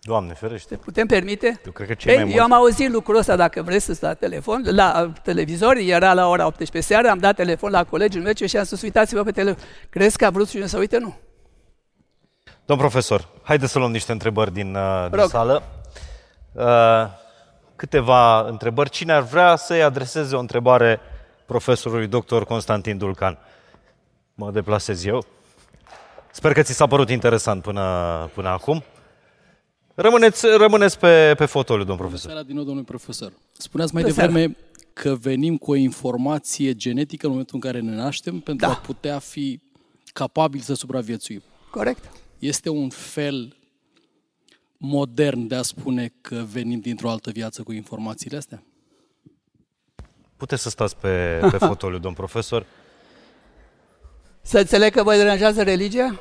Doamne 0.00 0.32
ferește. 0.32 0.76
Putem 0.76 1.06
permite? 1.06 1.60
Eu 1.66 1.72
cred 1.72 1.86
că 1.86 1.94
cei 1.94 2.12
Ei, 2.12 2.24
mai 2.24 2.34
Eu 2.34 2.42
am 2.42 2.52
auzit 2.52 2.90
lucrul 2.90 3.16
ăsta, 3.16 3.36
dacă 3.36 3.62
vreți 3.62 3.84
să 3.84 3.98
la 4.00 4.14
telefon, 4.14 4.62
la 4.64 5.12
televizor, 5.22 5.76
era 5.76 6.14
la 6.14 6.28
ora 6.28 6.46
18 6.46 6.92
seara, 6.92 7.10
am 7.10 7.18
dat 7.18 7.36
telefon 7.36 7.70
la 7.70 7.84
colegul 7.84 8.20
meu 8.20 8.32
și 8.34 8.56
am 8.56 8.64
spus, 8.64 8.82
uitați-vă 8.82 9.22
pe 9.22 9.30
telefon. 9.30 9.62
Crezi 9.90 10.16
că 10.16 10.26
a 10.26 10.30
vrut 10.30 10.48
și 10.48 10.68
să 10.68 10.78
uite? 10.78 10.98
Nu. 10.98 11.16
Domn 12.64 12.80
profesor, 12.80 13.28
haideți 13.42 13.72
să 13.72 13.78
luăm 13.78 13.90
niște 13.90 14.12
întrebări 14.12 14.52
din, 14.52 14.74
uh, 14.74 15.10
din 15.10 15.26
sală. 15.26 15.62
Uh, 16.52 16.64
câteva 17.76 18.40
întrebări. 18.40 18.90
Cine 18.90 19.12
ar 19.12 19.22
vrea 19.22 19.56
să-i 19.56 19.82
adreseze 19.82 20.36
o 20.36 20.38
întrebare 20.38 21.00
profesorului 21.46 22.06
doctor 22.06 22.44
Constantin 22.44 22.98
Dulcan? 22.98 23.38
Mă 24.34 24.50
deplasez 24.50 25.04
eu. 25.04 25.24
Sper 26.30 26.52
că 26.52 26.62
ți 26.62 26.72
s-a 26.72 26.86
părut 26.86 27.10
interesant 27.10 27.62
până, 27.62 27.82
până 28.34 28.48
acum. 28.48 28.84
Rămâneți, 30.00 30.46
rămâneți 30.46 30.98
pe, 30.98 31.34
pe 31.36 31.44
fotoliu, 31.44 31.84
domn 31.84 31.98
profesor. 31.98 32.30
Seara 32.30 32.46
din 32.46 32.54
nou, 32.54 32.64
domnule 32.64 32.86
profesor. 32.86 33.32
Spuneați 33.52 33.94
mai 33.94 34.02
devreme 34.02 34.56
că 34.92 35.14
venim 35.14 35.56
cu 35.56 35.70
o 35.70 35.74
informație 35.74 36.74
genetică 36.74 37.24
în 37.24 37.30
momentul 37.30 37.54
în 37.54 37.60
care 37.60 37.80
ne 37.80 37.94
naștem 37.94 38.40
pentru 38.40 38.66
da. 38.66 38.72
a 38.72 38.76
putea 38.76 39.18
fi 39.18 39.60
capabili 40.12 40.62
să 40.62 40.74
supraviețuim. 40.74 41.42
Corect. 41.70 42.10
Este 42.38 42.68
un 42.68 42.88
fel 42.88 43.56
modern 44.76 45.46
de 45.46 45.54
a 45.54 45.62
spune 45.62 46.12
că 46.20 46.44
venim 46.52 46.80
dintr-o 46.80 47.10
altă 47.10 47.30
viață 47.30 47.62
cu 47.62 47.72
informațiile 47.72 48.36
astea? 48.36 48.62
Puteți 50.36 50.62
să 50.62 50.68
stați 50.68 50.96
pe, 50.96 51.38
pe 51.50 51.56
fotoliu, 51.66 51.98
domn 51.98 52.14
profesor. 52.14 52.66
Să 54.40 54.58
înțeleg 54.58 54.92
că 54.92 55.02
vă 55.02 55.14
deranjează 55.14 55.62
religia? 55.62 56.20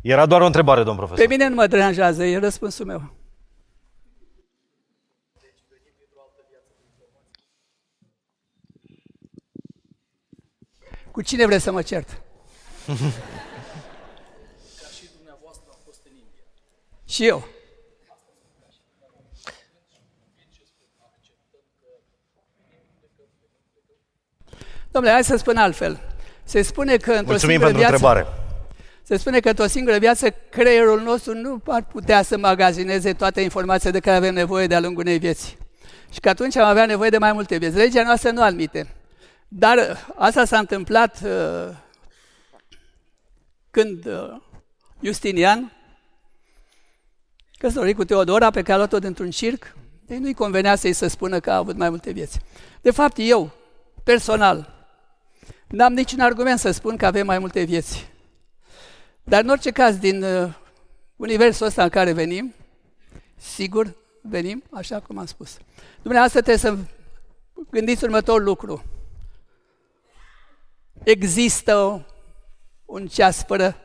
Era 0.00 0.26
doar 0.26 0.40
o 0.40 0.46
întrebare, 0.46 0.82
domn 0.82 0.96
profesor. 0.96 1.24
Pe 1.24 1.30
mine 1.30 1.48
nu 1.48 1.54
mă 1.54 1.66
deranjează, 1.66 2.24
e 2.24 2.38
răspunsul 2.38 2.86
meu. 2.86 3.16
Cu 11.10 11.22
cine 11.22 11.46
vreți 11.46 11.62
să 11.64 11.72
mă 11.72 11.82
cert? 11.82 12.08
Ca 12.86 12.94
și 14.96 15.08
dumneavoastră 15.16 15.64
am 15.70 15.78
fost 15.84 16.00
în 16.04 16.10
India. 16.10 16.44
Și 17.04 17.26
eu. 17.26 17.44
Domnule, 24.90 25.14
hai 25.14 25.24
să 25.24 25.36
spun 25.36 25.56
altfel. 25.56 26.00
Se 26.44 26.62
spune 26.62 26.96
că 26.96 27.10
într-o 27.10 27.30
Mulțumim 27.30 27.58
pentru 27.58 27.76
viață, 27.78 27.94
întrebare. 27.94 28.26
Se 29.08 29.16
spune 29.16 29.40
că 29.40 29.48
într-o 29.48 29.66
singură 29.66 29.98
viață 29.98 30.30
creierul 30.30 31.02
nostru 31.02 31.34
nu 31.34 31.62
ar 31.66 31.84
putea 31.84 32.22
să 32.22 32.38
magazineze 32.38 33.12
toate 33.12 33.40
informațiile 33.40 33.92
de 33.92 34.00
care 34.00 34.16
avem 34.16 34.34
nevoie 34.34 34.66
de-a 34.66 34.80
lungul 34.80 35.02
unei 35.02 35.18
vieți. 35.18 35.56
Și 36.12 36.20
că 36.20 36.28
atunci 36.28 36.56
am 36.56 36.68
avea 36.68 36.86
nevoie 36.86 37.10
de 37.10 37.18
mai 37.18 37.32
multe 37.32 37.56
vieți. 37.56 37.76
Legea 37.76 38.02
noastră 38.02 38.30
nu 38.30 38.42
admite. 38.42 38.94
Dar 39.48 40.06
asta 40.14 40.44
s-a 40.44 40.58
întâmplat 40.58 41.20
uh, 41.24 41.74
când 43.70 44.06
uh, 44.06 44.40
Justinian, 45.00 45.72
căsătorit 47.58 47.96
cu 47.96 48.04
Teodora, 48.04 48.50
pe 48.50 48.60
care 48.60 48.72
a 48.72 48.76
luat-o 48.76 48.98
dintr-un 48.98 49.30
circ, 49.30 49.74
ei 50.08 50.18
nu-i 50.18 50.34
convenea 50.34 50.76
să-i 50.76 50.92
să 50.92 51.06
spună 51.06 51.40
că 51.40 51.50
a 51.50 51.56
avut 51.56 51.76
mai 51.76 51.90
multe 51.90 52.10
vieți. 52.10 52.38
De 52.80 52.90
fapt, 52.90 53.16
eu, 53.18 53.50
personal, 54.04 54.76
N-am 55.68 55.92
niciun 55.92 56.20
argument 56.20 56.58
să 56.58 56.70
spun 56.70 56.96
că 56.96 57.06
avem 57.06 57.26
mai 57.26 57.38
multe 57.38 57.62
vieți. 57.62 58.16
Dar 59.28 59.42
în 59.42 59.48
orice 59.48 59.70
caz, 59.70 59.96
din 59.96 60.22
uh, 60.22 60.52
universul 61.16 61.66
ăsta 61.66 61.82
în 61.82 61.88
care 61.88 62.12
venim, 62.12 62.54
sigur 63.36 63.94
venim, 64.22 64.62
așa 64.72 65.00
cum 65.00 65.18
am 65.18 65.26
spus. 65.26 65.56
Dumneavoastră 66.02 66.40
trebuie 66.40 66.58
să 66.58 66.76
gândiți 67.70 68.04
următorul 68.04 68.42
lucru. 68.42 68.84
Există 71.02 72.06
un 72.84 73.06
ceas 73.06 73.44
fără 73.46 73.76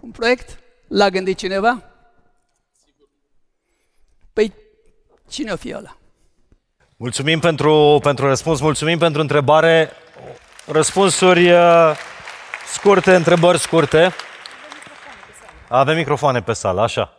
un 0.00 0.10
proiect? 0.10 0.58
L-a 0.88 1.08
gândit 1.08 1.36
cineva? 1.36 1.82
Păi, 4.32 4.52
cine 5.28 5.52
o 5.52 5.56
fi 5.56 5.74
ăla? 5.74 5.96
Mulțumim 6.96 7.40
pentru, 7.40 7.98
pentru 8.02 8.26
răspuns, 8.26 8.60
mulțumim 8.60 8.98
pentru 8.98 9.20
întrebare. 9.20 9.90
Răspunsuri 10.66 11.50
uh, 11.50 11.96
scurte, 12.72 13.14
întrebări 13.14 13.58
scurte. 13.58 14.12
Avem 15.68 15.96
microfoane 15.96 16.42
pe 16.42 16.52
sală, 16.52 16.80
așa. 16.80 17.12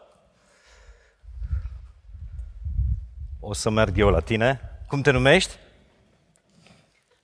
O 3.39 3.53
să 3.53 3.69
merg 3.69 3.97
eu 3.97 4.09
la 4.09 4.19
tine. 4.19 4.61
Cum 4.87 5.01
te 5.01 5.11
numești? 5.11 5.55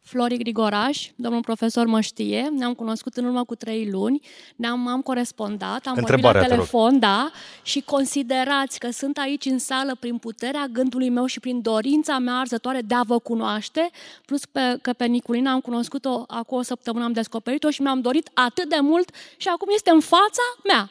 Flori 0.01 0.37
Grigoraș, 0.37 1.07
domnul 1.15 1.41
profesor 1.41 1.85
mă 1.85 2.01
știe, 2.01 2.49
ne-am 2.57 2.73
cunoscut 2.73 3.15
în 3.15 3.25
urmă 3.25 3.43
cu 3.43 3.55
trei 3.55 3.89
luni, 3.91 4.19
ne-am 4.55 4.87
am 4.87 5.01
corespondat, 5.01 5.85
am 5.85 5.93
vorbit 5.93 6.23
la 6.23 6.31
telefon, 6.31 6.99
da, 6.99 7.31
și 7.63 7.81
considerați 7.81 8.79
că 8.79 8.89
sunt 8.91 9.17
aici 9.17 9.45
în 9.45 9.59
sală 9.59 9.95
prin 9.99 10.17
puterea 10.17 10.67
gândului 10.71 11.09
meu 11.09 11.25
și 11.25 11.39
prin 11.39 11.61
dorința 11.61 12.17
mea 12.17 12.33
arzătoare 12.33 12.81
de 12.81 12.95
a 12.95 13.01
vă 13.01 13.19
cunoaște, 13.19 13.89
plus 14.25 14.45
pe, 14.45 14.77
că 14.81 14.93
pe 14.93 15.05
Niculina 15.05 15.51
am 15.51 15.59
cunoscut-o 15.59 16.23
acum 16.27 16.57
o 16.57 16.61
săptămână, 16.61 17.05
am 17.05 17.11
descoperit-o 17.11 17.69
și 17.69 17.81
mi-am 17.81 18.01
dorit 18.01 18.29
atât 18.33 18.69
de 18.69 18.79
mult 18.81 19.09
și 19.37 19.47
acum 19.47 19.67
este 19.73 19.89
în 19.89 19.99
fața 19.99 20.43
mea. 20.63 20.89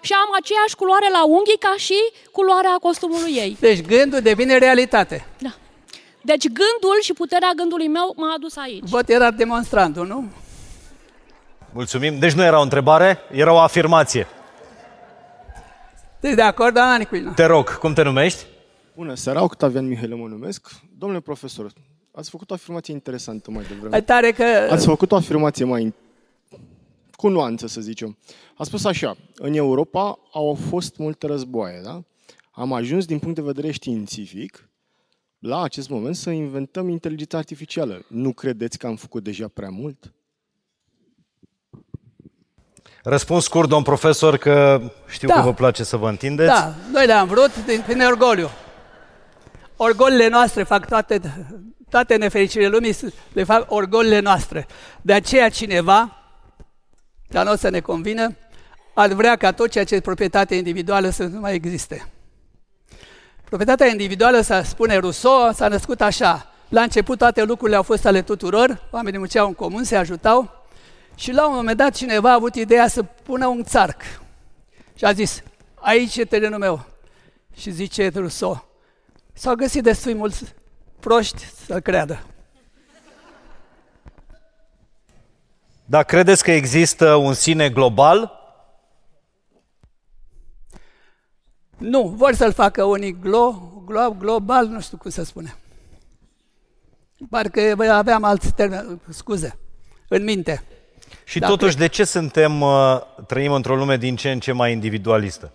Și 0.00 0.12
am 0.12 0.28
aceeași 0.40 0.76
culoare 0.76 1.08
la 1.12 1.24
unghii 1.26 1.58
ca 1.58 1.74
și 1.76 1.98
culoarea 2.32 2.76
costumului 2.80 3.32
ei. 3.32 3.56
Deci 3.60 3.80
gândul 3.80 4.20
devine 4.20 4.58
realitate. 4.58 5.26
Da. 5.38 5.52
Deci 6.22 6.44
gândul 6.44 6.98
și 7.02 7.12
puterea 7.12 7.52
gândului 7.56 7.88
meu 7.88 8.12
m-a 8.16 8.32
adus 8.36 8.56
aici. 8.56 8.88
Văd 8.88 9.08
era 9.08 9.30
demonstrantul, 9.30 10.06
nu? 10.06 10.24
Mulțumim. 11.72 12.18
Deci 12.18 12.32
nu 12.32 12.42
era 12.42 12.58
o 12.58 12.62
întrebare, 12.62 13.18
era 13.30 13.52
o 13.52 13.58
afirmație. 13.58 14.26
Deci 16.20 16.34
de 16.34 16.42
acord, 16.42 16.76
Ana 16.76 16.96
Nicuina? 16.96 17.32
Te 17.32 17.44
rog, 17.44 17.78
cum 17.78 17.92
te 17.92 18.02
numești? 18.02 18.44
Bună 18.96 19.14
seara, 19.14 19.42
Octavian 19.42 19.86
Mihail 19.88 20.14
mă 20.14 20.26
numesc. 20.26 20.68
Domnule 20.98 21.20
profesor, 21.20 21.70
ați 22.12 22.30
făcut 22.30 22.50
o 22.50 22.54
afirmație 22.54 22.94
interesantă 22.94 23.50
mai 23.50 23.64
devreme. 23.68 23.96
E 23.96 24.00
tare 24.00 24.32
că... 24.32 24.44
Ați 24.70 24.86
făcut 24.86 25.12
o 25.12 25.16
afirmație 25.16 25.64
mai 25.64 25.94
cu 27.20 27.28
nuanță, 27.28 27.66
să 27.66 27.80
zicem. 27.80 28.16
A 28.56 28.64
spus 28.64 28.84
așa, 28.84 29.16
în 29.34 29.54
Europa 29.54 30.18
au 30.32 30.58
fost 30.68 30.96
multe 30.96 31.26
războaie, 31.26 31.80
da? 31.84 32.02
Am 32.50 32.72
ajuns 32.72 33.04
din 33.04 33.18
punct 33.18 33.34
de 33.34 33.42
vedere 33.42 33.70
științific 33.70 34.68
la 35.38 35.62
acest 35.62 35.88
moment 35.88 36.16
să 36.16 36.30
inventăm 36.30 36.88
inteligența 36.88 37.38
artificială. 37.38 38.04
Nu 38.08 38.32
credeți 38.32 38.78
că 38.78 38.86
am 38.86 38.96
făcut 38.96 39.24
deja 39.24 39.48
prea 39.48 39.68
mult? 39.68 40.12
Răspuns 43.02 43.44
scurt, 43.44 43.68
domn 43.68 43.82
profesor, 43.82 44.36
că 44.36 44.80
știu 45.08 45.28
da. 45.28 45.34
că 45.34 45.40
vă 45.40 45.54
place 45.54 45.84
să 45.84 45.96
vă 45.96 46.08
întindeți. 46.08 46.48
Da, 46.48 46.74
noi 46.92 47.06
le-am 47.06 47.26
vrut 47.26 47.64
din, 47.66 47.82
prin 47.86 48.00
orgoliu. 48.00 48.48
Orgolile 49.76 50.28
noastre 50.28 50.62
fac 50.62 50.88
toate, 50.88 51.20
toate 51.90 52.16
nefericirile 52.16 52.68
lumii, 52.68 52.96
le 53.32 53.44
fac 53.44 53.72
orgolile 53.72 54.20
noastre. 54.20 54.66
De 55.02 55.12
aceea 55.12 55.48
cineva, 55.48 56.19
dar 57.30 57.44
nu 57.44 57.52
o 57.52 57.56
să 57.56 57.68
ne 57.68 57.80
convină, 57.80 58.36
ar 58.94 59.12
vrea 59.12 59.36
ca 59.36 59.52
tot 59.52 59.70
ceea 59.70 59.84
ce 59.84 59.94
e 59.94 60.00
proprietate 60.00 60.54
individuală 60.54 61.10
să 61.10 61.24
nu 61.24 61.40
mai 61.40 61.54
existe. 61.54 62.06
Proprietatea 63.44 63.86
individuală, 63.86 64.40
să 64.40 64.62
spune 64.64 64.96
Rousseau, 64.96 65.52
s-a 65.52 65.68
născut 65.68 66.00
așa. 66.00 66.52
La 66.68 66.82
început 66.82 67.18
toate 67.18 67.42
lucrurile 67.42 67.76
au 67.76 67.82
fost 67.82 68.06
ale 68.06 68.22
tuturor, 68.22 68.88
oamenii 68.90 69.18
munceau 69.18 69.46
în 69.46 69.54
comun, 69.54 69.84
se 69.84 69.96
ajutau 69.96 70.64
și 71.14 71.32
la 71.32 71.48
un 71.48 71.54
moment 71.54 71.76
dat 71.76 71.94
cineva 71.94 72.30
a 72.30 72.34
avut 72.34 72.54
ideea 72.54 72.88
să 72.88 73.02
pună 73.02 73.46
un 73.46 73.64
țarc. 73.64 74.02
Și 74.94 75.04
a 75.04 75.12
zis, 75.12 75.42
aici 75.74 76.16
e 76.16 76.24
terenul 76.24 76.58
meu. 76.58 76.86
Și 77.56 77.70
zice 77.70 78.10
Rousseau, 78.14 78.68
s-au 79.32 79.54
găsit 79.54 79.82
destui 79.82 80.14
mulți 80.14 80.44
proști 81.00 81.44
să 81.66 81.80
creadă. 81.80 82.22
Dar 85.90 86.04
credeți 86.04 86.42
că 86.42 86.50
există 86.50 87.14
un 87.14 87.34
sine 87.34 87.70
global 87.70 88.38
Nu, 91.78 92.08
vor 92.08 92.34
să-l 92.34 92.52
facă 92.52 92.84
unii 92.84 93.18
glo, 93.18 93.72
glo, 93.84 94.10
global, 94.18 94.66
nu 94.66 94.80
știu 94.80 94.96
cum 94.96 95.10
să 95.10 95.22
spune. 95.22 95.56
Parcă 97.30 97.76
aveam 97.90 98.24
alți 98.24 98.52
termeni, 98.52 99.00
scuze, 99.08 99.58
în 100.08 100.24
minte. 100.24 100.62
Și 101.24 101.38
Dacă... 101.38 101.52
totuși, 101.52 101.76
de 101.76 101.86
ce 101.86 102.04
suntem, 102.04 102.60
uh, 102.60 103.00
trăim 103.26 103.52
într-o 103.52 103.76
lume 103.76 103.96
din 103.96 104.16
ce 104.16 104.30
în 104.30 104.40
ce 104.40 104.52
mai 104.52 104.72
individualistă? 104.72 105.52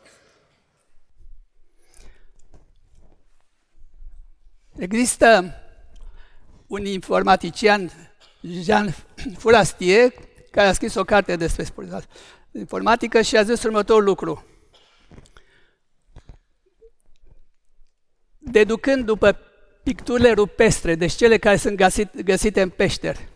Există 4.77 5.53
un 6.67 6.85
informatician, 6.85 7.91
Jean 8.63 8.95
Fourastier, 9.37 10.13
care 10.51 10.67
a 10.67 10.73
scris 10.73 10.95
o 10.95 11.03
carte 11.03 11.35
despre 11.35 11.65
informatică 12.51 13.21
și 13.21 13.37
a 13.37 13.43
zis 13.43 13.63
următorul 13.63 14.03
lucru. 14.03 14.45
deducând 18.51 19.05
după 19.05 19.37
picturile 19.83 20.31
rupestre, 20.31 20.95
deci 20.95 21.13
cele 21.13 21.37
care 21.37 21.55
sunt 21.55 21.75
găsit, 21.75 22.21
găsite 22.21 22.61
în 22.61 22.69
peșteri. 22.69 23.27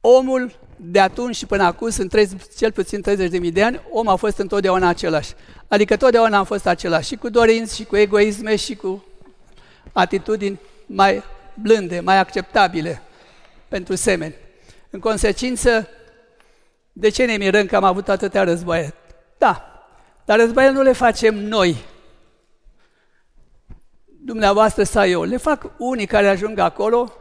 Omul 0.00 0.52
de 0.76 1.00
atunci 1.00 1.36
și 1.36 1.46
până 1.46 1.62
acum, 1.62 1.90
sunt 1.90 2.10
30, 2.10 2.40
cel 2.56 2.72
puțin 2.72 3.04
30.000 3.42 3.52
de 3.52 3.62
ani, 3.62 3.80
om 3.90 4.08
a 4.08 4.16
fost 4.16 4.38
întotdeauna 4.38 4.88
același. 4.88 5.32
Adică 5.68 5.96
totdeauna 5.96 6.38
am 6.38 6.44
fost 6.44 6.66
același, 6.66 7.08
și 7.08 7.16
cu 7.16 7.28
dorinți, 7.28 7.76
și 7.76 7.84
cu 7.84 7.96
egoisme, 7.96 8.56
și 8.56 8.74
cu 8.74 9.04
atitudini 9.92 10.60
mai 10.86 11.22
blânde, 11.54 12.00
mai 12.00 12.18
acceptabile 12.18 13.02
pentru 13.74 13.94
semeni. 13.94 14.34
În 14.90 15.00
consecință, 15.00 15.88
de 16.92 17.08
ce 17.08 17.24
ne 17.24 17.36
mirăm 17.36 17.66
că 17.66 17.76
am 17.76 17.84
avut 17.84 18.08
atâtea 18.08 18.42
războaie? 18.44 18.94
Da, 19.38 19.84
dar 20.24 20.38
războaie 20.38 20.70
nu 20.70 20.82
le 20.82 20.92
facem 20.92 21.34
noi, 21.34 21.76
dumneavoastră 24.06 24.82
sau 24.82 25.06
eu. 25.06 25.22
Le 25.22 25.36
fac 25.36 25.70
unii 25.78 26.06
care 26.06 26.28
ajung 26.28 26.58
acolo, 26.58 27.12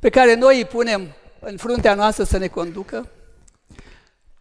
pe 0.00 0.08
care 0.08 0.34
noi 0.34 0.56
îi 0.56 0.64
punem 0.64 1.08
în 1.40 1.56
fruntea 1.56 1.94
noastră 1.94 2.24
să 2.24 2.38
ne 2.38 2.46
conducă. 2.46 3.10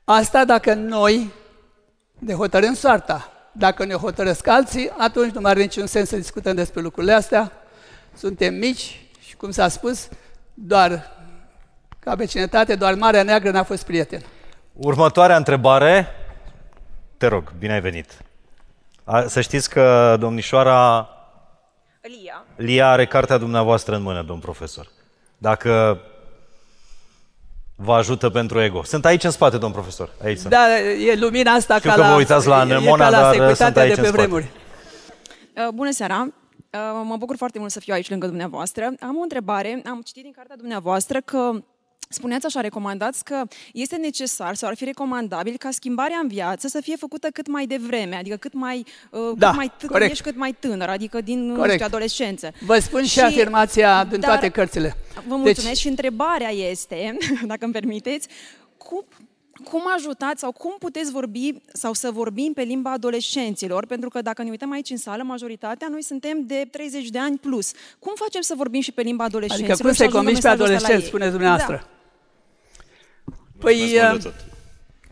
Asta 0.03 0.45
dacă 0.45 0.73
noi 0.73 1.31
ne 2.19 2.33
hotărâm 2.33 2.73
soarta. 2.73 3.31
Dacă 3.51 3.85
ne 3.85 3.93
hotărăsc 3.93 4.47
alții, 4.47 4.89
atunci 4.97 5.33
nu 5.33 5.41
mai 5.41 5.51
are 5.51 5.61
niciun 5.61 5.85
sens 5.85 6.09
să 6.09 6.15
discutăm 6.15 6.55
despre 6.55 6.81
lucrurile 6.81 7.13
astea. 7.13 7.51
Suntem 8.17 8.53
mici 8.53 9.07
și, 9.19 9.35
cum 9.35 9.51
s-a 9.51 9.67
spus, 9.67 10.07
doar 10.53 11.13
ca 12.05 12.15
vecinătate, 12.15 12.75
doar 12.75 12.93
Marea 12.93 13.23
Neagră 13.23 13.51
n-a 13.51 13.63
fost 13.63 13.85
prieten. 13.85 14.21
Următoarea 14.73 15.35
întrebare, 15.35 16.07
te 17.17 17.27
rog, 17.27 17.53
bine 17.59 17.73
ai 17.73 17.81
venit. 17.81 18.17
Să 19.27 19.41
știți 19.41 19.69
că 19.69 20.15
domnișoara 20.19 21.09
Lia. 22.01 22.45
Lia 22.55 22.89
are 22.89 23.05
cartea 23.05 23.37
dumneavoastră 23.37 23.95
în 23.95 24.01
mână, 24.01 24.23
domn 24.23 24.39
profesor. 24.39 24.87
Dacă 25.37 26.01
vă 27.75 27.93
ajută 27.93 28.29
pentru 28.29 28.61
ego. 28.61 28.83
Sunt 28.83 29.05
aici 29.05 29.23
în 29.23 29.31
spate, 29.31 29.57
domn 29.57 29.73
profesor. 29.73 30.09
Aici 30.23 30.37
sunt. 30.37 30.51
Da, 30.51 30.79
e 30.79 31.15
lumina 31.15 31.51
asta 31.51 31.77
Știu 31.77 31.89
ca 31.89 31.95
că 31.95 32.01
la, 32.01 32.09
vă 32.09 32.15
uitați 32.15 32.47
la 32.47 32.63
Nemona, 32.63 33.11
dar 33.11 33.53
sunt 33.53 33.77
aici 33.77 33.95
de 33.95 34.01
pe 34.01 34.07
în 34.07 34.13
vremuri. 34.13 34.43
Uh, 34.43 35.67
bună 35.73 35.91
seara! 35.91 36.21
Uh, 36.21 37.01
mă 37.03 37.15
bucur 37.17 37.35
foarte 37.37 37.59
mult 37.59 37.71
să 37.71 37.79
fiu 37.79 37.93
aici 37.93 38.09
lângă 38.09 38.27
dumneavoastră. 38.27 38.83
Am 38.99 39.17
o 39.17 39.21
întrebare. 39.21 39.81
Am 39.85 40.01
citit 40.01 40.23
din 40.23 40.33
cartea 40.35 40.55
dumneavoastră 40.55 41.21
că 41.21 41.51
Spuneați 42.09 42.45
așa, 42.45 42.61
recomandați 42.61 43.23
că 43.23 43.43
este 43.73 43.95
necesar 43.95 44.55
sau 44.55 44.69
ar 44.69 44.75
fi 44.75 44.83
recomandabil 44.83 45.55
ca 45.57 45.71
schimbarea 45.71 46.17
în 46.21 46.27
viață 46.27 46.67
să 46.67 46.81
fie 46.81 46.95
făcută 46.95 47.27
cât 47.33 47.47
mai 47.47 47.65
devreme, 47.65 48.15
adică 48.15 48.35
cât 48.35 48.53
mai, 48.53 48.85
uh, 49.09 49.19
da, 49.37 49.47
cât 49.47 49.55
mai 49.55 49.71
tânăr 49.77 50.01
ești, 50.01 50.23
cât 50.23 50.35
mai 50.35 50.55
tânăr, 50.59 50.89
adică 50.89 51.21
din 51.21 51.55
corect. 51.55 51.73
știu, 51.73 51.85
adolescență. 51.85 52.51
Vă 52.59 52.79
spun 52.79 53.03
și, 53.03 53.09
și 53.09 53.19
afirmația 53.19 54.03
din 54.03 54.19
dar, 54.19 54.29
toate 54.29 54.49
cărțile. 54.49 54.97
Vă 55.13 55.35
mulțumesc 55.35 55.63
deci... 55.63 55.77
și 55.77 55.87
întrebarea 55.87 56.49
este, 56.49 57.17
dacă 57.51 57.63
îmi 57.63 57.73
permiteți, 57.73 58.27
cum, 58.77 59.05
cum 59.63 59.81
ajutați 59.95 60.39
sau 60.39 60.51
cum 60.51 60.75
puteți 60.79 61.11
vorbi 61.11 61.53
sau 61.73 61.93
să 61.93 62.11
vorbim 62.11 62.53
pe 62.53 62.61
limba 62.61 62.91
adolescenților? 62.91 63.85
Pentru 63.85 64.09
că 64.09 64.21
dacă 64.21 64.43
ne 64.43 64.49
uităm 64.49 64.71
aici 64.71 64.89
în 64.89 64.97
sală, 64.97 65.23
majoritatea, 65.23 65.87
noi 65.87 66.03
suntem 66.03 66.45
de 66.45 66.67
30 66.71 67.07
de 67.07 67.19
ani 67.19 67.37
plus. 67.37 67.71
Cum 67.99 68.13
facem 68.15 68.41
să 68.41 68.53
vorbim 68.57 68.81
și 68.81 68.91
pe 68.91 69.01
limba 69.01 69.23
adolescenților? 69.23 69.71
Adică 69.71 69.87
cum 69.87 70.07
se 70.07 70.13
convingi 70.13 70.41
pe 70.41 70.47
adolescenți, 70.47 71.05
spuneți 71.05 71.31
dumneavoastră? 71.31 71.87
Da. 73.25 73.33
Păi, 73.59 73.99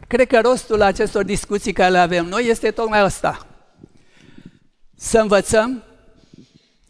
cred 0.08 0.28
că 0.28 0.40
rostul 0.40 0.82
acestor 0.82 1.24
discuții 1.24 1.74
care 1.74 1.92
le 1.92 1.98
avem 1.98 2.26
noi 2.26 2.48
este 2.48 2.72
tocmai 2.72 3.04
ăsta. 3.04 3.48
Să 4.96 5.20
învățăm, 5.20 5.84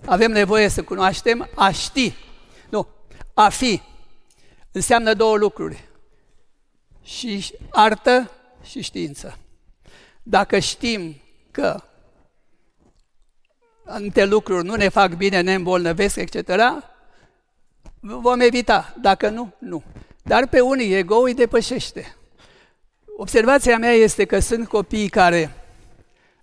avem 0.05 0.31
nevoie 0.31 0.67
să 0.67 0.83
cunoaștem, 0.83 1.49
a 1.55 1.71
ști. 1.71 2.13
Nu, 2.69 2.87
a 3.33 3.49
fi 3.49 3.81
înseamnă 4.71 5.13
două 5.13 5.37
lucruri. 5.37 5.91
Și 7.03 7.53
artă 7.69 8.31
și 8.63 8.81
știință. 8.81 9.37
Dacă 10.23 10.59
știm 10.59 11.15
că 11.51 11.83
anumite 13.85 14.25
lucruri 14.25 14.65
nu 14.65 14.75
ne 14.75 14.89
fac 14.89 15.13
bine, 15.13 15.41
ne 15.41 15.53
îmbolnăvesc, 15.53 16.15
etc., 16.15 16.59
vom 17.99 18.39
evita. 18.39 18.95
Dacă 19.01 19.29
nu, 19.29 19.53
nu. 19.59 19.83
Dar 20.23 20.47
pe 20.47 20.59
unii 20.59 20.93
ego 20.93 21.15
îi 21.15 21.33
depășește. 21.33 22.15
Observația 23.17 23.77
mea 23.77 23.91
este 23.91 24.25
că 24.25 24.39
sunt 24.39 24.67
copii 24.67 25.09
care 25.09 25.51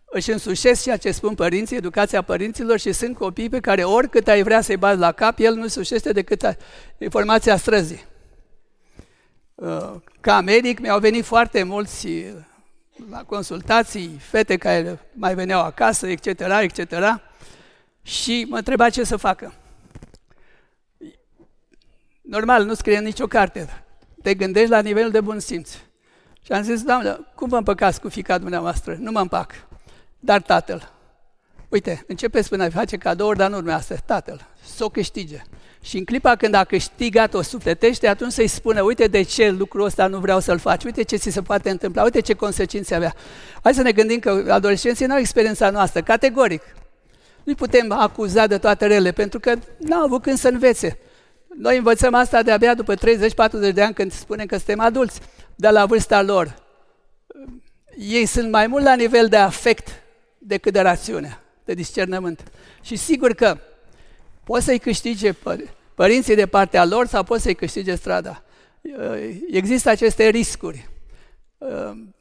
își 0.05 0.31
însușesc 0.31 0.83
ceea 0.83 0.97
ce 0.97 1.11
spun 1.11 1.35
părinții, 1.35 1.77
educația 1.77 2.23
părinților 2.23 2.79
și 2.79 2.93
sunt 2.93 3.17
copii 3.17 3.49
pe 3.49 3.61
care 3.61 3.85
oricât 3.85 4.29
ai 4.29 4.43
vrea 4.43 4.61
să-i 4.61 4.77
bați 4.77 4.99
la 4.99 5.13
cap, 5.13 5.39
el 5.39 5.55
nu 5.55 5.63
însușește 5.63 6.13
decât 6.13 6.57
informația 6.99 7.57
străzii. 7.57 8.05
Uh, 9.61 9.95
ca 10.21 10.41
medic 10.41 10.81
mi-au 10.81 10.99
venit 10.99 11.25
foarte 11.25 11.63
mulți 11.63 12.07
uh, 12.07 12.33
la 13.11 13.25
consultații, 13.25 14.17
fete 14.21 14.57
care 14.57 14.99
mai 15.13 15.35
veneau 15.35 15.61
acasă, 15.63 16.07
etc., 16.07 16.27
etc., 16.61 17.21
și 18.03 18.47
mă 18.49 18.57
întreba 18.57 18.91
ce 18.91 19.05
să 19.05 19.17
facă. 19.17 19.55
Normal, 22.21 22.65
nu 22.65 22.75
scrie 22.75 23.01
nicio 23.01 23.27
carte. 23.27 23.85
Te 24.23 24.35
gândești 24.35 24.71
la 24.71 24.81
nivel 24.81 25.11
de 25.11 25.21
bun 25.21 25.39
simț. 25.39 25.71
Și 26.45 26.53
am 26.53 26.63
zis, 26.63 26.83
doamnă, 26.83 27.27
cum 27.35 27.49
vă 27.49 27.57
împăcați 27.57 28.01
cu 28.01 28.09
fica 28.09 28.39
dumneavoastră? 28.39 28.97
Nu 28.99 29.11
mă 29.11 29.21
împac. 29.21 29.53
Dar 30.19 30.43
tatăl. 30.43 30.93
Uite, 31.69 32.05
începeți 32.07 32.49
până 32.49 32.65
a 32.65 32.71
face 32.71 32.97
cadouri, 32.97 33.39
dar 33.39 33.51
nu 33.51 33.57
urmează. 33.57 33.99
Tatăl, 34.07 34.47
să 34.63 34.85
o 34.85 34.89
câștige. 34.89 35.43
Și 35.83 35.97
în 35.97 36.05
clipa 36.05 36.37
când 36.37 36.55
a 36.55 36.65
câștigat 36.65 37.35
o 37.35 37.43
sufletește, 37.43 38.09
atunci 38.09 38.33
să-i 38.33 38.47
spună, 38.47 38.83
uite 38.83 39.07
de 39.07 39.23
ce 39.23 39.51
lucrul 39.51 39.85
ăsta 39.85 40.07
nu 40.07 40.19
vreau 40.19 40.41
să-l 40.41 40.59
faci, 40.59 40.85
uite 40.85 41.03
ce 41.03 41.17
ți 41.17 41.31
se 41.31 41.43
poate 41.43 41.71
întâmpla, 41.71 42.03
uite 42.03 42.21
ce 42.21 42.35
consecințe 42.35 42.95
avea. 42.95 43.15
Hai 43.63 43.75
să 43.75 43.83
ne 43.83 43.93
gândim 43.93 44.19
că 44.19 44.45
adolescenții 44.49 45.07
nu 45.07 45.13
au 45.13 45.19
experiența 45.19 45.71
noastră, 45.71 46.03
categoric. 46.03 46.63
Nu 47.45 47.55
putem 47.55 47.93
acuza 47.93 48.47
de 48.47 48.59
toate 48.59 48.87
rele, 48.87 49.13
pentru 49.13 49.41
că 49.41 49.55
n-au 49.79 50.05
avut 50.05 50.23
când 50.23 50.39
să 50.39 50.49
învețe. 50.49 50.99
Noi 51.59 51.77
învățăm 51.77 52.15
asta 52.15 52.43
de-abia 52.43 52.75
după 52.75 52.95
30-40 52.95 53.73
de 53.73 53.83
ani 53.83 53.95
când 53.95 54.13
spunem 54.13 54.47
că 54.47 54.57
suntem 54.57 54.81
adulți, 54.81 55.21
dar 55.55 55.73
la 55.73 55.87
vârsta 55.87 56.23
lor. 56.23 56.55
Ei 57.99 58.27
sunt 58.27 58.51
mai 58.51 58.67
mult 58.67 58.85
la 58.85 58.95
nivel 58.95 59.29
de 59.29 59.37
afect 59.37 59.89
decât 60.39 60.73
de 60.73 60.81
rațiune, 60.81 61.39
de 61.65 61.75
discernământ. 61.75 62.43
Și 62.83 62.97
sigur 62.97 63.35
că 63.35 63.59
poți 64.45 64.65
să-i 64.65 64.79
câștige 64.79 65.35
părinții 65.95 66.35
de 66.35 66.47
partea 66.47 66.85
lor 66.85 67.07
sau 67.07 67.23
poți 67.23 67.43
să-i 67.43 67.55
câștige 67.55 67.95
strada. 67.95 68.43
Există 69.51 69.91
aceste 69.91 70.29
riscuri. 70.29 70.89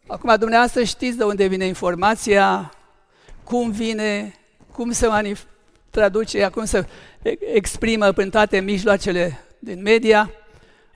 Acum, 0.07 0.35
dumneavoastră 0.39 0.83
știți 0.83 1.17
de 1.17 1.23
unde 1.23 1.45
vine 1.45 1.65
informația, 1.65 2.73
cum 3.43 3.71
vine, 3.71 4.35
cum 4.71 4.91
se 4.91 5.07
manif- 5.07 5.47
traduce, 5.89 6.47
cum 6.47 6.65
se 6.65 6.87
exprimă 7.53 8.11
prin 8.11 8.29
toate 8.29 8.59
mijloacele 8.59 9.39
din 9.59 9.81
media, 9.81 10.31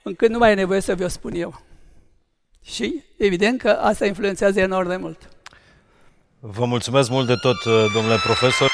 încât 0.02 0.30
nu 0.30 0.38
mai 0.38 0.50
e 0.50 0.54
nevoie 0.54 0.80
să 0.80 0.94
vi-o 0.94 1.08
spun 1.08 1.34
eu. 1.34 1.62
Și 2.62 3.04
evident 3.18 3.60
că 3.60 3.68
asta 3.68 4.06
influențează 4.06 4.60
enorm 4.60 4.88
de 4.88 4.96
mult. 4.96 5.28
Vă 6.40 6.64
mulțumesc 6.64 7.10
mult 7.10 7.26
de 7.26 7.34
tot, 7.34 7.56
domnule 7.92 8.16
profesor. 8.22 8.70